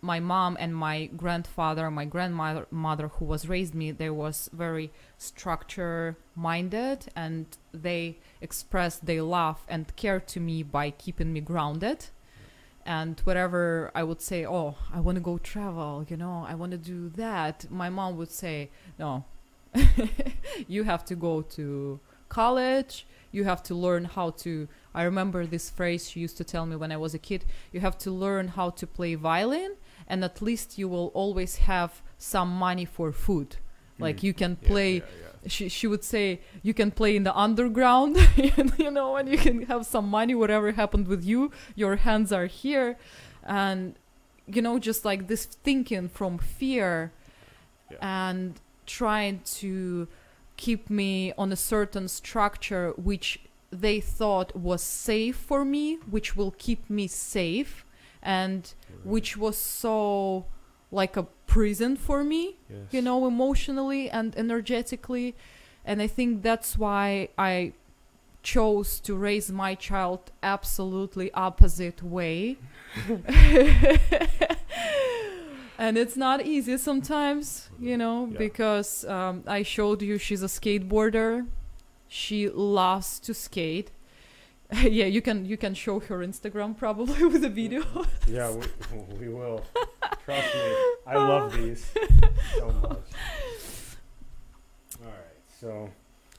my 0.00 0.20
mom 0.20 0.56
and 0.60 0.76
my 0.76 1.06
grandfather, 1.06 1.90
my 1.90 2.04
grandmother, 2.04 2.66
mother 2.70 3.08
who 3.08 3.24
was 3.24 3.48
raised 3.48 3.74
me, 3.74 3.90
they 3.90 4.10
was 4.10 4.48
very 4.52 4.92
structure 5.16 6.16
minded, 6.36 7.06
and 7.16 7.46
they 7.72 8.16
expressed 8.40 9.06
their 9.06 9.22
love 9.22 9.64
and 9.68 9.94
care 9.96 10.20
to 10.20 10.40
me 10.40 10.62
by 10.62 10.90
keeping 10.90 11.32
me 11.32 11.40
grounded. 11.40 12.06
And 12.86 13.20
whatever 13.24 13.90
I 13.94 14.02
would 14.04 14.22
say, 14.22 14.46
oh, 14.46 14.76
I 14.92 15.00
want 15.00 15.16
to 15.16 15.20
go 15.20 15.36
travel, 15.38 16.06
you 16.08 16.16
know, 16.16 16.46
I 16.48 16.54
want 16.54 16.72
to 16.72 16.78
do 16.78 17.10
that, 17.16 17.70
my 17.70 17.90
mom 17.90 18.16
would 18.16 18.30
say, 18.30 18.70
no, 18.98 19.24
you 20.68 20.84
have 20.84 21.04
to 21.06 21.14
go 21.14 21.42
to 21.42 22.00
college, 22.28 23.06
you 23.32 23.44
have 23.44 23.62
to 23.64 23.74
learn 23.74 24.04
how 24.04 24.30
to. 24.44 24.68
I 24.94 25.02
remember 25.02 25.46
this 25.46 25.70
phrase 25.70 26.10
she 26.10 26.20
used 26.20 26.36
to 26.38 26.44
tell 26.44 26.66
me 26.66 26.76
when 26.76 26.90
I 26.92 26.96
was 26.96 27.14
a 27.14 27.18
kid 27.18 27.44
you 27.72 27.80
have 27.80 27.96
to 27.98 28.10
learn 28.10 28.48
how 28.48 28.70
to 28.70 28.86
play 28.86 29.14
violin, 29.14 29.72
and 30.08 30.24
at 30.24 30.40
least 30.42 30.78
you 30.78 30.88
will 30.88 31.08
always 31.14 31.56
have 31.58 32.02
some 32.18 32.50
money 32.50 32.84
for 32.84 33.12
food. 33.12 33.56
Like 34.00 34.18
Mm. 34.18 34.22
you 34.22 34.34
can 34.34 34.56
play 34.56 34.92
yeah, 34.94 35.02
yeah. 35.42 35.48
she 35.48 35.68
she 35.68 35.86
would 35.86 36.04
say 36.04 36.40
you 36.62 36.72
can 36.74 36.90
play 36.90 37.16
in 37.16 37.24
the 37.24 37.34
underground 37.36 38.16
you 38.78 38.90
know 38.90 39.16
and 39.16 39.28
you 39.28 39.38
can 39.38 39.62
have 39.66 39.84
some 39.86 40.06
money 40.08 40.34
whatever 40.34 40.70
happened 40.72 41.08
with 41.08 41.24
you 41.24 41.50
your 41.74 41.96
hands 41.96 42.30
are 42.32 42.46
here 42.46 42.96
and 43.44 43.94
you 44.46 44.62
know 44.62 44.78
just 44.78 45.04
like 45.04 45.26
this 45.26 45.44
thinking 45.46 46.08
from 46.08 46.38
fear 46.38 47.10
Yeah. 47.90 47.98
and 48.30 48.60
trying 48.86 49.40
to 49.60 50.06
keep 50.64 50.90
me 50.90 51.32
on 51.38 51.52
a 51.52 51.56
certain 51.56 52.08
structure 52.08 52.92
which 53.08 53.28
they 53.84 54.00
thought 54.00 54.50
was 54.56 54.82
safe 54.82 55.36
for 55.36 55.64
me 55.64 55.84
which 56.14 56.36
will 56.36 56.52
keep 56.66 56.82
me 56.90 57.06
safe 57.06 57.84
and 58.22 58.74
which 59.04 59.36
was 59.44 59.56
so 59.56 60.44
like 60.90 61.16
a 61.16 61.24
prison 61.46 61.96
for 61.96 62.24
me 62.32 62.42
Yes. 62.68 62.78
you 62.94 63.00
know, 63.02 63.26
emotionally 63.26 64.10
and 64.10 64.36
energetically. 64.36 65.34
And 65.84 66.02
I 66.02 66.06
think 66.16 66.42
that's 66.42 66.76
why 66.84 67.28
I 67.38 67.72
chose 68.42 69.00
to 69.06 69.12
raise 69.28 69.48
my 69.64 69.74
child 69.74 70.20
absolutely 70.42 71.28
opposite 71.32 72.02
way. 72.02 72.56
and 75.78 75.96
it's 75.96 76.16
not 76.16 76.44
easy 76.44 76.76
sometimes, 76.76 77.68
you 77.78 77.96
know, 77.96 78.26
Yeah. 78.32 78.38
because 78.38 79.04
um, 79.04 79.44
I 79.46 79.62
showed 79.62 80.02
you 80.02 80.18
she's 80.18 80.42
a 80.42 80.46
skateboarder. 80.46 81.46
She 82.08 82.48
loves 82.48 83.18
to 83.20 83.34
skate. 83.34 83.90
yeah, 84.82 85.06
you 85.06 85.22
can 85.22 85.44
you 85.46 85.56
can 85.56 85.72
show 85.74 85.98
her 86.00 86.18
Instagram 86.18 86.76
probably 86.76 87.24
with 87.32 87.42
a 87.44 87.48
video. 87.48 87.82
Yeah, 88.26 88.50
we, 88.50 88.66
we 89.20 89.28
will. 89.28 89.64
Trust 90.24 90.54
me, 90.54 90.76
I 91.06 91.14
love 91.16 91.52
these 91.56 91.86
so 92.58 92.66
much. 92.82 92.98
All 95.00 95.06
right, 95.06 95.38
so 95.60 95.90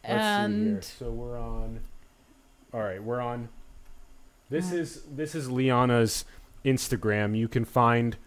let's 0.07 0.51
see 0.53 0.63
here. 0.63 0.81
So 0.81 1.09
we're 1.11 1.39
on. 1.39 1.79
All 2.73 2.81
right, 2.81 3.01
we're 3.01 3.21
on. 3.21 3.49
This 4.49 4.71
Uh. 4.71 4.75
is 4.77 5.03
this 5.11 5.33
is 5.35 5.49
Liana's 5.49 6.25
Instagram. 6.65 7.35
You 7.37 7.47
can 7.47 7.65
find 7.65 8.17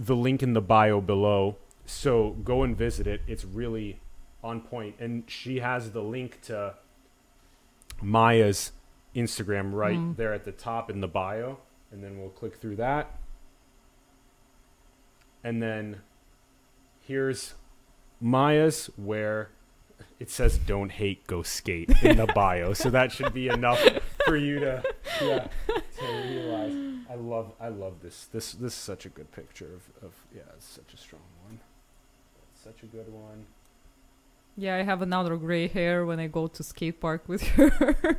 the 0.00 0.16
link 0.16 0.42
in 0.42 0.54
the 0.54 0.60
bio 0.62 1.00
below. 1.00 1.56
So 1.86 2.30
go 2.44 2.62
and 2.62 2.76
visit 2.76 3.06
it. 3.06 3.20
It's 3.26 3.44
really 3.44 4.00
on 4.42 4.62
point, 4.62 4.96
and 4.98 5.24
she 5.28 5.58
has 5.60 5.90
the 5.92 6.00
link 6.02 6.40
to 6.42 6.74
Maya's 8.00 8.72
Instagram 9.14 9.72
right 9.74 9.98
Mm. 9.98 10.16
there 10.16 10.32
at 10.32 10.44
the 10.44 10.52
top 10.52 10.88
in 10.90 11.00
the 11.00 11.08
bio, 11.08 11.58
and 11.92 12.02
then 12.02 12.18
we'll 12.18 12.30
click 12.30 12.56
through 12.56 12.76
that. 12.76 13.18
And 15.44 15.62
then 15.62 16.00
here's 17.06 17.54
Maya's 18.20 18.86
where 18.96 19.50
it 20.18 20.30
says 20.30 20.58
don't 20.58 20.92
hate 20.92 21.26
go 21.26 21.42
skate 21.42 21.90
in 22.02 22.16
the 22.18 22.26
bio 22.34 22.72
so 22.74 22.90
that 22.90 23.10
should 23.10 23.32
be 23.32 23.48
enough 23.48 23.80
for 24.26 24.36
you 24.36 24.60
to 24.60 24.82
yeah 25.22 25.46
to 25.98 26.06
realize 26.28 26.72
i 27.10 27.14
love 27.16 27.52
i 27.60 27.68
love 27.68 27.94
this 28.02 28.26
this 28.32 28.52
this 28.52 28.72
is 28.72 28.78
such 28.78 29.04
a 29.06 29.08
good 29.08 29.30
picture 29.32 29.70
of, 29.78 29.82
of 30.06 30.12
yeah 30.34 30.42
it's 30.56 30.66
such 30.66 30.94
a 30.94 30.96
strong 30.96 31.22
one 31.46 31.58
such 32.54 32.82
a 32.82 32.86
good 32.86 33.10
one 33.12 33.40
Yeah, 34.56 34.76
I 34.76 34.82
have 34.82 35.00
another 35.02 35.36
gray 35.36 35.68
hair 35.68 36.04
when 36.04 36.20
I 36.20 36.26
go 36.28 36.46
to 36.56 36.62
skate 36.62 36.98
park 37.00 37.22
with 37.32 37.42
her. 37.56 38.18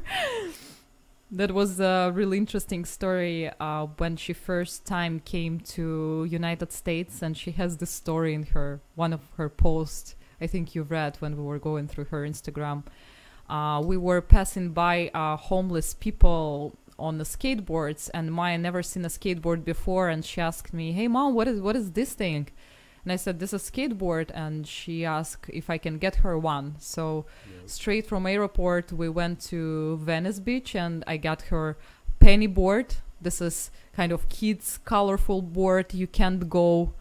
that 1.31 1.51
was 1.51 1.79
a 1.79 2.11
really 2.13 2.37
interesting 2.37 2.83
story 2.85 3.49
uh, 3.59 3.85
when 3.97 4.17
she 4.17 4.33
first 4.33 4.85
time 4.85 5.19
came 5.33 5.59
to 5.75 6.25
United 6.29 6.71
States, 6.71 7.21
and 7.21 7.37
she 7.37 7.51
has 7.51 7.77
this 7.77 7.91
story 7.91 8.33
in 8.33 8.43
her 8.55 8.79
one 8.95 9.13
of 9.13 9.21
her 9.37 9.49
posts. 9.49 10.15
I 10.41 10.47
think 10.47 10.73
you 10.75 10.81
read 10.83 11.17
when 11.21 11.37
we 11.37 11.43
were 11.43 11.59
going 11.59 11.87
through 11.87 12.05
her 12.05 12.23
Instagram. 12.27 12.83
Uh, 13.49 13.81
we 13.85 13.97
were 13.97 14.21
passing 14.21 14.71
by 14.73 15.11
uh, 15.13 15.37
homeless 15.37 15.93
people 15.93 16.73
on 16.97 17.17
the 17.17 17.23
skateboards, 17.23 18.09
and 18.13 18.31
Maya 18.31 18.57
never 18.57 18.83
seen 18.83 19.05
a 19.05 19.09
skateboard 19.09 19.63
before, 19.63 20.09
and 20.09 20.23
she 20.23 20.41
asked 20.41 20.73
me, 20.73 20.91
"Hey, 20.91 21.07
mom, 21.07 21.33
what 21.33 21.47
is 21.47 21.61
what 21.61 21.75
is 21.75 21.91
this 21.91 22.13
thing?" 22.13 22.47
And 23.03 23.11
I 23.11 23.15
said, 23.15 23.39
"This 23.39 23.53
is 23.53 23.67
a 23.67 23.71
skateboard," 23.71 24.29
and 24.33 24.67
she 24.67 25.05
asked 25.05 25.49
if 25.49 25.69
I 25.69 25.77
can 25.77 25.97
get 25.97 26.17
her 26.17 26.37
one. 26.37 26.75
So 26.79 27.25
straight 27.65 28.05
from 28.07 28.27
airport, 28.27 28.91
we 28.91 29.09
went 29.09 29.39
to 29.51 29.97
Venice 29.97 30.39
Beach, 30.39 30.75
and 30.75 31.03
I 31.07 31.17
got 31.17 31.43
her 31.43 31.77
penny 32.19 32.47
board. 32.47 32.95
This 33.19 33.41
is 33.41 33.71
kind 33.93 34.11
of 34.11 34.29
kids' 34.29 34.79
colorful 34.83 35.41
board. 35.41 35.93
You 35.93 36.07
can't 36.07 36.49
go. 36.49 36.93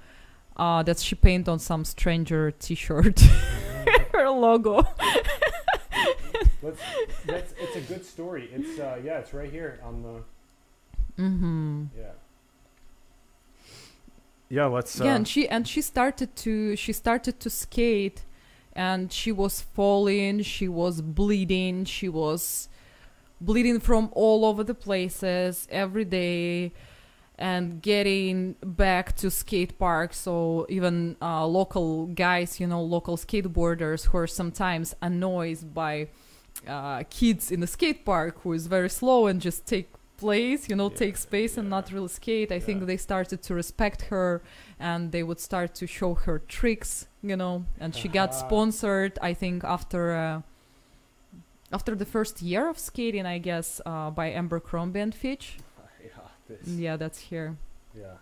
Uh, 0.57 0.83
that 0.83 0.99
she 0.99 1.15
paint 1.15 1.49
on 1.49 1.59
some 1.59 1.87
stranger 1.87 2.51
T-shirt. 2.51 3.21
her 4.13 4.29
logo. 4.29 4.87
Let's, 6.63 6.81
that's 7.27 7.55
it's 7.59 7.77
a 7.77 7.81
good 7.81 8.05
story. 8.05 8.51
It's 8.53 8.79
uh 8.79 9.01
yeah 9.03 9.19
it's 9.19 9.33
right 9.33 9.51
here 9.51 9.81
on 9.83 10.03
the 10.03 10.23
Mm-hmm. 11.19 11.85
yeah. 11.99 12.13
Yeah 14.49 14.67
let's 14.67 15.01
uh, 15.01 15.05
yeah 15.05 15.15
and 15.15 15.29
she 15.29 15.49
and 15.49 15.67
she 15.69 15.81
started 15.83 16.35
to 16.37 16.77
she 16.77 16.93
started 16.93 17.39
to 17.41 17.51
skate 17.51 18.25
and 18.73 19.13
she 19.13 19.31
was 19.31 19.61
falling 19.61 20.43
she 20.43 20.67
was 20.69 21.03
bleeding 21.03 21.85
she 21.85 22.09
was 22.09 22.69
bleeding 23.41 23.81
from 23.81 24.11
all 24.13 24.45
over 24.45 24.65
the 24.65 24.75
places 24.75 25.69
every 25.71 26.05
day 26.05 26.73
and 27.39 27.81
getting 27.81 28.55
back 28.63 29.15
to 29.17 29.31
skate 29.31 29.79
park 29.79 30.13
so 30.13 30.67
even 30.69 31.17
uh, 31.23 31.47
local 31.47 32.07
guys 32.07 32.59
you 32.59 32.67
know 32.67 32.83
local 32.83 33.17
skateboarders 33.17 34.07
who 34.09 34.19
are 34.19 34.27
sometimes 34.27 34.95
annoyed 35.01 35.73
by 35.75 36.09
uh, 36.69 37.03
kids 37.11 37.51
in 37.51 37.61
the 37.61 37.67
skate 37.67 38.05
park 38.05 38.41
who 38.43 38.53
is 38.53 38.67
very 38.67 38.91
slow 38.91 39.27
and 39.27 39.41
just 39.41 39.67
take 39.67 39.89
place 40.17 40.69
you 40.69 40.77
know 40.77 40.91
Yeah, 40.91 40.97
take 40.97 41.17
space 41.17 41.57
and 41.57 41.71
not 41.71 41.91
really 41.93 42.09
skate. 42.09 42.53
I 42.53 42.61
think 42.61 42.85
they 42.87 42.99
started 42.99 43.43
to 43.45 43.55
respect 43.55 44.03
her 44.11 44.43
and 44.79 45.13
they 45.13 45.23
would 45.23 45.41
start 45.41 45.75
to 45.77 45.87
show 45.87 46.15
her 46.15 46.39
tricks 46.39 47.09
you 47.23 47.37
know 47.37 47.65
and 47.81 47.95
she 47.95 48.09
got 48.09 48.31
Uh-huh. 48.31 48.47
sponsored 48.47 49.19
i 49.23 49.33
think 49.35 49.65
after 49.65 50.13
uh, 50.13 50.43
after 51.73 51.95
the 51.95 52.05
first 52.05 52.43
year 52.43 52.69
of 52.69 52.79
skating 52.79 53.25
i 53.27 53.39
guess 53.39 53.81
uh, 53.87 54.11
by 54.11 54.33
Abercrombie 54.33 55.01
and 55.01 55.15
Fitch. 55.15 55.59
Yeah 56.03 56.29
this. 56.49 56.69
Yeah 56.69 56.97
that's 56.97 57.19
here. 57.31 57.57
Yeah. 57.95 58.17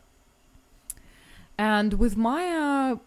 And 1.56 1.94
with 1.94 2.16
Maya, 2.16 2.98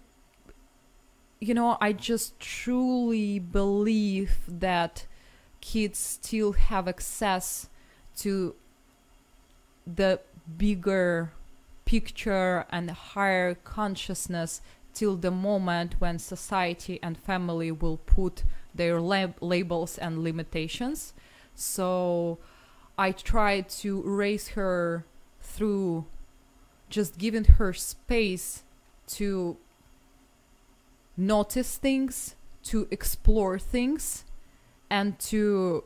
you 1.40 1.54
know, 1.54 1.78
I 1.80 1.94
just 1.94 2.40
truly 2.40 3.40
believe 3.40 4.32
that 4.48 5.06
kids 5.62 5.98
still 5.98 6.54
have 6.54 6.88
access 6.88 7.70
to 8.18 8.56
the 9.88 10.20
bigger 10.58 11.32
picture 11.86 12.66
and 12.70 12.92
higher 12.92 13.56
consciousness 13.56 14.62
till 14.94 15.16
the 15.16 15.32
moment 15.32 15.96
when 16.00 16.20
society 16.20 17.00
and 17.02 17.18
family 17.18 17.72
will 17.72 17.98
put 17.98 18.44
their 18.74 19.00
lab- 19.00 19.36
labels 19.42 19.98
and 19.98 20.24
limitations. 20.24 21.14
So 21.56 22.40
I 22.98 23.12
try 23.12 23.62
to 23.62 24.02
raise 24.02 24.50
her 24.50 25.06
through 25.42 26.06
just 26.90 27.18
giving 27.18 27.46
her 27.46 27.74
space 27.74 28.64
to 29.08 29.58
notice 31.18 31.78
things, 31.78 32.36
to 32.64 32.88
explore 32.92 33.58
things, 33.58 34.26
and 34.98 35.18
to 35.20 35.84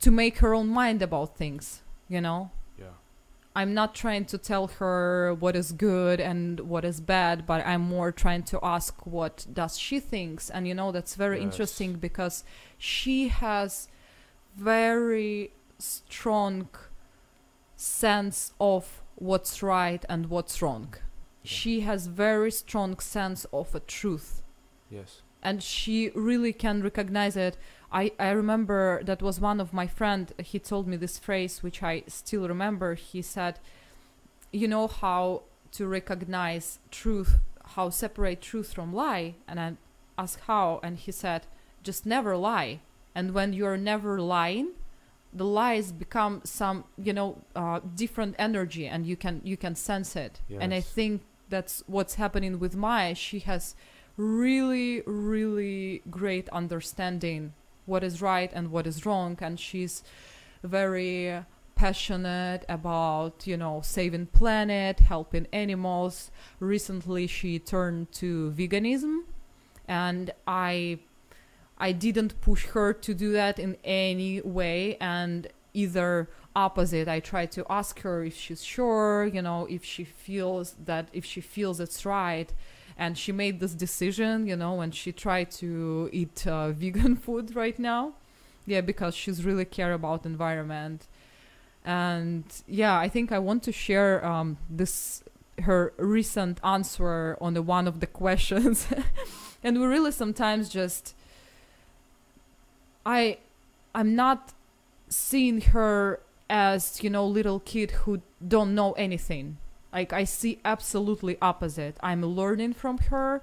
to 0.00 0.10
make 0.10 0.38
her 0.38 0.54
own 0.54 0.68
mind 0.68 1.02
about 1.02 1.36
things 1.36 1.82
you 2.08 2.20
know 2.20 2.50
Yeah. 2.78 2.94
i'm 3.54 3.72
not 3.74 3.94
trying 3.94 4.24
to 4.32 4.38
tell 4.38 4.66
her 4.80 5.34
what 5.34 5.54
is 5.62 5.72
good 5.72 6.18
and 6.20 6.60
what 6.72 6.84
is 6.84 7.00
bad 7.00 7.36
but 7.50 7.66
i'm 7.66 7.82
more 7.96 8.10
trying 8.12 8.44
to 8.52 8.58
ask 8.62 8.92
what 9.06 9.46
does 9.52 9.76
she 9.78 10.00
thinks 10.00 10.48
and 10.48 10.66
you 10.68 10.74
know 10.74 10.90
that's 10.92 11.14
very 11.24 11.36
Yes. 11.38 11.44
interesting 11.48 11.90
because 12.08 12.44
she 12.78 13.28
has 13.28 13.88
very 14.56 15.52
strong 15.78 16.68
sense 17.76 18.52
of 18.60 19.02
what's 19.16 19.62
right 19.62 20.02
and 20.08 20.30
what's 20.34 20.62
wrong 20.62 20.88
Yeah. 20.94 21.50
she 21.58 21.74
has 21.88 22.06
very 22.06 22.50
strong 22.62 22.92
sense 23.00 23.44
of 23.52 23.74
a 23.74 23.80
truth 23.80 24.30
Yes. 24.90 25.22
And 25.42 25.62
she 25.62 26.10
really 26.14 26.52
can 26.52 26.82
recognize 26.82 27.36
it. 27.36 27.56
I, 27.92 28.12
I 28.18 28.30
remember 28.30 29.02
that 29.04 29.22
was 29.22 29.40
one 29.40 29.60
of 29.60 29.72
my 29.72 29.86
friend 29.86 30.32
he 30.38 30.58
told 30.58 30.86
me 30.86 30.96
this 30.96 31.18
phrase 31.18 31.62
which 31.62 31.82
i 31.82 32.04
still 32.06 32.46
remember. 32.48 32.94
He 32.94 33.22
said 33.22 33.58
you 34.52 34.68
know 34.68 34.86
how 34.86 35.42
to 35.72 35.86
recognize 35.86 36.78
truth 36.90 37.38
how 37.74 37.90
separate 37.90 38.40
truth 38.40 38.72
from 38.72 38.92
lie? 38.92 39.34
And 39.48 39.60
i 39.60 39.72
asked 40.18 40.40
how 40.46 40.80
and 40.82 40.98
he 40.98 41.12
said 41.12 41.46
just 41.82 42.06
never 42.06 42.36
lie. 42.36 42.80
And 43.14 43.34
when 43.34 43.52
you're 43.52 43.76
never 43.76 44.20
lying 44.20 44.70
the 45.32 45.44
lies 45.44 45.92
become 45.92 46.42
some 46.44 46.84
you 46.96 47.12
know 47.12 47.38
uh, 47.54 47.80
different 47.94 48.34
energy 48.38 48.86
and 48.86 49.06
you 49.06 49.16
can 49.16 49.40
you 49.44 49.56
can 49.56 49.74
sense 49.74 50.14
it. 50.14 50.40
And 50.60 50.72
i 50.74 50.80
think 50.80 51.22
that's 51.48 51.82
what's 51.86 52.14
happening 52.14 52.58
with 52.58 52.74
maya. 52.76 53.14
She 53.14 53.40
has 53.40 53.74
really 54.20 55.02
really 55.06 56.02
great 56.10 56.48
understanding 56.50 57.52
what 57.86 58.04
is 58.04 58.20
right 58.20 58.50
and 58.52 58.70
what 58.70 58.86
is 58.86 59.06
wrong 59.06 59.36
and 59.40 59.58
she's 59.58 60.02
very 60.62 61.42
passionate 61.74 62.62
about 62.68 63.46
you 63.46 63.56
know 63.56 63.80
saving 63.82 64.26
planet 64.26 65.00
helping 65.00 65.46
animals. 65.50 66.30
Recently 66.58 67.26
she 67.26 67.58
turned 67.58 68.12
to 68.12 68.52
veganism 68.54 69.20
and 69.88 70.30
i 70.46 70.98
i 71.78 71.90
didn't 71.90 72.38
push 72.42 72.66
her 72.66 72.92
to 72.92 73.14
do 73.14 73.32
that 73.32 73.58
in 73.58 73.78
any 73.82 74.42
way 74.42 74.98
and 75.00 75.48
either 75.72 76.28
opposite. 76.54 77.08
I 77.08 77.20
tried 77.20 77.52
to 77.52 77.64
ask 77.70 78.00
her 78.00 78.24
if 78.24 78.36
she's 78.36 78.62
sure 78.62 79.24
you 79.24 79.40
know 79.40 79.64
if 79.70 79.82
she 79.82 80.04
feels 80.04 80.76
that 80.84 81.08
if 81.14 81.24
she 81.24 81.40
feels 81.40 81.80
it's 81.80 82.04
right 82.04 82.52
and 83.00 83.16
she 83.18 83.32
made 83.32 83.58
this 83.58 83.74
decision 83.74 84.46
you 84.46 84.54
know 84.54 84.80
and 84.80 84.94
she 84.94 85.10
tried 85.10 85.50
to 85.50 86.08
eat 86.12 86.46
uh, 86.46 86.70
vegan 86.80 87.16
food 87.16 87.56
right 87.56 87.78
now. 87.78 88.12
Yeah 88.66 88.82
because 88.82 89.14
she's 89.16 89.44
really 89.44 89.64
care 89.64 89.92
about 89.92 90.24
environment. 90.24 91.08
And 91.84 92.44
yeah 92.68 92.96
i 92.98 93.08
think 93.08 93.32
i 93.32 93.38
want 93.38 93.62
to 93.64 93.72
share 93.72 94.24
um, 94.24 94.58
this 94.68 95.24
her 95.62 95.92
recent 95.96 96.58
answer 96.62 97.36
on 97.40 97.54
the 97.54 97.62
one 97.62 97.88
of 97.88 98.00
the 98.00 98.06
questions. 98.22 98.86
And 99.62 99.78
we 99.78 99.84
really 99.86 100.12
sometimes 100.12 100.70
just 100.70 101.14
i 103.04 103.38
i'm 103.94 104.14
not 104.14 104.52
seeing 105.08 105.60
her 105.60 106.20
as 106.48 107.02
you 107.02 107.10
know 107.10 107.26
little 107.26 107.60
kid 107.60 107.90
who 108.02 108.20
don't 108.46 108.74
know 108.74 108.92
anything 108.92 109.58
like 109.92 110.12
i 110.12 110.24
see 110.24 110.58
absolutely 110.64 111.36
opposite. 111.42 111.96
I'm 112.00 112.22
learning 112.24 112.74
from 112.74 112.98
her. 113.10 113.42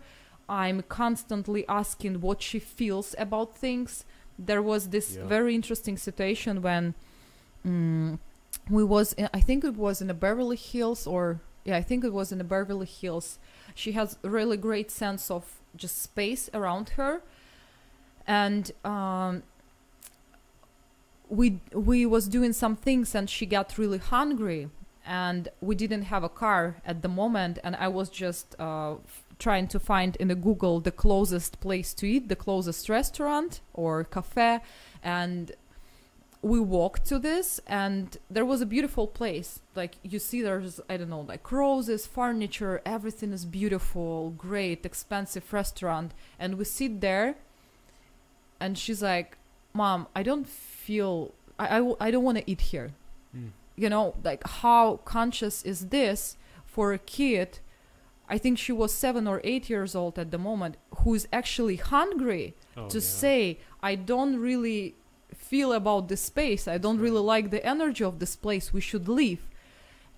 I'm 0.50 0.82
constantly 0.84 1.68
asking 1.68 2.22
what 2.22 2.42
she 2.42 2.60
feels 2.60 3.14
about 3.18 3.58
things. 3.58 4.06
There 4.40 4.62
was 4.62 4.90
this 4.90 5.16
Yeah. 5.18 5.26
very 5.28 5.54
interesting 5.56 5.98
situation 5.98 6.62
when 6.62 6.94
mm, 7.66 8.20
we 8.70 8.84
was 8.84 9.14
in, 9.14 9.30
i 9.34 9.42
think 9.42 9.64
it 9.64 9.76
was 9.76 10.02
in 10.02 10.08
the 10.08 10.14
beverly 10.14 10.56
hills 10.58 11.06
or 11.08 11.40
yeah 11.66 11.76
i 11.78 11.82
think 11.82 12.04
it 12.04 12.14
was 12.14 12.32
in 12.32 12.38
the 12.38 12.44
beverly 12.56 12.86
hills. 13.02 13.40
She 13.76 13.92
has 13.94 14.18
really 14.24 14.58
great 14.58 14.90
sense 14.92 15.30
of 15.30 15.44
just 15.76 16.02
space 16.02 16.50
around 16.54 16.90
her. 16.98 17.22
And 18.26 18.72
um 18.86 19.44
we 21.30 21.60
we 21.74 22.06
was 22.06 22.28
doing 22.28 22.54
some 22.54 22.76
things 22.76 23.14
and 23.14 23.30
she 23.30 23.46
got 23.46 23.78
really 23.78 23.98
hungry 23.98 24.70
and 25.08 25.48
we 25.62 25.74
didn't 25.76 26.04
have 26.04 26.24
a 26.24 26.30
car 26.30 26.76
at 26.86 27.02
the 27.02 27.08
moment 27.08 27.58
and 27.64 27.76
i 27.78 27.88
was 27.88 28.10
just 28.10 28.56
uh, 28.60 28.96
trying 29.40 29.68
to 29.68 29.80
find 29.80 30.16
in 30.18 30.28
the 30.28 30.36
google 30.36 30.80
the 30.80 30.92
closest 30.92 31.60
place 31.60 31.94
to 31.94 32.06
eat 32.06 32.28
the 32.28 32.36
closest 32.36 32.90
restaurant 32.90 33.62
or 33.74 34.04
cafe 34.04 34.60
and 35.04 35.54
we 36.42 36.60
walked 36.60 37.06
to 37.06 37.18
this 37.18 37.60
and 37.66 38.18
there 38.30 38.46
was 38.46 38.62
a 38.62 38.66
beautiful 38.66 39.08
place 39.08 39.60
like 39.76 39.96
you 40.04 40.20
see 40.20 40.42
there's 40.42 40.80
i 40.90 40.96
don't 40.98 41.10
know 41.10 41.22
like 41.22 41.52
roses 41.52 42.06
furniture 42.06 42.82
everything 42.86 43.32
is 43.34 43.44
beautiful 43.46 44.32
great 44.38 44.86
expensive 44.86 45.52
restaurant 45.52 46.14
and 46.40 46.58
we 46.58 46.64
sit 46.64 47.02
there 47.02 47.36
and 48.60 48.78
she's 48.78 49.02
like 49.02 49.38
mom 49.74 50.08
i 50.16 50.22
don't 50.22 50.48
feel 50.48 51.34
I 51.60 51.82
I 52.00 52.12
don't 52.12 52.24
want 52.24 52.38
to 52.38 52.46
eat 52.52 52.62
here 52.62 52.92
Mm. 53.36 53.50
You 53.78 53.90
know 53.90 54.16
like 54.24 54.46
how 54.62 54.98
conscious 55.06 55.64
is 55.64 55.88
this 55.90 56.38
for 56.66 56.94
a 56.94 56.98
kid? 57.00 57.60
I 58.30 58.38
think 58.38 58.58
she 58.58 58.74
was 58.74 58.94
seven 58.94 59.26
or 59.28 59.40
eight 59.46 59.70
years 59.70 59.96
old 59.96 60.20
at 60.20 60.32
the 60.32 60.38
moment 60.38 60.76
who's 61.04 61.28
actually 61.32 61.78
hungry 61.78 62.56
Oh, 62.76 62.88
to 62.90 62.98
yeah. 63.00 63.12
say 63.22 63.60
i 63.82 63.96
don't 63.96 64.36
really 64.50 64.96
feel 65.36 65.72
about 65.74 66.08
this 66.10 66.22
space. 66.22 66.68
I 66.68 66.78
don't 66.78 67.00
really 67.00 67.22
like 67.34 67.50
the 67.52 67.66
energy 67.66 68.04
of 68.04 68.20
this 68.20 68.36
place. 68.36 68.72
We 68.74 68.82
should 68.82 69.08
leave. 69.08 69.42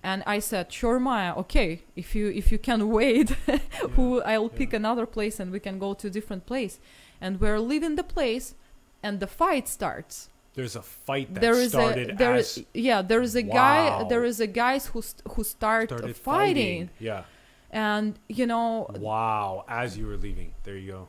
And 0.02 0.22
i 0.26 0.38
said 0.40 0.72
sure 0.72 0.98
maya 0.98 1.32
okay 1.42 1.82
if 1.94 2.14
you 2.16 2.26
if 2.40 2.50
you 2.52 2.58
can 2.58 2.88
wait 2.88 3.28
who 3.96 4.22
i'll 4.22 4.48
pick 4.48 4.72
another 4.72 5.04
place 5.06 5.38
and 5.40 5.52
we 5.52 5.60
can 5.60 5.78
go 5.78 5.92
to 5.94 6.06
a 6.06 6.10
different 6.10 6.46
place. 6.46 6.80
And 7.20 7.38
we're 7.40 7.60
leaving 7.60 7.96
the 7.96 8.02
place 8.16 8.54
and 9.02 9.20
the 9.20 9.26
fight 9.26 9.68
starts 9.68 10.29
There's 10.54 10.76
a 10.76 10.82
fight 10.82 11.32
that 11.34 11.40
there 11.40 11.54
is 11.54 11.70
started 11.72 12.10
a 12.10 12.14
there 12.16 12.34
as 12.34 12.58
is 12.58 12.64
yeah 12.74 13.02
there 13.02 13.22
is 13.22 13.34
a 13.36 13.42
guy 13.42 14.04
there 14.08 14.24
is 14.24 14.40
a 14.40 14.46
guys 14.48 14.86
who 14.86 15.02
who 15.32 15.44
start 15.44 15.88
started 15.90 16.16
fighting, 16.16 16.90
Yeah. 16.98 17.22
and 17.70 18.18
you 18.28 18.46
know 18.46 18.90
Wow. 18.98 19.64
As 19.68 19.96
you 19.96 20.06
were 20.06 20.16
leaving. 20.16 20.52
There 20.64 20.76
you 20.76 20.90
go. 20.92 21.08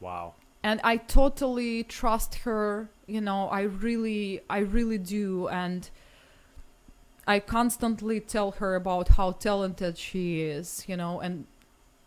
Wow. 0.00 0.34
and 0.62 0.78
i 0.92 0.96
totally 0.96 1.84
trust 1.84 2.34
her 2.46 2.90
you 3.06 3.20
know 3.20 3.48
i 3.48 3.62
really 3.62 4.40
i 4.56 4.58
really 4.76 4.98
do 4.98 5.48
and 5.48 5.88
i 7.26 7.38
constantly 7.40 8.18
tell 8.20 8.50
her 8.60 8.74
about 8.74 9.06
how 9.18 9.28
talented 9.32 9.96
she 10.06 10.24
is 10.42 10.84
you 10.90 10.96
know 10.96 11.20
and 11.20 11.46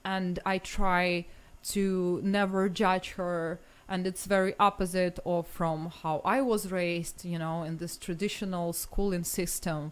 and 0.04 0.40
i 0.46 0.58
try 0.58 1.26
to 1.74 2.20
never 2.24 2.68
judge 2.70 3.08
her 3.12 3.60
and 3.94 4.08
it's 4.08 4.26
very 4.26 4.56
opposite 4.60 5.20
of 5.24 5.46
from 5.46 5.92
how 6.02 6.20
i 6.26 6.42
was 6.42 6.72
raised 6.72 7.24
you 7.24 7.38
know 7.38 7.62
in 7.62 7.78
this 7.78 7.96
traditional 7.96 8.74
schooling 8.74 9.24
system. 9.24 9.92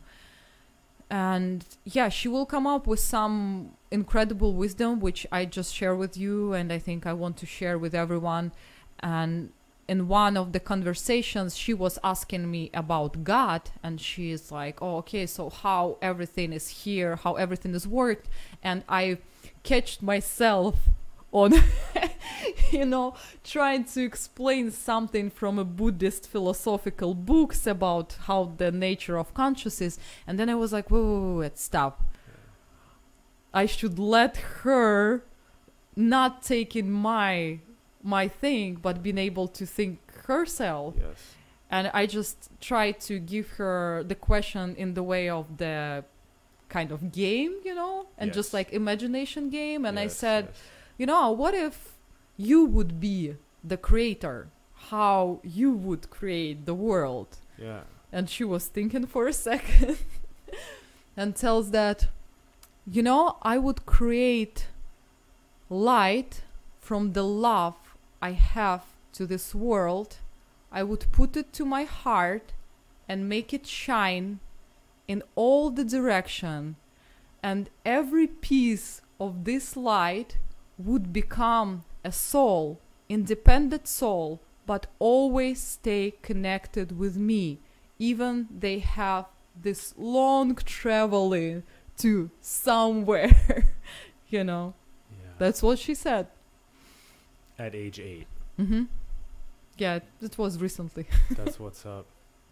And 1.12 1.64
yeah 1.84 2.10
she 2.10 2.28
will 2.28 2.48
come 2.48 2.66
up 2.66 2.88
with 2.88 3.02
some 3.16 3.74
incredible 3.92 4.54
wisdom 4.54 5.00
which 5.08 5.28
i 5.32 5.42
just 5.46 5.76
share 5.76 5.96
with 6.04 6.14
you 6.18 6.54
and 6.54 6.74
i 6.74 6.80
think 6.80 7.06
i 7.06 7.14
want 7.14 7.38
to 7.38 7.46
share 7.46 7.78
with 7.78 7.94
everyone. 7.94 8.52
And 9.02 9.52
in 9.88 10.08
one 10.08 10.36
of 10.36 10.52
the 10.56 10.62
conversations 10.74 11.56
she 11.56 11.74
was 11.74 12.00
asking 12.04 12.50
me 12.50 12.64
about 12.74 13.24
god 13.24 13.64
and 13.84 14.02
she 14.08 14.32
is 14.32 14.52
like 14.52 14.82
oh 14.82 14.98
okay 15.04 15.26
so 15.28 15.50
how 15.50 15.98
everything 16.02 16.54
is 16.54 16.68
here 16.84 17.18
how 17.18 17.34
everything 17.36 17.76
is 17.76 17.86
worked. 17.88 18.28
And 18.64 18.84
i 18.90 19.04
catched 19.64 20.02
myself 20.02 20.76
on 21.32 21.54
you 22.72 22.86
know 22.86 23.16
trying 23.44 23.84
to 23.84 24.04
explain 24.04 24.72
something 24.72 25.30
from 25.30 25.58
a 25.58 25.64
buddhist 25.64 26.28
philosophical 26.28 27.14
books 27.14 27.66
about 27.66 28.18
how 28.28 28.52
the 28.58 28.72
nature 28.72 29.18
of 29.18 29.34
consciousness. 29.34 29.98
Is 29.98 30.00
and 30.28 30.38
then 30.40 30.50
i 30.50 30.56
was 30.56 30.74
like 30.74 30.92
whoa, 30.92 31.02
whoa, 31.02 31.36
whoa, 31.42 31.52
stop. 31.56 32.04
I 33.54 33.66
should 33.66 34.00
let 34.00 34.38
her 34.64 35.24
not 35.96 36.44
taking 36.44 36.92
my 36.92 37.60
my 38.04 38.28
thing 38.28 38.76
but 38.82 39.04
being 39.04 39.18
able 39.18 39.48
to 39.48 39.66
think 39.66 40.00
herself. 40.26 40.96
Yes. 40.98 41.36
and 41.70 41.90
i 41.94 42.06
just 42.06 42.50
try 42.60 42.92
to 42.92 43.20
give 43.20 43.52
her 43.52 44.04
the 44.06 44.16
question 44.16 44.76
in 44.76 44.94
the 44.94 45.04
way 45.04 45.30
of 45.30 45.58
the 45.58 46.04
kind 46.70 46.92
of 46.92 47.12
game 47.12 47.54
you 47.66 47.76
know 47.76 48.08
and 48.18 48.34
just 48.34 48.54
like 48.54 48.72
imagination 48.74 49.50
game. 49.50 49.86
And 49.86 50.00
i 50.00 50.08
said 50.08 50.50
yes. 50.50 50.58
You 50.98 51.06
know 51.06 51.32
what 51.32 51.54
if 51.54 51.94
you 52.38 52.66
would 52.66 53.00
be 53.00 53.36
the 53.64 53.78
creator? 53.78 54.50
How 54.90 55.40
you 55.44 55.72
would 55.74 56.10
create 56.10 56.66
the 56.66 56.74
world? 56.74 57.38
Yeah. 57.58 57.82
and 58.12 58.28
she 58.30 58.44
was 58.44 58.66
thinking 58.66 59.06
for 59.06 59.28
a 59.28 59.34
second 59.50 59.98
and 61.16 61.36
tells 61.36 61.70
that 61.72 62.08
you 62.88 63.04
know 63.04 63.38
i 63.44 63.56
would 63.56 63.86
create 63.86 64.68
light 65.70 66.42
from 66.80 67.14
the 67.14 67.24
love 67.24 67.76
i 68.20 68.32
have 68.32 68.84
to 69.14 69.26
this 69.26 69.54
world. 69.54 70.18
I 70.72 70.84
would 70.84 71.12
put 71.12 71.36
it 71.36 71.54
to 71.54 71.66
my 71.66 71.84
heart 71.84 72.54
and 73.08 73.28
make 73.28 73.54
it 73.54 73.68
shine 73.68 74.40
in 75.08 75.24
all 75.36 75.70
the 75.70 75.84
direction. 75.84 76.78
And 77.44 77.70
every 77.86 78.28
piece 78.28 79.02
of 79.20 79.44
this 79.44 79.76
light 79.76 80.38
would 80.86 81.12
become 81.14 81.84
a 82.04 82.12
soul 82.12 82.80
independent 83.10 83.88
soul 83.88 84.40
but 84.66 84.88
always 85.00 85.60
stay 85.62 86.14
connected 86.22 86.98
with 86.98 87.16
me 87.18 87.60
even 88.00 88.48
they 88.66 88.80
have 88.80 89.26
this 89.62 89.94
long 89.98 90.56
traveling 90.56 91.62
to 91.98 92.30
somewhere 92.42 93.66
you 94.30 94.44
know 94.44 94.74
Yeah. 95.12 95.34
that's 95.38 95.62
what 95.62 95.78
she 95.78 95.94
said 95.94 96.28
At 97.60 97.76
age 97.76 98.00
eight. 98.00 98.28
mm-hmm. 98.60 98.84
yeah 99.78 100.00
it 100.22 100.38
was 100.38 100.58
recently 100.62 101.06
That's 101.38 101.60
what's 101.60 101.86
up. 101.86 102.06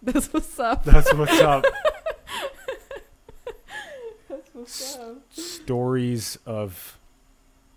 that's 0.03 0.27
what's 0.33 0.59
up 0.59 0.83
That's 0.83 1.13
what's 1.13 1.39
up. 1.41 1.63
that's 4.29 4.49
what's 4.53 4.97
up 4.97 5.17
Stories 5.31 6.37
of 6.45 6.98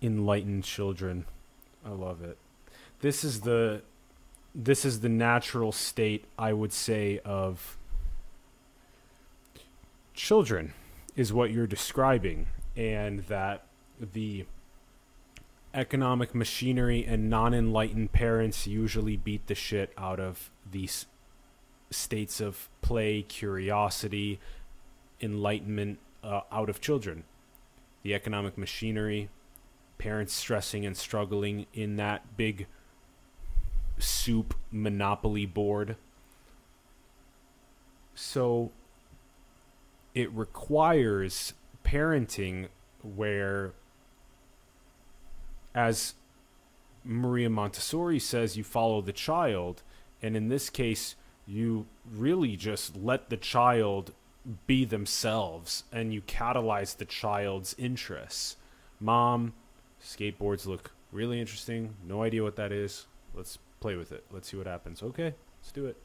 enlightened 0.03 0.63
children. 0.65 1.25
I 1.85 1.89
love 1.89 2.21
it. 2.21 2.37
This 2.99 3.23
is 3.23 3.41
the 3.41 3.81
this 4.53 4.85
is 4.85 4.99
the 4.99 5.09
natural 5.09 5.71
state 5.71 6.25
I 6.37 6.53
would 6.53 6.71
say 6.71 7.19
of 7.25 7.77
children 10.13 10.73
is 11.15 11.33
what 11.33 11.49
you're 11.49 11.65
describing 11.65 12.45
and 12.75 13.19
that 13.21 13.65
the 13.99 14.45
economic 15.73 16.35
machinery 16.35 17.03
and 17.03 17.29
non-enlightened 17.31 18.11
parents 18.11 18.67
usually 18.67 19.17
beat 19.17 19.47
the 19.47 19.55
shit 19.55 19.91
out 19.97 20.19
of 20.19 20.51
these 20.69 21.07
states 21.89 22.39
of 22.39 22.69
play, 22.81 23.23
curiosity, 23.23 24.39
enlightenment 25.19 25.97
uh, 26.23 26.41
out 26.51 26.69
of 26.69 26.79
children. 26.79 27.23
The 28.03 28.13
economic 28.13 28.57
machinery, 28.57 29.29
parents 30.03 30.33
stressing 30.33 30.85
and 30.85 30.97
struggling 30.97 31.65
in 31.73 31.95
that 31.95 32.35
big 32.35 32.67
soup 33.97 34.53
monopoly 34.69 35.45
board. 35.45 35.95
So 38.13 38.71
it 40.13 40.29
requires 40.33 41.53
parenting 41.85 42.67
where, 43.01 43.71
as 45.73 46.15
Maria 47.05 47.49
Montessori 47.49 48.19
says, 48.19 48.57
you 48.57 48.65
follow 48.65 48.99
the 48.99 49.13
child. 49.13 49.83
And 50.21 50.35
in 50.35 50.49
this 50.49 50.69
case, 50.69 51.15
you 51.47 51.85
really 52.13 52.57
just 52.57 52.97
let 52.97 53.29
the 53.29 53.37
child 53.37 54.11
be 54.67 54.83
themselves 54.83 55.85
and 55.93 56.13
you 56.13 56.21
catalyze 56.21 56.97
the 56.97 57.05
child's 57.05 57.73
interests. 57.77 58.57
Mom, 58.99 59.53
skateboards 60.03 60.65
look 60.65 60.91
really 61.11 61.39
interesting. 61.39 61.95
No 62.05 62.23
idea 62.23 62.43
what 62.43 62.55
that 62.57 62.71
is. 62.71 63.05
Let's 63.33 63.57
play 63.79 63.95
with 63.95 64.11
it. 64.11 64.23
Let's 64.31 64.49
see 64.49 64.57
what 64.57 64.67
happens. 64.67 65.01
Okay, 65.01 65.33
let's 65.61 65.71
do 65.71 65.85
it. 65.85 65.97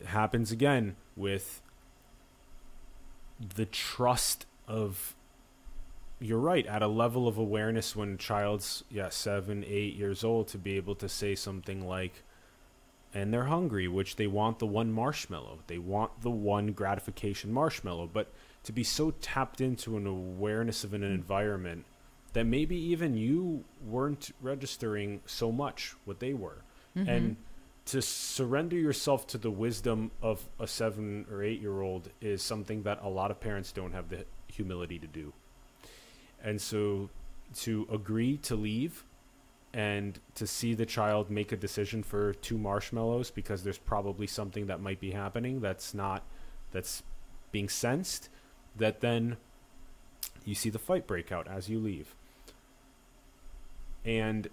It 0.00 0.06
happens 0.06 0.50
again 0.50 0.96
with 1.16 1.62
the 3.56 3.66
trust 3.66 4.46
of 4.68 5.14
you're 6.20 6.38
right 6.38 6.66
at 6.66 6.82
a 6.82 6.86
level 6.86 7.26
of 7.26 7.36
awareness 7.36 7.96
when 7.96 8.12
a 8.12 8.16
child's 8.16 8.84
yeah 8.88 9.08
seven 9.08 9.64
eight 9.66 9.94
years 9.94 10.22
old 10.22 10.46
to 10.46 10.58
be 10.58 10.76
able 10.76 10.94
to 10.94 11.08
say 11.08 11.34
something 11.34 11.86
like 11.86 12.22
and 13.12 13.34
they're 13.34 13.46
hungry 13.46 13.88
which 13.88 14.14
they 14.14 14.28
want 14.28 14.60
the 14.60 14.66
one 14.66 14.92
marshmallow 14.92 15.58
they 15.66 15.78
want 15.78 16.20
the 16.20 16.30
one 16.30 16.68
gratification 16.68 17.52
marshmallow 17.52 18.08
but 18.12 18.32
to 18.62 18.72
be 18.72 18.84
so 18.84 19.10
tapped 19.20 19.60
into 19.60 19.96
an 19.96 20.06
awareness 20.06 20.84
of 20.84 20.94
an 20.94 21.00
hmm. 21.00 21.08
environment 21.08 21.84
that 22.32 22.44
maybe 22.44 22.76
even 22.76 23.16
you 23.16 23.64
weren't 23.84 24.30
registering 24.40 25.20
so 25.26 25.52
much 25.52 25.94
what 26.04 26.20
they 26.20 26.32
were. 26.32 26.62
Mm-hmm. 26.96 27.08
And 27.08 27.36
to 27.86 28.00
surrender 28.00 28.76
yourself 28.76 29.26
to 29.28 29.38
the 29.38 29.50
wisdom 29.50 30.10
of 30.22 30.48
a 30.58 30.66
seven 30.66 31.26
or 31.30 31.42
eight 31.42 31.60
year 31.60 31.80
old 31.82 32.08
is 32.20 32.42
something 32.42 32.82
that 32.84 33.00
a 33.02 33.08
lot 33.08 33.30
of 33.30 33.40
parents 33.40 33.72
don't 33.72 33.92
have 33.92 34.08
the 34.08 34.24
humility 34.46 34.98
to 34.98 35.06
do. 35.06 35.32
And 36.42 36.60
so 36.60 37.10
to 37.56 37.86
agree 37.92 38.36
to 38.38 38.56
leave 38.56 39.04
and 39.74 40.18
to 40.34 40.46
see 40.46 40.74
the 40.74 40.86
child 40.86 41.30
make 41.30 41.52
a 41.52 41.56
decision 41.56 42.02
for 42.02 42.34
two 42.34 42.58
marshmallows 42.58 43.30
because 43.30 43.62
there's 43.62 43.78
probably 43.78 44.26
something 44.26 44.66
that 44.66 44.80
might 44.80 45.00
be 45.00 45.12
happening 45.12 45.60
that's 45.60 45.94
not 45.94 46.24
that's 46.72 47.02
being 47.52 47.68
sensed 47.68 48.28
that 48.76 49.00
then 49.00 49.36
you 50.44 50.54
see 50.54 50.70
the 50.70 50.78
fight 50.78 51.06
break 51.06 51.32
out 51.32 51.48
as 51.48 51.68
you 51.68 51.78
leave 51.78 52.14
and 54.04 54.48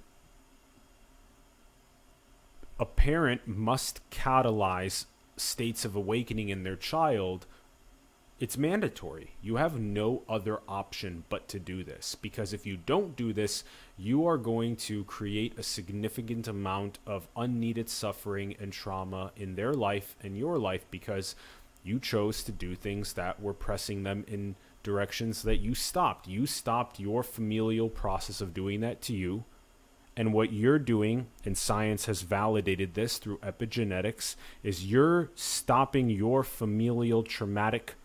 a 2.79 2.85
parent 2.85 3.47
must 3.47 4.01
catalyze 4.09 5.05
states 5.37 5.85
of 5.85 5.95
awakening 5.95 6.49
in 6.49 6.63
their 6.63 6.75
child 6.75 7.45
it's 8.39 8.57
mandatory. 8.57 9.31
You 9.41 9.57
have 9.57 9.79
no 9.79 10.23
other 10.29 10.61
option 10.67 11.25
but 11.27 11.49
to 11.49 11.59
do 11.59 11.83
this 11.83 12.15
because 12.15 12.53
if 12.53 12.65
you 12.65 12.77
don't 12.77 13.15
do 13.15 13.33
this, 13.33 13.65
you 13.97 14.25
are 14.25 14.37
going 14.37 14.77
to 14.77 15.03
create 15.03 15.59
a 15.59 15.63
significant 15.63 16.47
amount 16.47 16.99
of 17.05 17.27
unneeded 17.35 17.89
suffering 17.89 18.55
and 18.59 18.71
trauma 18.71 19.31
in 19.35 19.55
their 19.55 19.73
life 19.73 20.15
and 20.23 20.37
your 20.37 20.57
life 20.57 20.85
because 20.89 21.35
you 21.83 21.99
chose 21.99 22.41
to 22.43 22.51
do 22.53 22.75
things 22.75 23.13
that 23.13 23.41
were 23.41 23.53
pressing 23.53 24.03
them 24.03 24.23
in 24.27 24.55
directions 24.83 25.43
that 25.43 25.57
you 25.57 25.75
stopped. 25.75 26.27
You 26.27 26.45
stopped 26.45 26.99
your 26.99 27.23
familial 27.23 27.89
process 27.89 28.41
of 28.41 28.53
doing 28.53 28.81
that 28.81 29.01
to 29.03 29.13
you. 29.13 29.43
And 30.15 30.33
what 30.33 30.51
you're 30.51 30.79
doing, 30.79 31.27
and 31.45 31.57
science 31.57 32.05
has 32.05 32.23
validated 32.23 32.93
this 32.93 33.17
through 33.17 33.37
epigenetics, 33.37 34.35
is 34.63 34.85
you're 34.85 35.29
stopping 35.33 36.09
your 36.09 36.43
familial 36.43 37.23
traumatic 37.23 37.95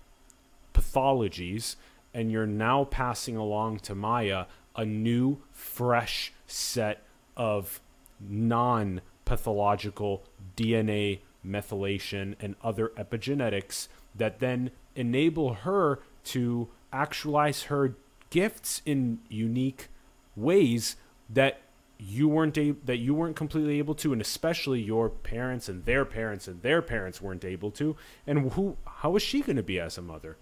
pathologies, 0.72 1.76
and 2.12 2.30
you're 2.30 2.46
now 2.46 2.84
passing 2.84 3.36
along 3.36 3.80
to 3.80 3.94
Maya 3.94 4.44
a 4.76 4.84
new, 4.84 5.38
fresh 5.50 6.32
set 6.46 7.02
of 7.36 7.80
non 8.20 9.00
pathological 9.24 10.24
DNA 10.56 11.20
methylation 11.46 12.34
and 12.40 12.54
other 12.62 12.92
epigenetics 12.96 13.88
that 14.14 14.38
then 14.38 14.70
enable 14.94 15.54
her 15.54 16.00
to 16.24 16.68
actualize 16.92 17.64
her 17.64 17.94
gifts 18.30 18.82
in 18.84 19.18
unique 19.28 19.88
ways 20.36 20.96
that 21.30 21.60
you 21.98 22.28
weren't 22.28 22.58
a- 22.58 22.74
that 22.84 22.96
you 22.96 23.14
weren't 23.14 23.36
completely 23.36 23.78
able 23.78 23.94
to 23.94 24.12
and 24.12 24.20
especially 24.20 24.80
your 24.80 25.08
parents 25.08 25.68
and 25.68 25.84
their 25.84 26.04
parents 26.04 26.48
and 26.48 26.60
their 26.62 26.82
parents 26.82 27.22
weren't 27.22 27.44
able 27.44 27.70
to 27.70 27.96
and 28.26 28.52
who 28.52 28.76
how 28.84 29.14
is 29.14 29.22
she 29.22 29.40
going 29.40 29.56
to 29.56 29.62
be 29.62 29.78
as 29.78 29.96
a 29.96 30.02
mother 30.02 30.36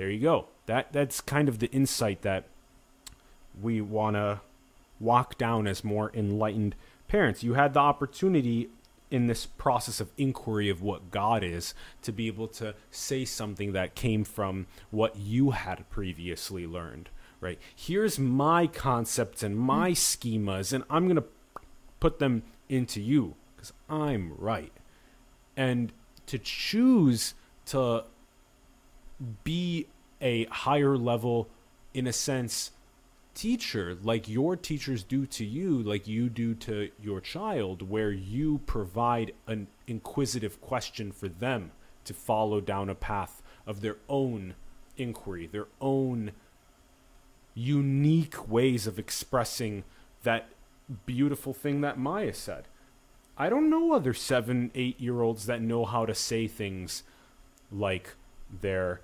there 0.00 0.08
you 0.08 0.20
go. 0.20 0.46
That 0.64 0.92
that's 0.92 1.20
kind 1.20 1.46
of 1.46 1.58
the 1.58 1.70
insight 1.72 2.22
that 2.22 2.44
we 3.60 3.82
want 3.82 4.16
to 4.16 4.40
walk 4.98 5.36
down 5.36 5.66
as 5.66 5.84
more 5.84 6.10
enlightened 6.14 6.74
parents. 7.06 7.42
You 7.42 7.52
had 7.52 7.74
the 7.74 7.80
opportunity 7.80 8.70
in 9.10 9.26
this 9.26 9.46
process 9.46 10.00
of 10.00 10.10
inquiry 10.16 10.68
of 10.68 10.82
what 10.82 11.10
God 11.10 11.42
is 11.42 11.74
to 12.02 12.12
be 12.12 12.26
able 12.28 12.48
to 12.48 12.74
say 12.90 13.24
something 13.24 13.72
that 13.72 13.94
came 13.94 14.24
from 14.24 14.66
what 14.90 15.16
you 15.16 15.50
had 15.50 15.88
previously 15.90 16.66
learned, 16.66 17.08
right? 17.40 17.58
Here's 17.74 18.18
my 18.18 18.66
concepts 18.66 19.42
and 19.42 19.56
my 19.58 19.90
mm. 19.90 19.94
schemas 19.94 20.72
and 20.72 20.84
I'm 20.88 21.04
going 21.06 21.16
to 21.16 21.24
put 21.98 22.18
them 22.18 22.44
into 22.68 23.00
you 23.00 23.34
cuz 23.56 23.72
I'm 23.88 24.34
right. 24.36 24.72
And 25.56 25.92
to 26.26 26.38
choose 26.38 27.34
to 27.66 28.04
be 29.44 29.86
a 30.20 30.44
higher 30.46 30.96
level 30.96 31.48
in 31.92 32.06
a 32.06 32.12
sense 32.12 32.70
teacher 33.40 33.96
like 34.02 34.28
your 34.28 34.54
teachers 34.54 35.02
do 35.02 35.24
to 35.24 35.46
you 35.46 35.82
like 35.82 36.06
you 36.06 36.28
do 36.28 36.54
to 36.54 36.90
your 37.02 37.22
child 37.22 37.88
where 37.88 38.10
you 38.10 38.60
provide 38.66 39.32
an 39.46 39.66
inquisitive 39.86 40.60
question 40.60 41.10
for 41.10 41.26
them 41.26 41.70
to 42.04 42.12
follow 42.12 42.60
down 42.60 42.90
a 42.90 42.94
path 42.94 43.40
of 43.66 43.80
their 43.80 43.96
own 44.10 44.54
inquiry 44.98 45.46
their 45.46 45.68
own 45.80 46.32
unique 47.54 48.48
ways 48.48 48.86
of 48.86 48.98
expressing 48.98 49.84
that 50.22 50.48
beautiful 51.06 51.52
thing 51.52 51.80
that 51.80 51.98
Maya 51.98 52.34
said. 52.34 52.66
I 53.36 53.48
don't 53.48 53.70
know 53.70 53.92
other 53.92 54.14
7 54.14 54.70
8 54.74 55.00
year 55.00 55.22
olds 55.22 55.46
that 55.46 55.62
know 55.62 55.84
how 55.84 56.04
to 56.06 56.14
say 56.14 56.46
things 56.46 57.02
like 57.72 58.14
they're 58.60 59.00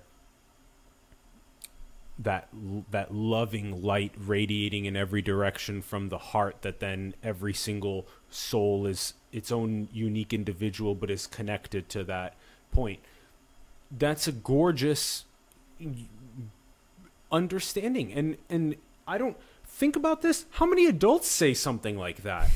that 2.19 2.47
that 2.89 3.13
loving 3.13 3.83
light 3.83 4.11
radiating 4.17 4.85
in 4.85 4.95
every 4.95 5.21
direction 5.21 5.81
from 5.81 6.09
the 6.09 6.17
heart 6.17 6.61
that 6.61 6.79
then 6.79 7.13
every 7.23 7.53
single 7.53 8.07
soul 8.29 8.87
is 8.87 9.13
its 9.31 9.51
own 9.51 9.87
unique 9.93 10.33
individual 10.33 10.95
but 10.95 11.11
is 11.11 11.27
connected 11.27 11.87
to 11.89 12.03
that 12.03 12.33
point. 12.71 12.99
That's 13.91 14.27
a 14.27 14.31
gorgeous 14.31 15.25
understanding. 17.31 18.11
And 18.13 18.37
and 18.49 18.75
I 19.07 19.17
don't 19.17 19.37
think 19.65 19.95
about 19.95 20.21
this. 20.21 20.45
How 20.51 20.65
many 20.65 20.87
adults 20.87 21.27
say 21.27 21.53
something 21.53 21.97
like 21.97 22.23
that? 22.23 22.49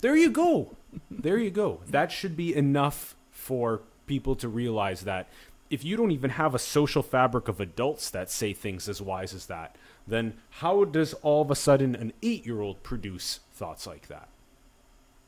There 0.00 0.16
you 0.16 0.30
go. 0.30 0.76
There 1.10 1.38
you 1.38 1.50
go. 1.50 1.80
That 1.86 2.10
should 2.10 2.36
be 2.36 2.54
enough 2.54 3.14
for 3.30 3.82
people 4.06 4.34
to 4.36 4.48
realize 4.48 5.02
that 5.02 5.28
if 5.70 5.84
you 5.84 5.96
don't 5.96 6.10
even 6.10 6.30
have 6.30 6.54
a 6.54 6.58
social 6.58 7.02
fabric 7.02 7.46
of 7.46 7.60
adults 7.60 8.10
that 8.10 8.30
say 8.30 8.52
things 8.52 8.88
as 8.88 9.00
wise 9.00 9.32
as 9.32 9.46
that, 9.46 9.76
then 10.06 10.34
how 10.50 10.84
does 10.84 11.14
all 11.14 11.42
of 11.42 11.50
a 11.50 11.54
sudden 11.54 11.94
an 11.94 12.12
eight 12.22 12.44
year 12.44 12.60
old 12.60 12.82
produce 12.82 13.40
thoughts 13.52 13.86
like 13.86 14.08
that? 14.08 14.28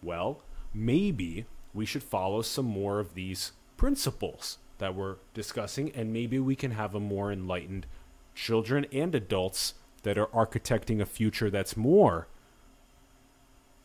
Well, 0.03 0.43
maybe 0.75 1.47
we 1.73 1.87
should 1.87 2.03
follow 2.03 2.43
some 2.43 2.67
more 2.67 2.99
of 2.99 3.15
these 3.15 3.53
principles 3.77 4.59
that 4.79 4.97
we're 4.97 5.17
discussing, 5.33 5.93
and 5.93 6.13
maybe 6.13 6.41
we 6.41 6.57
can 6.57 6.73
have 6.73 6.95
a 6.95 7.01
more 7.01 7.31
enlightened 7.31 7.87
children 8.35 8.85
and 8.93 9.15
adults 9.15 9.75
that 10.03 10.19
are 10.19 10.27
architecting 10.27 11.01
a 11.01 11.07
future 11.07 11.51
that's 11.51 11.77
more 11.77 12.27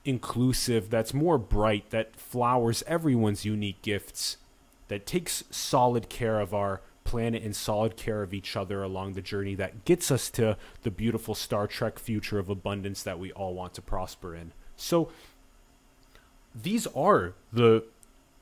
inclusive, 0.03 0.89
that's 0.89 1.13
more 1.13 1.37
bright, 1.37 1.91
that 1.91 2.15
flowers 2.15 2.83
everyone's 2.87 3.45
unique 3.45 3.81
gifts 3.83 4.37
that 4.87 5.05
takes 5.05 5.43
solid 5.49 6.09
care 6.09 6.39
of 6.39 6.53
our 6.53 6.81
planet 7.03 7.41
and 7.41 7.55
solid 7.55 7.95
care 7.95 8.21
of 8.21 8.33
each 8.33 8.55
other 8.57 8.83
along 8.83 9.13
the 9.13 9.21
journey 9.21 9.55
that 9.55 9.85
gets 9.85 10.11
us 10.11 10.29
to 10.29 10.57
the 10.83 10.91
beautiful 10.91 11.33
Star 11.33 11.65
Trek 11.65 11.97
future 11.97 12.37
of 12.37 12.49
abundance 12.49 13.01
that 13.03 13.17
we 13.17 13.31
all 13.31 13.53
want 13.53 13.73
to 13.75 13.81
prosper 13.81 14.35
in. 14.35 14.51
So, 14.75 15.09
these 16.53 16.85
are 16.87 17.33
the 17.53 17.85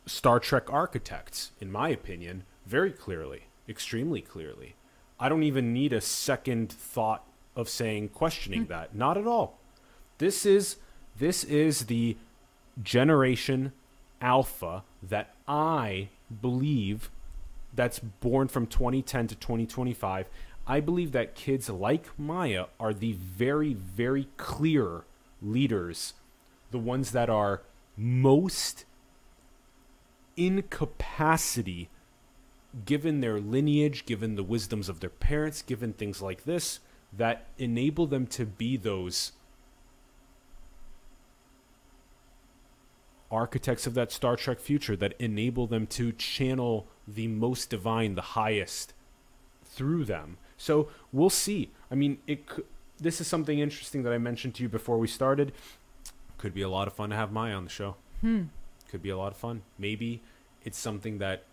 Star 0.05 0.39
Trek 0.39 0.71
architects, 0.71 1.51
in 1.59 1.71
my 1.71 1.89
opinion, 1.89 2.43
very 2.65 2.91
clearly, 2.91 3.43
extremely 3.69 4.21
clearly. 4.21 4.75
I 5.19 5.29
don't 5.29 5.43
even 5.43 5.73
need 5.73 5.93
a 5.93 6.01
second 6.01 6.71
thought 6.71 7.23
of 7.55 7.69
saying 7.69 8.09
questioning 8.09 8.65
mm. 8.65 8.69
that. 8.69 8.95
Not 8.95 9.17
at 9.17 9.27
all. 9.27 9.59
This 10.17 10.45
is 10.45 10.77
this 11.17 11.43
is 11.43 11.85
the 11.85 12.17
generation 12.81 13.71
alpha 14.21 14.83
that 15.01 15.33
I 15.47 16.09
believe 16.41 17.09
that's 17.73 17.99
born 17.99 18.47
from 18.47 18.67
2010 18.67 19.27
to 19.27 19.35
2025, 19.35 20.29
I 20.67 20.79
believe 20.79 21.11
that 21.11 21.35
kids 21.35 21.69
like 21.69 22.17
Maya 22.17 22.65
are 22.79 22.93
the 22.93 23.13
very, 23.13 23.73
very 23.73 24.29
clear 24.37 25.03
leaders, 25.41 26.13
the 26.71 26.79
ones 26.79 27.11
that 27.11 27.29
are 27.29 27.61
most 27.95 28.85
in 30.35 30.63
capacity, 30.63 31.89
given 32.85 33.21
their 33.21 33.39
lineage, 33.39 34.05
given 34.05 34.35
the 34.35 34.43
wisdoms 34.43 34.89
of 34.89 34.99
their 34.99 35.09
parents, 35.09 35.61
given 35.61 35.93
things 35.93 36.21
like 36.21 36.43
this, 36.43 36.79
that 37.13 37.47
enable 37.57 38.07
them 38.07 38.27
to 38.27 38.45
be 38.45 38.75
those 38.75 39.33
architects 43.35 43.85
of 43.85 43.93
that 43.95 44.11
Star 44.11 44.35
Trek 44.35 44.59
future 44.59 44.95
that 44.95 45.13
enable 45.19 45.67
them 45.67 45.85
to 45.87 46.11
channel 46.13 46.87
the 47.07 47.27
most 47.27 47.69
divine, 47.69 48.15
the 48.15 48.21
highest 48.21 48.93
through 49.63 50.05
them. 50.05 50.37
So 50.57 50.89
we'll 51.11 51.29
see. 51.29 51.71
I 51.91 51.95
mean, 51.95 52.19
it. 52.27 52.45
This 52.97 53.19
is 53.19 53.27
something 53.27 53.59
interesting 53.59 54.03
that 54.03 54.13
I 54.13 54.17
mentioned 54.17 54.55
to 54.55 54.63
you 54.63 54.69
before 54.69 54.97
we 54.97 55.07
started. 55.07 55.51
Could 56.37 56.53
be 56.53 56.61
a 56.61 56.69
lot 56.69 56.87
of 56.87 56.93
fun 56.93 57.09
to 57.09 57.15
have 57.15 57.31
Maya 57.31 57.53
on 57.53 57.65
the 57.65 57.69
show. 57.69 57.95
Hmm. 58.21 58.43
Could 58.89 59.01
be 59.01 59.09
a 59.09 59.17
lot 59.17 59.31
of 59.33 59.37
fun. 59.37 59.63
Maybe 59.77 60.21
it's 60.63 60.77
something 60.77 61.17
that 61.17 61.43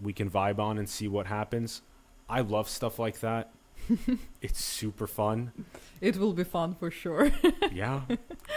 we 0.00 0.12
can 0.12 0.30
vibe 0.30 0.58
on 0.58 0.78
and 0.78 0.88
see 0.88 1.08
what 1.08 1.26
happens. 1.26 1.82
I 2.28 2.40
love 2.40 2.68
stuff 2.68 2.98
like 2.98 3.20
that. 3.20 3.50
it's 4.42 4.62
super 4.62 5.06
fun. 5.06 5.52
It 6.00 6.16
will 6.16 6.32
be 6.32 6.44
fun 6.44 6.74
for 6.74 6.90
sure. 6.90 7.32
yeah. 7.72 8.02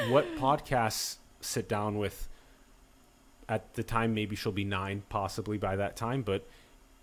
What 0.09 0.25
podcasts 0.37 1.17
sit 1.41 1.67
down 1.67 1.97
with 1.97 2.29
at 3.49 3.73
the 3.75 3.83
time 3.83 4.13
maybe 4.13 4.35
she'll 4.35 4.51
be 4.51 4.65
nine 4.65 5.03
possibly 5.09 5.57
by 5.57 5.75
that 5.75 5.95
time 5.95 6.21
but 6.21 6.45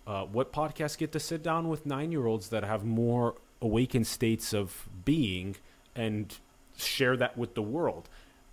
uh, 0.07 0.23
what 0.25 0.53
podcasts 0.53 0.97
get 0.97 1.11
to 1.11 1.19
sit 1.19 1.41
down 1.41 1.67
with 1.67 1.85
nine 1.85 2.11
year 2.11 2.25
olds 2.25 2.49
that 2.49 2.63
have 2.63 2.85
more 2.85 3.35
awakened 3.61 4.05
states 4.05 4.53
of 4.53 4.87
being 5.03 5.55
and 5.95 6.37
share 6.77 7.17
that 7.17 7.37
with 7.37 7.55
the 7.55 7.61
world? 7.61 8.07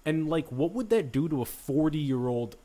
And 0.05 0.29
like 0.29 0.51
what 0.51 0.73
would 0.73 0.89
that 0.91 1.13
do 1.13 1.29
to 1.29 1.43
a 1.43 1.45
40 1.45 1.99
year 1.99 2.27
old 2.27 2.57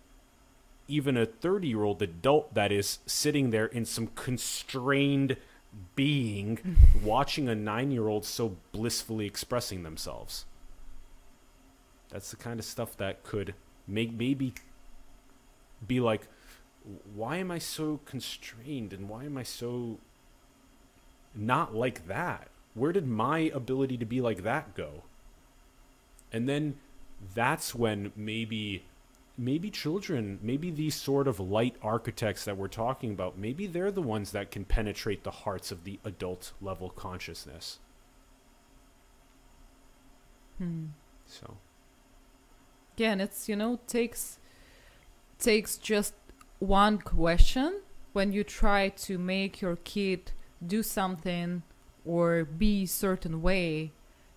even 0.88 1.18
a 1.18 1.26
30 1.26 1.68
year 1.68 1.84
old 1.84 2.02
adult 2.02 2.54
that 2.54 2.72
is 2.72 3.00
sitting 3.06 3.50
there 3.50 3.66
in 3.66 3.84
some 3.84 4.08
constrained 4.08 5.36
being 5.96 6.78
watching 7.04 7.50
a 7.50 7.56
nine 7.56 7.92
year 7.92 8.08
old 8.08 8.24
so 8.26 8.56
blissfully 8.72 9.26
expressing 9.26 9.84
themselves? 9.84 10.46
That's 12.10 12.32
the 12.32 12.38
kind 12.38 12.58
of 12.58 12.66
stuff 12.66 12.96
that 12.98 13.24
could 13.24 13.54
make 13.86 14.14
maybe 14.14 14.54
be 15.86 16.00
like, 16.00 16.28
why 17.14 17.38
am 17.38 17.52
I 17.52 17.60
so 17.60 18.00
constrained 18.06 18.94
and 18.94 19.10
why 19.10 19.26
am 19.26 19.38
I 19.38 19.44
so 19.44 20.00
not 21.36 21.76
like 21.76 22.08
that? 22.08 22.50
Where 22.74 22.92
did 22.92 23.08
my 23.08 23.40
ability 23.54 23.98
to 23.98 24.06
be 24.06 24.22
like 24.22 24.44
that 24.44 24.76
go? 24.76 25.04
And 26.32 26.48
then 26.48 26.78
that's 27.34 27.74
when 27.74 28.12
maybe 28.16 28.84
maybe 29.38 29.70
children, 29.70 30.40
maybe 30.42 30.72
these 30.72 30.96
sort 30.96 31.28
of 31.28 31.40
light 31.40 31.76
architects 31.84 32.44
that 32.46 32.58
we're 32.58 32.68
talking 32.68 33.12
about, 33.12 33.38
maybe 33.38 33.68
they're 33.68 33.92
the 33.92 34.02
ones 34.02 34.32
that 34.32 34.50
can 34.50 34.66
penetrate 34.66 35.24
the 35.24 35.32
hearts 35.32 35.72
of 35.72 35.84
the 35.84 36.00
adult 36.04 36.54
level 36.60 36.90
consciousness. 36.90 37.78
Hmm. 40.58 40.86
So. 41.28 41.58
Yeah, 42.96 43.12
and 43.12 43.22
it's 43.22 43.48
you 43.48 43.56
know 43.56 43.80
takes 43.88 44.40
takes 45.40 45.78
just 45.78 46.14
one 46.60 46.98
question 46.98 47.82
when 48.14 48.32
you 48.32 48.44
try 48.44 48.90
to 48.90 49.18
make 49.18 49.62
your 49.62 49.76
kid 49.78 50.32
do 50.66 50.82
something 50.82 51.62
or 52.06 52.46
be 52.46 52.86
certain 52.86 53.42
way 53.42 53.92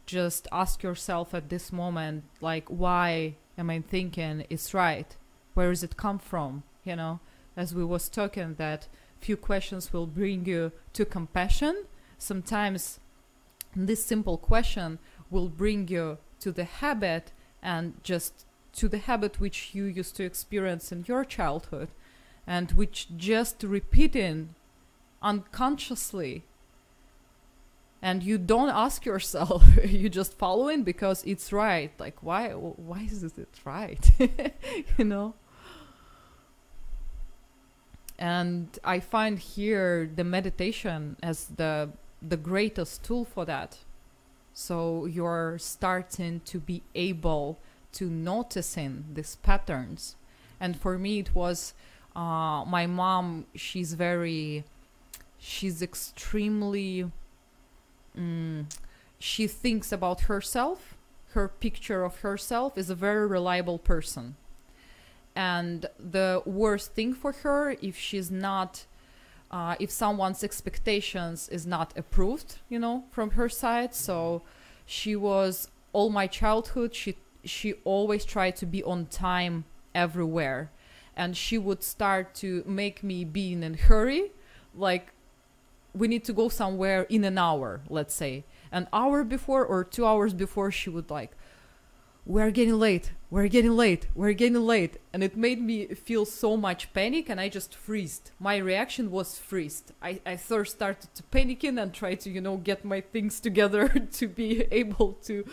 just 0.04 0.48
ask 0.50 0.82
yourself 0.82 1.32
at 1.32 1.48
this 1.48 1.72
moment 1.72 2.24
like 2.40 2.68
why 2.68 3.34
am 3.56 3.70
i 3.70 3.80
thinking 3.80 4.44
it's 4.50 4.74
right? 4.74 5.16
Where 5.54 5.70
does 5.70 5.82
it 5.82 5.96
come 5.96 6.18
from? 6.18 6.64
You 6.84 6.96
know 6.96 7.20
as 7.56 7.74
we 7.74 7.84
was 7.84 8.08
talking 8.08 8.54
that 8.54 8.88
few 9.20 9.36
questions 9.36 9.92
will 9.92 10.06
bring 10.06 10.46
you 10.46 10.72
to 10.92 11.04
compassion 11.04 11.84
sometimes 12.18 13.00
this 13.76 14.04
simple 14.04 14.38
question 14.38 14.98
will 15.30 15.48
bring 15.48 15.88
you 15.88 16.18
to 16.40 16.50
the 16.50 16.64
habit 16.64 17.32
and 17.62 18.02
just 18.02 18.46
to 18.74 18.88
the 18.88 18.98
habit 18.98 19.40
which 19.40 19.74
you 19.74 19.84
used 19.84 20.16
to 20.16 20.24
experience 20.24 20.92
in 20.92 21.04
your 21.06 21.24
childhood 21.24 21.88
and 22.46 22.72
which 22.72 23.08
just 23.16 23.62
repeating 23.62 24.54
unconsciously. 25.22 26.44
And 28.02 28.22
you 28.22 28.38
don't 28.38 28.70
ask 28.70 29.04
yourself 29.04 29.64
you 29.84 30.08
just 30.08 30.38
following 30.38 30.82
because 30.82 31.22
it's 31.24 31.52
right. 31.52 31.92
Like 31.98 32.22
why 32.22 32.50
why 32.50 33.02
is 33.10 33.22
it 33.22 33.48
right? 33.64 34.10
You 34.98 35.04
know? 35.04 35.34
And 38.18 38.78
i 38.84 39.00
find 39.00 39.38
here 39.38 40.10
the 40.14 40.24
meditation 40.24 41.16
as 41.22 41.46
the 41.56 41.90
the 42.20 42.36
greatest 42.36 43.04
tool 43.04 43.24
for 43.24 43.44
that. 43.44 43.78
So 44.52 45.06
you're 45.06 45.56
starting 45.58 46.40
to 46.46 46.58
be 46.58 46.82
able 46.94 47.58
to 47.92 48.08
noticing 48.08 49.04
these 49.12 49.36
patterns. 49.36 50.16
And 50.58 50.76
for 50.78 50.98
me 50.98 51.20
it 51.20 51.34
was 51.34 51.74
uh, 52.14 52.64
my 52.66 52.86
mom 52.86 53.46
she's 53.54 53.94
very 53.94 54.64
she's 55.38 55.80
extremely 55.80 57.10
mm, 58.16 58.64
she 59.18 59.46
thinks 59.46 59.92
about 59.92 60.22
herself. 60.22 60.96
Her 61.32 61.48
picture 61.48 62.04
of 62.04 62.20
herself 62.20 62.76
is 62.76 62.90
a 62.90 62.94
very 62.94 63.26
reliable 63.26 63.78
person. 63.78 64.36
And 65.36 65.86
the 65.98 66.42
worst 66.44 66.92
thing 66.94 67.14
for 67.14 67.32
her 67.32 67.76
if 67.80 67.96
she's 67.96 68.30
not 68.30 68.86
uh, 69.50 69.74
if 69.80 69.90
someone's 69.90 70.44
expectations 70.44 71.48
is 71.48 71.66
not 71.66 71.96
approved 71.96 72.58
you 72.68 72.78
know 72.78 73.04
from 73.10 73.30
her 73.32 73.48
side. 73.48 73.94
So 73.94 74.42
she 74.84 75.14
was 75.16 75.68
all 75.92 76.10
my 76.10 76.26
childhood 76.26 76.94
she 76.94 77.16
she 77.44 77.74
always 77.84 78.24
tried 78.24 78.56
to 78.56 78.66
be 78.66 78.82
on 78.82 79.06
time 79.06 79.64
everywhere. 79.94 80.70
And 81.16 81.36
she 81.36 81.58
would 81.58 81.82
start 81.82 82.34
to 82.36 82.62
make 82.66 83.02
me 83.02 83.24
be 83.24 83.52
in 83.52 83.62
a 83.62 83.76
hurry 83.76 84.32
like 84.74 85.12
we 85.92 86.06
need 86.06 86.24
to 86.24 86.32
go 86.32 86.48
somewhere 86.48 87.02
in 87.02 87.24
an 87.24 87.36
hour 87.36 87.80
let's 87.88 88.14
say. 88.14 88.44
An 88.72 88.88
hour 88.92 89.24
before 89.24 89.64
or 89.64 89.82
two 89.84 90.06
hours 90.06 90.32
before 90.32 90.70
she 90.70 90.90
would 90.90 91.10
like 91.10 91.32
we're 92.26 92.50
getting 92.50 92.78
late 92.78 93.12
we're 93.30 93.48
getting 93.48 93.76
late 93.76 94.06
we're 94.14 94.32
getting 94.32 94.60
late. 94.60 94.98
And 95.12 95.22
it 95.22 95.36
made 95.36 95.60
me 95.60 95.86
feel 95.88 96.24
so 96.24 96.56
much 96.56 96.92
panic 96.92 97.28
and 97.28 97.40
i 97.40 97.48
just 97.48 97.74
freezed. 97.74 98.30
My 98.38 98.56
reaction 98.56 99.10
was 99.10 99.38
freezed. 99.38 99.92
I, 100.00 100.20
I 100.24 100.36
first 100.36 100.76
started 100.76 101.12
to 101.14 101.22
panicking 101.24 101.80
and 101.82 101.92
try 101.92 102.14
to 102.14 102.30
you 102.30 102.40
know 102.40 102.56
get 102.56 102.84
my 102.84 103.00
things 103.00 103.40
together 103.48 103.88
to 103.88 104.28
be 104.28 104.64
able 104.70 105.14
to 105.24 105.44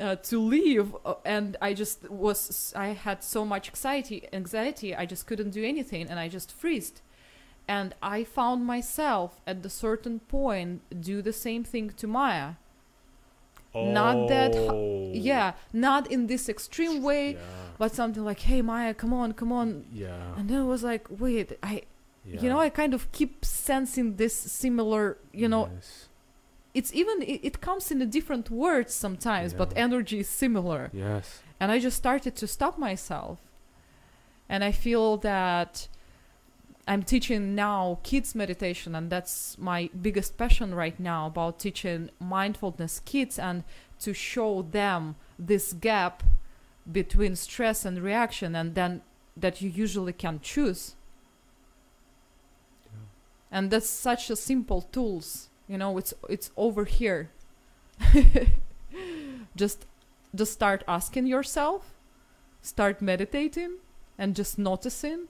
uh, 0.00 0.16
to 0.16 0.38
leave 0.40 0.94
uh, 1.04 1.14
and 1.24 1.56
i 1.60 1.72
just 1.72 2.08
was 2.10 2.72
i 2.76 2.88
had 2.88 3.22
so 3.24 3.44
much 3.44 3.68
anxiety 3.68 4.28
anxiety 4.32 4.94
i 4.94 5.04
just 5.06 5.26
couldn't 5.26 5.50
do 5.50 5.64
anything 5.64 6.08
and 6.10 6.18
i 6.20 6.28
just 6.28 6.52
freezed 6.52 7.00
and 7.68 7.94
i 8.02 8.22
found 8.24 8.64
myself 8.66 9.40
at 9.46 9.64
a 9.64 9.70
certain 9.70 10.20
point 10.20 10.82
do 11.00 11.22
the 11.22 11.32
same 11.32 11.64
thing 11.64 11.90
to 11.90 12.06
maya 12.06 12.52
Not 13.74 14.28
that 14.28 14.54
Oh. 14.56 15.10
yeah 15.12 15.52
not 15.72 16.10
in 16.10 16.26
this 16.28 16.48
extreme 16.48 17.02
way 17.02 17.32
Yeah. 17.32 17.40
but 17.78 17.94
something 17.94 18.24
like 18.24 18.40
hey 18.40 18.62
maya 18.62 18.94
come 18.94 19.12
on 19.12 19.32
come 19.32 19.52
on 19.52 19.84
Yeah. 19.92 20.34
and 20.36 20.48
then 20.48 20.58
it 20.62 20.64
was 20.64 20.82
like 20.82 21.06
wait 21.10 21.58
i 21.62 21.82
yeah. 22.24 22.40
you 22.40 22.48
know 22.48 22.58
i 22.58 22.70
kind 22.70 22.94
of 22.94 23.10
keep 23.12 23.44
sensing 23.44 24.16
this 24.16 24.34
similar 24.34 25.18
you 25.32 25.48
know 25.48 25.68
Yes. 25.74 26.08
It's 26.76 26.92
even 26.92 27.22
it, 27.22 27.40
it 27.48 27.60
comes 27.60 27.90
in 27.90 28.02
a 28.02 28.06
different 28.06 28.50
words 28.50 28.92
sometimes 28.92 29.54
but 29.54 29.72
energy 29.76 30.18
is 30.20 30.28
similar. 30.28 30.90
Yes. 30.92 31.40
and 31.60 31.72
i 31.72 31.78
just 31.78 31.96
started 31.96 32.36
to 32.36 32.46
stop 32.46 32.74
myself. 32.78 33.38
And 34.48 34.62
i 34.62 34.72
feel 34.72 35.16
that 35.32 35.88
i'm 36.86 37.02
teaching 37.02 37.42
now 37.54 37.98
kids 38.10 38.34
meditation 38.34 38.94
and 38.94 39.10
that's 39.10 39.58
my 39.58 39.80
biggest 40.06 40.36
passion 40.42 40.68
right 40.82 40.98
now 41.00 41.26
about 41.32 41.58
teaching 41.58 42.10
mindfulness 42.20 43.00
kids 43.12 43.38
and 43.38 43.64
to 44.04 44.12
show 44.12 44.62
them 44.80 45.16
this 45.38 45.72
gap 45.72 46.22
between 47.00 47.34
stress 47.34 47.84
and 47.84 48.02
reaction 48.10 48.54
and 48.54 48.74
then 48.74 49.02
that 49.36 49.60
you 49.60 49.68
usually 49.68 50.12
can 50.12 50.40
choose. 50.40 50.94
And 53.50 53.70
that's 53.70 53.90
such 53.90 54.30
a 54.30 54.36
simple 54.36 54.82
tools 54.82 55.48
you 55.68 55.78
know 55.78 55.96
it's 55.98 56.14
it's 56.28 56.50
over 56.56 56.84
here. 56.84 57.30
Just 59.56 59.86
just 60.34 60.52
start 60.52 60.84
asking 60.86 61.26
yourself 61.26 61.94
start 62.66 63.00
meditating 63.00 63.76
and 64.18 64.34
just 64.34 64.58
noticing 64.58 65.28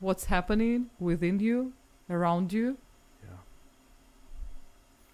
what's 0.00 0.24
happening 0.24 0.88
within 0.98 1.38
you 1.38 1.72
around 2.08 2.52
you. 2.52 2.78
Yeah. 3.22 3.36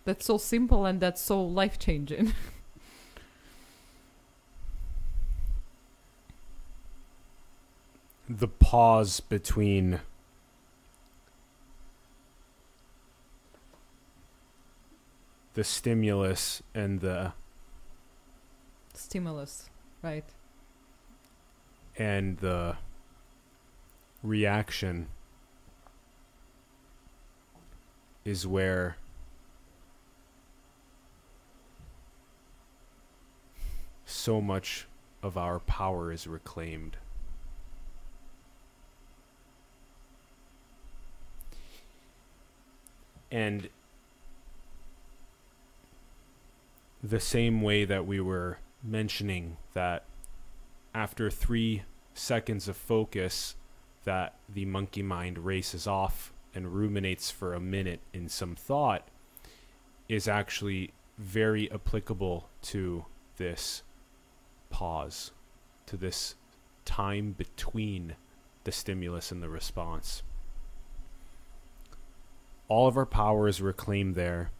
that's 0.05 0.25
so 0.25 0.39
simple 0.39 0.87
and 0.87 1.01
that's 1.01 1.21
so 1.21 1.43
life 1.43 1.79
changing 1.79 2.33
The 8.29 8.49
pause 8.49 9.21
between 9.21 10.01
the 15.55 15.65
stimulus 15.65 16.63
and 16.75 17.01
the 17.01 17.33
stimulus 18.93 19.71
right 20.03 20.25
and 21.97 22.39
the 22.39 22.77
reaction 24.23 25.09
is 28.25 28.47
where 28.47 28.97
so 34.05 34.41
much 34.41 34.87
of 35.23 35.37
our 35.37 35.59
power 35.61 36.11
is 36.11 36.27
reclaimed. 36.27 36.97
And 43.31 43.69
the 47.05 47.21
same 47.21 47.61
way 47.61 47.85
that 47.85 48.07
we 48.07 48.19
were 48.19 48.57
mentioning 48.83 49.59
that 49.75 50.05
after 50.95 51.31
three 51.31 51.83
seconds 52.15 52.67
of 52.67 52.77
focus 52.77 53.57
that 54.05 54.35
the 54.49 54.65
monkey 54.65 55.03
mind 55.03 55.39
races 55.39 55.87
off 55.87 56.33
and 56.55 56.75
ruminates 56.75 57.31
for 57.31 57.53
a 57.53 57.61
minute 57.61 58.01
in 58.15 58.27
some 58.27 58.55
thought 58.55 59.07
is 60.09 60.27
actually 60.27 60.93
very 61.19 61.71
applicable 61.71 62.49
to 62.63 63.05
this 63.37 63.83
pause, 64.71 65.31
to 65.85 65.99
this 65.99 66.37
time 66.87 67.33
between 67.33 68.17
the 68.65 68.73
stimulus 68.73 69.31
and 69.31 69.43
the 69.43 69.49
response. 69.51 70.23
All 72.69 72.89
of 72.89 72.97
our 72.97 73.05
power 73.05 73.47
is 73.47 73.61
reclaimed 73.61 74.15
there, 74.15 74.53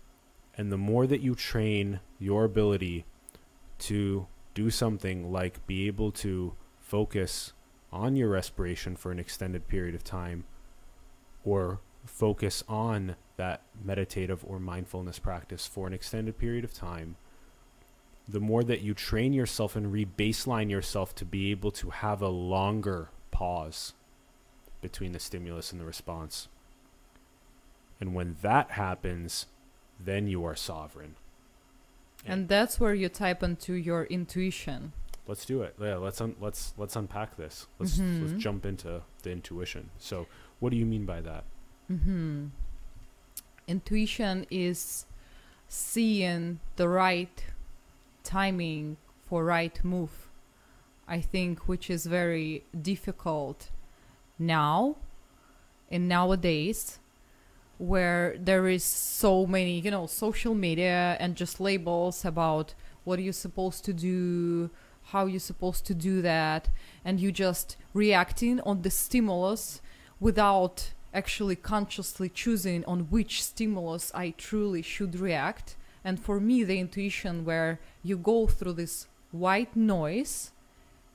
and 0.57 0.71
the 0.71 0.79
more 0.79 1.07
that 1.07 1.21
you 1.21 1.35
train 1.35 2.01
your 2.19 2.45
ability 2.45 3.05
to 3.79 4.27
do 4.55 4.71
something 4.71 5.33
like 5.33 5.67
be 5.67 5.87
able 5.87 6.13
to 6.13 6.55
focus 6.79 7.53
on 7.93 8.17
your 8.17 8.29
respiration 8.29 8.97
for 8.97 9.11
an 9.11 9.19
extended 9.19 9.67
period 9.69 9.95
of 9.95 10.05
time 10.05 10.45
or 11.45 11.81
focus 12.07 12.63
on 12.69 13.17
that 13.37 13.63
meditative 13.83 14.45
or 14.47 14.61
mindfulness 14.61 15.19
practice 15.19 15.67
for 15.67 15.87
an 15.87 15.93
extended 15.93 16.39
period 16.39 16.65
of 16.65 16.73
time 16.73 17.17
the 18.29 18.41
more 18.41 18.65
that 18.65 18.81
you 18.81 18.95
train 18.95 19.33
yourself 19.33 19.77
and 19.77 19.93
re-baseline 19.93 20.71
yourself 20.71 21.15
to 21.15 21.25
be 21.25 21.51
able 21.51 21.71
to 21.71 21.91
have 21.91 22.23
a 22.23 22.29
longer 22.29 23.11
pause 23.31 23.93
between 24.81 25.13
the 25.13 25.19
stimulus 25.19 25.73
and 25.73 25.81
the 25.81 25.85
response. 25.85 26.49
And 28.01 28.15
when 28.15 28.37
that 28.43 28.73
happens 28.73 29.47
then 29.99 30.27
you 30.27 30.45
are 30.45 30.55
sovereign 30.57 31.15
and 32.27 32.49
that's 32.49 32.81
where 32.81 32.95
you 32.95 33.09
type 33.09 33.43
into 33.43 33.75
your 33.75 34.05
intuition 34.05 34.93
Let's 35.27 35.47
do 35.47 35.63
it. 35.63 35.75
Yeah, 35.81 35.97
let's 35.97 36.21
un- 36.21 36.37
let's 36.39 36.75
let's 36.77 36.97
unpack 36.97 37.39
this. 37.39 37.67
Let's 37.79 37.97
Mhm. 37.97 38.21
let's 38.21 38.43
jump 38.43 38.67
into 38.67 39.01
the 39.23 39.31
intuition. 39.31 39.89
So, 39.99 40.27
what 40.61 40.69
do 40.69 40.77
you 40.77 40.85
mean 40.85 41.07
by 41.07 41.23
that? 41.23 41.45
hmm 41.89 42.49
Intuition 43.67 44.47
is 44.51 45.07
seeing 45.67 46.61
the 46.77 46.89
right 46.91 47.43
timing 48.23 48.99
for 49.27 49.45
right 49.47 49.83
move. 49.83 50.29
I 51.09 51.23
think 51.23 51.67
which 51.69 51.89
is 51.89 52.05
very 52.05 52.65
difficult 52.79 53.71
now 54.39 54.97
in 55.91 56.07
nowadays 56.07 56.99
where 57.87 58.37
there 58.39 58.67
is 58.69 58.85
so 58.85 59.47
many, 59.47 59.81
you 59.81 59.91
know, 59.91 60.07
social 60.07 60.55
media 60.55 61.17
and 61.21 61.37
just 61.37 61.61
labels 61.61 62.25
about 62.25 62.75
what 63.05 63.19
are 63.19 63.23
you 63.23 63.33
supposed 63.33 63.85
to 63.85 63.93
do, 63.93 64.71
how 65.05 65.27
you're 65.27 65.41
supposed 65.41 65.85
to 65.87 65.95
do 65.95 66.23
that, 66.23 66.69
and 67.05 67.21
you 67.21 67.31
just 67.31 67.77
reacting 67.93 68.61
on 68.61 68.83
the 68.83 68.91
stimulus 68.91 69.81
without 70.21 70.93
actually 71.13 71.57
consciously 71.57 72.29
choosing 72.29 72.85
on 72.87 73.01
which 73.11 73.43
stimulus 73.43 74.11
I 74.15 74.31
truly 74.37 74.83
should 74.83 75.19
react. 75.19 75.77
And 76.03 76.19
for 76.19 76.41
me, 76.41 76.65
the 76.65 76.79
intuition 76.79 77.45
where 77.45 77.79
you 78.03 78.17
go 78.17 78.47
through 78.47 78.75
this 78.75 79.07
white 79.31 79.75
noise 79.77 80.51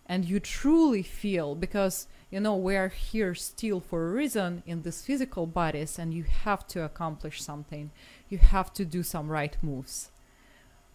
and 0.06 0.26
you 0.26 0.40
truly 0.40 1.04
feel 1.04 1.54
because 1.54 2.08
you 2.32 2.40
know 2.40 2.56
we're 2.56 2.90
here 2.90 3.34
still 3.36 3.80
for 3.80 4.08
a 4.08 4.12
reason 4.12 4.64
in 4.66 4.84
these 4.84 5.02
physical 5.02 5.46
bodies 5.46 5.98
and 5.98 6.14
you 6.14 6.24
have 6.24 6.68
to 6.68 6.84
accomplish 6.84 7.42
something. 7.42 7.92
You 8.30 8.38
have 8.38 8.74
to 8.74 8.86
do 8.86 9.04
some 9.04 9.30
right 9.30 9.58
moves. 9.62 10.12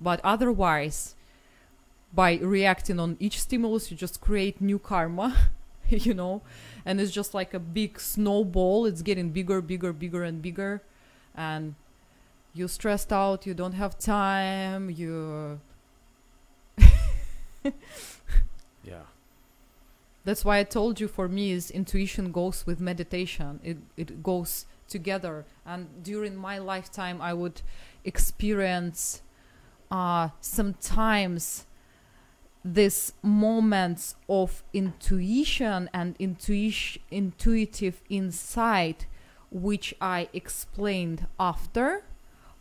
But 0.00 0.20
otherwise 0.22 1.14
by 2.12 2.36
reacting 2.36 3.00
on 3.00 3.16
each 3.18 3.40
stimulus 3.40 3.90
you 3.90 3.96
just 3.96 4.20
create 4.20 4.60
new 4.60 4.78
karma 4.78 5.50
you 5.88 6.14
know? 6.14 6.42
And 6.84 7.00
it's 7.00 7.12
just 7.12 7.34
like 7.34 7.54
a 7.54 7.58
big 7.58 8.00
snowball. 8.00 8.86
It's 8.86 9.02
getting 9.02 9.30
bigger 9.30 9.60
bigger 9.60 9.92
bigger 9.92 10.22
and 10.22 10.40
bigger. 10.40 10.82
And 11.34 11.74
you're 12.52 12.68
stressed 12.68 13.12
out. 13.12 13.46
You 13.46 13.54
don't 13.54 13.72
have 13.72 13.98
time. 13.98 14.90
You. 14.90 15.60
that's 20.24 20.44
why 20.44 20.58
i 20.58 20.64
told 20.64 21.00
you 21.00 21.08
for 21.08 21.28
me 21.28 21.52
is 21.52 21.70
intuition 21.70 22.32
goes 22.32 22.66
with 22.66 22.80
meditation. 22.80 23.60
It 23.62 23.78
it 23.96 24.22
goes 24.22 24.66
together. 24.88 25.44
And 25.66 26.02
during 26.02 26.36
my 26.36 26.58
lifetime 26.58 27.20
i 27.20 27.32
would 27.32 27.62
experience 28.04 29.22
uh 29.90 30.30
sometimes 30.40 31.66
this 32.64 33.12
moments 33.22 34.16
of 34.28 34.62
intuition 34.72 35.90
and 35.92 36.16
intuition 36.18 37.02
intuitive 37.10 38.00
insight 38.08 39.06
which 39.54 39.94
I 40.00 40.28
explained 40.32 41.28
after, 41.38 42.02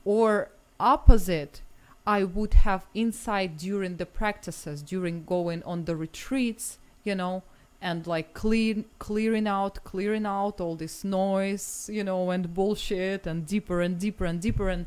or 0.06 0.52
opposite, 0.80 1.64
I 2.06 2.24
would 2.24 2.54
have 2.54 2.86
insight 2.94 3.58
during 3.58 3.98
the 3.98 4.06
practices, 4.06 4.84
during 4.84 5.26
going 5.26 5.64
on 5.64 5.86
the 5.86 5.96
retreats, 5.96 6.78
you 7.04 7.16
know, 7.16 7.42
and 7.84 8.08
like 8.08 8.34
clean 8.34 8.86
clearing 9.08 9.48
out 9.48 9.84
clearing 9.84 10.26
out 10.26 10.56
all 10.64 10.76
this 10.84 11.04
noise 11.04 11.90
you 11.92 12.04
know 12.04 12.32
and 12.32 12.54
bullshit 12.54 13.28
and 13.28 13.46
deeper 13.46 13.82
and 13.86 14.00
deeper 14.00 14.26
and 14.26 14.40
deeper 14.42 14.68
and 14.70 14.86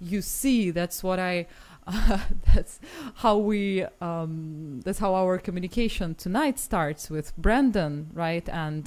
you 0.00 0.20
see 0.22 0.70
that's 0.70 1.02
what 1.02 1.18
i 1.18 1.46
uh, 1.86 2.18
that's 2.54 2.78
how 3.22 3.36
we 3.50 3.84
um, 4.00 4.80
that's 4.84 5.00
how 5.04 5.14
our 5.14 5.38
communication 5.38 6.14
tonight 6.14 6.58
starts 6.58 7.10
with 7.10 7.36
brandon 7.36 7.92
right? 8.14 8.46
And 8.48 8.84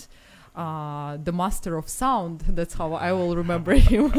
uh, 0.55 1.17
the 1.27 1.31
master 1.31 1.77
of 1.77 1.87
sound 1.89 2.35
that's 2.57 2.75
how 2.75 2.93
i 2.93 3.11
will 3.11 3.35
remember 3.35 3.73
him. 3.91 4.09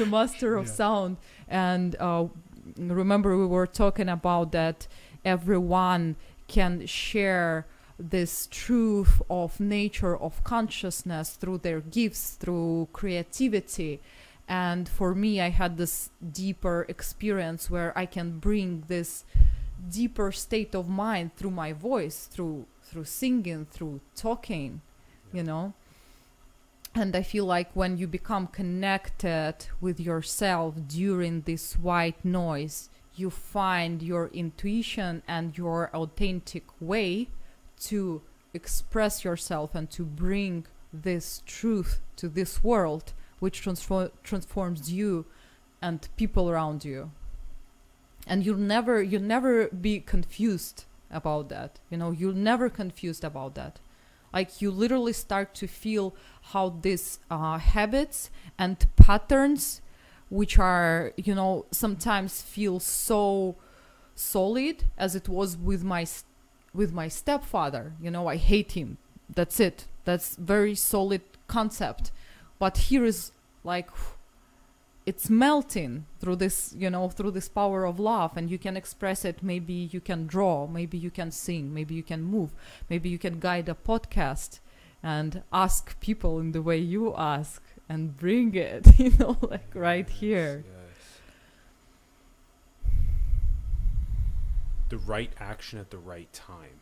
The 0.00 0.06
master 0.06 0.56
of 0.56 0.66
Yeah. 0.66 0.72
sound. 0.82 1.16
And 1.48 1.94
uh, 2.00 2.26
remember 2.78 3.36
we 3.36 3.46
were 3.46 3.66
talking 3.82 4.08
about 4.08 4.52
that 4.52 4.88
everyone 5.24 6.16
can 6.48 6.86
share 6.86 7.66
this 7.98 8.48
truth 8.50 9.22
of 9.30 9.60
nature 9.60 10.16
of 10.16 10.42
consciousness 10.44 11.30
through 11.36 11.58
their 11.58 11.80
gifts 11.80 12.32
through 12.32 12.88
creativity. 12.92 14.00
And 14.48 14.88
for 14.88 15.14
me 15.14 15.40
i 15.40 15.48
had 15.48 15.78
this 15.78 16.10
deeper 16.32 16.84
experience 16.88 17.70
where 17.70 17.96
i 17.96 18.04
can 18.04 18.38
bring 18.38 18.84
this 18.88 19.24
deeper 19.88 20.32
state 20.32 20.74
of 20.74 20.88
mind 20.88 21.34
through 21.36 21.50
my 21.50 21.72
voice 21.72 22.26
through 22.26 22.66
through 22.82 23.04
singing 23.04 23.66
through 23.70 24.00
talking 24.14 24.82
you 25.32 25.42
know? 25.42 25.72
And 26.94 27.16
i 27.16 27.22
feel 27.22 27.46
like 27.46 27.70
when 27.74 27.96
you 27.96 28.06
become 28.06 28.46
connected 28.48 29.54
with 29.80 29.98
yourself 29.98 30.74
during 30.86 31.40
this 31.42 31.74
white 31.74 32.22
noise 32.22 32.90
you 33.16 33.30
find 33.30 34.02
your 34.02 34.28
intuition 34.28 35.22
and 35.26 35.56
your 35.56 35.90
authentic 35.94 36.64
way 36.80 37.28
to 37.80 38.22
express 38.52 39.24
yourself 39.24 39.74
and 39.74 39.90
to 39.90 40.04
bring 40.04 40.66
this 40.92 41.42
truth 41.44 42.00
to 42.16 42.28
this 42.28 42.62
world 42.62 43.12
which 43.40 43.60
transfor- 43.62 44.12
transforms 44.22 44.92
you 44.92 45.26
and 45.82 46.08
people 46.16 46.48
around 46.48 46.84
you. 46.84 47.10
And 48.26 48.46
you'll 48.46 48.56
never 48.56 49.02
you'll 49.02 49.22
never 49.36 49.68
be 49.68 50.00
confused 50.00 50.84
about 51.10 51.48
that. 51.50 51.80
You 51.90 51.98
know 51.98 52.10
you'll 52.10 52.32
never 52.32 52.70
confused 52.70 53.24
about 53.24 53.54
that. 53.56 53.80
Like 54.32 54.62
you 54.62 54.70
literally 54.70 55.12
start 55.12 55.54
to 55.56 55.66
feel 55.66 56.14
how 56.52 56.70
these 56.80 57.18
uh, 57.30 57.58
habits 57.58 58.30
and 58.58 58.86
patterns 58.96 59.82
which 60.30 60.58
are 60.58 61.12
you 61.16 61.34
know 61.34 61.66
sometimes 61.70 62.40
feel 62.40 62.80
so 62.80 63.56
solid 64.14 64.84
as 64.96 65.14
it 65.14 65.28
was 65.28 65.56
with 65.56 65.84
my 65.84 66.04
with 66.74 66.92
my 66.92 67.08
stepfather. 67.08 67.92
You 68.00 68.10
know 68.10 68.26
i 68.26 68.36
hate 68.36 68.72
him. 68.72 68.98
That's 69.32 69.60
it. 69.60 69.86
That's 70.04 70.36
very 70.36 70.74
solid 70.74 71.22
concept. 71.46 72.10
But 72.58 72.76
here 72.88 73.04
is 73.04 73.32
like 73.62 73.88
it's 75.06 75.28
melting 75.28 76.06
through 76.18 76.36
this 76.36 76.74
you 76.78 76.88
know 76.88 77.08
through 77.08 77.30
this 77.30 77.48
power 77.48 77.84
of 77.84 78.00
love. 78.00 78.36
And 78.36 78.50
you 78.50 78.58
can 78.58 78.76
express 78.76 79.24
it. 79.24 79.42
Maybe 79.42 79.88
you 79.92 80.00
can 80.00 80.26
draw. 80.26 80.66
Maybe 80.66 80.98
you 80.98 81.10
can 81.10 81.30
sing. 81.30 81.72
Maybe 81.72 81.94
you 81.94 82.02
can 82.02 82.22
move. 82.22 82.50
Maybe 82.90 83.08
you 83.08 83.18
can 83.18 83.40
guide 83.40 83.68
a 83.68 83.74
podcast 83.74 84.60
and 85.02 85.42
ask 85.52 85.98
people 86.00 86.40
in 86.40 86.52
the 86.52 86.62
way 86.62 86.78
you 86.78 87.14
ask 87.14 87.62
and 87.88 88.16
bring 88.16 88.54
it 88.54 88.98
you 88.98 89.12
know 89.18 89.36
like 89.42 89.70
right 89.74 90.08
here. 90.08 90.64
yes. 90.66 90.83
The 94.94 95.00
right 95.00 95.32
action 95.40 95.80
at 95.80 95.90
the 95.90 95.98
right 95.98 96.32
time. 96.32 96.80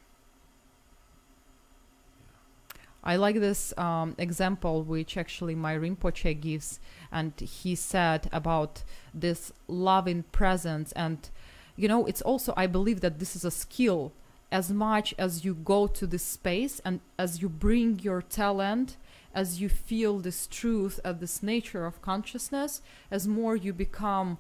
I 3.03 3.17
like 3.17 3.41
this 3.41 3.73
um, 3.79 4.15
example 4.19 4.83
which 4.83 5.17
actually 5.17 5.55
my 5.55 5.75
Rinpoche 5.75 6.39
gives, 6.39 6.79
and 7.11 7.33
he 7.41 7.75
said 7.75 8.29
about 8.31 8.83
this 9.15 9.51
loving 9.67 10.25
presence. 10.25 10.93
And, 10.93 11.31
you 11.75 11.89
know, 11.89 12.05
it's 12.05 12.21
also, 12.21 12.53
I 12.55 12.67
believe 12.67 13.01
that 13.01 13.19
this 13.19 13.35
is 13.35 13.47
a 13.47 13.51
skill 13.51 14.13
as 14.51 14.71
much 14.71 15.15
as 15.17 15.43
you 15.47 15.55
go 15.55 15.87
to 15.87 16.07
this 16.07 16.23
space 16.23 16.83
and 16.85 17.01
as 17.19 17.41
you 17.41 17.49
bring 17.49 17.99
your 18.01 18.21
talent, 18.21 18.99
as 19.35 19.59
you 19.59 19.71
feel 19.71 20.19
this 20.19 20.47
truth 20.47 21.01
and 21.03 21.19
this 21.19 21.43
nature 21.43 21.87
of 21.87 22.03
consciousness, 22.03 22.83
as 23.11 23.27
more 23.27 23.57
you 23.57 23.73
become. 23.73 24.37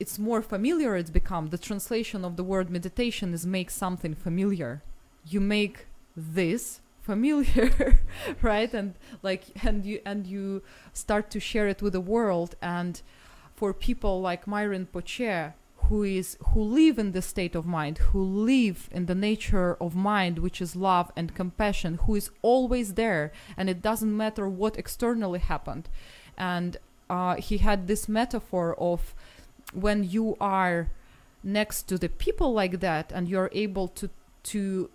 It's 0.00 0.18
more 0.18 0.42
familiar, 0.42 0.96
it's 0.96 1.10
become. 1.10 1.48
The 1.48 1.58
translation 1.58 2.24
of 2.24 2.36
the 2.36 2.44
word 2.44 2.70
meditation 2.70 3.34
is 3.34 3.46
make 3.46 3.70
something 3.70 4.14
familiar. 4.14 4.82
You 5.26 5.40
make 5.40 5.86
this 6.16 6.80
familiar 7.00 8.00
right 8.42 8.74
and 8.74 8.94
like 9.22 9.44
and 9.64 9.86
you 9.86 9.98
and 10.04 10.26
you 10.26 10.62
start 10.92 11.30
to 11.30 11.40
share 11.40 11.66
it 11.66 11.80
with 11.80 11.94
the 11.94 12.00
world 12.00 12.54
and 12.60 13.00
for 13.56 13.72
people 13.72 14.20
like 14.20 14.46
my 14.46 14.62
Rinpoche 14.62 15.54
who 15.84 16.02
is 16.02 16.36
who 16.48 16.60
live 16.60 16.98
in 16.98 17.12
the 17.12 17.22
state 17.22 17.54
of 17.54 17.64
mind 17.64 17.96
who 18.10 18.22
live 18.22 18.90
in 18.92 19.06
the 19.06 19.14
nature 19.14 19.74
of 19.80 19.94
mind 19.96 20.38
which 20.38 20.60
is 20.60 20.76
love 20.76 21.10
and 21.16 21.34
compassion 21.34 21.98
who 22.04 22.14
is 22.14 22.30
always 22.42 22.94
there 22.94 23.32
and 23.56 23.70
it 23.70 23.80
doesn't 23.80 24.14
matter 24.14 24.46
what 24.46 24.78
externally 24.78 25.38
happened 25.38 25.88
and 26.36 26.76
uh, 27.08 27.36
he 27.36 27.56
had 27.58 27.86
this 27.86 28.06
metaphor 28.06 28.74
of 28.78 29.14
when 29.72 30.04
you 30.04 30.36
are 30.40 30.90
next 31.42 31.84
to 31.84 31.98
the 31.98 32.08
people 32.08 32.52
like 32.52 32.80
that 32.80 33.12
and 33.12 33.28
you're 33.28 33.50
able 33.52 33.88
to 33.88 34.10
to 34.42 34.90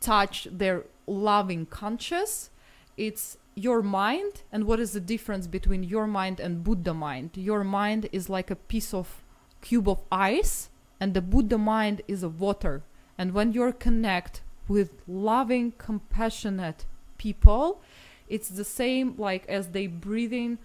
touch 0.00 0.46
their 0.50 0.84
loving 1.06 1.66
conscious 1.66 2.50
it's 2.96 3.38
your 3.54 3.82
mind 3.82 4.42
and 4.52 4.64
what 4.64 4.78
is 4.78 4.92
the 4.92 5.00
difference 5.00 5.46
between 5.46 5.82
your 5.82 6.06
mind 6.06 6.38
and 6.38 6.62
buddha 6.62 6.94
mind? 6.94 7.30
Your 7.34 7.64
mind 7.64 8.08
is 8.12 8.28
like 8.28 8.50
a 8.50 8.56
piece 8.56 8.94
of 8.94 9.22
cube 9.60 9.88
of 9.88 10.00
ice 10.12 10.68
and 11.00 11.14
the 11.14 11.20
buddha 11.20 11.58
mind 11.58 12.02
is 12.06 12.22
a 12.22 12.28
water. 12.28 12.82
And 13.16 13.32
when 13.32 13.52
you're 13.52 13.72
connect 13.72 14.42
with 14.68 15.02
loving 15.08 15.72
compassionate 15.72 16.84
people 17.16 17.80
it's 18.28 18.48
the 18.48 18.64
same 18.64 19.14
like 19.16 19.46
as 19.48 19.68
they 19.68 19.86
breathing 19.86 20.58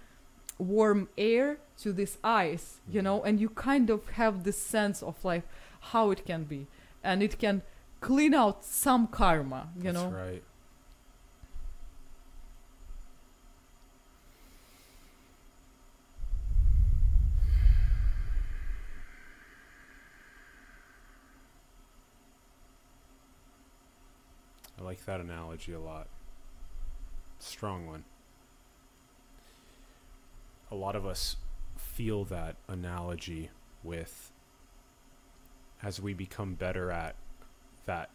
warm 0.58 1.10
air 1.18 1.58
to 1.78 1.92
this 1.92 2.18
ice 2.24 2.80
you 2.88 3.00
mm-hmm. 3.00 3.06
know 3.06 3.24
and 3.24 3.40
you 3.40 3.50
kind 3.50 3.90
of 3.90 4.08
have 4.10 4.44
this 4.44 4.58
sense 4.58 5.02
of 5.02 5.24
like 5.26 5.44
how 5.92 6.12
it 6.12 6.26
can 6.26 6.44
be 6.44 6.68
and 7.04 7.22
it 7.22 7.40
can 7.40 7.62
clean 8.00 8.34
out 8.34 8.64
some 8.64 9.08
karma 9.08 9.70
you 9.78 9.92
know. 9.92 9.94
That's 9.94 10.14
know 10.14 10.18
right. 10.18 10.44
I 24.84 24.86
like 24.86 25.06
that 25.06 25.22
analogy 25.22 25.72
a 25.72 25.80
lot. 25.80 26.08
Strong 27.40 27.88
one. 27.88 28.04
A 30.74 30.76
lot 30.76 30.96
of 30.96 31.06
us 31.06 31.36
feel 31.78 32.26
that 32.26 32.56
analogy 32.68 33.52
with 33.84 34.32
as 35.84 36.02
we 36.02 36.16
become 36.16 36.56
better 36.56 36.90
at 36.90 37.16
that 37.86 38.10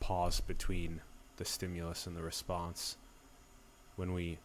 pause 0.00 0.40
between 0.40 1.02
the 1.36 1.44
stimulus 1.44 2.06
and 2.06 2.16
the 2.16 2.22
response. 2.22 2.96
When 3.96 4.14
we 4.14 4.38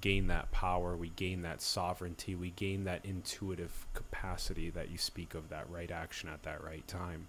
gain 0.00 0.26
that 0.26 0.50
power, 0.50 0.96
we 0.96 1.10
gain 1.10 1.42
that 1.42 1.62
sovereignty, 1.62 2.34
we 2.34 2.50
gain 2.50 2.82
that 2.82 3.04
intuitive 3.04 3.86
capacity 3.94 4.68
that 4.70 4.90
you 4.90 4.98
speak 4.98 5.34
of, 5.36 5.50
that 5.50 5.70
right 5.70 5.92
action 5.92 6.28
at 6.28 6.42
that 6.42 6.64
right 6.64 6.86
time. 6.88 7.28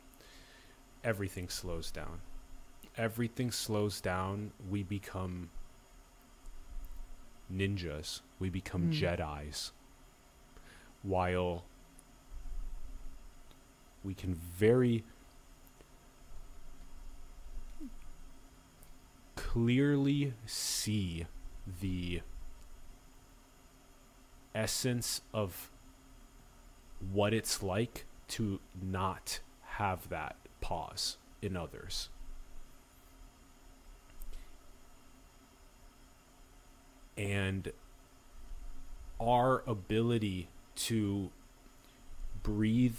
Everything 1.03 1.47
slows 1.47 1.91
down. 1.91 2.21
Everything 2.97 3.51
slows 3.51 4.01
down. 4.01 4.51
We 4.67 4.81
become 4.81 5.51
ninjas, 7.53 8.21
we 8.39 8.49
become 8.49 8.89
Mm. 8.89 8.99
Jedi's. 8.99 9.71
While 11.01 11.65
we 14.03 14.13
can 14.13 14.33
very 14.33 15.03
clearly 19.35 20.33
see 20.45 21.25
the 21.81 22.21
essence 24.55 25.21
of 25.33 25.71
what 27.11 27.33
it's 27.33 27.61
like 27.61 28.05
to 28.27 28.59
not 28.81 29.39
have 29.61 30.09
that 30.09 30.35
pause 30.61 31.17
in 31.41 31.57
others. 31.57 32.09
And 37.17 37.71
our 39.21 39.63
ability 39.67 40.49
to 40.75 41.29
breathe 42.41 42.97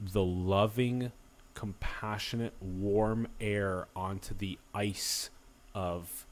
the 0.00 0.22
loving, 0.22 1.12
compassionate, 1.54 2.54
warm 2.60 3.28
air 3.40 3.86
onto 3.96 4.34
the 4.34 4.58
ice 4.74 5.30
of 5.74 6.26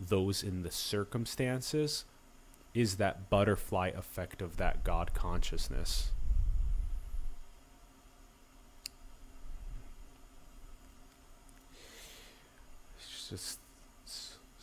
those 0.00 0.42
in 0.42 0.62
the 0.62 0.70
circumstances 0.70 2.04
is 2.74 2.96
that 2.96 3.28
butterfly 3.28 3.88
effect 3.88 4.40
of 4.40 4.56
that 4.56 4.84
God 4.84 5.12
consciousness. 5.14 6.12
It's 12.96 13.28
just 13.28 13.58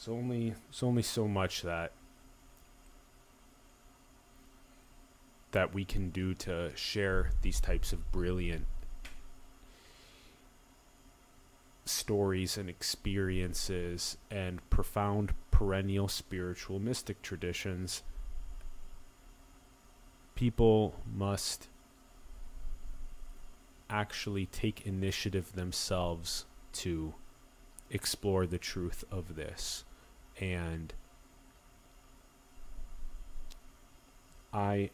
it's, 0.06 0.10
only 0.12 0.54
it's 0.70 0.84
only 0.84 1.02
so 1.02 1.28
much 1.28 1.64
that 1.64 1.92
that 5.52 5.74
we 5.74 5.84
can 5.84 6.12
do 6.12 6.36
to 6.36 6.70
share 6.76 7.32
these 7.42 7.60
types 7.60 7.92
of 7.92 8.12
brilliant 8.12 8.68
stories 11.86 12.56
and 12.56 12.70
experiences 12.70 14.18
and 14.30 14.70
profound 14.70 15.34
perennial 15.50 16.08
spiritual 16.08 16.78
mystic 16.78 17.24
traditions, 17.24 18.04
people 20.36 21.02
must 21.16 21.68
actually 23.90 24.46
take 24.46 24.86
initiative 24.86 25.54
themselves 25.54 26.46
to 26.74 27.16
explore 27.90 28.46
the 28.46 28.60
truth 28.60 29.04
of 29.10 29.36
this. 29.36 29.84
And 30.40 30.94
I 34.54 34.90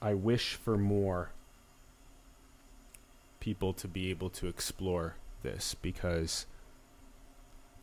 I 0.00 0.14
wish 0.14 0.54
for 0.54 0.76
more 0.76 1.30
people 3.40 3.72
to 3.74 3.86
be 3.86 4.10
able 4.10 4.30
to 4.30 4.46
explore 4.46 5.16
this 5.42 5.74
because 5.74 6.46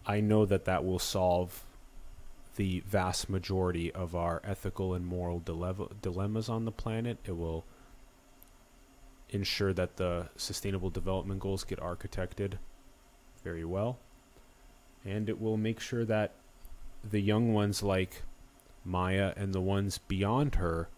I 0.06 0.20
know 0.20 0.46
that 0.46 0.66
that 0.66 0.84
will 0.84 1.00
solve 1.00 1.64
the 2.56 2.82
vast 2.82 3.30
majority 3.30 3.92
of 3.92 4.16
our 4.16 4.42
ethical 4.44 4.94
and 4.94 5.06
moral 5.06 5.40
dile- 5.40 5.92
dilemmas 6.02 6.50
on 6.50 6.66
the 6.66 6.72
planet. 6.72 7.20
It 7.26 7.38
will 7.38 7.64
ensure 9.30 9.72
that 9.74 9.98
the 9.98 10.30
sustainable 10.36 10.90
development 10.90 11.40
goals 11.40 11.64
get 11.64 11.80
architected 11.80 12.54
very 13.44 13.64
well. 13.64 14.00
And 15.06 15.30
it 15.30 15.40
will 15.40 15.58
make 15.58 15.80
sure 15.80 16.06
that 16.06 16.32
the 17.04 17.22
young 17.22 17.54
ones 17.54 17.82
like 17.84 18.24
Maya 18.84 19.34
and 19.36 19.54
the 19.54 19.62
ones 19.62 19.98
beyond 19.98 20.56
her 20.56 20.90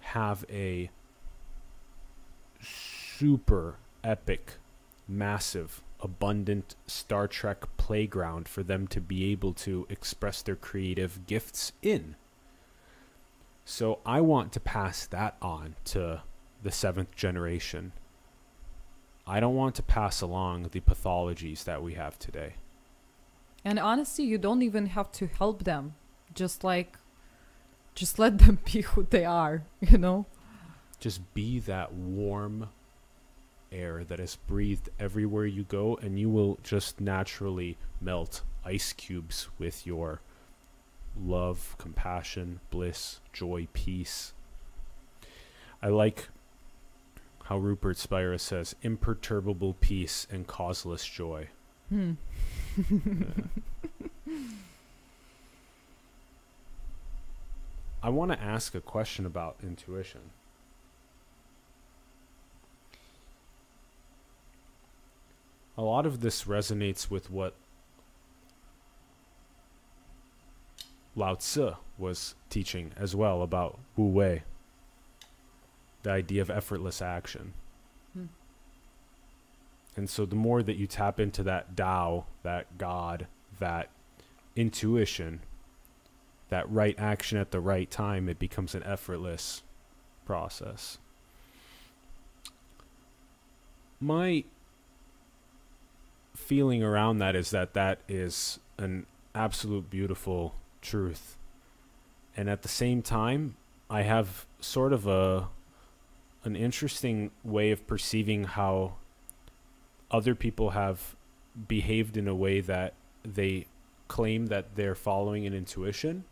have 0.00 0.44
a 0.50 0.90
super 2.60 3.76
epic 4.02 4.54
massive, 5.08 5.82
abundant 6.00 6.74
Star 6.86 7.28
Trek 7.28 7.64
playground 7.76 8.48
for 8.48 8.62
them 8.62 8.86
to 8.88 9.00
be 9.00 9.30
able 9.32 9.52
to 9.54 9.86
express 9.88 10.42
their 10.42 10.56
creative 10.56 11.26
gifts 11.26 11.72
in. 11.82 12.16
So 13.64 14.00
I 14.04 14.20
want 14.20 14.52
to 14.52 14.60
pass 14.60 15.06
that 15.06 15.36
on 15.40 15.76
to 15.86 16.22
the 16.62 16.70
seventh 16.70 17.14
generation. 17.14 17.92
I 19.26 19.40
don't 19.40 19.54
want 19.54 19.74
to 19.76 19.82
pass 19.82 20.20
along 20.20 20.68
the 20.72 20.80
pathologies 20.80 21.64
that 21.64 21.82
we 21.82 21.94
have 21.94 22.18
today. 22.18 22.54
And 23.64 23.78
honestly, 23.78 24.24
you 24.24 24.38
don't 24.38 24.62
even 24.62 24.86
have 24.86 25.10
to 25.12 25.26
help 25.26 25.64
them. 25.64 25.94
Just 26.34 26.64
like, 26.64 26.98
just 27.94 28.18
let 28.18 28.38
them 28.44 28.58
be 28.64 28.82
who 28.82 29.06
they 29.08 29.24
are, 29.24 29.62
you 29.80 29.98
know? 29.98 30.26
Just 31.00 31.34
be 31.34 31.58
that 31.60 31.92
warm, 31.92 32.68
air 33.72 34.04
that 34.04 34.20
is 34.20 34.36
breathed 34.46 34.88
everywhere 34.98 35.46
you 35.46 35.64
go, 35.64 35.98
and 36.00 36.18
you 36.18 36.30
will 36.30 36.58
just 36.62 37.00
naturally 37.00 37.76
melt 38.00 38.42
ice 38.64 38.92
cubes 38.92 39.48
with 39.58 39.86
your 39.86 40.20
love, 41.20 41.76
compassion, 41.78 42.60
bliss, 42.70 43.20
joy, 43.32 43.68
peace. 43.72 44.32
I 45.82 45.88
like 45.88 46.28
how 47.44 47.58
Rupert 47.58 47.98
Spira 47.98 48.38
says 48.38 48.74
imperturbable 48.82 49.74
peace 49.74 50.26
and 50.30 50.46
causeless 50.46 51.04
joy. 51.04 51.48
Hmm. 51.90 52.12
I 58.02 58.08
want 58.08 58.32
to 58.32 58.40
ask 58.40 58.74
a 58.74 58.80
question 58.80 59.24
about 59.26 59.56
intuition. 59.62 60.30
a 65.76 65.82
lot 65.82 66.06
of 66.06 66.20
this 66.20 66.44
resonates 66.44 67.10
with 67.10 67.30
what 67.30 67.54
Lao 71.16 71.34
Tzu 71.34 71.72
was 71.98 72.34
teaching 72.50 72.92
as 72.96 73.14
well 73.14 73.42
about 73.42 73.78
Wu 73.96 74.06
Wei, 74.08 74.42
the 76.02 76.10
idea 76.10 76.42
of 76.42 76.50
effortless 76.50 77.00
action. 77.02 77.54
And 79.96 80.10
so 80.10 80.26
the 80.26 80.36
more 80.36 80.62
that 80.62 80.76
you 80.76 80.86
tap 80.86 81.20
into 81.20 81.42
that 81.44 81.76
Tao, 81.76 82.26
that 82.42 82.78
God, 82.78 83.26
that 83.58 83.90
intuition, 84.56 85.40
that 86.48 86.70
right 86.70 86.94
action 86.98 87.38
at 87.38 87.50
the 87.50 87.60
right 87.60 87.90
time, 87.90 88.28
it 88.28 88.38
becomes 88.38 88.74
an 88.74 88.82
effortless 88.82 89.62
process. 90.24 90.98
My 94.00 94.44
feeling 96.34 96.82
around 96.82 97.18
that 97.18 97.36
is 97.36 97.50
that 97.50 97.74
that 97.74 98.00
is 98.08 98.58
an 98.78 99.06
absolute 99.34 99.88
beautiful 99.88 100.54
truth. 100.82 101.36
And 102.36 102.50
at 102.50 102.62
the 102.62 102.68
same 102.68 103.02
time, 103.02 103.56
I 103.88 104.02
have 104.02 104.46
sort 104.60 104.92
of 104.92 105.06
a 105.06 105.48
an 106.42 106.56
interesting 106.56 107.30
way 107.42 107.70
of 107.70 107.86
perceiving 107.86 108.44
how 108.44 108.96
other 110.14 110.34
people 110.36 110.70
have 110.70 111.16
behaved 111.68 112.16
in 112.16 112.28
a 112.28 112.34
way 112.34 112.60
that 112.60 112.94
they 113.24 113.66
claim 114.06 114.46
that 114.46 114.76
they're 114.76 114.94
following 114.94 115.44
an 115.44 115.52
intuition 115.52 116.22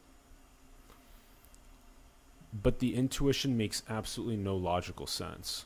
but 2.63 2.79
the 2.79 2.95
intuition 2.95 3.57
makes 3.57 3.83
absolutely 3.89 4.37
no 4.37 4.55
logical 4.55 5.07
sense 5.07 5.65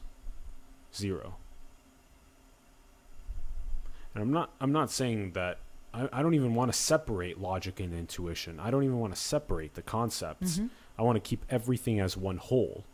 zero 0.95 1.37
and 4.15 4.23
I'm 4.23 4.33
not 4.33 4.51
I'm 4.61 4.73
not 4.73 4.91
saying 4.91 5.33
that 5.33 5.59
I, 5.93 6.09
I 6.11 6.23
don't 6.23 6.33
even 6.33 6.55
want 6.55 6.73
to 6.73 6.79
separate 6.79 7.39
logic 7.39 7.81
and 7.81 7.93
intuition. 7.93 8.59
I 8.59 8.71
don't 8.71 8.83
even 8.83 8.99
want 8.99 9.15
to 9.15 9.21
separate 9.21 9.75
the 9.75 9.83
concepts. 9.83 10.57
Mm-hmm. 10.57 10.67
I 10.99 11.03
want 11.03 11.17
to 11.17 11.21
keep 11.21 11.45
everything 11.51 12.01
as 12.01 12.17
one 12.17 12.39
whole. 12.39 12.85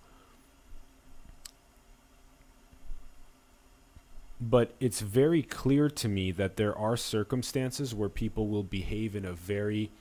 But 4.42 4.74
it's 4.80 5.00
very 5.00 5.44
clear 5.44 5.88
to 5.88 6.08
me 6.08 6.32
that 6.32 6.56
there 6.56 6.76
are 6.76 6.96
circumstances 6.96 7.94
where 7.94 8.08
people 8.08 8.48
will 8.48 8.64
behave 8.64 9.14
in 9.14 9.24
a 9.24 9.32
very 9.32 9.92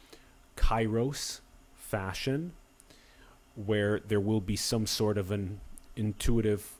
kairos 0.57 1.41
fashion 1.75 2.53
where 3.55 3.99
there 3.99 4.19
will 4.19 4.41
be 4.41 4.55
some 4.55 4.87
sort 4.87 5.19
of 5.19 5.29
an 5.29 5.59
intuitive 5.95 6.71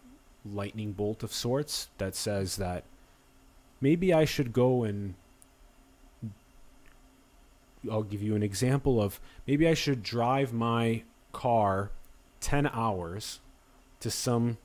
lightning 0.44 0.92
bolt 0.94 1.22
of 1.22 1.32
sorts 1.32 1.90
that 2.00 2.16
says 2.16 2.56
that 2.56 2.84
maybe 3.80 4.12
I 4.12 4.26
should 4.26 4.54
go 4.54 4.84
and 4.84 5.14
I'll 7.92 8.02
give 8.02 8.24
you 8.24 8.36
an 8.36 8.42
example 8.42 9.00
of 9.00 9.20
maybe 9.46 9.68
I 9.68 9.76
should 9.76 10.02
drive 10.02 10.52
my 10.52 11.04
car 11.32 11.92
10 12.40 12.66
hours 12.74 13.40
to 14.00 14.10
some 14.10 14.58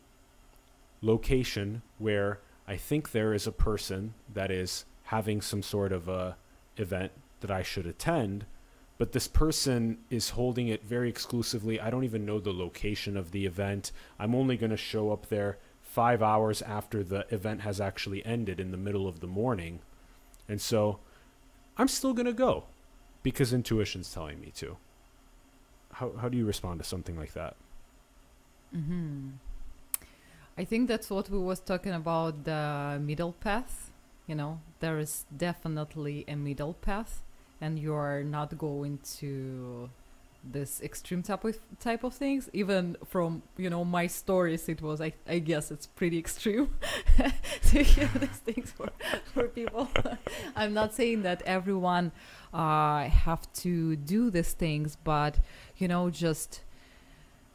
location 1.02 1.82
where 1.98 2.40
I 2.68 2.76
think 2.76 3.12
there 3.12 3.32
is 3.32 3.46
a 3.46 3.52
person 3.52 4.14
that 4.32 4.50
is 4.50 4.84
having 5.04 5.40
some 5.40 5.62
sort 5.62 5.92
of 5.92 6.08
a 6.08 6.36
event 6.76 7.12
that 7.40 7.50
I 7.50 7.62
should 7.62 7.86
attend 7.86 8.44
but 8.98 9.12
this 9.12 9.28
person 9.28 9.98
is 10.08 10.30
holding 10.30 10.68
it 10.68 10.82
very 10.82 11.08
exclusively. 11.08 11.80
I 11.80 11.90
don't 11.90 12.04
even 12.04 12.24
know 12.24 12.40
the 12.40 12.52
location 12.52 13.16
of 13.16 13.30
the 13.30 13.44
event. 13.44 13.92
I'm 14.18 14.34
only 14.34 14.56
going 14.56 14.70
to 14.70 14.76
show 14.76 15.12
up 15.12 15.28
there 15.28 15.58
five 15.82 16.22
hours 16.22 16.62
after 16.62 17.02
the 17.04 17.26
event 17.30 17.60
has 17.60 17.80
actually 17.80 18.24
ended 18.24 18.58
in 18.58 18.70
the 18.70 18.76
middle 18.76 19.06
of 19.06 19.20
the 19.20 19.26
morning. 19.26 19.80
And 20.48 20.60
so 20.60 20.98
I'm 21.76 21.88
still 21.88 22.14
going 22.14 22.26
to 22.26 22.32
go 22.32 22.64
because 23.22 23.52
intuition's 23.52 24.12
telling 24.12 24.40
me 24.40 24.52
to. 24.56 24.76
How, 25.92 26.12
how 26.20 26.28
do 26.28 26.38
you 26.38 26.46
respond 26.46 26.80
to 26.80 26.84
something 26.84 27.18
like 27.18 27.34
that? 27.34 27.54
Mm-hmm. 28.74 29.28
I 30.58 30.64
think 30.64 30.88
that's 30.88 31.10
what 31.10 31.28
we 31.28 31.38
was 31.38 31.60
talking 31.60 31.92
about 31.92 32.44
the 32.44 32.98
middle 33.02 33.32
path. 33.32 33.90
You 34.26 34.34
know, 34.34 34.60
there 34.80 34.98
is 34.98 35.26
definitely 35.36 36.24
a 36.26 36.34
middle 36.34 36.74
path, 36.74 37.22
and 37.60 37.78
you're 37.78 38.24
not 38.24 38.56
going 38.56 38.98
to 39.18 39.90
this 40.52 40.80
extreme 40.80 41.22
type 41.22 41.44
of 41.44 41.58
type 41.80 42.04
of 42.04 42.14
things 42.14 42.48
even 42.52 42.96
from 43.04 43.42
you 43.56 43.68
know 43.68 43.84
my 43.84 44.06
stories 44.06 44.68
it 44.68 44.80
was 44.80 45.00
i, 45.00 45.12
I 45.26 45.40
guess 45.40 45.72
it's 45.72 45.86
pretty 45.86 46.18
extreme 46.18 46.70
to 47.66 47.82
hear 47.82 48.08
these 48.20 48.38
things 48.44 48.70
for, 48.70 48.90
for 49.34 49.48
people 49.48 49.88
i'm 50.56 50.72
not 50.72 50.94
saying 50.94 51.22
that 51.22 51.42
everyone 51.42 52.12
uh, 52.54 53.04
have 53.08 53.52
to 53.54 53.96
do 53.96 54.30
these 54.30 54.52
things 54.52 54.96
but 55.02 55.38
you 55.78 55.88
know 55.88 56.10
just 56.10 56.60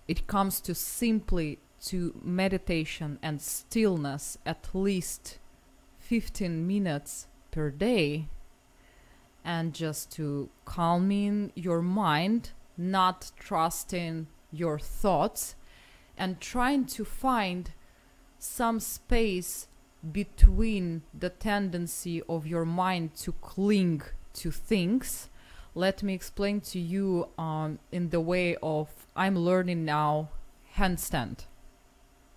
it 0.07 0.28
comes 0.28 0.60
to 0.61 0.76
simply 0.76 1.60
to 1.86 2.16
meditation 2.24 3.18
and 3.22 3.41
stillness 3.41 4.38
at 4.45 4.70
least 4.74 5.40
15 5.99 6.66
minutes 6.68 7.28
per 7.52 7.70
day 7.70 8.28
and 9.44 9.74
just 9.74 10.12
to 10.12 10.49
calming 10.66 11.52
your 11.56 11.82
mind 11.82 12.52
not 12.78 13.32
trusting 13.38 14.28
your 14.52 14.80
thoughts 14.80 15.56
and 16.18 16.40
trying 16.40 16.86
to 16.86 17.06
find 17.06 17.72
some 18.38 18.80
space 18.80 19.68
between 20.12 21.03
the 21.18 21.30
tendency 21.30 22.22
of 22.28 22.48
your 22.48 22.66
mind 22.66 23.14
to 23.16 23.32
cling 23.34 24.02
to 24.34 24.49
things. 24.49 25.30
Let 25.76 26.02
me 26.02 26.14
explain 26.14 26.62
to 26.62 26.80
you 26.80 27.30
um, 27.38 27.80
in 27.91 28.10
the 28.10 28.20
way 28.20 28.58
of 28.62 28.90
i'm 29.16 29.36
learning 29.36 29.84
now 29.84 30.30
handstand 30.78 31.45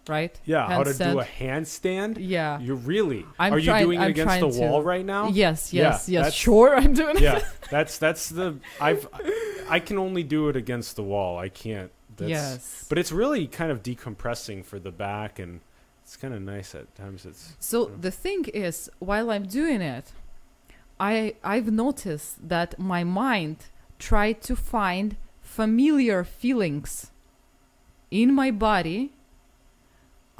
right 0.08 0.38
Yeah, 0.44 0.66
how 0.68 0.82
to 0.84 0.92
do 0.94 1.20
a 1.20 1.24
handstand? 1.24 2.16
yeah 2.20 2.58
You 2.60 2.74
really? 2.74 3.24
I'm 3.38 3.52
Are 3.54 3.58
you 3.58 3.64
trying- 3.70 3.84
doing 3.86 4.00
it 4.00 4.04
I'm 4.04 4.10
against 4.10 4.40
the 4.40 4.50
to- 4.50 4.60
wall 4.60 4.82
right 4.82 5.04
now? 5.04 5.28
yes 5.28 5.72
Yeah, 5.72 5.82
yes 5.90 6.08
yes 6.08 6.32
sure 6.34 6.76
i'm 6.76 6.92
doing 6.94 7.16
it 7.16 7.22
yeah, 7.22 7.40
that's 7.70 7.98
that's 7.98 8.28
the 8.28 8.56
I've 8.80 9.06
I 9.68 9.80
can 9.80 9.96
only 9.98 10.22
do 10.22 10.48
it 10.50 10.56
against 10.56 10.94
the 10.96 11.02
wall. 11.02 11.38
I 11.38 11.48
can't. 11.48 11.90
That's, 12.16 12.28
yes 12.30 12.86
But 12.88 12.98
it's 12.98 13.10
really 13.12 13.46
kind 13.46 13.70
of 13.72 13.82
decompressing 13.82 14.62
for 14.66 14.78
the 14.78 14.92
back, 14.92 15.38
and 15.38 15.60
it's 16.02 16.16
kind 16.16 16.34
of 16.34 16.42
nice 16.42 16.74
at 16.74 16.94
times. 16.94 17.24
It's 17.24 17.56
So 17.58 17.88
Yeah. 17.88 17.94
the 18.06 18.10
thing 18.10 18.44
is, 18.66 18.90
while 18.98 19.30
I'm 19.30 19.46
doing 19.60 19.80
it, 19.80 20.12
I 21.00 21.34
I've 21.42 21.72
noticed 21.72 22.46
that 22.46 22.78
my 22.78 23.04
mind 23.04 23.56
tried 23.98 24.42
to 24.42 24.54
find 24.54 25.16
familiar 25.40 26.24
feelings 26.24 27.10
in 28.10 28.34
my 28.34 28.50
body 28.50 29.13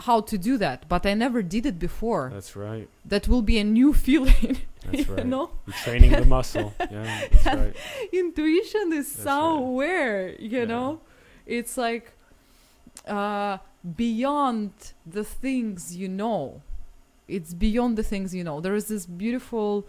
how 0.01 0.21
to 0.23 0.37
do 0.39 0.57
that, 0.59 0.89
but 0.89 1.07
I 1.07 1.15
never 1.15 1.43
did 1.43 1.67
it 1.67 1.79
before. 1.79 2.31
that's 2.35 2.57
right. 2.57 2.89
that 3.05 3.29
will 3.29 3.43
be 3.43 3.59
a 3.59 3.65
new 3.65 3.93
feeling, 4.07 4.59
That's 4.85 5.07
you 5.09 5.15
right. 5.15 5.27
know? 5.27 5.51
You're 5.67 5.77
training 5.85 6.11
the 6.13 6.25
muscle. 6.25 6.75
Yeah, 6.91 7.29
that's 7.31 7.47
right. 7.47 7.77
Intuition 8.13 8.93
is 8.93 9.13
That's 9.13 9.23
so 9.25 9.79
right. 9.79 10.39
you 10.41 10.59
Yeah. 10.61 10.65
know? 10.65 11.01
It's 11.47 11.77
like 11.77 12.13
uh 13.07 13.59
beyond 13.97 14.73
the 15.07 15.25
things 15.25 15.97
you 15.97 16.09
know. 16.09 16.63
It's 17.29 17.53
beyond 17.55 17.97
the 17.97 18.03
things 18.03 18.35
you 18.35 18.45
know. 18.45 18.61
There 18.61 18.75
is 18.75 18.87
this 18.89 19.07
beautiful 19.07 19.87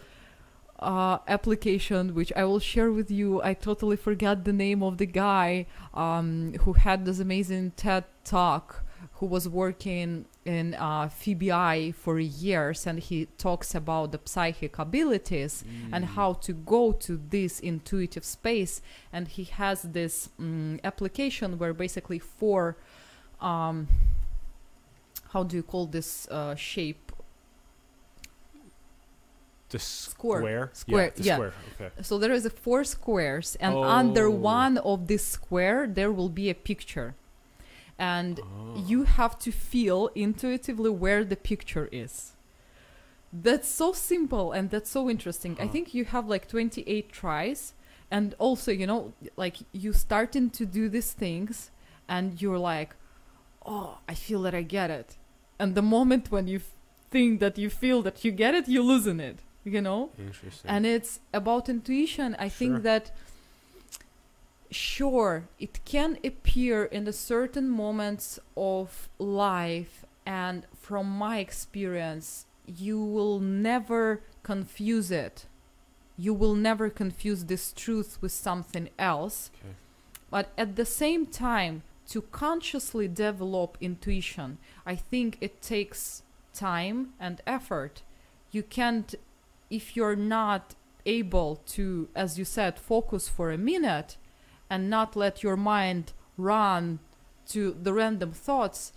uh, 0.80 1.18
application 1.28 2.14
which 2.14 2.32
I 2.36 2.44
will 2.46 2.60
share 2.60 2.92
with 2.92 3.10
you. 3.10 3.42
I 3.42 3.54
totally 3.54 3.96
forgot 3.98 4.44
the 4.44 4.54
name 4.54 4.82
of 4.84 4.98
the 4.98 5.06
guy 5.06 5.66
um, 5.94 6.54
who 6.64 6.74
had 6.74 7.06
this 7.06 7.20
amazing 7.20 7.72
TED 7.78 8.04
talk, 8.26 8.84
who 9.26 9.32
was 9.32 9.50
working 9.50 10.26
in 10.46 10.76
uh, 10.76 11.08
FBI 11.10 11.94
for 11.96 12.20
years, 12.20 12.86
and 12.86 13.00
he 13.00 13.26
talks 13.40 13.74
about 13.74 14.12
the 14.12 14.20
psychic 14.26 14.78
abilities 14.78 15.64
and 15.92 16.06
Mm. 16.06 16.10
how 16.18 16.34
to 16.34 16.54
go 16.54 16.92
to 16.92 17.20
this 17.30 17.60
intuitive 17.60 18.24
space. 18.24 18.82
And 19.12 19.28
he 19.28 19.46
has 19.46 19.82
this 19.82 20.30
um, 20.40 20.80
application 20.84 21.58
where 21.58 21.74
basically 21.74 22.20
four, 22.20 22.78
um, 23.42 23.88
how 25.34 25.44
do 25.44 25.56
you 25.56 25.64
call 25.64 25.88
this 25.88 26.28
uh, 26.30 26.54
shape? 26.56 27.12
The 29.70 29.80
Square. 29.80 30.40
square. 30.42 30.70
Square, 30.74 31.04
Yeah. 31.06 31.12
The 31.16 31.24
yeah. 31.24 31.36
square. 31.36 31.54
Okay. 31.82 32.04
So 32.04 32.20
there 32.20 32.32
is 32.32 32.46
a 32.46 32.52
four 32.52 32.84
squares, 32.84 33.58
and 33.60 33.74
under 33.76 34.28
Oh. 34.28 34.32
one 34.60 34.78
of 34.78 35.08
this 35.08 35.26
square 35.26 35.88
there 35.88 36.12
will 36.12 36.30
be 36.30 36.50
a 36.52 36.56
picture, 36.72 37.16
and 37.98 38.40
Oh. 38.40 38.84
you 38.88 39.04
have 39.04 39.38
to 39.40 39.52
feel 39.52 40.10
intuitively 40.16 40.90
where 40.90 41.24
the 41.24 41.36
picture 41.36 41.88
is. 41.92 42.34
That's 43.34 43.68
so 43.68 43.92
simple 43.94 44.52
and 44.54 44.70
that's 44.70 44.90
so 44.90 45.10
interesting. 45.10 45.58
I 45.60 45.64
uh-huh. 45.64 45.72
think 45.72 45.94
you 45.94 46.06
have 46.06 46.28
like 46.28 46.48
28 46.48 47.12
tries, 47.12 47.74
and 48.10 48.34
also 48.40 48.72
you 48.72 48.88
know 48.88 49.14
like 49.36 49.58
you 49.74 49.92
starting 49.94 50.50
to 50.52 50.66
do 50.66 50.88
these 50.90 51.12
things, 51.14 51.72
and 52.08 52.42
you're 52.42 52.60
like, 52.60 52.96
oh, 53.66 53.98
I 54.08 54.14
feel 54.14 54.42
that 54.44 54.56
I 54.56 54.62
get 54.62 54.90
it, 54.90 55.18
and 55.60 55.76
the 55.76 55.82
moment 55.82 56.32
when 56.32 56.48
you 56.48 56.58
f- 56.58 56.72
think 57.12 57.40
that 57.40 57.58
you 57.58 57.70
feel 57.70 58.02
that 58.04 58.24
you 58.24 58.32
get 58.32 58.56
it, 58.56 58.68
you 58.68 58.82
losing 58.84 59.20
it. 59.20 59.40
You 59.68 59.82
know 59.82 60.12
Interesting. 60.20 60.70
and 60.70 60.86
it's 60.86 61.20
about 61.34 61.70
intuition 61.70 62.36
i 62.38 62.48
Sure. 62.48 62.50
think 62.60 62.84
that 62.84 63.12
sure 64.72 65.48
it 65.60 65.84
can 65.86 66.18
appear 66.24 66.86
in 66.86 67.06
the 67.06 67.14
certain 67.14 67.70
moments 67.70 68.40
of 68.58 69.10
life 69.20 70.06
and 70.26 70.66
from 70.76 71.08
my 71.08 71.40
experience 71.40 72.46
you 72.66 73.00
will 73.00 73.40
never 73.40 74.22
confuse 74.44 75.12
it. 75.12 75.46
You 76.18 76.34
will 76.34 76.56
never 76.56 76.90
confuse 76.90 77.46
this 77.46 77.72
truth 77.74 78.18
with 78.22 78.32
something 78.32 78.90
else. 78.98 79.52
Okay. 79.60 79.76
but 80.32 80.50
at 80.58 80.76
the 80.76 80.86
same 80.86 81.26
time 81.28 81.84
to 82.08 82.22
consciously 82.22 83.08
develop 83.08 83.78
intuition 83.80 84.58
i 84.86 84.96
think 84.96 85.38
it 85.42 85.62
takes 85.62 86.24
time 86.56 87.14
and 87.20 87.42
effort. 87.46 88.02
You 88.52 88.64
can't 88.64 89.14
if 89.70 89.96
you're 89.96 90.16
not 90.16 90.76
able 91.06 91.58
to 91.68 92.08
as 92.16 92.40
you 92.40 92.46
said 92.46 92.80
focus 92.80 93.28
for 93.30 93.52
a 93.52 93.58
minute 93.58 94.18
and 94.70 94.90
not 94.90 95.16
let 95.16 95.44
your 95.44 95.56
mind 95.58 96.14
run 96.38 97.00
to 97.48 97.76
the 97.82 97.94
random 97.94 98.32
thoughts 98.32 98.92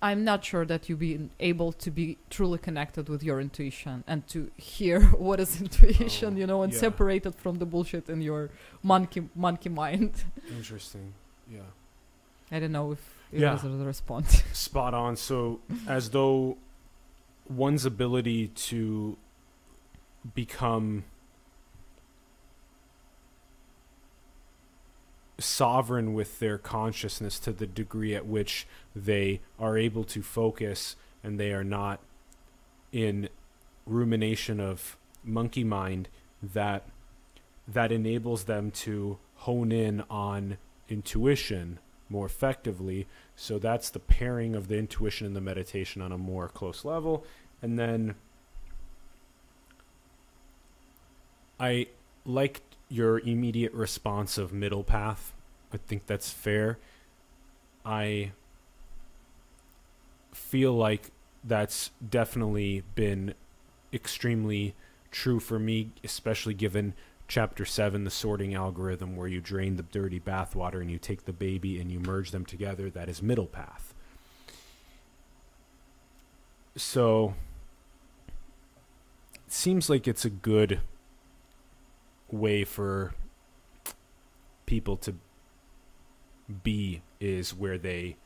i'm 0.00 0.24
not 0.24 0.44
sure 0.44 0.64
that 0.64 0.88
you'll 0.88 0.98
be 0.98 1.28
able 1.38 1.70
to 1.72 1.90
be 1.90 2.16
truly 2.30 2.58
connected 2.58 3.08
with 3.08 3.22
your 3.22 3.40
intuition 3.40 4.02
and 4.06 4.26
to 4.26 4.50
hear 4.56 5.00
what 5.28 5.38
is 5.38 5.60
intuition 5.60 6.34
Oh, 6.34 6.38
you 6.38 6.46
know 6.46 6.62
and 6.62 6.72
yeah. 6.72 6.78
separate 6.80 7.26
it 7.26 7.34
from 7.36 7.58
the 7.58 7.66
bullshit 7.66 8.08
in 8.08 8.20
your 8.22 8.50
monkey 8.82 9.28
monkey 9.34 9.68
mind 9.68 10.24
Interesting. 10.50 11.12
Yeah. 11.50 11.60
I 12.50 12.58
don't 12.60 12.72
know 12.72 12.92
if 12.92 12.98
it 13.30 13.40
Yeah. 13.40 13.52
was 13.52 13.62
the 13.62 13.70
response. 13.94 14.42
Spot 14.52 14.92
on. 14.94 15.16
So, 15.16 15.60
as 15.86 16.10
though 16.10 16.56
one's 17.48 17.84
ability 17.86 18.48
to 18.70 19.16
become 20.34 21.04
sovereign 25.38 26.14
with 26.14 26.38
their 26.38 26.58
consciousness 26.58 27.38
to 27.40 27.52
the 27.52 27.66
degree 27.66 28.14
at 28.14 28.26
which 28.26 28.66
they 28.94 29.40
are 29.58 29.76
able 29.76 30.04
to 30.04 30.22
focus 30.22 30.96
and 31.24 31.38
they 31.38 31.52
are 31.52 31.64
not 31.64 32.00
in 32.92 33.28
rumination 33.86 34.60
of 34.60 34.96
monkey 35.24 35.64
mind 35.64 36.08
that 36.42 36.86
that 37.66 37.92
enables 37.92 38.44
them 38.44 38.70
to 38.70 39.18
hone 39.36 39.72
in 39.72 40.02
on 40.10 40.58
intuition 40.88 41.78
more 42.08 42.26
effectively. 42.26 43.06
So 43.34 43.58
that's 43.58 43.88
the 43.90 43.98
pairing 43.98 44.54
of 44.54 44.68
the 44.68 44.76
intuition 44.76 45.26
and 45.26 45.34
the 45.34 45.40
meditation 45.40 46.02
on 46.02 46.12
a 46.12 46.18
more 46.18 46.48
close 46.48 46.84
level. 46.84 47.24
And 47.62 47.78
then 47.78 48.14
i 51.58 51.86
liked 52.24 52.71
your 52.92 53.20
immediate 53.20 53.72
response 53.72 54.36
of 54.36 54.52
middle 54.52 54.84
path. 54.84 55.32
I 55.72 55.78
think 55.78 56.06
that's 56.06 56.30
fair. 56.30 56.78
I 57.84 58.32
feel 60.32 60.74
like 60.74 61.10
that's 61.42 61.90
definitely 62.08 62.82
been 62.94 63.34
extremely 63.92 64.74
true 65.10 65.38
for 65.38 65.58
me 65.58 65.90
especially 66.02 66.54
given 66.54 66.94
chapter 67.28 67.64
7 67.64 68.04
the 68.04 68.10
sorting 68.10 68.54
algorithm 68.54 69.16
where 69.16 69.26
you 69.26 69.40
drain 69.40 69.76
the 69.76 69.82
dirty 69.82 70.20
bathwater 70.20 70.80
and 70.80 70.90
you 70.90 70.98
take 70.98 71.24
the 71.24 71.32
baby 71.32 71.80
and 71.80 71.90
you 71.90 71.98
merge 71.98 72.30
them 72.30 72.44
together. 72.44 72.90
That 72.90 73.08
is 73.08 73.22
middle 73.22 73.46
path. 73.46 73.94
So 76.76 77.34
it 79.34 79.52
seems 79.52 79.88
like 79.88 80.06
it's 80.06 80.24
a 80.26 80.30
good 80.30 80.80
way 82.32 82.64
for 82.64 83.12
people 84.66 84.96
to 84.96 85.14
be 86.64 87.02
is 87.20 87.54
where 87.54 87.78
they 87.78 88.16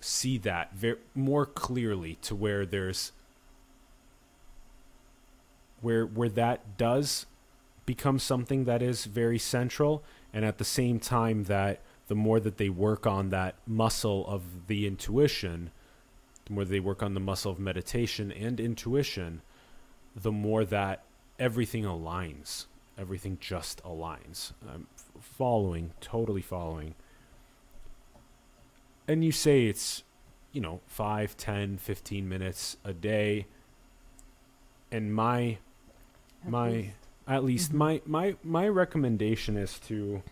see 0.00 0.38
that 0.38 0.74
ver- 0.74 0.98
more 1.14 1.44
clearly 1.44 2.14
to 2.22 2.34
where 2.34 2.64
there's 2.64 3.12
where 5.80 6.06
where 6.06 6.28
that 6.28 6.76
does 6.76 7.26
become 7.86 8.18
something 8.18 8.64
that 8.64 8.82
is 8.82 9.06
very 9.06 9.38
central 9.38 10.04
and 10.32 10.44
at 10.44 10.58
the 10.58 10.64
same 10.64 11.00
time 11.00 11.44
that 11.44 11.80
the 12.06 12.14
more 12.14 12.38
that 12.38 12.58
they 12.58 12.68
work 12.68 13.06
on 13.06 13.30
that 13.30 13.56
muscle 13.66 14.26
of 14.26 14.66
the 14.66 14.86
intuition 14.86 15.70
the 16.44 16.52
more 16.52 16.64
they 16.64 16.80
work 16.80 17.02
on 17.02 17.14
the 17.14 17.20
muscle 17.20 17.50
of 17.50 17.58
meditation 17.58 18.30
and 18.30 18.60
intuition 18.60 19.42
the 20.14 20.32
more 20.32 20.64
that 20.64 21.02
everything 21.38 21.84
aligns 21.84 22.66
everything 22.98 23.38
just 23.40 23.82
aligns 23.84 24.52
i'm 24.68 24.86
following 25.20 25.92
totally 26.00 26.42
following 26.42 26.94
and 29.06 29.24
you 29.24 29.30
say 29.32 29.66
it's 29.66 30.02
you 30.52 30.60
know 30.60 30.80
5 30.86 31.36
10 31.36 31.78
15 31.78 32.28
minutes 32.28 32.76
a 32.84 32.92
day 32.92 33.46
and 34.90 35.14
my 35.14 35.58
At 36.44 36.50
my 36.50 36.68
least. 36.70 36.90
at 37.26 37.44
least 37.44 37.72
Mhm. 37.72 37.76
my 37.76 38.02
my 38.06 38.36
my 38.42 38.68
recommendation 38.68 39.56
is 39.56 39.78
to 39.80 40.22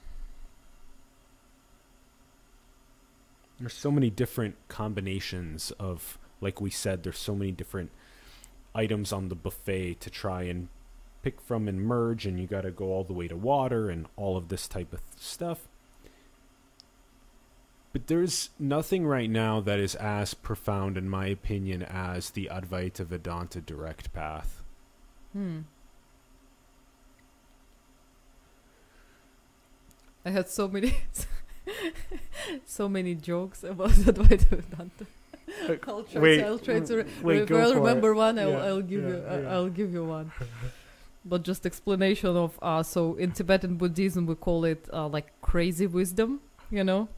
there's 3.59 3.73
so 3.75 3.91
many 3.91 4.11
different 4.11 4.57
combinations 4.69 5.71
of 5.73 6.19
like 6.41 6.61
we 6.61 6.71
said 6.71 7.03
there's 7.03 7.19
so 7.19 7.35
many 7.35 7.53
different 7.53 7.91
items 8.75 9.13
on 9.13 9.29
the 9.29 9.35
buffet 9.35 9.95
to 10.01 10.11
try 10.11 10.43
and 10.43 10.69
pick 11.27 11.41
from 11.41 11.67
and 11.67 11.81
merge 11.81 12.25
and 12.25 12.39
you 12.39 12.47
got 12.47 12.61
to 12.61 12.71
go 12.71 12.85
all 12.85 13.03
the 13.03 13.13
way 13.13 13.27
to 13.27 13.35
water 13.37 13.91
and 13.91 14.07
all 14.17 14.37
of 14.37 14.47
this 14.47 14.69
type 14.69 14.93
of 14.93 15.01
stuff 15.17 15.67
but 17.93 18.07
there's 18.07 18.51
nothing 18.61 19.05
right 19.05 19.29
now 19.29 19.61
that 19.61 19.81
is 19.81 19.97
as 19.97 20.35
profound 20.35 20.97
in 20.97 21.09
my 21.09 21.27
opinion 21.27 21.83
as 21.83 22.31
the 22.31 22.49
advaita 22.53 23.05
vedanta 23.05 23.61
direct 23.61 24.13
path 24.13 24.63
Hmm. 25.33 25.63
I 30.25 30.31
had 30.31 30.49
so 30.49 30.67
many, 30.69 30.97
so 32.67 32.89
many 32.89 33.15
jokes 33.15 33.63
about 33.65 33.91
Advaita 34.11 34.47
Vedanta. 34.49 35.07
I'll 35.87 36.03
try, 36.05 36.21
wait, 36.21 36.37
to, 36.39 36.47
I'll 36.47 36.59
try 36.59 36.81
to. 36.81 36.97
Re- 36.97 37.05
wait, 37.23 37.43
if 37.43 37.49
go 37.49 37.59
I'll 37.61 37.73
for 37.73 37.77
it. 37.77 37.81
remember 37.81 38.15
one. 38.15 38.39
I'll, 38.39 38.51
Yeah, 38.51 38.65
I'll 38.65 38.83
give 38.83 39.03
yeah, 39.03 39.09
you. 39.09 39.23
Yeah. 39.43 39.53
I'll 39.53 39.69
give 39.69 39.93
you 39.93 40.05
one. 40.05 40.33
but 41.29 41.43
just 41.43 41.67
explanation 41.67 42.37
of. 42.37 42.59
Uh, 42.63 42.83
so 42.83 43.15
in 43.17 43.33
Tibetan 43.33 43.77
Buddhism, 43.77 44.27
we 44.27 44.35
call 44.35 44.65
it 44.65 44.89
uh, 44.93 45.09
like 45.09 45.39
crazy 45.43 45.87
wisdom. 45.87 46.41
You 46.71 46.85
know, 46.85 47.09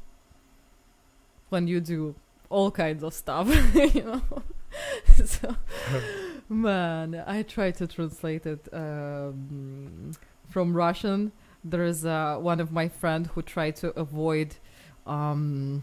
when 1.49 1.67
you 1.67 1.81
do 1.81 2.15
all 2.51 2.71
kinds 2.71 3.03
of 3.03 3.15
stuff. 3.15 3.49
you 3.95 4.03
know. 4.03 4.23
so, 5.25 5.57
man, 6.49 7.23
I 7.27 7.43
try 7.43 7.71
to 7.73 7.87
translate 7.87 8.47
it 8.47 8.69
um, 8.73 10.13
from 10.49 10.75
Russian. 10.75 11.33
There 11.65 11.85
is 11.85 12.05
uh, 12.05 12.37
one 12.37 12.61
of 12.61 12.73
my 12.73 12.89
friend 12.89 13.27
who 13.27 13.43
tried 13.43 13.77
to 13.77 13.89
avoid 13.99 14.57
um, 15.07 15.83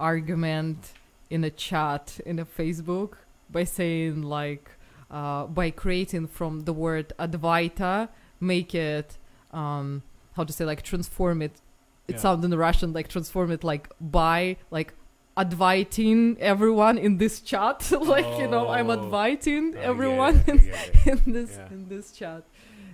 argument 0.00 0.92
in 1.30 1.44
a 1.44 1.50
chat 1.50 2.20
in 2.26 2.38
a 2.38 2.44
Facebook 2.44 3.14
by 3.50 3.64
saying 3.64 4.22
like 4.22 4.70
uh, 5.12 5.46
by 5.46 5.70
creating 5.70 6.26
from 6.26 6.60
the 6.60 6.72
word 6.72 7.12
Advaita, 7.18 8.08
make 8.40 8.74
it 8.74 9.18
um, 9.52 10.02
how 10.34 10.44
to 10.44 10.52
say 10.52 10.64
like 10.64 10.82
transform 10.82 11.42
it. 11.42 11.60
It 12.08 12.14
Yeah. 12.16 12.20
sounds 12.20 12.44
in 12.44 12.52
Russian 12.56 12.92
like 12.92 13.08
transform 13.08 13.52
it 13.52 13.62
like 13.62 13.88
by 14.00 14.56
like 14.70 14.94
adviting 15.36 16.36
everyone 16.40 16.98
in 16.98 17.18
this 17.18 17.40
chat 17.40 17.90
like 18.02 18.38
you 18.38 18.46
know 18.46 18.68
i'm 18.68 18.90
Oh, 18.90 18.92
adviting 18.92 19.70
get 19.72 19.82
everyone 19.84 20.44
it, 20.46 20.74
I 21.06 21.10
in, 21.10 21.32
this 21.32 21.56
Yeah. 21.56 21.68
in 21.70 21.88
this 21.88 22.12
chat 22.12 22.42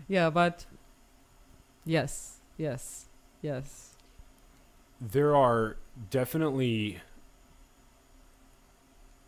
yeah 0.07 0.31
but 0.31 0.65
yes 1.85 2.39
yes 2.57 3.07
yes 3.43 3.97
there 5.01 5.35
are 5.35 5.78
definitely 6.11 7.01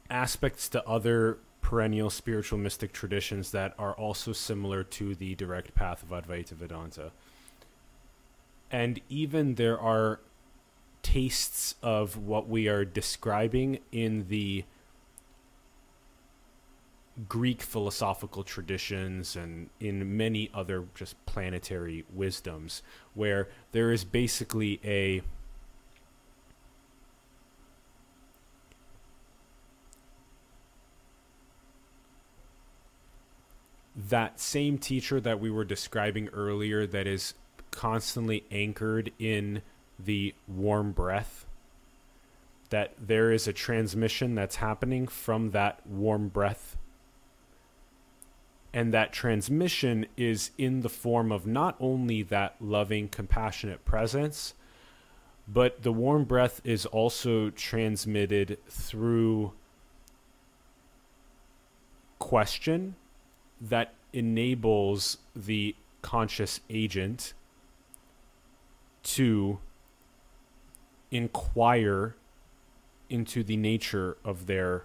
aspects 0.09 0.69
to 0.69 0.87
other 0.89 1.39
perennial 1.71 2.11
spiritual 2.11 2.59
mystic 2.59 2.93
traditions 2.93 3.53
that 3.53 3.73
are 3.79 3.93
also 3.93 4.33
similar 4.33 4.83
to 4.83 5.15
the 5.15 5.37
direct 5.37 5.73
path 5.73 6.03
of 6.03 6.09
Advaita 6.09 6.51
Vedanta. 6.51 7.13
And 8.73 9.01
even 9.09 9.55
there 9.55 9.79
are 9.79 10.19
tastes 11.05 11.77
of 11.81 12.17
what 12.17 12.49
we 12.49 12.67
are 12.67 12.85
describing 12.85 13.79
in 13.93 14.27
the 14.27 14.65
Greek 17.29 17.63
philosophical 17.63 18.43
traditions 18.43 19.37
and 19.37 19.71
in 19.79 20.17
many 20.17 20.51
other 20.53 20.87
just 20.97 21.25
planetary 21.25 22.05
wisdoms, 22.13 22.83
where 23.15 23.49
there 23.71 23.93
is 23.93 24.03
basically 24.03 24.81
a 24.83 25.23
that 34.09 34.41
same 34.41 34.79
teacher 34.79 35.21
that 35.21 35.41
we 35.41 35.51
were 35.51 35.65
describing 35.65 36.29
earlier 36.29 36.87
that 36.87 37.07
is 37.07 37.35
constantly 37.71 38.45
anchored 38.51 39.13
in 39.19 39.63
the 39.99 40.35
warm 40.49 40.93
breath 40.93 41.47
that 42.71 42.95
there 42.99 43.33
is 43.33 43.49
a 43.49 43.53
transmission 43.53 44.35
that's 44.35 44.57
happening 44.57 45.07
from 45.09 45.51
that 45.51 45.85
warm 45.87 46.29
breath. 46.29 46.77
And 48.73 48.95
that 48.95 49.13
transmission 49.13 50.07
is 50.17 50.53
in 50.57 50.83
the 50.83 50.89
form 50.89 51.33
of 51.33 51.47
not 51.47 51.77
only 51.81 52.23
that 52.23 52.55
loving 52.61 53.09
compassionate 53.09 53.85
presence 53.85 54.55
but 55.53 55.83
the 55.83 55.93
warm 55.93 56.25
breath 56.25 56.61
is 56.65 56.87
also 56.87 57.51
transmitted 57.51 58.59
through 58.69 59.53
question 62.21 62.95
that 63.61 63.95
enables 64.13 65.19
the 65.35 65.75
conscious 66.03 66.61
agent 66.71 67.35
to 69.03 69.59
inquire 71.11 72.15
into 73.09 73.43
the 73.43 73.57
nature 73.57 74.17
of 74.25 74.47
their 74.47 74.85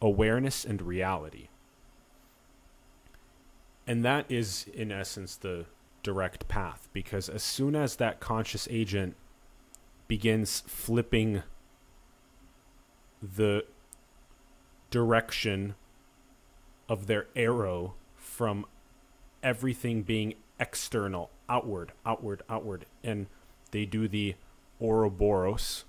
awareness 0.00 0.64
and 0.64 0.80
reality. 0.82 1.48
And 3.86 4.04
that 4.04 4.24
is, 4.30 4.66
in 4.72 4.90
essence, 4.90 5.36
the 5.36 5.66
direct 6.02 6.46
path 6.48 6.88
because 6.92 7.28
as 7.28 7.42
soon 7.42 7.74
as 7.74 7.96
that 7.96 8.20
conscious 8.20 8.68
agent 8.70 9.16
begins 10.06 10.62
flipping 10.66 11.42
the 13.22 13.64
direction 14.90 15.74
of 16.88 17.06
their 17.06 17.26
arrow 17.34 17.94
from 18.16 18.66
everything 19.42 20.02
being 20.02 20.34
external, 20.58 21.30
outward, 21.48 21.92
outward, 22.04 22.42
outward. 22.48 22.86
And 23.02 23.26
they 23.70 23.84
do 23.84 24.08
the 24.08 24.34
Ouroboros, 24.80 25.84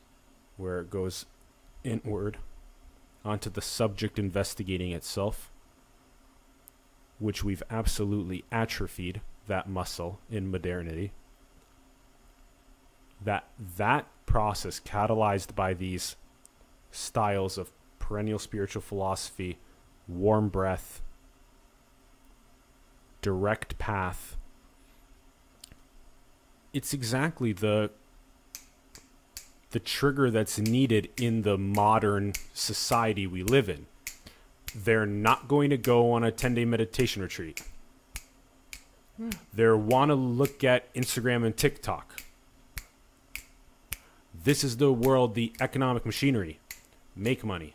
where 0.58 0.82
it 0.82 0.90
goes 0.90 1.26
inward 1.84 2.38
onto 3.24 3.50
the 3.50 3.62
subject 3.62 4.20
investigating 4.20 4.92
itself, 4.92 5.52
which 7.20 7.44
we've 7.44 7.64
absolutely 7.70 8.44
atrophied 8.52 9.22
that 9.48 9.70
muscle 9.70 10.20
in 10.30 10.50
modernity. 10.50 11.12
That 13.24 13.48
that 13.78 14.08
process 14.26 14.80
catalyzed 14.80 15.56
by 15.56 15.74
these 15.74 16.16
styles 16.92 17.58
of 17.58 17.72
perennial 18.00 18.40
spiritual 18.40 18.82
philosophy 18.82 19.58
warm 20.08 20.50
breath, 20.50 21.02
direct 23.22 23.78
path. 23.78 24.38
It's 26.74 26.94
exactly 26.94 27.54
the 27.54 27.92
the 29.72 29.80
trigger 29.80 30.32
that's 30.32 30.58
needed 30.58 31.10
in 31.18 31.42
the 31.42 31.58
modern 31.58 32.32
society 32.54 33.28
we 33.28 33.44
live 33.44 33.68
in. 33.68 33.88
They're 34.74 35.06
not 35.06 35.50
going 35.50 35.70
to 35.70 35.78
go 35.78 36.14
on 36.14 36.24
a 36.24 36.32
10-day 36.32 36.64
meditation 36.64 37.22
retreat. 37.22 37.62
They 39.54 39.70
want 39.70 40.12
to 40.12 40.16
look 40.16 40.64
at 40.64 40.94
Instagram 40.94 41.46
and 41.46 41.58
TikTok. 41.58 42.22
This 44.34 44.64
is 44.64 44.78
the 44.78 44.94
world, 44.94 45.36
the 45.36 45.52
economic 45.60 46.06
machinery. 46.06 46.60
Make 47.14 47.44
money, 47.44 47.74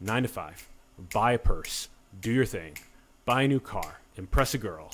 nine 0.00 0.22
to 0.22 0.28
five 0.28 0.69
buy 1.12 1.32
a 1.32 1.38
purse, 1.38 1.88
do 2.20 2.30
your 2.32 2.44
thing, 2.44 2.76
buy 3.24 3.42
a 3.42 3.48
new 3.48 3.60
car, 3.60 4.00
impress 4.16 4.54
a 4.54 4.58
girl, 4.58 4.90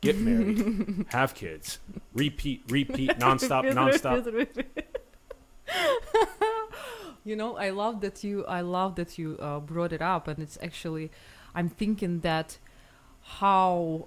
get 0.00 0.18
married, 0.18 1.06
have 1.10 1.34
kids, 1.34 1.78
repeat, 2.14 2.62
repeat, 2.68 3.10
nonstop, 3.18 3.64
nonstop. 3.72 4.48
you 7.24 7.36
know, 7.36 7.56
I 7.56 7.70
love 7.70 8.00
that 8.02 8.22
you. 8.22 8.44
I 8.46 8.60
love 8.60 8.96
that 8.96 9.18
you 9.18 9.36
uh, 9.40 9.60
brought 9.60 9.92
it 9.92 10.02
up, 10.02 10.28
and 10.28 10.38
it's 10.40 10.58
actually, 10.62 11.10
I'm 11.54 11.68
thinking 11.68 12.20
that 12.20 12.58
how 13.22 14.06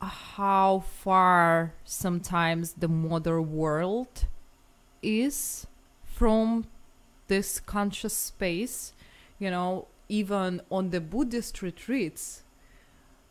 how 0.00 0.84
far 1.02 1.74
sometimes 1.84 2.74
the 2.74 2.88
modern 2.88 3.52
world 3.52 4.26
is 5.02 5.66
from 6.04 6.66
this 7.26 7.60
conscious 7.60 8.14
space. 8.14 8.92
You 9.38 9.50
know, 9.50 9.86
even 10.08 10.62
on 10.70 10.90
the 10.90 11.00
Buddhist 11.00 11.62
retreats, 11.62 12.42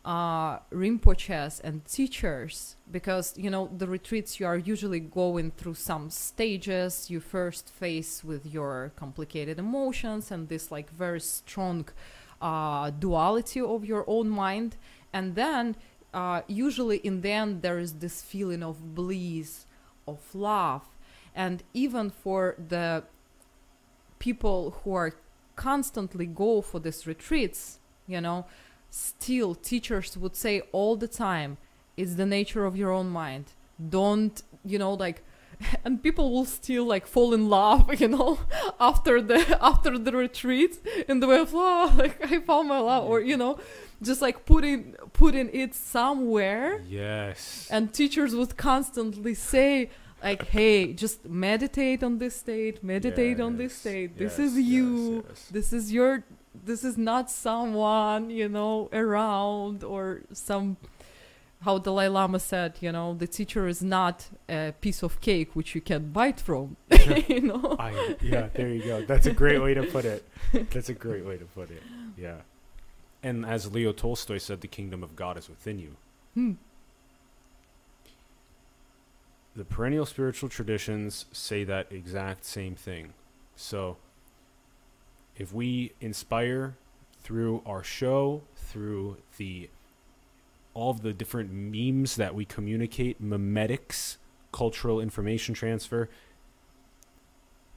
uh, 0.04 0.60
Rinpoches 0.72 1.60
and 1.62 1.84
teachers, 1.84 2.76
because 2.90 3.34
you 3.36 3.50
know 3.50 3.68
the 3.76 3.86
retreats 3.86 4.40
you 4.40 4.46
are 4.46 4.56
usually 4.56 5.00
going 5.00 5.50
through 5.50 5.74
some 5.74 6.08
stages. 6.08 7.10
You 7.10 7.20
first 7.20 7.68
face 7.68 8.24
with 8.24 8.46
your 8.46 8.92
complicated 8.96 9.58
emotions 9.58 10.30
and 10.30 10.48
this 10.48 10.70
like 10.70 10.90
very 10.90 11.20
strong 11.20 11.88
uh, 12.40 12.90
duality 12.90 13.60
of 13.60 13.84
your 13.84 14.04
own 14.06 14.30
mind, 14.30 14.76
and 15.12 15.34
then 15.34 15.76
uh, 16.14 16.40
usually 16.46 16.98
in 16.98 17.20
the 17.20 17.32
end 17.32 17.60
there 17.60 17.78
is 17.78 17.94
this 17.94 18.22
feeling 18.22 18.62
of 18.62 18.94
bliss, 18.94 19.66
of 20.06 20.20
love, 20.34 20.88
and 21.34 21.62
even 21.74 22.08
for 22.08 22.54
the 22.68 23.02
people 24.18 24.80
who 24.82 24.94
are 24.94 25.12
constantly 25.58 26.26
go 26.26 26.62
for 26.62 26.78
these 26.80 27.06
retreats, 27.06 27.80
you 28.06 28.20
know, 28.20 28.46
still 28.90 29.54
teachers 29.54 30.16
would 30.16 30.36
say 30.36 30.62
all 30.72 30.96
the 30.96 31.08
time, 31.08 31.58
it's 31.96 32.14
the 32.14 32.24
nature 32.24 32.64
of 32.64 32.76
your 32.76 32.92
own 32.92 33.08
mind. 33.10 33.46
Don't, 33.96 34.40
you 34.64 34.78
know, 34.78 34.94
like 34.94 35.22
and 35.84 36.02
people 36.02 36.30
will 36.32 36.44
still 36.44 36.84
like 36.84 37.06
fall 37.06 37.34
in 37.34 37.48
love, 37.48 38.00
you 38.00 38.08
know, 38.08 38.38
after 38.78 39.20
the 39.20 39.40
after 39.72 39.98
the 39.98 40.12
retreat 40.12 40.78
in 41.08 41.20
the 41.20 41.26
way 41.26 41.40
of 41.40 41.54
oh, 41.54 41.92
like 41.96 42.24
I 42.24 42.38
found 42.40 42.68
my 42.68 42.78
love, 42.78 43.04
or 43.10 43.20
you 43.20 43.36
know, 43.36 43.58
just 44.02 44.22
like 44.22 44.46
putting 44.46 44.94
putting 45.12 45.50
it 45.52 45.74
somewhere. 45.74 46.82
Yes. 46.88 47.68
And 47.70 47.92
teachers 47.92 48.34
would 48.34 48.56
constantly 48.56 49.34
say, 49.34 49.90
like, 50.22 50.48
hey, 50.48 50.92
just 50.92 51.24
meditate 51.26 52.02
on 52.02 52.18
this 52.18 52.36
state, 52.36 52.82
meditate 52.82 53.40
on 53.40 53.56
this 53.56 53.72
Yes, 53.72 53.78
state. 53.80 54.18
This 54.18 54.38
yes, 54.38 54.52
is 54.52 54.58
you. 54.58 55.14
yes, 55.14 55.24
yes. 55.28 55.48
This 55.50 55.72
is 55.72 55.92
your. 55.92 56.24
This 56.64 56.82
is 56.82 56.98
not 56.98 57.30
someone 57.30 58.30
you 58.30 58.48
know 58.48 58.88
around 58.92 59.84
or 59.84 60.22
some. 60.32 60.76
How 61.62 61.76
Dalai 61.78 62.06
Lama 62.06 62.38
said, 62.38 62.76
you 62.80 62.92
know, 62.92 63.14
the 63.14 63.26
teacher 63.26 63.66
is 63.66 63.82
not 63.82 64.28
a 64.48 64.72
piece 64.80 65.02
of 65.02 65.20
cake 65.20 65.56
which 65.56 65.74
you 65.74 65.80
can 65.80 66.12
bite 66.12 66.38
from. 66.40 66.76
you 67.26 67.40
know. 67.40 67.74
I, 67.80 68.14
yeah, 68.22 68.48
there 68.54 68.68
you 68.68 68.84
go. 68.84 69.04
That's 69.04 69.26
a 69.26 69.32
great 69.32 69.60
way 69.60 69.74
to 69.74 69.82
put 69.82 70.04
it. 70.04 70.24
That's 70.70 70.88
a 70.88 70.94
great 70.94 71.24
way 71.24 71.36
to 71.36 71.44
put 71.46 71.72
it. 71.72 71.82
Yeah. 72.16 72.42
And 73.24 73.44
as 73.44 73.72
Leo 73.72 73.90
Tolstoy 73.92 74.38
said, 74.38 74.60
the 74.60 74.68
kingdom 74.68 75.02
of 75.02 75.16
God 75.16 75.36
is 75.36 75.48
within 75.48 75.80
you. 75.80 75.96
Hmm. 76.34 76.52
The 79.58 79.64
perennial 79.64 80.06
spiritual 80.06 80.48
traditions 80.48 81.26
say 81.32 81.64
that 81.64 81.90
exact 81.90 82.44
same 82.44 82.76
thing. 82.76 83.14
So, 83.56 83.96
if 85.36 85.52
we 85.52 85.90
inspire 86.00 86.76
through 87.22 87.62
our 87.66 87.82
show, 87.82 88.42
through 88.54 89.16
the 89.36 89.68
all 90.74 90.92
of 90.92 91.02
the 91.02 91.12
different 91.12 91.50
memes 91.50 92.14
that 92.14 92.36
we 92.36 92.44
communicate, 92.44 93.20
memetics, 93.20 94.18
cultural 94.52 95.00
information 95.00 95.54
transfer, 95.56 96.08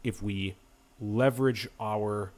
if 0.04 0.22
we 0.22 0.58
leverage 1.00 1.68
our 1.80 2.32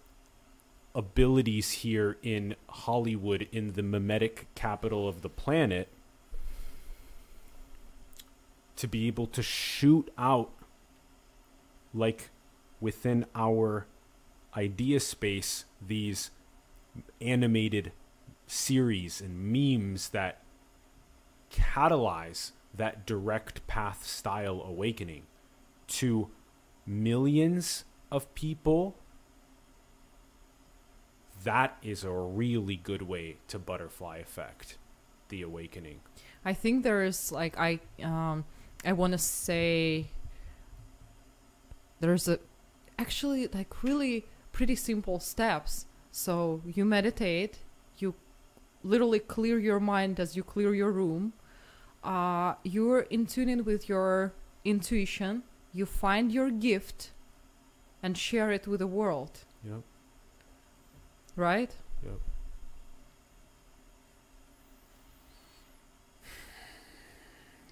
abilities 0.96 1.72
here 1.72 2.16
in 2.24 2.56
Hollywood, 2.70 3.50
in 3.52 3.74
the 3.74 3.84
memetic 3.84 4.46
capital 4.56 5.06
of 5.06 5.22
the 5.22 5.28
planet, 5.28 5.90
to 8.76 8.88
be 8.88 9.08
able 9.08 9.28
to 9.28 9.42
shoot 9.42 10.12
out 10.18 10.52
like 11.94 12.30
within 12.82 13.26
our 13.36 13.86
idea 14.56 15.00
space 15.00 15.66
these 15.86 16.32
animated 17.22 17.92
series 18.48 19.22
and 19.22 19.38
memes 19.38 20.10
that 20.10 20.42
catalyze 21.52 22.52
that 22.76 23.06
direct 23.06 23.66
path 23.68 24.06
style 24.06 24.62
awakening 24.66 25.24
to 25.88 26.30
millions 26.86 27.86
of 28.12 28.34
people 28.36 28.96
that 31.44 31.78
is 31.82 32.04
a 32.04 32.12
really 32.12 32.76
good 32.76 33.02
way 33.02 33.38
to 33.48 33.60
butterfly 33.60 34.18
effect 34.18 34.78
the 35.30 35.42
awakening. 35.42 36.00
I 36.46 36.54
think 36.54 36.84
there 36.84 37.04
is 37.04 37.32
like 37.32 37.58
I 37.58 37.80
um 38.02 38.46
I 38.86 38.92
want 38.94 39.14
to 39.14 39.18
say 39.18 40.08
there's 42.00 42.28
a 42.28 42.40
actually 43.00 43.48
like 43.48 43.84
really 43.84 44.26
pretty 44.52 44.76
simple 44.76 45.20
steps. 45.20 45.86
So 46.12 46.62
you 46.66 46.86
meditate, 46.86 47.60
you 47.98 48.14
literally 48.84 49.20
clear 49.20 49.58
your 49.58 49.80
mind 49.80 50.20
as 50.20 50.36
you 50.36 50.44
clear 50.44 50.74
your 50.74 50.92
room. 50.92 51.34
Uh, 52.04 52.56
you're 52.64 53.02
in 53.02 53.26
tuning 53.26 53.64
with 53.64 53.88
your 53.88 54.34
intuition. 54.66 55.44
You 55.74 55.86
find 55.86 56.32
your 56.32 56.52
gift 56.52 57.12
and 58.04 58.18
share 58.18 58.52
it 58.52 58.68
with 58.68 58.80
the 58.80 58.88
world, 58.88 59.40
yep 59.66 59.82
right? 61.36 61.72
yep 62.04 62.20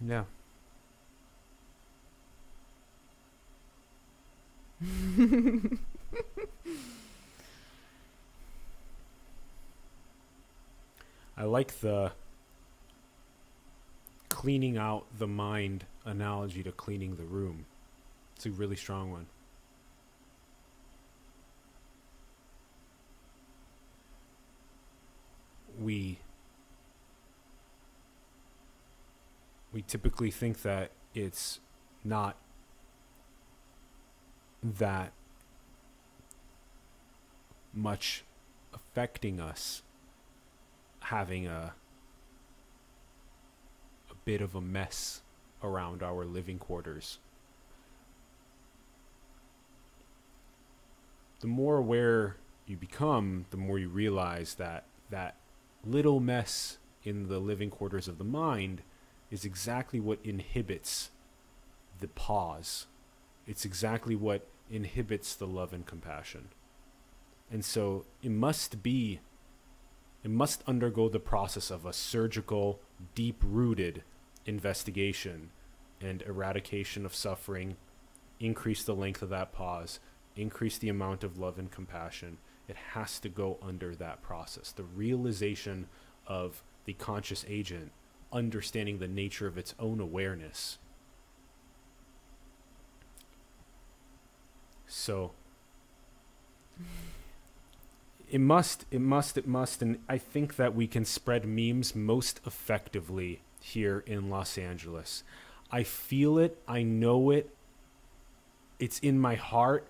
yeah 0.03 0.23
I 11.38 11.43
like 11.43 11.80
the 11.82 12.14
cleaning 14.30 14.77
out 14.77 15.06
the 15.18 15.27
mind 15.27 15.85
analogy 16.03 16.64
to 16.64 16.72
cleaning 16.72 17.16
the 17.16 17.26
room. 17.26 17.66
It's 18.35 18.45
a 18.48 18.51
really 18.51 18.76
strong 18.76 19.11
one. 19.11 19.27
We 25.80 26.19
we 29.72 29.84
typically 29.84 30.32
think 30.32 30.64
that 30.64 30.92
it's 31.14 31.60
not 32.03 32.35
that 34.64 35.11
much 37.73 38.23
affecting 38.73 39.40
us 39.40 39.81
having 41.01 41.48
a 41.48 41.73
a 44.09 44.14
bit 44.25 44.41
of 44.41 44.56
a 44.56 44.61
mess 44.61 45.22
around 45.64 46.03
our 46.03 46.25
living 46.25 46.59
quarters. 46.59 47.19
The 51.40 51.48
more 51.48 51.77
aware 51.77 52.38
you 52.67 52.77
become, 52.77 53.45
the 53.49 53.57
more 53.57 53.80
you 53.80 53.90
realize 53.90 54.56
that 54.56 54.85
that 55.09 55.35
little 55.83 56.19
mess 56.19 56.77
in 57.03 57.27
the 57.27 57.40
living 57.40 57.69
quarters 57.69 58.07
of 58.07 58.17
the 58.17 58.23
mind 58.23 58.83
is 59.31 59.43
exactly 59.45 59.99
what 59.99 60.19
inhibits 60.23 61.09
the 61.99 62.07
pause. 62.09 62.85
It's 63.48 63.65
exactly 63.65 64.15
what 64.15 64.48
inhibits 64.72 65.35
the 65.35 65.48
love 65.48 65.74
and 65.74 65.85
compassion. 65.85 66.50
And 67.51 67.64
so 67.66 68.06
it 68.24 68.32
must 68.32 68.82
be 68.82 69.19
it 70.24 70.30
must 70.30 70.64
undergo 70.67 71.09
the 71.09 71.19
process 71.19 71.72
of 71.72 71.85
a 71.85 71.93
surgical, 71.93 72.80
deep 73.16 73.41
rooted 73.43 74.03
investigation 74.45 75.50
and 76.00 76.22
eradication 76.24 77.06
of 77.06 77.16
suffering, 77.16 77.75
increase 78.40 78.83
the 78.83 78.95
length 78.95 79.22
of 79.22 79.30
that 79.30 79.51
pause, 79.51 80.00
increase 80.35 80.77
the 80.77 80.90
amount 80.90 81.24
of 81.24 81.40
love 81.40 81.58
and 81.58 81.72
compassion. 81.72 82.38
It 82.67 82.75
has 82.93 83.19
to 83.19 83.30
go 83.30 83.58
under 83.61 83.95
that 83.95 84.22
process. 84.22 84.72
The 84.72 84.83
realization 84.83 85.88
of 86.27 86.64
the 86.85 86.93
conscious 86.93 87.43
agent 87.48 87.91
understanding 88.32 89.00
the 89.00 89.08
nature 89.08 89.48
of 89.48 89.58
its 89.58 89.75
own 89.80 90.00
awareness. 90.00 90.77
So 94.94 95.32
it 98.30 98.42
must, 98.42 98.86
it 98.92 99.00
must, 99.00 99.38
it 99.38 99.48
must, 99.48 99.82
and 99.82 100.00
I 100.10 100.18
think 100.18 100.58
that 100.58 100.76
we 100.76 100.86
can 100.86 101.06
spread 101.06 101.45
memes 101.45 101.95
most 101.95 102.42
effectively 102.45 103.40
here 103.61 104.03
in 104.06 104.30
Los 104.30 104.58
Angeles. 104.58 105.24
I 105.72 105.84
feel 105.84 106.38
it, 106.38 106.61
I 106.68 106.84
know 106.84 107.32
it, 107.32 107.56
it's 108.80 109.00
in 109.00 109.18
my 109.18 109.36
heart, 109.36 109.88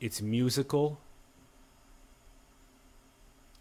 it's 0.00 0.20
musical. 0.20 0.98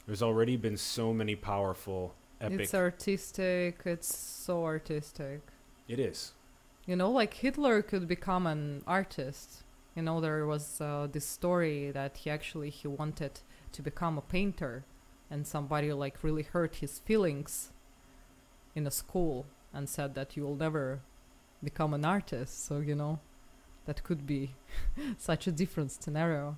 There's 0.07 0.23
already 0.23 0.57
been 0.57 0.77
so 0.77 1.13
many 1.13 1.35
powerful 1.35 2.15
epic. 2.41 2.61
It's 2.61 2.73
artistic. 2.73 3.81
It's 3.85 4.17
so 4.17 4.63
artistic. 4.63 5.41
it 5.87 5.99
is. 5.99 6.33
You 6.85 6.95
know, 6.95 7.09
like 7.09 7.33
Hitler 7.33 7.81
could 7.81 8.07
become 8.07 8.45
an 8.45 8.83
artist. 8.85 9.63
You 9.95 10.03
know, 10.03 10.21
there 10.21 10.45
was 10.45 10.79
uh, 10.79 11.07
this 11.11 11.25
story 11.25 11.89
that 11.91 12.17
he 12.17 12.29
actually 12.29 12.69
he 12.69 12.87
wanted 12.87 13.39
to 13.71 13.81
become 13.81 14.17
a 14.17 14.21
painter, 14.21 14.83
and 15.31 15.47
somebody 15.47 15.91
like 15.93 16.23
really 16.23 16.43
hurt 16.43 16.75
his 16.75 16.99
feelings 16.99 17.71
in 18.75 18.85
a 18.85 18.91
school 18.91 19.45
and 19.73 19.89
said 19.89 20.13
that 20.15 20.37
you 20.37 20.43
will 20.43 20.55
never 20.55 20.99
become 21.63 21.93
an 21.93 22.05
artist. 22.05 22.65
So 22.65 22.79
you 22.79 22.93
know, 22.95 23.19
that 23.85 24.03
could 24.03 24.27
be 24.27 24.51
such 25.17 25.47
a 25.47 25.51
different 25.51 25.91
scenario. 25.91 26.57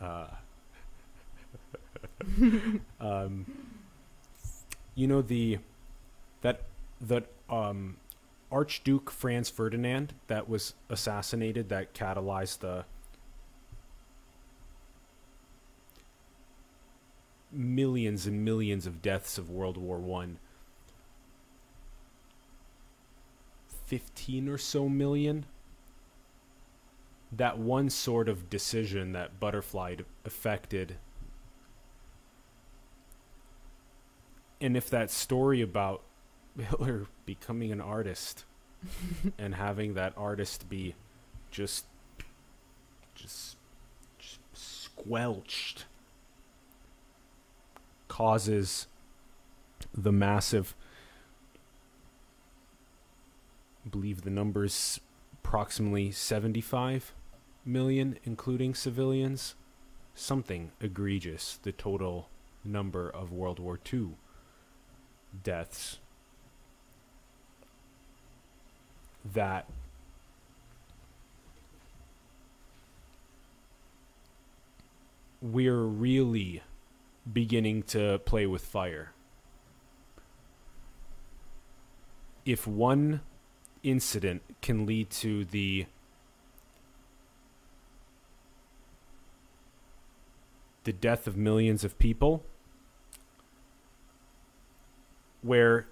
Uh, 0.00 0.26
um, 3.00 3.46
you 4.94 5.06
know 5.06 5.22
the 5.22 5.58
that 6.42 6.62
that 7.00 7.26
um, 7.48 7.96
Archduke 8.50 9.10
Franz 9.10 9.48
Ferdinand 9.48 10.14
that 10.26 10.48
was 10.48 10.74
assassinated 10.88 11.68
that 11.68 11.94
catalyzed 11.94 12.60
the 12.60 12.84
millions 17.52 18.26
and 18.26 18.44
millions 18.44 18.86
of 18.86 19.02
deaths 19.02 19.38
of 19.38 19.50
World 19.50 19.76
War 19.76 19.98
One. 19.98 20.38
Fifteen 23.86 24.48
or 24.48 24.58
so 24.58 24.88
million 24.88 25.46
that 27.32 27.58
one 27.58 27.90
sort 27.90 28.28
of 28.28 28.50
decision 28.50 29.12
that 29.12 29.38
butterfly 29.38 29.96
affected 30.24 30.96
and 34.60 34.76
if 34.76 34.90
that 34.90 35.10
story 35.10 35.60
about 35.60 36.02
Hitler 36.58 37.06
becoming 37.24 37.72
an 37.72 37.80
artist 37.80 38.44
and 39.38 39.54
having 39.54 39.94
that 39.94 40.12
artist 40.16 40.68
be 40.68 40.94
just 41.50 41.86
just, 43.14 43.56
just 44.18 44.40
squelched 44.52 45.84
causes 48.08 48.86
the 49.94 50.12
massive 50.12 50.74
I 53.84 53.88
believe 53.88 54.22
the 54.22 54.30
numbers 54.30 55.00
approximately 55.42 56.10
75 56.10 57.14
million, 57.64 58.18
including 58.24 58.74
civilians. 58.74 59.54
Something 60.14 60.72
egregious, 60.80 61.58
the 61.62 61.72
total 61.72 62.28
number 62.62 63.08
of 63.08 63.32
World 63.32 63.58
War 63.58 63.78
II 63.90 64.10
deaths. 65.42 65.98
That 69.24 69.66
we're 75.42 75.82
really 75.82 76.62
beginning 77.30 77.82
to 77.82 78.18
play 78.20 78.46
with 78.46 78.64
fire. 78.64 79.12
If 82.44 82.66
one 82.66 83.20
incident 83.82 84.42
can 84.60 84.86
lead 84.86 85.10
to 85.10 85.44
the 85.44 85.86
the 90.84 90.92
death 90.92 91.26
of 91.26 91.36
millions 91.36 91.84
of 91.84 91.98
people 91.98 92.42
where 95.42 95.86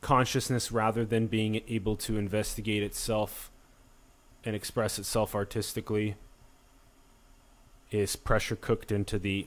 consciousness 0.00 0.72
rather 0.72 1.04
than 1.04 1.26
being 1.26 1.60
able 1.68 1.96
to 1.96 2.16
investigate 2.16 2.82
itself 2.82 3.50
and 4.44 4.56
express 4.56 4.98
itself 4.98 5.34
artistically 5.34 6.16
is 7.90 8.16
pressure 8.16 8.56
cooked 8.56 8.92
into 8.92 9.18
the 9.18 9.46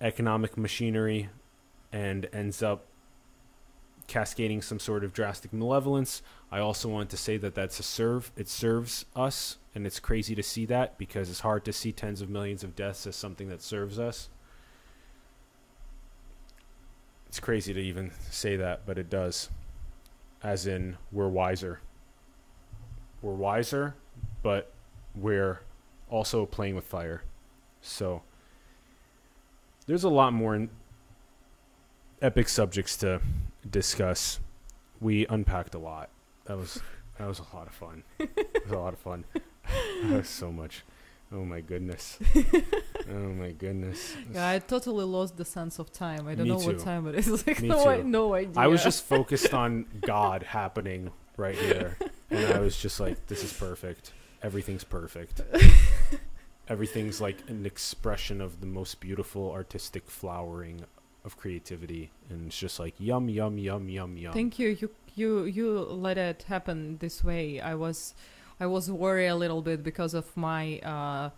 economic 0.00 0.56
machinery 0.56 1.28
and 1.92 2.28
ends 2.32 2.62
up 2.62 2.86
cascading 4.06 4.62
some 4.62 4.78
sort 4.78 5.04
of 5.04 5.12
drastic 5.12 5.52
malevolence. 5.52 6.22
I 6.50 6.58
also 6.58 6.88
want 6.88 7.10
to 7.10 7.16
say 7.16 7.36
that 7.36 7.54
that's 7.54 7.78
a 7.78 7.84
serve. 7.84 8.32
It 8.36 8.48
serves 8.48 9.04
us, 9.14 9.58
and 9.74 9.86
it's 9.86 10.00
crazy 10.00 10.34
to 10.34 10.42
see 10.42 10.64
that 10.66 10.98
because 10.98 11.30
it's 11.30 11.40
hard 11.40 11.64
to 11.66 11.72
see 11.72 11.92
tens 11.92 12.20
of 12.20 12.28
millions 12.28 12.64
of 12.64 12.74
deaths 12.74 13.06
as 13.06 13.14
something 13.14 13.48
that 13.50 13.62
serves 13.62 13.98
us. 13.98 14.28
It's 17.30 17.38
crazy 17.38 17.72
to 17.72 17.78
even 17.78 18.10
say 18.28 18.56
that, 18.56 18.80
but 18.86 18.98
it 18.98 19.08
does. 19.08 19.50
As 20.42 20.66
in, 20.66 20.96
we're 21.12 21.28
wiser. 21.28 21.78
We're 23.22 23.34
wiser, 23.34 23.94
but 24.42 24.72
we're 25.14 25.60
also 26.08 26.44
playing 26.44 26.74
with 26.74 26.84
fire. 26.84 27.22
So, 27.80 28.22
there's 29.86 30.02
a 30.02 30.08
lot 30.08 30.32
more 30.32 30.66
epic 32.20 32.48
subjects 32.48 32.96
to 32.96 33.20
discuss. 33.70 34.40
We 35.00 35.24
unpacked 35.28 35.76
a 35.76 35.78
lot. 35.78 36.10
That 36.46 36.56
was 36.58 36.82
that 37.16 37.28
was 37.28 37.38
a 37.38 37.56
lot 37.56 37.68
of 37.68 37.72
fun. 37.72 38.02
It 38.18 38.64
was 38.64 38.72
a 38.72 38.76
lot 38.76 38.92
of 38.92 38.98
fun. 38.98 39.24
So 40.24 40.50
much. 40.50 40.82
Oh 41.32 41.44
my 41.44 41.60
goodness. 41.60 42.18
oh 43.10 43.32
my 43.42 43.52
goodness. 43.52 44.14
Yeah, 44.32 44.48
I 44.48 44.58
totally 44.58 45.04
lost 45.04 45.36
the 45.36 45.44
sense 45.44 45.78
of 45.78 45.92
time. 45.92 46.26
I 46.28 46.34
don't 46.34 46.44
Me 46.44 46.50
know 46.50 46.56
what 46.58 46.78
too. 46.78 46.84
time 46.84 47.06
it 47.06 47.14
is. 47.16 47.28
Like 47.46 47.60
Me 47.62 47.68
no, 47.68 47.88
I, 47.88 48.02
no 48.02 48.34
idea. 48.34 48.60
I 48.62 48.66
was 48.68 48.82
just 48.82 49.04
focused 49.04 49.52
on 49.54 49.86
God 50.00 50.42
happening 50.42 51.10
right 51.36 51.56
here. 51.56 51.96
And 52.30 52.52
I 52.52 52.60
was 52.60 52.78
just 52.78 53.00
like, 53.00 53.26
this 53.26 53.42
is 53.42 53.52
perfect. 53.52 54.12
Everything's 54.42 54.84
perfect. 54.84 55.40
Everything's 56.68 57.20
like 57.20 57.38
an 57.48 57.66
expression 57.66 58.40
of 58.40 58.60
the 58.60 58.66
most 58.66 59.00
beautiful 59.00 59.50
artistic 59.50 60.08
flowering 60.08 60.84
of 61.24 61.36
creativity. 61.36 62.10
And 62.28 62.46
it's 62.46 62.58
just 62.58 62.78
like 62.78 62.94
yum, 62.98 63.28
yum, 63.28 63.58
yum, 63.58 63.88
yum, 63.88 64.16
yum. 64.16 64.32
Thank 64.32 64.58
you. 64.58 64.68
You 64.80 64.90
you 65.16 65.44
you 65.44 65.80
let 65.80 66.16
it 66.16 66.44
happen 66.44 66.98
this 66.98 67.24
way. 67.24 67.60
I 67.60 67.74
was 67.74 68.14
I 68.60 68.66
was 68.66 68.90
worried 68.90 69.26
a 69.26 69.34
little 69.34 69.62
bit 69.62 69.82
because 69.82 70.14
of 70.14 70.36
my 70.36 70.78
uh 70.80 71.30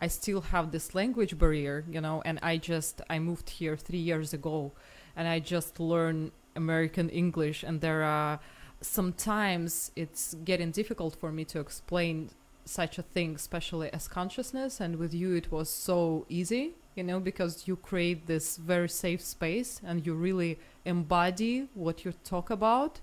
I 0.00 0.08
still 0.08 0.40
have 0.40 0.70
this 0.70 0.94
language 0.94 1.38
barrier, 1.38 1.84
you 1.90 2.00
know, 2.00 2.22
and 2.24 2.38
I 2.42 2.56
just 2.56 3.02
I 3.10 3.18
moved 3.18 3.50
here 3.50 3.76
3 3.76 3.98
years 3.98 4.32
ago 4.32 4.72
and 5.14 5.28
I 5.28 5.40
just 5.40 5.78
learned 5.78 6.32
American 6.56 7.08
English 7.10 7.62
and 7.62 7.80
there 7.80 8.02
are 8.02 8.40
sometimes 8.80 9.92
it's 9.94 10.34
getting 10.44 10.70
difficult 10.70 11.14
for 11.14 11.30
me 11.30 11.44
to 11.44 11.60
explain 11.60 12.30
such 12.64 12.98
a 12.98 13.02
thing 13.02 13.34
especially 13.34 13.92
as 13.92 14.08
consciousness 14.08 14.80
and 14.80 14.96
with 14.96 15.12
you 15.12 15.34
it 15.34 15.50
was 15.50 15.68
so 15.68 16.24
easy 16.28 16.72
you 16.94 17.02
know 17.02 17.20
because 17.20 17.66
you 17.68 17.76
create 17.76 18.26
this 18.26 18.56
very 18.56 18.88
safe 18.88 19.20
space 19.20 19.80
and 19.84 20.06
you 20.06 20.14
really 20.14 20.58
embody 20.84 21.68
what 21.74 22.04
you 22.04 22.12
talk 22.24 22.50
about 22.50 23.00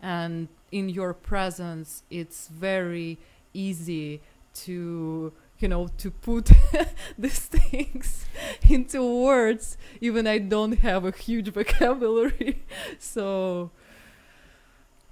and 0.00 0.48
in 0.72 0.88
your 0.88 1.12
presence 1.12 2.02
it's 2.10 2.48
very 2.48 3.18
easy 3.52 4.20
to 4.54 5.32
you 5.58 5.68
know 5.68 5.88
to 5.98 6.10
put 6.10 6.50
these 7.18 7.38
things 7.40 8.26
into 8.68 9.02
words 9.22 9.76
even 10.00 10.26
i 10.26 10.38
don't 10.38 10.78
have 10.80 11.04
a 11.04 11.10
huge 11.10 11.48
vocabulary. 11.52 12.62
So 12.98 13.70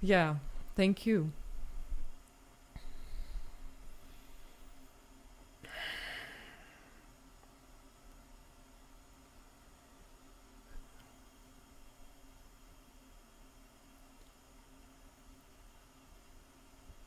yeah 0.01 0.35
thank 0.75 1.05
you. 1.05 1.31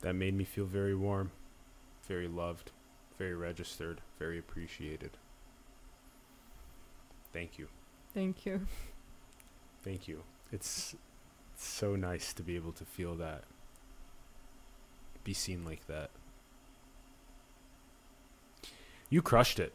That 0.01 0.13
made 0.15 0.33
me 0.33 0.43
feel 0.45 0.65
very 0.65 0.95
warm, 0.95 1.31
very 2.07 2.27
loved, 2.27 2.71
very 3.21 3.35
registered, 3.35 4.01
very 4.17 4.39
appreciated. 4.39 5.11
Thank 7.31 7.59
you. 7.59 7.67
thank 8.15 8.47
you 8.47 8.65
Thank 9.83 10.07
you. 10.07 10.23
It's, 10.51 10.95
it's 11.53 11.65
so 11.67 11.95
nice 11.95 12.33
to 12.33 12.41
be 12.41 12.55
able 12.55 12.71
to 12.71 12.83
feel 12.83 13.15
that. 13.17 13.43
Be 15.23 15.33
seen 15.33 15.63
like 15.63 15.85
that. 15.85 16.09
You 19.11 19.21
crushed 19.21 19.59
it. 19.59 19.73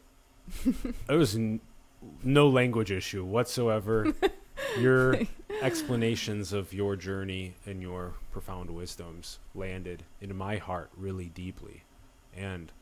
it 1.08 1.14
was 1.14 1.36
n- 1.36 1.60
no 2.24 2.48
language 2.48 2.90
issue 2.90 3.24
whatsoever. 3.24 4.12
your 4.78 5.20
explanations 5.62 6.52
of 6.52 6.72
your 6.72 6.96
journey 6.96 7.54
and 7.64 7.80
your 7.80 8.14
profound 8.32 8.70
wisdoms 8.70 9.38
landed 9.54 10.02
in 10.20 10.36
my 10.36 10.56
heart 10.56 10.90
really 10.96 11.28
deeply. 11.28 11.84
And 12.36 12.72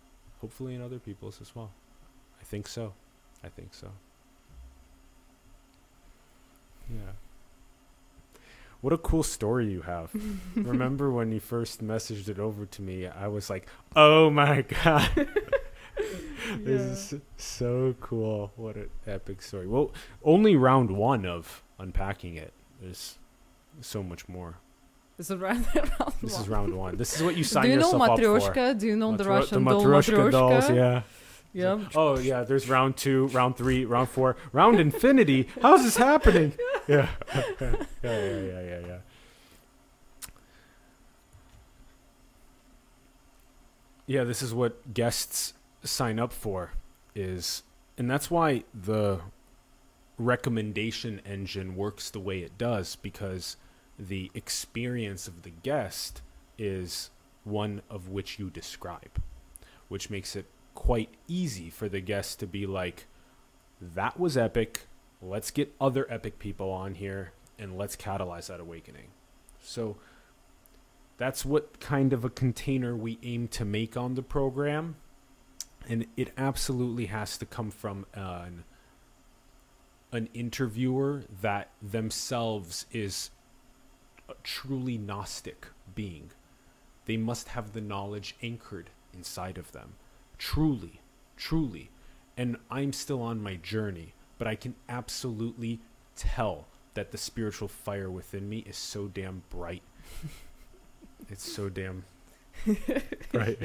hopefully 0.44 0.74
in 0.74 0.82
other 0.82 0.98
people's 0.98 1.40
as 1.40 1.56
well. 1.56 1.70
I 2.38 2.44
think 2.44 2.68
so. 2.68 2.92
I 3.42 3.48
think 3.48 3.72
so. 3.72 3.88
Yeah. 6.90 7.12
What 8.82 8.92
a 8.92 8.98
cool 8.98 9.22
story 9.22 9.72
you 9.72 9.80
have. 9.80 10.10
Remember 10.54 11.10
when 11.10 11.32
you 11.32 11.40
first 11.40 11.82
messaged 11.82 12.28
it 12.28 12.38
over 12.38 12.66
to 12.66 12.82
me? 12.82 13.06
I 13.06 13.26
was 13.26 13.48
like, 13.48 13.66
"Oh 13.96 14.28
my 14.28 14.60
god." 14.84 15.08
this 16.58 17.14
is 17.14 17.20
so 17.38 17.94
cool. 18.02 18.52
What 18.56 18.76
an 18.76 18.90
epic 19.06 19.40
story. 19.40 19.66
Well, 19.66 19.92
only 20.22 20.56
round 20.56 20.90
1 20.90 21.24
of 21.24 21.62
unpacking 21.78 22.36
it. 22.36 22.52
There's 22.82 23.16
so 23.80 24.02
much 24.02 24.28
more. 24.28 24.56
This 25.16 25.30
is 25.30 25.36
round, 25.36 25.66
round 25.74 26.12
This 26.22 26.32
one. 26.32 26.42
is 26.42 26.48
round 26.48 26.74
1. 26.74 26.96
This 26.96 27.16
is 27.16 27.22
what 27.22 27.36
you 27.36 27.44
sign 27.44 27.60
up 27.60 27.64
for. 27.64 27.68
Do 27.68 27.72
you 27.72 27.78
know 27.78 28.34
yourself. 28.34 28.54
Matryoshka? 28.54 28.78
Do 28.78 28.86
you 28.86 28.96
know 28.96 29.16
the 29.16 29.24
Matro- 29.24 29.28
Russian 29.28 29.64
the 29.64 29.70
doll 29.70 29.82
Matryoshka 29.84 30.30
dolls, 30.30 30.70
yeah. 30.70 31.02
Yeah. 31.52 31.78
Oh 31.94 32.18
yeah, 32.18 32.42
there's 32.42 32.68
round 32.68 32.96
two, 32.96 33.28
round 33.28 33.56
three, 33.56 33.84
round 33.84 34.08
four, 34.08 34.34
round 34.52 34.80
infinity. 34.80 35.48
How's 35.62 35.84
this 35.84 35.96
happening? 35.96 36.52
Yeah. 36.88 37.08
yeah, 37.32 37.76
yeah, 38.02 38.40
yeah, 38.40 38.60
yeah, 38.60 38.80
yeah. 38.86 38.98
Yeah, 44.06 44.24
this 44.24 44.42
is 44.42 44.52
what 44.52 44.92
guests 44.92 45.54
sign 45.82 46.18
up 46.18 46.30
for 46.32 46.72
is 47.14 47.62
and 47.96 48.10
that's 48.10 48.30
why 48.30 48.64
the 48.74 49.20
recommendation 50.18 51.20
engine 51.24 51.74
works 51.76 52.10
the 52.10 52.20
way 52.20 52.40
it 52.40 52.58
does 52.58 52.96
because 52.96 53.56
the 53.98 54.30
experience 54.34 55.28
of 55.28 55.42
the 55.42 55.50
guest 55.50 56.22
is 56.58 57.10
one 57.44 57.82
of 57.90 58.08
which 58.08 58.38
you 58.38 58.50
describe, 58.50 59.22
which 59.88 60.10
makes 60.10 60.34
it 60.34 60.46
quite 60.74 61.10
easy 61.28 61.70
for 61.70 61.88
the 61.88 62.00
guest 62.00 62.40
to 62.40 62.46
be 62.46 62.66
like, 62.66 63.06
that 63.80 64.18
was 64.18 64.36
epic. 64.36 64.86
Let's 65.22 65.50
get 65.50 65.74
other 65.80 66.06
epic 66.10 66.38
people 66.38 66.70
on 66.70 66.94
here 66.94 67.32
and 67.58 67.78
let's 67.78 67.96
catalyze 67.96 68.48
that 68.48 68.60
awakening. 68.60 69.08
So 69.62 69.96
that's 71.16 71.44
what 71.44 71.80
kind 71.80 72.12
of 72.12 72.24
a 72.24 72.30
container 72.30 72.96
we 72.96 73.18
aim 73.22 73.48
to 73.48 73.64
make 73.64 73.96
on 73.96 74.14
the 74.14 74.22
program. 74.22 74.96
And 75.88 76.06
it 76.16 76.32
absolutely 76.36 77.06
has 77.06 77.38
to 77.38 77.46
come 77.46 77.70
from 77.70 78.06
an 78.14 78.64
an 80.12 80.28
interviewer 80.32 81.24
that 81.42 81.70
themselves 81.82 82.86
is 82.92 83.30
a 84.28 84.34
truly 84.42 84.98
gnostic 84.98 85.68
being. 85.94 86.30
They 87.06 87.16
must 87.16 87.48
have 87.48 87.72
the 87.72 87.80
knowledge 87.80 88.34
anchored 88.42 88.90
inside 89.12 89.58
of 89.58 89.72
them. 89.72 89.94
Truly, 90.38 91.00
truly. 91.36 91.90
And 92.36 92.56
I'm 92.70 92.92
still 92.92 93.22
on 93.22 93.42
my 93.42 93.56
journey, 93.56 94.14
but 94.38 94.48
I 94.48 94.54
can 94.54 94.74
absolutely 94.88 95.80
tell 96.16 96.66
that 96.94 97.10
the 97.10 97.18
spiritual 97.18 97.68
fire 97.68 98.10
within 98.10 98.48
me 98.48 98.58
is 98.66 98.76
so 98.76 99.06
damn 99.08 99.42
bright. 99.50 99.82
it's 101.28 101.50
so 101.50 101.68
damn 101.68 102.04
right. 103.32 103.58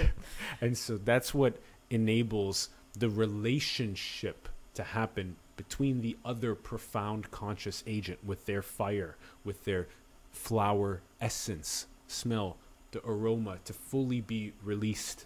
And 0.62 0.78
so 0.78 0.98
that's 0.98 1.34
what 1.34 1.58
enables 1.90 2.70
the 2.98 3.10
relationship 3.10 4.50
to 4.74 4.84
happen 4.84 5.36
between 5.56 6.02
the 6.02 6.18
other 6.24 6.56
profound 6.56 7.32
conscious 7.32 7.84
agent 7.86 8.24
with 8.24 8.46
their 8.46 8.62
fire, 8.62 9.18
with 9.44 9.66
their 9.66 9.88
flower 10.32 11.02
essence, 11.22 11.88
smell, 12.08 12.58
the 12.92 13.02
aroma 13.06 13.60
to 13.66 13.74
fully 13.74 14.22
be 14.22 14.54
released. 14.64 15.26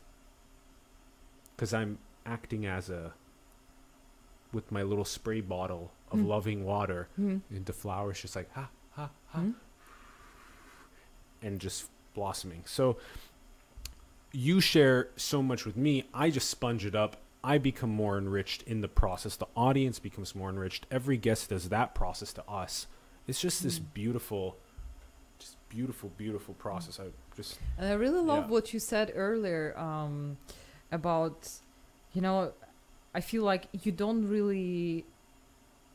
Because 1.56 1.74
I'm 1.74 2.00
acting 2.26 2.66
as 2.66 2.90
a, 2.90 3.14
with 4.52 4.72
my 4.72 4.82
little 4.84 5.06
spray 5.06 5.42
bottle 5.42 5.92
of 6.12 6.20
Mm. 6.20 6.28
loving 6.28 6.64
water 6.64 7.08
Mhm. 7.20 7.42
into 7.50 7.74
flowers, 7.74 8.22
just 8.22 8.36
like 8.36 8.52
ha, 8.54 8.70
ha, 8.92 9.10
ha, 9.28 9.40
Mhm. 9.40 9.56
and 11.42 11.60
just 11.60 11.90
blossoming. 12.14 12.64
So 12.66 12.98
you 14.32 14.62
share 14.62 15.10
so 15.16 15.42
much 15.44 15.66
with 15.66 15.76
me. 15.78 16.08
I 16.14 16.30
just 16.30 16.50
sponge 16.50 16.86
it 16.86 16.96
up. 16.96 17.18
I 17.44 17.58
become 17.58 17.90
more 17.90 18.18
enriched 18.18 18.64
in 18.64 18.82
the 18.82 18.88
process. 18.88 19.36
The 19.36 19.48
audience 19.56 20.00
becomes 20.00 20.34
more 20.34 20.50
enriched. 20.50 20.88
Every 20.90 21.18
guest 21.18 21.50
does 21.50 21.70
that 21.70 21.94
process 21.94 22.32
to 22.34 22.48
us. 22.50 22.88
It's 23.28 23.42
just 23.42 23.64
this 23.64 23.80
Mm. 23.80 23.94
beautiful, 23.94 24.58
just 25.44 25.58
beautiful, 25.70 26.10
beautiful 26.18 26.54
process. 26.66 27.00
I 27.00 27.06
just 27.36 27.60
And 27.78 27.86
I 27.94 27.94
really 28.04 28.22
love 28.34 28.46
Yeah. 28.46 28.52
what 28.56 28.66
you 28.74 28.80
said 28.80 29.12
earlier 29.16 29.66
um, 29.78 30.38
about, 30.92 31.40
you 32.14 32.22
know, 32.26 32.54
I 33.14 33.22
feel 33.22 33.44
like 33.44 33.64
you 33.84 33.92
don't 33.92 34.24
really 34.36 35.06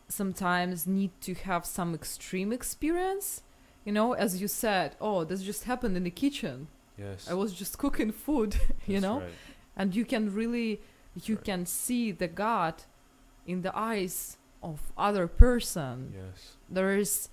sometimes 0.08 0.86
need 0.86 1.10
to 1.22 1.34
have 1.34 1.64
some 1.66 1.94
extreme 1.94 2.52
experience. 2.52 3.42
You 3.84 3.92
know, 3.92 4.12
as 4.12 4.40
you 4.42 4.48
said, 4.48 4.96
oh, 5.00 5.24
this 5.24 5.42
just 5.42 5.64
happened 5.64 5.96
in 5.96 6.04
the 6.04 6.10
kitchen. 6.24 6.68
yes. 6.98 7.28
I 7.30 7.34
was 7.34 7.52
just 7.54 7.78
cooking 7.78 8.12
food, 8.12 8.50
you 8.86 9.00
That's 9.00 9.02
know, 9.02 9.20
right. 9.20 9.30
and 9.76 9.94
you 9.94 10.04
can 10.04 10.34
really, 10.34 10.80
you 11.26 11.36
right. 11.36 11.44
can 11.44 11.66
see 11.66 12.12
the 12.12 12.28
God 12.28 12.74
in 13.46 13.62
the 13.62 13.74
eyes 13.76 14.36
of 14.62 14.80
other 14.96 15.26
person 15.28 16.12
Yes. 16.14 16.56
there 16.68 16.92
is 16.98 17.28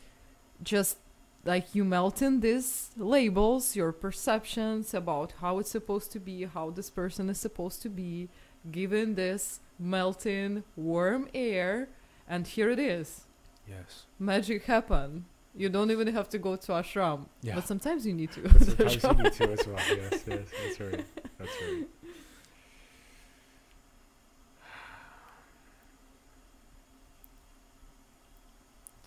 just 0.64 0.98
like 1.46 1.76
you 1.76 1.84
melting 1.86 2.40
these 2.42 2.90
labels 2.98 3.76
your 3.76 3.92
perceptions 3.92 4.94
about 4.94 5.34
how 5.42 5.60
it's 5.60 5.70
supposed 5.72 6.12
to 6.12 6.20
be 6.20 6.44
how 6.46 6.70
this 6.72 6.90
person 6.90 7.30
is 7.30 7.40
supposed 7.40 7.82
to 7.82 7.90
be 7.90 8.30
given 8.72 9.16
this 9.16 9.60
melting 9.80 10.64
warm 10.76 11.28
air 11.34 11.88
and 12.28 12.48
here 12.48 12.70
it 12.70 12.80
is 12.80 13.26
Yes. 13.68 14.06
magic 14.20 14.64
happen 14.66 15.26
you 15.56 15.70
don't 15.70 15.90
even 15.92 16.08
have 16.08 16.28
to 16.30 16.38
go 16.38 16.56
to 16.56 16.72
ashram 16.74 17.28
Yeah. 17.42 17.56
but 17.56 17.68
sometimes 17.68 18.06
you 18.08 18.14
need 18.14 18.32
to 18.34 18.42
go 18.42 18.50
But 18.50 18.90
to 18.90 19.00
sometimes 19.00 19.40
you 19.40 19.48
need 19.48 19.58
to 19.58 19.62
as 19.62 19.68
well. 19.68 19.80
Yes. 19.90 20.24
Yes. 20.28 20.48
That's 20.62 20.80
right. 20.80 21.06
That's 21.38 21.56
right. 21.62 21.88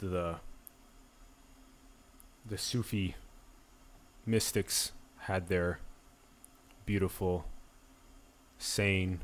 The 0.00 0.36
the 2.48 2.58
Sufi 2.58 3.14
mystics 4.24 4.92
had 5.22 5.48
their 5.48 5.80
beautiful 6.86 7.44
saying 8.56 9.20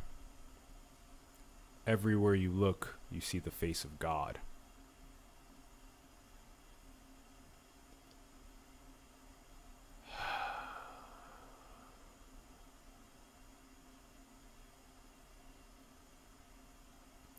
everywhere 1.86 2.34
you 2.34 2.50
look 2.50 2.98
you 3.10 3.20
see 3.20 3.38
the 3.38 3.50
face 3.50 3.84
of 3.84 3.98
God. 3.98 4.40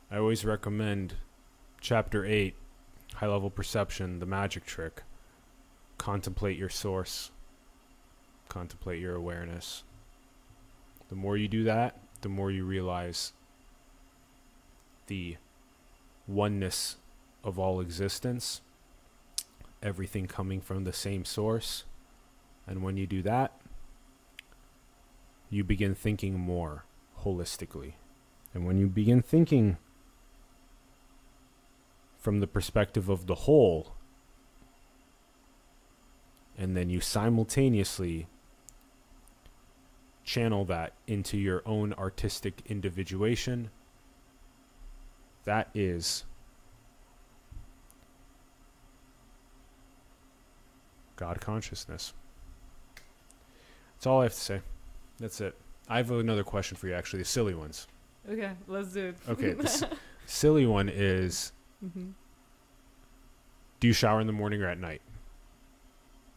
I 0.09 0.17
always 0.17 0.45
recommend 0.45 1.15
chapter 1.81 2.25
8 2.25 2.55
high 3.15 3.27
level 3.27 3.49
perception 3.49 4.19
the 4.19 4.25
magic 4.25 4.65
trick 4.65 5.03
contemplate 5.97 6.57
your 6.57 6.69
source 6.69 7.31
contemplate 8.47 9.01
your 9.01 9.15
awareness. 9.15 9.83
The 11.09 11.15
more 11.15 11.37
you 11.37 11.47
do 11.47 11.63
that 11.65 11.97
the 12.21 12.29
more 12.29 12.51
you 12.51 12.65
realize 12.65 13.33
the 15.07 15.37
oneness 16.27 16.95
of 17.43 17.59
all 17.59 17.79
existence 17.79 18.61
everything 19.83 20.25
coming 20.25 20.59
from 20.59 20.83
the 20.83 20.93
same 20.93 21.23
source. 21.25 21.83
And 22.67 22.81
when 22.81 22.97
you 22.97 23.05
do 23.05 23.21
that 23.23 23.59
you 25.49 25.63
begin 25.63 25.95
thinking 25.95 26.39
more 26.39 26.85
holistically. 27.21 27.93
And 28.53 28.65
when 28.65 28.77
you 28.77 28.87
begin 28.87 29.21
thinking 29.21 29.77
from 32.17 32.39
the 32.39 32.47
perspective 32.47 33.09
of 33.09 33.27
the 33.27 33.35
whole, 33.35 33.94
and 36.57 36.75
then 36.75 36.89
you 36.89 36.99
simultaneously 37.01 38.27
channel 40.23 40.65
that 40.65 40.93
into 41.07 41.37
your 41.37 41.61
own 41.65 41.93
artistic 41.93 42.61
individuation, 42.67 43.69
that 45.43 45.69
is 45.73 46.23
God 51.15 51.39
consciousness. 51.39 52.13
That's 53.95 54.07
all 54.07 54.19
I 54.21 54.23
have 54.23 54.33
to 54.33 54.39
say. 54.39 54.61
That's 55.19 55.39
it. 55.41 55.55
I 55.87 55.97
have 55.97 56.11
another 56.11 56.43
question 56.43 56.75
for 56.77 56.87
you, 56.87 56.93
actually, 56.93 57.19
the 57.19 57.25
silly 57.25 57.53
ones. 57.53 57.87
okay 58.29 58.51
let's 58.67 58.91
do 58.93 59.05
it 59.09 59.15
Okay, 59.29 59.53
the 59.53 59.89
silly 60.25 60.65
one 60.65 60.89
is 60.89 61.51
hmm 61.79 62.09
Do 63.79 63.87
you 63.87 63.93
shower 63.93 64.19
in 64.19 64.25
the 64.27 64.33
morning 64.33 64.61
or 64.63 64.67
at 64.67 64.79
night? 64.79 65.01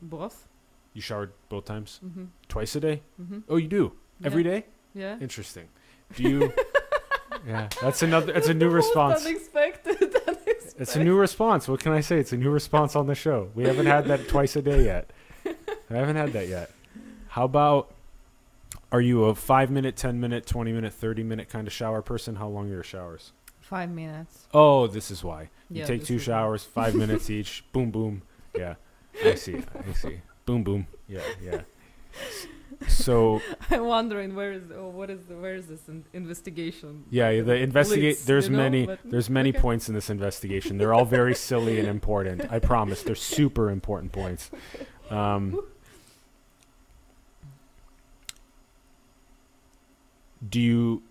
Both 0.01 0.47
You 0.95 1.01
showered 1.01 1.33
both 1.49 1.65
times? 1.65 2.01
hmm 2.01 2.25
Twice 2.49 2.77
a 2.77 2.81
day? 2.81 3.03
hmm 3.17 3.41
Oh, 3.49 3.57
you 3.57 3.69
do? 3.69 3.93
Every 4.25 4.43
day? 4.43 4.65
yeah 4.95 5.17
Interesting. 5.21 5.69
Do 6.17 6.23
you? 6.23 6.53
yeah, 7.47 7.69
that's 7.83 8.03
another. 8.03 8.33
It's 8.33 8.49
a 8.49 8.55
new 8.55 8.71
response. 8.71 9.25
Unexpected. 9.27 10.03
unexpected. 10.27 10.75
It's 10.79 10.97
a 10.97 11.05
new 11.05 11.17
response. 11.17 11.69
What 11.69 11.81
can 11.81 11.93
I 11.93 12.01
say? 12.01 12.19
It's 12.19 12.33
a 12.33 12.37
new 12.37 12.51
response 12.51 12.97
on 12.97 13.07
the 13.07 13.15
show. 13.15 13.51
We 13.55 13.65
haven't 13.65 13.87
had 13.87 14.07
that 14.07 14.27
twice 14.29 14.57
a 14.57 14.63
day 14.63 14.85
yet. 14.85 15.11
I 15.45 15.95
haven't 15.95 16.17
had 16.17 16.33
that 16.33 16.49
yet. 16.49 16.71
How 17.29 17.45
about? 17.45 17.95
Are 18.91 19.01
you 19.03 19.25
a 19.25 19.35
five 19.35 19.71
minute, 19.71 19.97
ten 19.97 20.19
minute, 20.19 20.47
twenty 20.47 20.73
minute, 20.73 20.95
thirty 20.95 21.23
minute 21.23 21.49
kind 21.51 21.67
of 21.67 21.73
shower 21.73 22.01
person? 22.01 22.37
How 22.37 22.49
long 22.49 22.69
are 22.71 22.75
your 22.75 22.83
showers? 22.83 23.33
Five 23.61 23.91
minutes. 23.91 24.47
Oh, 24.55 24.87
this 24.87 25.11
is 25.11 25.23
why. 25.23 25.51
You 25.69 25.81
Yeah, 25.81 25.85
take 25.85 26.05
two 26.05 26.19
showers, 26.19 26.65
five 26.65 26.95
minutes 26.95 27.29
each. 27.29 27.65
Boom, 27.73 27.91
boom. 27.91 28.23
Yeah, 28.57 28.77
I 29.25 29.35
see. 29.35 29.57
I 29.57 29.93
see. 29.93 30.21
Boom, 30.47 30.63
boom. 30.63 30.87
Yeah, 31.09 31.21
yeah. 31.43 31.61
So 32.87 33.41
I'm 33.71 33.85
wondering 33.87 34.35
where 34.35 34.53
is 34.53 34.63
oh, 34.75 34.89
what 34.89 35.11
is 35.11 35.25
the, 35.29 35.37
where 35.37 35.55
is 35.55 35.67
this 35.67 35.89
in- 35.89 36.05
investigation? 36.13 37.05
yeah, 37.11 37.41
the 37.43 37.57
investigate. 37.57 38.17
Blitz, 38.17 38.25
There's 38.25 38.49
you 38.49 38.53
know, 38.53 38.63
many. 38.63 38.89
There's 39.05 39.29
many 39.29 39.51
okay. 39.51 39.59
points 39.59 39.89
in 39.89 39.95
this 39.95 40.11
investigation. 40.11 40.79
They're 40.79 40.95
all 40.95 41.05
very 41.05 41.35
silly 41.35 41.79
and 41.79 41.89
important. 41.89 42.51
I 42.51 42.59
promise. 42.59 43.03
They're 43.03 43.15
super 43.15 43.71
important 43.71 44.13
points. 44.13 44.51
Um, 45.11 45.61
do 50.49 50.61
you 50.61 51.03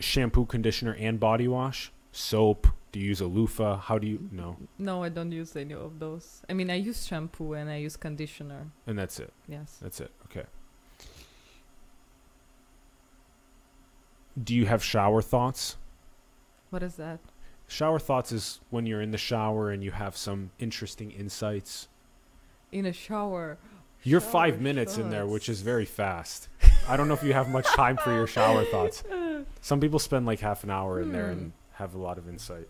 shampoo, 0.00 0.46
conditioner, 0.46 0.94
and 0.98 1.20
body 1.20 1.48
wash? 1.48 1.92
Soap? 2.12 2.66
Do 2.92 3.00
you 3.00 3.06
use 3.08 3.20
a 3.20 3.26
loofah? 3.26 3.76
How 3.78 3.98
do 3.98 4.06
you? 4.06 4.28
No, 4.32 4.56
No, 4.78 5.02
I 5.02 5.08
don't 5.10 5.30
use 5.32 5.54
any 5.56 5.74
of 5.74 5.98
those. 5.98 6.42
I 6.48 6.54
mean, 6.54 6.70
I 6.70 6.76
use 6.76 7.06
shampoo 7.06 7.52
and 7.54 7.68
I 7.68 7.76
use 7.76 7.96
conditioner. 7.96 8.68
and 8.86 8.98
that's 8.98 9.18
it. 9.20 9.32
Yes. 9.48 9.76
That's 9.82 10.00
it. 10.00 10.10
Okay. 10.26 10.44
Do 14.42 14.54
you 14.54 14.66
have 14.66 14.82
shower 14.82 15.22
thoughts? 15.22 15.76
What 16.70 16.82
is 16.82 16.96
that? 16.96 17.20
Shower 17.68 17.98
thoughts 17.98 18.32
is 18.32 18.60
when 18.70 18.86
you're 18.86 19.00
in 19.02 19.10
the 19.10 19.18
shower 19.18 19.70
and 19.70 19.82
you 19.82 19.90
have 19.90 20.16
some 20.16 20.50
interesting 20.58 21.10
insights. 21.10 21.88
In 22.70 22.86
a 22.86 22.92
shower. 22.92 23.58
You're 24.02 24.20
Shower 24.20 24.30
five 24.30 24.60
minutes 24.60 24.98
in 24.98 25.10
there, 25.10 25.26
which 25.26 25.48
is 25.48 25.62
very 25.62 25.84
fast. 25.86 26.48
I 26.88 26.96
don't 26.96 27.08
know 27.08 27.14
if 27.14 27.24
you 27.24 27.32
have 27.32 27.48
much 27.48 27.66
time 27.66 27.96
for 27.96 28.12
your 28.12 28.26
shower 28.26 28.64
thoughts. 28.66 29.02
Some 29.62 29.80
people 29.80 29.98
spend 29.98 30.26
like 30.26 30.40
half 30.40 30.62
an 30.64 30.70
hour 30.70 31.00
in 31.00 31.12
there 31.12 31.30
and 31.30 31.40
Hmm. 31.40 31.82
have 31.82 31.94
a 31.94 31.98
lot 31.98 32.18
of 32.18 32.28
insight. 32.28 32.68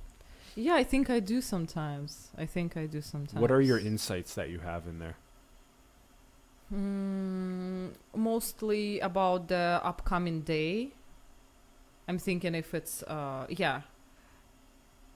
Yeah, 0.57 0.75
I 0.75 0.85
think 0.85 1.11
I 1.11 1.21
do 1.21 1.41
sometimes. 1.43 2.31
I 2.37 2.47
think 2.47 2.77
I 2.77 2.87
do 2.87 3.03
sometimes. 3.03 3.41
What 3.41 3.53
are 3.53 3.61
your 3.61 3.79
insights 3.79 4.35
that 4.35 4.49
you 4.49 4.61
have 4.61 4.87
in 4.87 4.99
there? 4.99 5.17
Mm, 6.73 7.93
mostly 8.15 8.99
about 9.01 9.49
the 9.49 9.81
upcoming 9.85 10.41
day. 10.41 10.93
I'm 12.09 12.19
thinking 12.19 12.55
if 12.55 12.75
it's 12.75 13.03
uh 13.03 13.47
yeah. 13.51 13.83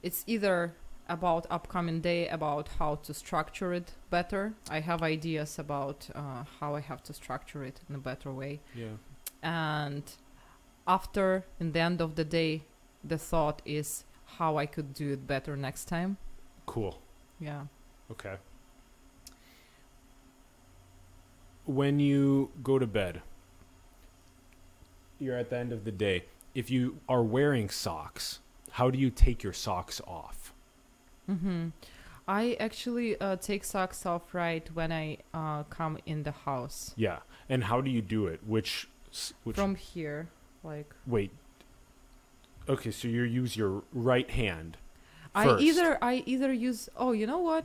It's 0.02 0.24
either 0.26 0.74
about 1.08 1.46
upcoming 1.50 2.00
day 2.00 2.28
about 2.28 2.68
how 2.78 2.94
to 2.96 3.14
structure 3.14 3.72
it 3.72 3.92
better. 4.10 4.54
I 4.70 4.80
have 4.80 5.02
ideas 5.02 5.58
about 5.58 6.08
uh, 6.14 6.44
how 6.60 6.76
I 6.76 6.80
have 6.80 7.02
to 7.04 7.12
structure 7.12 7.64
it 7.64 7.80
in 7.88 7.96
a 7.96 7.98
better 7.98 8.32
way. 8.32 8.60
Yeah. 8.74 8.96
And 9.42 10.04
after 10.86 11.44
in 11.58 11.72
the 11.72 11.80
end 11.80 12.00
of 12.00 12.14
the 12.14 12.24
day 12.24 12.62
the 13.02 13.18
thought 13.18 13.60
is 13.64 14.04
how 14.38 14.56
I 14.56 14.66
could 14.66 14.94
do 14.94 15.12
it 15.12 15.26
better 15.26 15.56
next 15.56 15.86
time. 15.86 16.16
Cool. 16.66 17.00
Yeah. 17.40 17.64
Okay. 18.10 18.36
When 21.64 22.00
you 22.00 22.50
go 22.62 22.78
to 22.78 22.86
bed, 22.86 23.22
you're 25.18 25.36
at 25.36 25.50
the 25.50 25.56
end 25.56 25.72
of 25.72 25.84
the 25.84 25.92
day. 25.92 26.24
If 26.54 26.70
you 26.70 26.98
are 27.08 27.22
wearing 27.22 27.68
socks, 27.68 28.40
how 28.72 28.90
do 28.90 28.98
you 28.98 29.10
take 29.10 29.42
your 29.42 29.52
socks 29.52 30.00
off? 30.06 30.52
Mm-hmm. 31.28 31.68
I 32.26 32.56
actually 32.60 33.20
uh, 33.20 33.36
take 33.36 33.64
socks 33.64 34.06
off 34.06 34.34
right 34.34 34.68
when 34.74 34.92
I 34.92 35.18
uh, 35.34 35.64
come 35.64 35.98
in 36.06 36.22
the 36.22 36.32
house. 36.32 36.92
Yeah. 36.96 37.18
And 37.48 37.64
how 37.64 37.80
do 37.80 37.90
you 37.90 38.02
do 38.02 38.26
it? 38.26 38.40
Which 38.46 38.88
which 39.42 39.56
From 39.56 39.74
here, 39.74 40.28
like 40.62 40.94
wait. 41.06 41.32
Okay, 42.70 42.90
so 42.90 43.08
you 43.08 43.22
use 43.22 43.56
your 43.56 43.82
right 43.92 44.30
hand. 44.30 44.76
I 45.34 45.58
either 45.58 45.98
I 46.02 46.22
either 46.26 46.52
use 46.52 46.88
oh 46.96 47.12
you 47.12 47.26
know 47.26 47.38
what? 47.38 47.64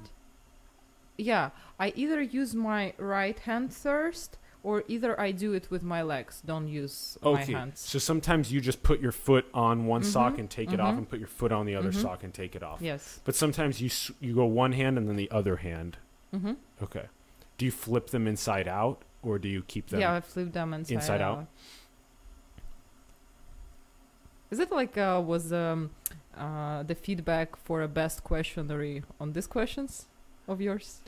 Yeah, 1.17 1.49
I 1.79 1.93
either 1.95 2.21
use 2.21 2.53
my 2.53 2.93
right 2.97 3.39
hand 3.39 3.73
first 3.73 4.37
or 4.63 4.83
either 4.87 5.19
I 5.19 5.31
do 5.31 5.53
it 5.53 5.67
with 5.69 5.83
my 5.83 6.01
legs. 6.01 6.41
Don't 6.45 6.67
use 6.67 7.17
my 7.21 7.29
Okay. 7.41 7.53
hands. 7.53 7.79
So 7.79 7.99
sometimes 7.99 8.51
you 8.51 8.59
just 8.59 8.81
put 8.83 8.99
your 8.99 9.11
foot 9.11 9.45
on 9.53 9.85
one 9.85 10.03
sock 10.03 10.33
Mhm, 10.33 10.39
and 10.39 10.49
take 10.49 10.73
it 10.73 10.79
off 10.79 10.95
mhm. 10.95 10.99
and 10.99 11.09
put 11.09 11.19
your 11.19 11.27
foot 11.27 11.51
on 11.51 11.65
the 11.67 11.75
other 11.75 11.91
Mhm. 11.91 12.01
sock 12.01 12.23
and 12.23 12.33
take 12.33 12.55
it 12.55 12.63
off. 12.63 12.81
Yes. 12.81 13.21
But 13.23 13.35
sometimes 13.35 13.79
you 13.81 13.89
you 14.19 14.33
go 14.35 14.45
one 14.45 14.71
hand 14.73 14.97
and 14.97 15.07
then 15.07 15.15
the 15.15 15.29
other 15.31 15.57
hand. 15.57 15.97
Mm-hmm. 16.33 16.53
Okay. 16.83 17.05
Do 17.57 17.65
you 17.65 17.71
flip 17.71 18.07
them 18.09 18.27
inside 18.27 18.67
out 18.67 19.03
or 19.21 19.39
do 19.39 19.47
you 19.47 19.61
keep 19.63 19.87
them 19.89 19.99
Yeah, 20.01 20.13
I 20.15 20.21
flip 20.21 20.51
them 20.51 20.73
inside, 20.73 20.95
inside 20.95 21.21
out? 21.21 21.47
Is 24.51 24.59
it 24.59 24.71
like 24.71 24.97
uh, 24.97 25.21
was 25.25 25.51
um, 25.51 25.91
uh, 26.37 26.83
the 26.83 26.95
feedback 26.95 27.55
for 27.55 27.81
a 27.81 27.87
best 27.87 28.23
questionary 28.23 29.03
on 29.19 29.33
these 29.33 29.47
questions 29.47 30.05
of 30.47 30.61
yours? 30.61 31.01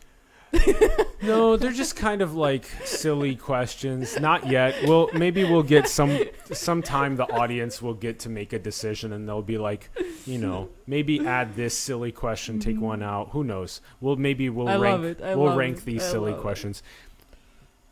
No, 1.21 1.57
they're 1.57 1.73
just 1.73 1.95
kind 1.97 2.21
of 2.21 2.35
like 2.35 2.65
silly 2.85 3.35
questions. 3.35 4.17
Not 4.19 4.47
yet. 4.47 4.75
We'll 4.83 5.09
maybe 5.13 5.43
we'll 5.43 5.61
get 5.63 5.87
some 5.89 6.17
sometime 6.53 7.15
the 7.17 7.25
audience 7.31 7.81
will 7.81 7.93
get 7.93 8.19
to 8.19 8.29
make 8.29 8.53
a 8.53 8.59
decision 8.59 9.11
and 9.13 9.27
they'll 9.27 9.41
be 9.41 9.57
like, 9.57 9.89
you 10.25 10.37
know, 10.37 10.69
maybe 10.87 11.25
add 11.27 11.55
this 11.55 11.77
silly 11.77 12.11
question, 12.13 12.59
take 12.59 12.79
one 12.79 13.03
out. 13.03 13.29
Who 13.31 13.43
knows? 13.43 13.81
We'll 13.99 14.15
maybe 14.15 14.49
we'll 14.49 14.67
Mm-hmm. 14.67 14.83
I 14.83 14.87
rank 14.89 15.01
love 15.01 15.05
it. 15.11 15.21
I 15.21 15.35
we'll 15.35 15.55
rank 15.55 15.77
it. 15.79 15.85
these 15.85 16.03
I 16.03 16.11
silly 16.11 16.31
love 16.31 16.39
it. 16.39 16.41
questions. 16.41 16.83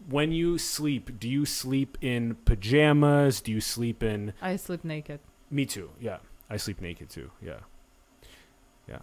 When 0.10 0.32
you 0.32 0.58
sleep, 0.58 1.20
do 1.20 1.28
you 1.28 1.46
sleep 1.46 1.98
in 2.00 2.36
pajamas? 2.46 3.42
Do 3.42 3.52
you 3.52 3.60
sleep 3.62 4.02
in 4.04 4.34
I 4.42 4.56
sleep 4.56 4.84
naked. 4.84 5.20
Me 5.56 5.66
too. 5.66 5.90
Yeah. 6.02 6.18
I 6.50 6.58
sleep 6.58 6.82
naked 6.82 7.10
too. 7.10 7.32
Yeah. 7.42 7.60
Yeah. 8.90 9.00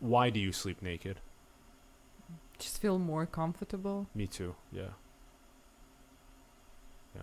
Why 0.00 0.28
do 0.28 0.38
you 0.38 0.52
sleep 0.52 0.82
naked? 0.82 1.20
Just 2.58 2.78
feel 2.82 2.98
more 2.98 3.24
comfortable. 3.24 4.06
Me 4.14 4.26
too. 4.26 4.54
Yeah. 4.70 4.92
Yeah. 7.16 7.22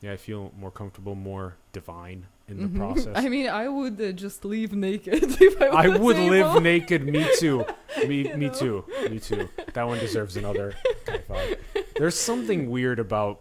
Yeah, 0.00 0.12
I 0.12 0.16
feel 0.16 0.52
more 0.56 0.70
comfortable, 0.70 1.16
more 1.16 1.56
divine 1.72 2.26
in 2.46 2.58
the 2.62 2.68
Mhm. 2.68 2.76
process. 2.82 3.16
I 3.16 3.28
mean, 3.28 3.48
I 3.48 3.66
would 3.68 4.00
uh, 4.00 4.12
just 4.12 4.44
leave 4.44 4.72
naked 4.72 5.24
if 5.40 5.60
I, 5.60 5.66
I 5.66 5.88
would 5.88 6.16
able. 6.16 6.30
live 6.30 6.62
naked. 6.62 7.04
Me 7.04 7.26
too. 7.40 7.64
Me, 8.06 8.28
You 8.28 8.36
me 8.36 8.46
know? 8.46 8.52
too. 8.54 8.84
Me 9.10 9.18
too. 9.18 9.48
That 9.74 9.86
one 9.88 9.98
deserves 9.98 10.36
another 10.36 10.74
high 11.08 11.18
five. 11.18 11.56
There's 11.96 12.18
something 12.18 12.70
weird 12.70 12.98
about 13.00 13.40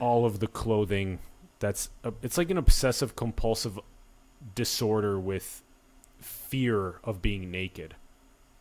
all 0.00 0.24
of 0.26 0.40
the 0.40 0.46
clothing. 0.46 1.18
That's 1.58 1.90
a, 2.02 2.12
it's 2.22 2.38
like 2.38 2.50
an 2.50 2.58
obsessive 2.58 3.16
compulsive 3.16 3.78
disorder 4.54 5.18
with 5.18 5.62
fear 6.18 7.00
of 7.04 7.22
being 7.22 7.50
naked. 7.50 7.94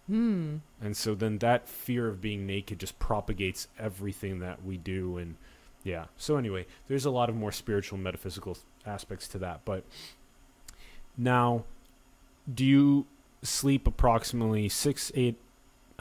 Hmm. 0.07 0.57
And 0.81 0.97
so 0.97 1.15
then 1.15 1.37
that 1.39 1.67
fear 1.67 2.07
of 2.07 2.21
being 2.21 2.45
naked 2.45 2.79
just 2.79 2.99
propagates 2.99 3.67
everything 3.79 4.39
that 4.39 4.63
we 4.63 4.77
do 4.77 5.17
and 5.17 5.35
yeah. 5.83 6.05
So 6.17 6.37
anyway, 6.37 6.65
there's 6.87 7.05
a 7.05 7.11
lot 7.11 7.29
of 7.29 7.35
more 7.35 7.51
spiritual 7.51 7.97
metaphysical 7.97 8.57
aspects 8.85 9.27
to 9.29 9.37
that, 9.39 9.61
but 9.65 9.83
now 11.17 11.65
do 12.51 12.65
you 12.65 13.05
sleep 13.43 13.85
approximately 13.85 14.69
6 14.69 15.11
8 15.13 15.35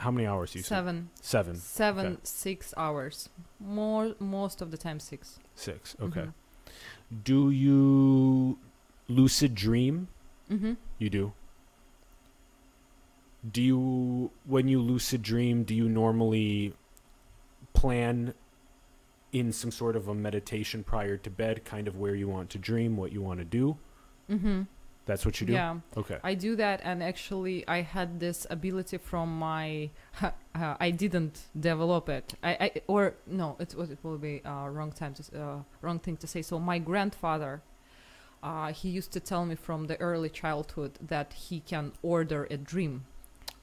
how 0.02 0.10
many 0.10 0.26
hours 0.26 0.52
do 0.52 0.58
you? 0.58 0.62
Seven. 0.64 1.10
7 1.20 1.54
Seven, 1.56 2.06
Okay. 2.06 2.20
six 2.24 2.74
hours. 2.76 3.28
More, 3.60 4.14
most 4.18 4.60
of 4.60 4.70
the 4.70 4.76
time, 4.76 4.98
six. 5.00 5.38
6. 5.54 5.96
Okay. 6.00 6.20
Mhm. 6.28 6.34
Do 7.24 7.50
you 7.50 8.58
lucid 9.08 9.54
dream? 9.54 10.08
Mm-hmm. 10.50 10.74
You 10.98 11.10
do. 11.10 11.32
Do 13.50 13.60
you, 13.60 14.30
when 14.44 14.68
you 14.68 14.80
lucid 14.80 15.22
dream, 15.22 15.64
do 15.64 15.74
you 15.74 15.88
normally 15.88 16.74
plan 17.74 18.34
in 19.32 19.52
some 19.52 19.70
sort 19.72 19.96
of 19.96 20.08
a 20.08 20.14
meditation 20.14 20.84
prior 20.84 21.16
to 21.16 21.30
bed, 21.30 21.64
kind 21.64 21.88
of 21.88 21.96
where 21.96 22.14
you 22.14 22.28
want 22.28 22.50
to 22.50 22.58
dream, 22.58 22.96
what 22.96 23.12
you 23.12 23.20
want 23.20 23.40
to 23.40 23.44
do? 23.44 23.76
Mm-hmm. 24.30 24.62
That's 25.04 25.26
what 25.26 25.40
you 25.40 25.46
do? 25.48 25.54
Yeah. 25.54 25.80
Okay. 25.96 26.18
I 26.22 26.34
do 26.34 26.54
that, 26.56 26.80
and 26.84 27.02
actually, 27.02 27.66
I 27.66 27.80
had 27.82 28.20
this 28.20 28.46
ability 28.50 28.98
from 28.98 29.36
my. 29.38 29.90
uh, 30.22 30.30
I 30.54 30.90
didn't 30.92 31.40
develop 31.58 32.08
it. 32.08 32.34
I, 32.42 32.52
I 32.60 32.70
or 32.86 33.14
no, 33.26 33.56
it 33.58 33.74
was 33.74 33.90
it 33.90 33.98
will 34.02 34.18
be 34.18 34.42
uh, 34.44 34.68
wrong 34.68 34.92
time 34.92 35.14
to 35.14 35.22
uh, 35.42 35.62
wrong 35.80 35.98
thing 35.98 36.16
to 36.18 36.26
say. 36.26 36.42
So 36.42 36.58
my 36.60 36.78
grandfather, 36.78 37.62
uh, 38.42 38.72
he 38.72 38.88
used 38.90 39.12
to 39.12 39.20
tell 39.20 39.44
me 39.44 39.54
from 39.54 39.86
the 39.86 40.00
early 40.00 40.28
childhood 40.28 40.92
that 41.00 41.32
he 41.32 41.60
can 41.60 41.92
order 42.02 42.46
a 42.50 42.56
dream, 42.56 43.04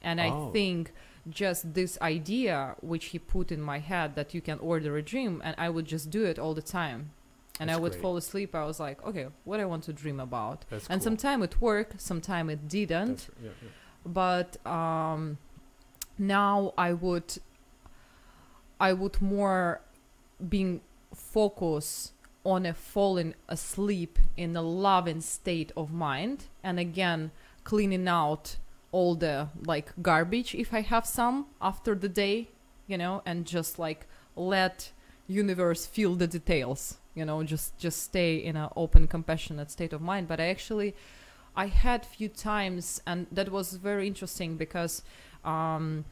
and 0.02 0.20
I 0.22 0.30
Oh. 0.32 0.52
think 0.52 0.92
just 1.30 1.74
this 1.74 1.98
idea 2.02 2.76
which 2.82 3.06
he 3.08 3.20
put 3.20 3.52
in 3.52 3.62
my 3.62 3.80
head 3.80 4.16
that 4.16 4.34
you 4.34 4.42
can 4.42 4.58
order 4.60 4.98
a 4.98 5.02
dream 5.02 5.42
and 5.46 5.54
i 5.60 5.70
would 5.70 5.86
just 5.86 6.10
do 6.10 6.24
it 6.26 6.40
all 6.40 6.56
the 6.56 6.62
time 6.80 7.12
and 7.60 7.70
That's 7.70 7.78
i 7.78 7.82
would 7.82 7.92
great. 7.94 8.02
fall 8.02 8.18
asleep 8.18 8.56
i 8.56 8.66
was 8.66 8.80
like 8.80 9.04
okay 9.06 9.28
what 9.44 9.60
i 9.60 9.66
want 9.66 9.84
to 9.84 9.94
dream 9.94 10.20
about 10.20 10.66
That's 10.70 10.88
and 10.88 11.00
cool. 11.00 11.06
sometime 11.06 11.44
it 11.44 11.60
worked 11.62 12.00
sometime 12.02 12.50
it 12.50 12.68
didn't 12.68 13.30
yeah, 13.44 13.50
yeah. 13.62 13.70
but 14.06 14.66
um, 14.66 15.38
now 16.20 16.74
I 16.78 16.94
would 16.94 17.38
I 18.80 18.94
would 18.94 19.22
more 19.22 19.82
being 20.48 20.82
focus 21.14 22.12
on 22.44 22.66
a 22.66 22.74
falling 22.74 23.34
asleep 23.48 24.20
in 24.38 24.56
a 24.56 24.62
loving 24.62 25.22
state 25.22 25.72
of 25.76 25.92
mind 25.92 26.46
and 26.64 26.80
again 26.80 27.32
cleaning 27.64 28.08
out 28.08 28.58
all 28.92 29.16
the 29.16 29.50
like 29.66 29.92
garbage 30.02 30.56
if 30.56 30.74
I 30.74 30.82
have 30.82 31.06
some 31.06 31.48
after 31.62 31.96
the 31.96 32.10
day 32.10 32.50
you 32.88 32.98
know 32.98 33.22
and 33.26 33.46
just 33.46 33.78
like 33.80 34.06
let 34.36 34.92
universe 35.28 35.86
feel 35.86 36.16
the 36.16 36.28
details 36.28 36.98
you 37.20 37.26
know 37.26 37.44
just 37.44 37.78
just 37.86 38.02
stay 38.04 38.32
in 38.50 38.56
an 38.64 38.70
open 38.84 39.08
compassionate 39.08 39.70
state 39.78 39.94
of 39.94 40.02
mind 40.02 40.28
but 40.28 40.40
I 40.40 40.48
actually 40.56 40.92
I 41.56 41.66
had 41.68 42.06
few 42.06 42.30
times, 42.30 43.02
and 43.06 43.28
that 43.38 43.50
was 43.52 43.74
very 43.74 44.06
interesting 44.08 44.56
because 44.56 45.02
um, 45.44 46.06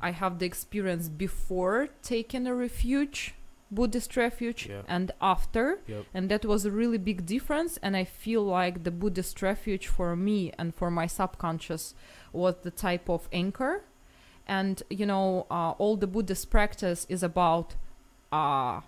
I 0.00 0.10
have 0.12 0.38
the 0.38 0.46
experience 0.46 1.08
before 1.08 1.88
taking 2.02 2.46
a 2.46 2.54
refuge, 2.54 3.34
Buddhist 3.70 4.16
refuge, 4.16 4.60
Yeah. 4.68 4.82
and 4.86 5.10
after, 5.20 5.64
Yep. 5.88 6.04
and 6.14 6.28
that 6.30 6.44
was 6.44 6.64
a 6.66 6.70
really 6.70 6.98
big 6.98 7.26
difference. 7.26 7.78
And 7.82 7.96
I 7.96 8.04
feel 8.04 8.42
like 8.44 8.84
the 8.84 8.90
Buddhist 8.92 9.42
refuge 9.42 9.86
for 9.88 10.14
me 10.14 10.52
and 10.58 10.68
for 10.78 10.88
my 10.90 11.06
subconscious 11.08 11.94
was 12.32 12.54
the 12.62 12.70
type 12.70 13.06
of 13.08 13.28
anchor. 13.32 13.74
And 14.46 14.82
you 14.90 15.06
know, 15.06 15.46
uh, 15.50 15.70
all 15.80 15.96
the 15.96 16.06
Buddhist 16.06 16.50
practice 16.50 17.06
is 17.08 17.22
about 17.24 17.74
uh, 18.30 18.82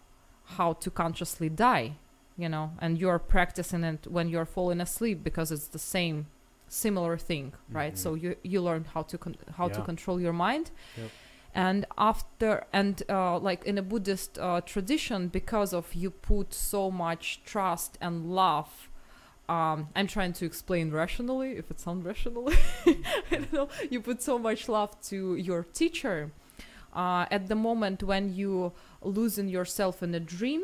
how 0.44 0.72
to 0.74 0.90
consciously 0.90 1.48
die 1.48 1.92
you 2.36 2.48
know 2.48 2.72
and 2.80 2.98
you're 2.98 3.18
practicing 3.18 3.84
it 3.84 4.06
when 4.06 4.28
you're 4.28 4.44
falling 4.44 4.80
asleep 4.80 5.22
because 5.24 5.50
it's 5.52 5.68
the 5.68 5.78
same 5.78 6.26
similar 6.68 7.16
thing 7.16 7.52
right 7.70 7.94
Mhm. 7.94 7.98
so 7.98 8.14
you 8.14 8.36
you 8.42 8.60
learn 8.60 8.84
how 8.94 9.02
to 9.02 9.16
con- 9.18 9.36
how 9.56 9.68
to 9.68 9.80
control 9.82 10.20
your 10.20 10.32
mind 10.32 10.70
Yep. 10.96 11.10
and 11.54 11.86
after 11.96 12.64
and 12.72 13.02
uh, 13.08 13.38
like 13.38 13.64
in 13.64 13.78
a 13.78 13.82
buddhist 13.82 14.38
uh, 14.38 14.60
tradition 14.62 15.28
because 15.28 15.72
of 15.72 15.94
you 15.94 16.10
put 16.10 16.52
so 16.52 16.90
much 16.90 17.40
trust 17.44 17.96
and 18.00 18.14
love 18.34 18.88
um, 19.46 19.88
I'm 19.94 20.06
trying 20.06 20.32
to 20.34 20.46
explain 20.46 20.90
rationally, 20.90 21.50
if 21.58 21.70
it 21.70 21.78
sounds 21.78 22.02
rationally. 22.06 22.56
I 22.86 22.96
don't 23.30 23.52
know. 23.52 23.68
You 23.90 24.00
put 24.00 24.22
so 24.22 24.38
much 24.38 24.70
love 24.70 24.98
to 25.10 25.36
your 25.36 25.64
teacher. 25.64 26.30
Uh, 26.94 27.26
at 27.30 27.48
the 27.48 27.54
moment 27.54 28.02
when 28.02 28.34
you 28.34 28.72
losing 29.02 29.48
yourself 29.48 30.02
in 30.02 30.14
a 30.14 30.20
dream, 30.20 30.62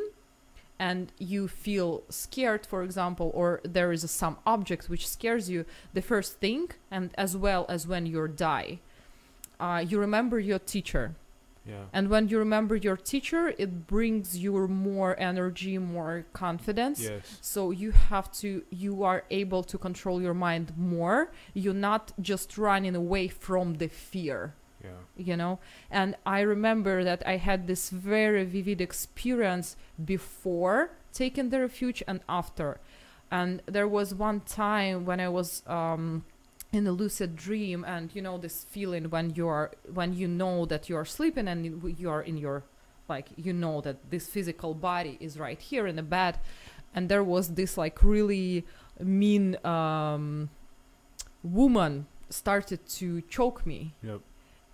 and 0.81 1.12
you 1.18 1.47
feel 1.47 2.02
scared, 2.09 2.65
for 2.65 2.83
example, 2.83 3.31
or 3.34 3.60
there 3.62 3.92
is 3.92 4.02
a, 4.02 4.09
some 4.09 4.39
object 4.47 4.89
which 4.89 5.07
scares 5.07 5.50
you, 5.50 5.67
the 5.92 6.00
first 6.00 6.41
thing, 6.41 6.70
and 6.91 7.10
as 7.18 7.36
well 7.36 7.67
as 7.68 7.86
when 7.86 8.07
you 8.07 8.26
die, 8.26 8.78
uh, 9.60 9.84
you 9.86 10.00
remember 10.00 10.41
your 10.41 10.59
teacher. 10.59 11.15
Yeah. 11.67 11.84
And 11.92 12.09
when 12.09 12.28
you 12.28 12.39
remember 12.39 12.75
your 12.75 12.97
teacher, 12.97 13.52
it 13.59 13.86
brings 13.86 14.39
you 14.39 14.67
more 14.68 15.15
energy, 15.20 15.76
more 15.76 16.25
confidence. 16.33 17.02
Yes. 17.02 17.39
So 17.42 17.70
you 17.70 17.91
have 17.91 18.33
to, 18.41 18.65
you 18.70 19.02
are 19.02 19.25
able 19.31 19.62
to 19.65 19.76
control 19.76 20.23
your 20.23 20.33
mind 20.33 20.73
more. 20.78 21.31
You're 21.52 21.75
not 21.75 22.12
just 22.23 22.57
running 22.57 22.97
away 22.97 23.28
from 23.28 23.75
the 23.75 23.89
fear 23.89 24.55
Yeah. 24.83 24.91
you 25.17 25.36
know 25.36 25.59
and 25.91 26.17
i 26.25 26.41
remember 26.41 27.05
that 27.05 27.23
i 27.26 27.36
had 27.36 27.67
this 27.67 27.91
very 27.91 28.44
vivid 28.44 28.81
experience 28.81 29.76
before 30.02 30.92
taking 31.12 31.50
the 31.50 31.60
refuge 31.60 32.02
and 32.07 32.20
after 32.28 32.81
and 33.31 33.62
there 33.67 33.86
was 33.89 34.15
one 34.15 34.41
time 34.41 35.05
when 35.05 35.20
i 35.20 35.28
was 35.28 35.62
um 35.67 36.25
in 36.73 36.86
a 36.86 36.92
lucid 36.92 37.36
dream 37.36 37.84
and 37.84 38.15
you 38.15 38.23
know 38.23 38.39
this 38.39 38.65
feeling 38.70 39.10
when 39.10 39.31
you 39.34 39.47
are 39.49 39.73
when 39.92 40.15
you 40.15 40.28
know 40.28 40.65
that 40.65 40.89
you 40.89 40.97
are 40.97 41.05
sleeping 41.05 41.49
and 41.49 41.83
you 41.99 42.09
are 42.09 42.23
in 42.23 42.36
your 42.36 42.62
like 43.09 43.28
you 43.36 43.52
know 43.52 43.81
that 43.81 43.97
this 44.10 44.28
physical 44.28 44.73
body 44.73 45.18
is 45.20 45.39
right 45.39 45.60
here 45.60 45.86
in 45.86 45.97
the 45.97 46.02
bed 46.02 46.39
and 46.94 47.09
there 47.09 47.25
was 47.25 47.55
this 47.55 47.76
like 47.76 48.02
really 48.02 48.65
mean 49.00 49.57
um 49.67 50.49
woman 51.42 52.07
started 52.28 52.86
to 52.89 53.20
choke 53.23 53.67
me 53.67 53.94
Yep. 54.02 54.20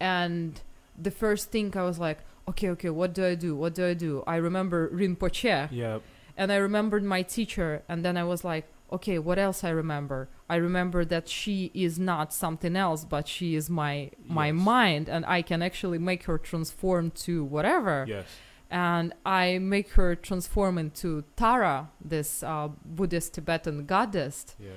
And 0.01 0.61
the 1.01 1.11
first 1.11 1.51
thing 1.51 1.77
I 1.77 1.83
was 1.83 1.99
like, 1.99 2.19
okay, 2.49 2.71
okay, 2.71 2.91
what 2.91 3.13
do 3.15 3.25
I 3.27 3.35
do? 3.35 3.55
What 3.57 3.75
do 3.75 3.87
I 3.87 3.95
do? 3.95 4.23
I 4.27 4.37
remember 4.37 4.89
Rinpoche, 4.91 5.71
Yep. 5.71 6.03
and 6.37 6.53
I 6.53 6.57
remembered 6.57 7.03
my 7.05 7.23
teacher, 7.23 7.83
and 7.89 8.05
then 8.05 8.17
I 8.17 8.25
was 8.25 8.45
like, 8.45 8.67
okay, 8.93 9.19
what 9.19 9.39
else 9.39 9.65
I 9.65 9.71
remember? 9.71 10.29
I 10.49 10.57
remember 10.57 11.05
that 11.05 11.29
she 11.29 11.73
is 11.75 11.99
not 11.99 12.33
something 12.33 12.77
else, 12.77 13.05
but 13.05 13.27
she 13.27 13.57
is 13.57 13.69
my 13.69 14.11
my 14.27 14.47
Yes. 14.49 14.55
mind, 14.55 15.09
and 15.09 15.25
I 15.27 15.43
can 15.43 15.61
actually 15.61 15.99
make 15.99 16.25
her 16.25 16.39
transform 16.39 17.11
to 17.27 17.43
whatever. 17.45 18.05
Yes. 18.09 18.27
And 18.71 19.13
I 19.25 19.59
make 19.59 19.91
her 19.93 20.15
transform 20.17 20.77
into 20.79 21.23
Tara, 21.37 21.91
this 22.05 22.43
uh, 22.43 22.69
Buddhist 22.85 23.35
Tibetan 23.35 23.87
goddess. 23.87 24.55
Yes. 24.59 24.73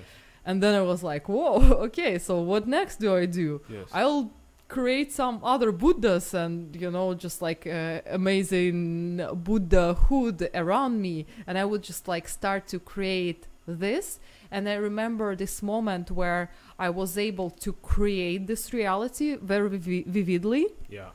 And 0.45 0.61
then 0.63 0.73
I 0.75 0.81
was 0.81 1.03
like, 1.03 1.27
whoa, 1.29 1.55
okay, 1.87 2.17
so 2.19 2.39
what 2.41 2.67
next 2.67 2.99
do 2.99 3.15
I 3.15 3.25
do? 3.25 3.61
Yes. 3.69 3.87
I'll 3.93 4.31
create 4.69 5.11
some 5.11 5.39
other 5.43 5.71
Buddhas 5.71 6.33
and 6.33 6.75
you 6.79 6.89
know 6.91 7.13
just 7.15 7.41
like 7.41 7.67
uh, 7.67 8.01
amazing 8.05 9.17
Buddhahood 9.33 10.49
around 10.53 11.01
me, 11.01 11.25
and 11.45 11.57
I 11.57 11.65
would 11.65 11.81
just 11.83 12.07
like 12.07 12.29
start 12.29 12.67
to 12.67 12.79
create 12.79 13.47
this. 13.67 14.19
And 14.51 14.67
I 14.69 14.75
remember 14.75 15.35
this 15.35 15.61
moment 15.61 16.09
where 16.09 16.49
I 16.79 16.89
was 16.89 17.17
able 17.17 17.49
to 17.51 17.73
create 17.73 18.47
this 18.47 18.73
reality 18.73 19.35
very 19.35 19.77
vi- 19.77 20.05
vividly. 20.07 20.67
yeah. 20.89 21.09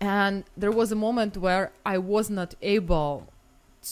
And 0.00 0.44
there 0.56 0.72
was 0.72 0.92
a 0.92 0.96
moment 0.96 1.36
where 1.36 1.72
I 1.84 1.98
was 1.98 2.28
not 2.30 2.54
able 2.62 3.28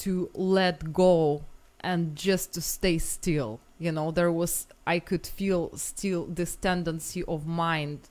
to 0.01 0.31
let 0.35 0.93
go 0.93 1.45
and 1.83 2.17
just 2.17 2.53
to 2.55 2.61
stay 2.61 2.99
still. 2.99 3.61
You 3.79 3.93
know, 3.93 4.11
there 4.11 4.31
was, 4.31 4.67
I 4.87 4.99
could 5.01 5.27
feel 5.27 5.77
still 5.77 6.27
this 6.27 6.57
tendency 6.57 7.25
of 7.25 7.47
mind, 7.47 8.09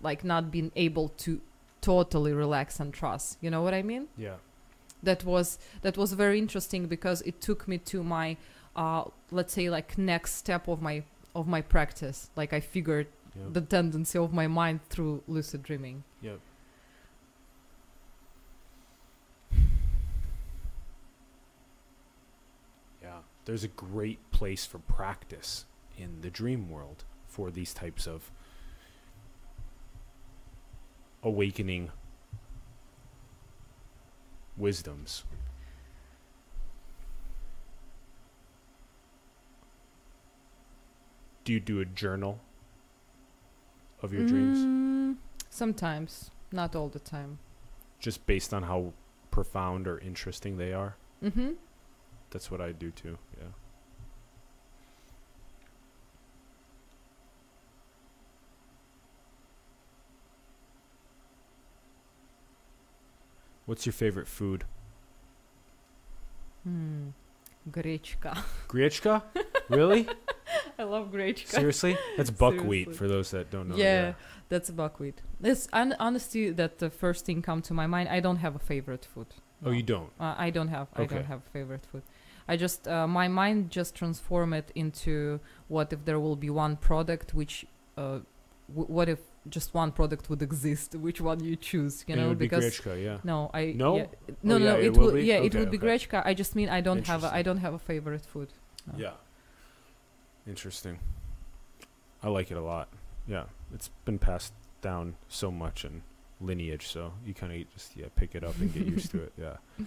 like 0.00 0.24
not 0.24 0.50
being 0.50 0.72
able 0.74 1.08
to 1.18 1.40
totally 1.80 2.32
relax 2.32 2.80
and 2.80 2.92
trust. 2.92 3.38
You 3.40 3.50
know 3.50 3.62
what 3.62 3.74
I 3.74 3.82
mean? 3.82 4.08
Yeah. 4.16 4.36
That 5.02 5.24
was, 5.24 5.58
that 5.82 5.96
was 5.96 6.12
very 6.12 6.38
interesting 6.38 6.86
because 6.86 7.22
it 7.22 7.40
took 7.40 7.66
me 7.68 7.78
to 7.78 8.02
my, 8.02 8.36
uh, 8.76 9.04
let's 9.30 9.52
say 9.52 9.68
like 9.70 9.96
next 9.98 10.34
step 10.34 10.68
of 10.68 10.80
my, 10.82 11.02
of 11.34 11.46
my 11.46 11.60
practice. 11.60 12.30
Like 12.36 12.52
I 12.52 12.60
figured 12.60 13.06
Yep. 13.34 13.52
the 13.54 13.60
tendency 13.62 14.18
of 14.18 14.34
my 14.34 14.46
mind 14.46 14.80
through 14.90 15.22
lucid 15.26 15.62
dreaming. 15.62 16.04
Yep. 16.20 16.38
Yeah. 23.02 23.18
There's 23.44 23.64
a 23.64 23.68
great 23.68 24.30
place 24.30 24.64
for 24.66 24.78
practice 24.78 25.64
in 25.98 26.20
the 26.20 26.30
dream 26.30 26.70
world 26.70 27.04
for 27.26 27.50
these 27.50 27.74
types 27.74 28.06
of 28.06 28.30
awakening 31.22 31.90
wisdoms. 34.56 35.24
Do 41.44 41.52
you 41.52 41.60
do 41.60 41.80
a 41.80 41.84
journal 41.84 42.38
of 44.02 44.12
your 44.12 44.26
dreams? 44.26 44.58
Mm, 44.58 45.16
Sometimes, 45.50 46.30
not 46.52 46.74
all 46.76 46.88
the 46.88 46.98
time. 47.00 47.38
just 47.98 48.24
based 48.26 48.52
on 48.54 48.64
how 48.64 48.92
profound 49.30 49.86
or 49.86 49.98
interesting 49.98 50.56
they 50.56 50.72
are. 50.72 50.96
Mm-hmm. 51.22 51.52
That's 52.30 52.50
what 52.50 52.60
I 52.60 52.72
do 52.72 52.90
too. 52.90 53.16
Yeah. 53.38 53.48
What's 63.66 63.86
your 63.86 63.92
favorite 63.92 64.26
food? 64.28 64.64
Hmm. 66.64 67.08
Grechka. 67.70 68.42
Really? 69.68 70.06
I 70.78 70.82
love 70.82 71.10
grechka. 71.12 71.46
Seriously? 71.46 71.96
That's 72.16 72.30
buckwheat 72.30 72.86
Seriously. 72.86 72.94
for 72.94 73.08
those 73.08 73.30
that 73.30 73.50
don't 73.50 73.68
know. 73.70 73.76
yeah, 73.76 74.14
that's 74.48 74.70
buckwheat. 74.70 75.22
It's 75.42 75.68
un- 75.72 75.94
honestly 75.98 76.50
that 76.50 76.78
the 76.78 76.90
first 76.90 77.24
thing 77.24 77.40
come 77.42 77.62
to 77.62 77.72
my 77.72 77.86
mind. 77.86 78.08
I 78.10 78.20
don't 78.20 78.36
have 78.38 78.54
a 78.56 78.58
favorite 78.58 79.04
food. 79.14 79.28
Oh, 79.64 79.70
you 79.70 79.82
don't. 79.82 80.10
Uh, 80.20 80.34
I 80.36 80.50
don't 80.50 80.68
have. 80.68 80.88
okay. 80.98 81.04
I 81.04 81.06
don't 81.06 81.24
have 81.26 81.38
a 81.46 81.50
favorite 81.52 81.86
food. 81.90 82.02
I 82.48 82.56
just 82.56 82.86
uh, 82.88 83.06
my 83.06 83.28
mind 83.28 83.70
just 83.70 83.94
transform 83.94 84.52
it 84.52 84.72
into 84.74 85.38
what 85.68 85.92
if 85.92 86.04
there 86.04 86.18
will 86.20 86.36
be 86.36 86.50
one 86.50 86.76
product 86.76 87.32
which 87.34 87.64
uh, 87.96 88.18
w- 88.68 88.92
what 88.92 89.08
if 89.08 89.20
just 89.48 89.74
one 89.74 89.90
product 89.92 90.30
would 90.30 90.40
exist, 90.42 90.94
which 90.94 91.20
one 91.20 91.42
you 91.42 91.56
choose, 91.56 92.04
you 92.06 92.12
And 92.12 92.20
it 92.20 92.22
know? 92.24 92.28
would 92.30 92.38
be 92.38 92.46
because 92.46 92.64
Grechka, 92.64 93.02
yeah. 93.02 93.18
no, 93.24 93.50
I 93.52 93.72
No? 93.76 93.96
yeah, 93.96 94.06
oh, 94.30 94.34
no, 94.42 94.54
Oh, 94.54 94.58
no, 94.58 94.64
yeah, 94.64 94.74
it 94.74 94.84
it 94.84 94.96
will 94.96 95.04
would 95.06 95.14
be? 95.14 95.24
yeah, 95.24 95.34
it 95.36 95.46
Okay, 95.46 95.58
would 95.58 95.70
be 95.70 95.78
okay. 95.78 95.86
Grechka. 95.86 96.22
I 96.24 96.32
just 96.34 96.54
mean 96.54 96.68
I 96.68 96.80
don't 96.80 97.06
have 97.06 97.24
a, 97.24 97.34
I 97.34 97.42
don't 97.42 97.58
have 97.58 97.74
a 97.74 97.78
favorite 97.78 98.24
food. 98.24 98.52
No. 98.92 98.98
Yeah. 98.98 99.12
Interesting. 100.46 100.98
I 102.22 102.28
like 102.28 102.50
it 102.50 102.56
a 102.56 102.60
lot. 102.60 102.88
Yeah. 103.26 103.44
It's 103.74 103.88
been 104.04 104.18
passed 104.18 104.52
down 104.80 105.16
so 105.28 105.50
much 105.50 105.84
in 105.84 106.02
lineage, 106.40 106.86
so 106.86 107.12
you 107.26 107.34
kind 107.34 107.52
of 107.52 107.72
just 107.72 107.96
yeah, 107.96 108.06
pick 108.16 108.34
it 108.34 108.44
up 108.44 108.56
and 108.60 108.72
get 108.72 108.86
used 108.86 109.10
to 109.12 109.22
it. 109.24 109.32
Yeah. 109.40 109.56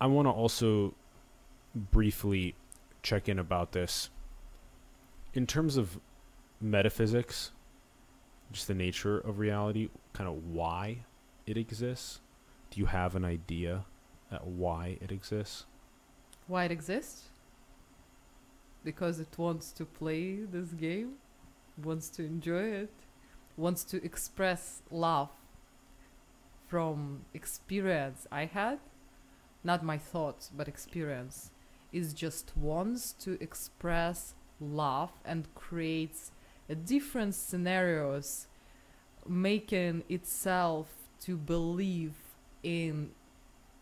I 0.00 0.06
want 0.06 0.26
to 0.26 0.30
also 0.32 0.94
briefly 1.74 2.54
check 3.02 3.28
in 3.28 3.38
about 3.38 3.72
this 3.72 4.10
in 5.34 5.46
terms 5.46 5.76
of 5.76 5.98
metaphysics, 6.60 7.52
just 8.52 8.68
the 8.68 8.74
nature 8.74 9.18
of 9.18 9.38
reality, 9.38 9.90
kind 10.12 10.28
of 10.28 10.46
why 10.46 11.04
it 11.46 11.56
exists. 11.56 12.20
Do 12.70 12.80
you 12.80 12.86
have 12.86 13.14
an 13.14 13.24
idea 13.24 13.84
at 14.30 14.46
why 14.46 14.98
it 15.00 15.12
exists? 15.12 15.66
Why 16.46 16.64
it 16.64 16.70
exists? 16.70 17.28
Because 18.84 19.20
it 19.20 19.36
wants 19.36 19.72
to 19.72 19.84
play 19.84 20.36
this 20.36 20.70
game, 20.70 21.14
wants 21.82 22.08
to 22.10 22.24
enjoy 22.24 22.62
it, 22.62 22.92
wants 23.56 23.84
to 23.84 24.02
express 24.04 24.82
love 24.90 25.30
from 26.68 27.22
experience 27.34 28.26
I 28.30 28.44
had, 28.44 28.78
not 29.64 29.82
my 29.82 29.98
thoughts, 29.98 30.50
but 30.54 30.68
experience. 30.68 31.50
Is 31.90 32.12
just 32.12 32.54
wants 32.54 33.12
to 33.24 33.42
express 33.42 34.34
love 34.60 35.10
and 35.24 35.52
creates 35.54 36.32
different 36.84 37.34
scenarios, 37.34 38.46
making 39.26 40.04
itself 40.08 40.88
to 41.20 41.36
believe 41.36 42.14
in 42.62 43.10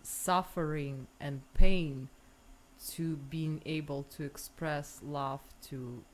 suffering 0.03 1.07
and 1.21 1.43
pain 1.55 2.09
to 2.89 3.17
being 3.17 3.61
able 3.67 4.05
to 4.05 4.23
express 4.23 5.01
love 5.03 5.41
to 5.63 6.05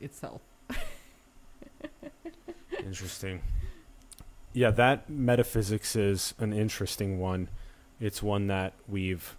itself. 0.00 0.42
Interesting. 2.84 3.42
Yeah, 4.52 4.70
that 4.70 5.10
metaphysics 5.10 5.96
is 5.96 6.34
an 6.38 6.52
interesting 6.52 7.18
one. 7.18 7.48
It's 7.98 8.22
one 8.22 8.46
that 8.48 8.74
we've 8.86 9.36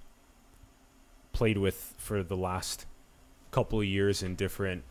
played 1.31 1.57
with 1.57 1.93
for 1.97 2.23
the 2.23 2.35
last 2.35 2.85
couple 3.55 3.79
of 3.79 3.85
years 3.85 4.21
in 4.21 4.35
different 4.35 4.83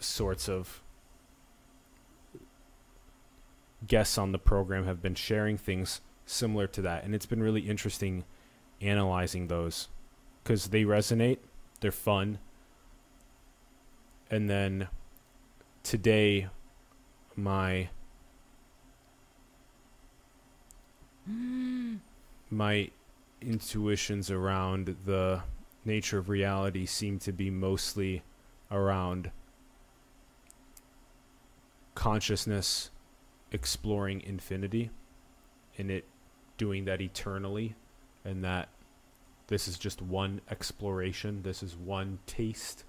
sorts 0.00 0.48
of 0.48 0.82
guests 3.86 4.18
on 4.18 4.32
the 4.32 4.38
program 4.40 4.86
have 4.86 5.00
been 5.00 5.14
sharing 5.14 5.56
things 5.56 6.00
similar 6.26 6.66
to 6.66 6.82
that 6.82 7.04
and 7.04 7.14
it's 7.14 7.26
been 7.26 7.40
really 7.40 7.60
interesting 7.60 8.24
analyzing 8.80 9.46
those 9.46 9.86
cuz 10.42 10.66
they 10.70 10.82
resonate, 10.82 11.38
they're 11.80 11.92
fun. 11.92 12.40
And 14.28 14.50
then 14.50 14.88
today 15.84 16.48
my 17.36 17.88
mm. 21.30 22.00
my 22.50 22.90
intuitions 23.40 24.28
around 24.28 24.96
the 25.04 25.44
nature 25.84 26.18
of 26.18 26.28
reality 26.28 26.86
seem 26.86 27.18
to 27.18 27.32
be 27.32 27.50
mostly 27.50 28.22
around 28.70 29.30
consciousness 31.94 32.90
exploring 33.50 34.20
infinity 34.20 34.90
and 35.78 35.90
it 35.90 36.04
doing 36.56 36.84
that 36.84 37.00
eternally 37.00 37.74
and 38.24 38.44
that 38.44 38.68
this 39.46 39.66
is 39.66 39.78
just 39.78 40.02
one 40.02 40.40
exploration 40.50 41.42
this 41.42 41.62
is 41.62 41.74
one 41.74 42.18
taste 42.26 42.84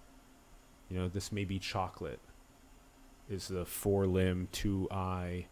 you 0.89 0.97
know 0.97 1.07
this 1.07 1.31
may 1.31 1.45
be 1.45 1.57
chocolate 1.57 2.19
is 3.29 3.47
the 3.47 3.65
four 3.65 4.05
limb 4.05 4.47
two 4.51 4.87
eye 4.91 5.45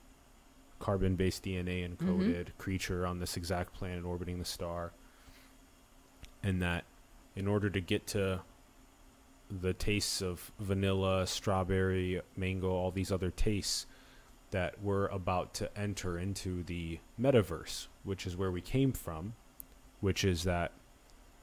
carbon 0.80 1.16
based 1.16 1.44
DNA 1.44 1.88
encoded 1.88 2.22
mm-hmm. 2.22 2.58
creature 2.58 3.06
on 3.06 3.20
this 3.20 3.38
exact 3.38 3.74
planet 3.74 4.06
orbiting 4.06 4.40
the 4.40 4.46
star. 4.46 4.92
And 6.44 6.62
that 6.62 6.84
in 7.38 7.48
order 7.48 7.70
to 7.70 7.80
get 7.80 8.08
to 8.08 8.42
the 9.50 9.72
tastes 9.72 10.24
of 10.24 10.52
vanilla, 10.60 11.28
strawberry, 11.28 12.20
mango, 12.36 12.72
all 12.72 12.90
these 12.90 13.12
other 13.12 13.30
tastes, 13.30 13.86
that 14.50 14.82
we're 14.82 15.06
about 15.10 15.54
to 15.54 15.78
enter 15.78 16.18
into 16.18 16.64
the 16.64 17.00
metaverse, 17.22 17.88
which 18.04 18.26
is 18.26 18.36
where 18.36 18.52
we 18.52 18.60
came 18.60 18.92
from, 18.92 19.36
which 20.02 20.24
is 20.24 20.46
that 20.46 20.72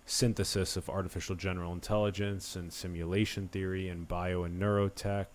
synthesis 0.05 0.76
of 0.76 0.90
artificial 0.90 1.36
general 1.36 1.73
intelligence 1.73 2.56
and 2.56 2.73
simulation 2.73 3.47
theory 3.47 3.89
and 3.89 4.08
bio 4.08 4.42
and 4.42 4.60
neurotech 4.60 5.26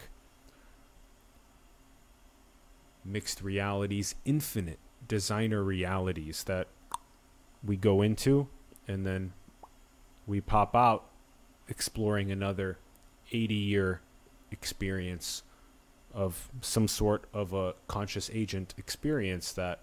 mixed 3.06 3.42
realities, 3.42 4.14
infinite 4.26 4.80
designer 5.08 5.64
realities 5.64 6.44
that 6.44 6.68
we 7.64 7.78
go 7.78 8.02
into 8.02 8.48
and 8.90 9.06
then 9.06 9.32
we 10.30 10.40
pop 10.40 10.75
out 10.75 11.06
exploring 11.67 12.32
another 12.32 12.77
80 13.32 13.53
year 13.56 14.01
experience 14.51 15.43
of 16.14 16.49
some 16.61 16.88
sort 16.88 17.25
of 17.33 17.51
a 17.53 17.74
conscious 17.88 18.30
agent 18.33 18.74
experience 18.77 19.51
that 19.53 19.80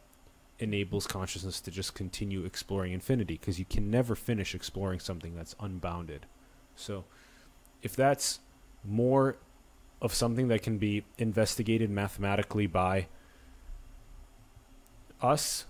enables 0.58 1.06
consciousness 1.06 1.60
to 1.60 1.70
just 1.70 1.94
continue 1.94 2.44
exploring 2.44 2.92
infinity 2.92 3.34
because 3.34 3.58
you 3.58 3.64
can 3.64 3.90
never 3.90 4.14
finish 4.14 4.54
exploring 4.54 5.00
something 5.00 5.34
that's 5.34 5.54
unbounded. 5.60 6.26
So 6.76 7.04
if 7.82 7.94
that's 7.94 8.38
more 8.84 9.36
of 10.00 10.14
something 10.14 10.48
that 10.48 10.62
can 10.62 10.78
be 10.78 11.04
investigated 11.18 11.90
mathematically 11.90 12.66
by 12.66 13.08
us, 15.20 15.66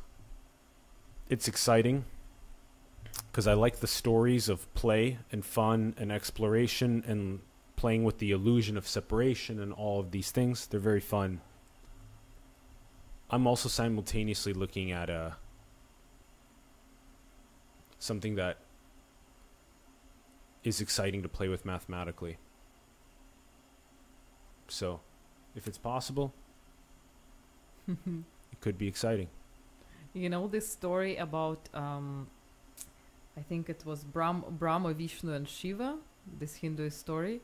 it's 1.28 1.48
exciting 1.48 2.04
because 3.36 3.46
I 3.46 3.52
like 3.52 3.80
the 3.80 3.86
stories 3.86 4.48
of 4.48 4.72
play 4.72 5.18
and 5.30 5.44
fun 5.44 5.94
and 5.98 6.10
exploration 6.10 7.04
and 7.06 7.40
playing 7.76 8.02
with 8.02 8.16
the 8.16 8.30
illusion 8.30 8.78
of 8.78 8.88
separation 8.88 9.60
and 9.60 9.74
all 9.74 10.00
of 10.00 10.10
these 10.10 10.30
things. 10.30 10.66
They're 10.66 10.80
very 10.80 11.02
fun. 11.02 11.42
I'm 13.28 13.46
also 13.46 13.68
simultaneously 13.68 14.54
looking 14.54 14.90
at 14.90 15.10
uh, 15.10 15.32
something 17.98 18.36
that 18.36 18.56
is 20.64 20.80
exciting 20.80 21.22
to 21.22 21.28
play 21.28 21.48
with 21.48 21.66
mathematically. 21.66 22.38
So, 24.68 25.00
if 25.54 25.66
it's 25.66 25.76
possible, 25.76 26.32
it 27.86 28.60
could 28.62 28.78
be 28.78 28.88
exciting. 28.88 29.28
You 30.14 30.30
know 30.30 30.48
this 30.48 30.66
story 30.66 31.16
about 31.16 31.68
um, 31.74 32.28
I 33.36 33.42
think 33.42 33.68
it 33.68 33.84
was 33.84 34.02
Brahm, 34.04 34.44
Brahma, 34.50 34.94
Vishnu, 34.94 35.32
and 35.32 35.48
Shiva. 35.48 35.98
This 36.38 36.56
Hindu 36.56 36.90
story, 36.90 37.40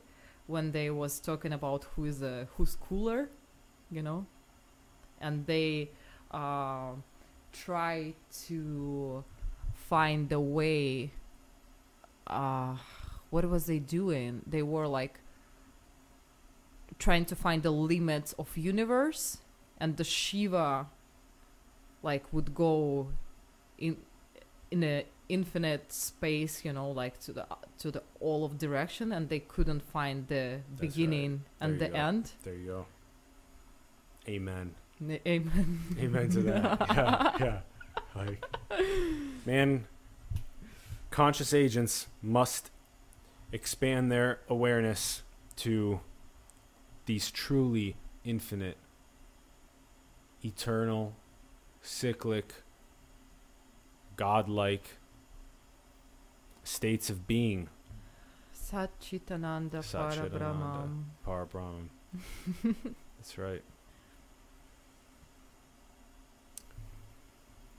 when 0.46 0.72
they 0.72 0.90
was 0.90 1.20
talking 1.20 1.52
about 1.52 1.84
who 1.94 2.04
is 2.06 2.22
a 2.22 2.48
who's 2.56 2.76
cooler, 2.76 3.28
you 3.90 4.02
know, 4.02 4.26
and 5.20 5.46
they 5.46 5.90
uh, 6.30 6.92
try 7.52 8.14
to 8.46 9.22
find 9.74 10.32
a 10.32 10.40
way. 10.40 11.12
Uh, 12.26 12.76
what 13.30 13.48
was 13.48 13.66
they 13.66 13.78
doing? 13.78 14.42
They 14.46 14.62
were 14.62 14.88
like 14.88 15.20
trying 16.98 17.24
to 17.26 17.36
find 17.36 17.62
the 17.62 17.70
limits 17.70 18.32
of 18.34 18.56
universe, 18.56 19.38
and 19.78 19.96
the 19.96 20.04
Shiva 20.04 20.86
like 22.02 22.24
would 22.32 22.54
go 22.54 23.08
in 23.78 23.96
in 24.70 24.82
a 24.82 25.04
infinite 25.32 25.92
space 25.92 26.64
you 26.64 26.72
know 26.72 26.90
like 26.90 27.18
to 27.20 27.32
the 27.32 27.46
to 27.78 27.90
the 27.90 28.02
all 28.20 28.44
of 28.44 28.58
direction 28.58 29.12
and 29.12 29.28
they 29.28 29.38
couldn't 29.40 29.82
find 29.82 30.28
the 30.28 30.58
right. 30.58 30.80
beginning 30.80 31.42
and 31.60 31.78
the 31.78 31.88
go. 31.88 31.94
end 31.94 32.32
There 32.44 32.54
you 32.54 32.66
go. 32.66 32.86
Amen. 34.28 34.74
Amen 35.26 35.80
Amen 35.98 36.30
to 36.30 36.42
that. 36.42 36.86
yeah, 36.90 37.32
yeah. 37.40 37.58
Like, 38.14 38.44
man, 39.46 39.86
conscious 41.10 41.52
agents 41.52 42.06
must 42.22 42.70
expand 43.52 44.12
their 44.12 44.40
awareness 44.48 45.22
to 45.56 46.00
these 47.06 47.30
truly 47.30 47.96
infinite, 48.24 48.76
eternal, 50.44 51.14
cyclic, 51.80 52.54
godlike 54.16 54.98
states 56.64 57.10
of 57.10 57.26
being 57.26 57.68
Satchitananda. 58.72 59.82
Parabrahmam. 59.82 61.04
Parabrahman. 61.26 61.88
That's 63.18 63.38
right. 63.38 63.62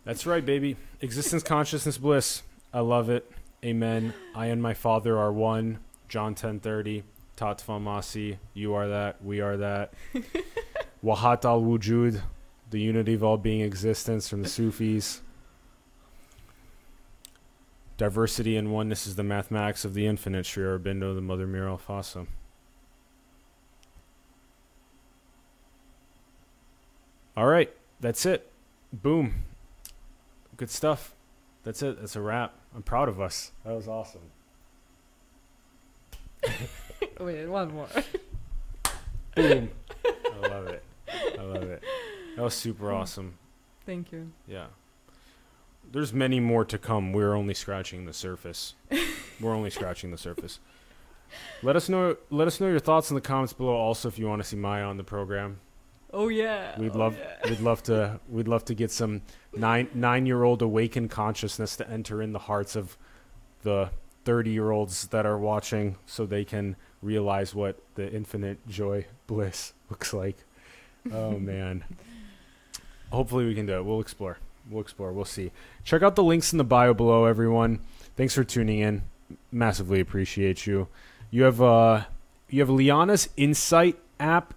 That's 0.05 0.25
right, 0.25 0.45
baby. 0.45 0.75
Existence, 1.01 1.43
consciousness, 1.43 1.97
bliss. 1.97 2.43
I 2.73 2.81
love 2.81 3.09
it. 3.09 3.29
Amen. 3.63 4.13
I 4.35 4.47
and 4.47 4.61
my 4.61 4.73
Father 4.73 5.17
are 5.17 5.31
one. 5.31 5.79
John 6.09 6.35
ten 6.35 6.59
thirty. 6.59 7.03
Tatvamasi. 7.37 8.37
You 8.53 8.75
are 8.75 8.87
that. 8.89 9.23
We 9.23 9.41
are 9.41 9.57
that. 9.57 9.93
Wahdat 11.03 11.45
al 11.45 11.61
wujud. 11.61 12.21
The 12.69 12.79
unity 12.79 13.13
of 13.13 13.23
all 13.23 13.37
being 13.37 13.61
existence 13.61 14.27
from 14.27 14.43
the 14.43 14.49
Sufis. 14.49 15.21
Diversity 17.97 18.57
and 18.57 18.71
oneness 18.71 19.05
is 19.05 19.15
the 19.15 19.23
mathematics 19.23 19.85
of 19.85 19.93
the 19.93 20.07
infinite. 20.07 20.45
Sri 20.45 20.63
Aurobindo, 20.63 21.13
the 21.13 21.21
Mother 21.21 21.47
Mirra 21.47 21.77
Alfassa. 21.77 22.27
All 27.35 27.47
right, 27.47 27.71
that's 27.99 28.25
it. 28.25 28.51
Boom. 28.91 29.43
Good 30.57 30.69
stuff. 30.69 31.15
That's 31.63 31.81
it. 31.81 31.99
That's 31.99 32.15
a 32.15 32.21
wrap. 32.21 32.53
I'm 32.75 32.83
proud 32.83 33.09
of 33.09 33.19
us. 33.19 33.51
That 33.63 33.73
was 33.73 33.87
awesome. 33.87 34.21
Wait, 37.19 37.47
one 37.47 37.73
more. 37.73 37.87
Boom. 39.35 39.69
I 40.05 40.47
love 40.47 40.67
it. 40.67 40.83
I 41.39 41.41
love 41.41 41.63
it. 41.63 41.83
That 42.35 42.41
was 42.41 42.53
super 42.53 42.85
mm. 42.85 42.95
awesome. 42.95 43.37
Thank 43.85 44.11
you. 44.11 44.31
Yeah. 44.47 44.67
There's 45.91 46.13
many 46.13 46.39
more 46.39 46.65
to 46.65 46.77
come. 46.77 47.13
We're 47.13 47.35
only 47.35 47.53
scratching 47.53 48.05
the 48.05 48.13
surface. 48.13 48.73
We're 49.39 49.53
only 49.53 49.69
scratching 49.69 50.11
the 50.11 50.17
surface. 50.17 50.59
Let 51.61 51.75
us 51.75 51.89
know 51.89 52.17
let 52.29 52.47
us 52.47 52.59
know 52.59 52.67
your 52.67 52.79
thoughts 52.79 53.09
in 53.09 53.15
the 53.15 53.21
comments 53.21 53.53
below 53.53 53.73
also 53.73 54.07
if 54.07 54.19
you 54.19 54.27
want 54.27 54.41
to 54.41 54.47
see 54.47 54.55
Maya 54.55 54.83
on 54.83 54.97
the 54.97 55.03
program. 55.03 55.59
Oh 56.11 56.27
yeah. 56.27 56.79
We'd 56.79 56.95
oh, 56.95 56.99
love 56.99 57.17
yeah. 57.17 57.49
we'd 57.49 57.59
love 57.59 57.83
to 57.83 58.19
we'd 58.29 58.47
love 58.47 58.65
to 58.65 58.75
get 58.75 58.91
some 58.91 59.21
nine 59.55 59.87
nine 59.93 60.25
year 60.25 60.43
old 60.43 60.61
awakened 60.61 61.09
consciousness 61.09 61.75
to 61.77 61.89
enter 61.89 62.21
in 62.21 62.33
the 62.33 62.39
hearts 62.39 62.75
of 62.75 62.97
the 63.63 63.89
thirty 64.25 64.51
year 64.51 64.71
olds 64.71 65.07
that 65.07 65.25
are 65.25 65.37
watching 65.37 65.97
so 66.05 66.25
they 66.25 66.45
can 66.45 66.75
realize 67.01 67.55
what 67.55 67.79
the 67.95 68.11
infinite 68.11 68.65
joy 68.67 69.05
bliss 69.27 69.73
looks 69.89 70.13
like. 70.13 70.37
Oh 71.11 71.31
man. 71.39 71.83
Hopefully 73.11 73.45
we 73.45 73.55
can 73.55 73.65
do 73.65 73.73
it. 73.73 73.85
We'll 73.85 74.01
explore. 74.01 74.37
We'll 74.69 74.81
explore. 74.81 75.11
We'll 75.11 75.25
see. 75.25 75.51
Check 75.83 76.01
out 76.01 76.15
the 76.15 76.23
links 76.23 76.51
in 76.51 76.57
the 76.57 76.63
bio 76.63 76.93
below, 76.93 77.25
everyone. 77.25 77.79
Thanks 78.15 78.33
for 78.33 78.43
tuning 78.43 78.79
in. 78.79 79.03
Massively 79.51 79.99
appreciate 79.99 80.65
you. 80.65 80.87
You 81.31 81.43
have 81.43 81.61
uh 81.61 82.03
you 82.49 82.59
have 82.59 82.69
Liana's 82.69 83.29
Insight 83.35 83.97
app 84.19 84.53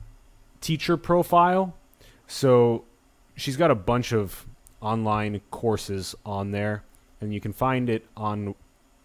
teacher 0.60 0.96
profile. 0.96 1.74
So 2.26 2.84
she's 3.36 3.56
got 3.56 3.70
a 3.70 3.74
bunch 3.74 4.12
of 4.12 4.46
online 4.80 5.40
courses 5.50 6.14
on 6.24 6.50
there, 6.50 6.82
and 7.20 7.32
you 7.32 7.40
can 7.40 7.52
find 7.52 7.88
it 7.88 8.06
on 8.16 8.54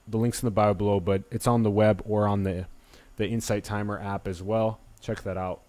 the 0.07 0.17
links 0.17 0.41
in 0.41 0.47
the 0.47 0.51
bio 0.51 0.73
below, 0.73 0.99
but 0.99 1.23
it's 1.31 1.47
on 1.47 1.63
the 1.63 1.71
web 1.71 2.01
or 2.05 2.27
on 2.27 2.43
the 2.43 2.65
the 3.17 3.27
Insight 3.27 3.63
Timer 3.63 3.99
app 3.99 4.27
as 4.27 4.41
well. 4.41 4.79
Check 4.99 5.23
that 5.23 5.37
out. 5.37 5.61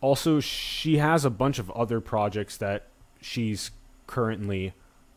Also, 0.00 0.40
she 0.40 0.98
has 0.98 1.24
a 1.24 1.30
bunch 1.30 1.58
of 1.58 1.70
other 1.70 2.00
projects 2.00 2.56
that 2.58 2.86
she's 3.26 3.72
currently 4.06 4.72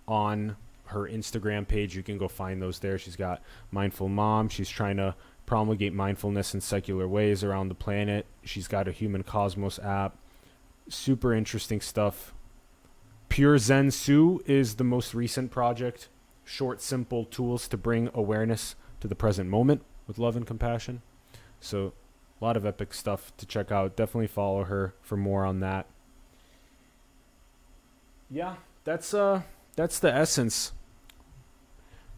on 0.07 0.55
her 0.85 1.07
Instagram 1.07 1.67
page. 1.67 1.95
You 1.95 2.01
can 2.01 2.17
go 2.17 2.27
find 2.27 2.59
those 2.59 2.79
there. 2.79 2.97
She's 2.97 3.15
got 3.15 3.41
Mindful 3.69 4.09
Mom. 4.09 4.49
She's 4.49 4.69
trying 4.69 4.97
to 4.97 5.13
promulgate 5.45 5.93
mindfulness 5.93 6.55
in 6.55 6.61
secular 6.61 7.07
ways 7.07 7.43
around 7.43 7.69
the 7.69 7.75
planet. 7.75 8.25
She's 8.43 8.67
got 8.67 8.87
a 8.87 8.91
Human 8.91 9.21
Cosmos 9.21 9.77
app. 9.77 10.17
Super 10.89 11.33
interesting 11.33 11.81
stuff. 11.81 12.33
Pure 13.29 13.59
Zen 13.59 13.91
Su 13.91 14.41
is 14.47 14.75
the 14.75 14.83
most 14.83 15.13
recent 15.13 15.51
project. 15.51 16.09
Short, 16.43 16.81
simple 16.81 17.25
tools 17.25 17.67
to 17.67 17.77
bring 17.77 18.09
awareness 18.15 18.75
to 19.01 19.07
the 19.07 19.13
present 19.13 19.51
moment 19.51 19.83
with 20.07 20.17
love 20.17 20.35
and 20.35 20.47
compassion. 20.47 21.03
So, 21.59 21.93
a 22.41 22.45
lot 22.45 22.57
of 22.57 22.65
epic 22.65 22.91
stuff 22.91 23.31
to 23.37 23.45
check 23.45 23.71
out. 23.71 23.95
Definitely 23.95 24.27
follow 24.27 24.63
her 24.63 24.95
for 25.03 25.15
more 25.15 25.45
on 25.45 25.59
that. 25.59 25.85
Yeah, 28.29 28.55
that's 28.83 29.13
uh 29.13 29.41
that's 29.75 29.99
the 29.99 30.13
essence. 30.13 30.73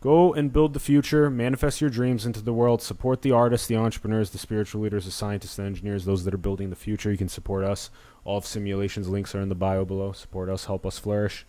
Go 0.01 0.33
and 0.33 0.51
build 0.51 0.73
the 0.73 0.79
future, 0.79 1.29
manifest 1.29 1.79
your 1.79 1.91
dreams 1.91 2.25
into 2.25 2.41
the 2.41 2.53
world, 2.53 2.81
support 2.81 3.21
the 3.21 3.31
artists, 3.31 3.67
the 3.67 3.75
entrepreneurs, 3.75 4.31
the 4.31 4.39
spiritual 4.39 4.81
leaders, 4.81 5.05
the 5.05 5.11
scientists, 5.11 5.57
the 5.57 5.63
engineers, 5.63 6.05
those 6.05 6.25
that 6.25 6.33
are 6.33 6.39
building 6.39 6.71
the 6.71 6.75
future. 6.75 7.11
You 7.11 7.19
can 7.19 7.29
support 7.29 7.63
us. 7.63 7.91
All 8.25 8.37
of 8.39 8.45
Simulations 8.47 9.07
links 9.07 9.35
are 9.35 9.41
in 9.41 9.49
the 9.49 9.55
bio 9.55 9.85
below. 9.85 10.11
Support 10.11 10.49
us, 10.49 10.65
help 10.65 10.87
us 10.87 10.97
flourish. 10.97 11.45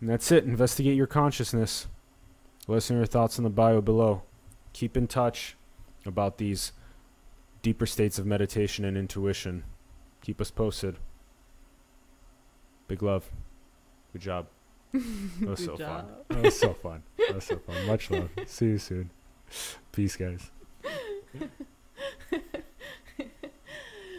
And 0.00 0.10
that's 0.10 0.32
it. 0.32 0.44
Investigate 0.44 0.96
your 0.96 1.06
consciousness. 1.06 1.86
Listen 2.66 2.96
to 2.96 2.98
your 2.98 3.06
thoughts 3.06 3.38
in 3.38 3.44
the 3.44 3.50
bio 3.50 3.80
below. 3.80 4.22
Keep 4.72 4.96
in 4.96 5.06
touch 5.06 5.56
about 6.04 6.38
these 6.38 6.72
deeper 7.62 7.86
states 7.86 8.18
of 8.18 8.26
meditation 8.26 8.84
and 8.84 8.96
intuition. 8.96 9.62
Keep 10.22 10.40
us 10.40 10.50
posted. 10.50 10.96
Big 12.88 13.02
love. 13.02 13.30
Good 14.12 14.22
job. 14.22 14.46
That 14.92 15.48
was 15.48 15.64
so 15.64 15.76
fun. 15.76 16.06
That 16.28 16.42
was 16.42 16.58
so 16.58 16.74
fun. 16.74 17.02
That 17.18 17.34
was 17.34 17.44
so 17.44 17.58
fun. 17.58 17.86
Much 17.86 18.10
love. 18.10 18.30
See 18.46 18.66
you 18.66 18.78
soon. 18.78 19.10
Peace, 19.92 20.16
guys. 20.16 20.50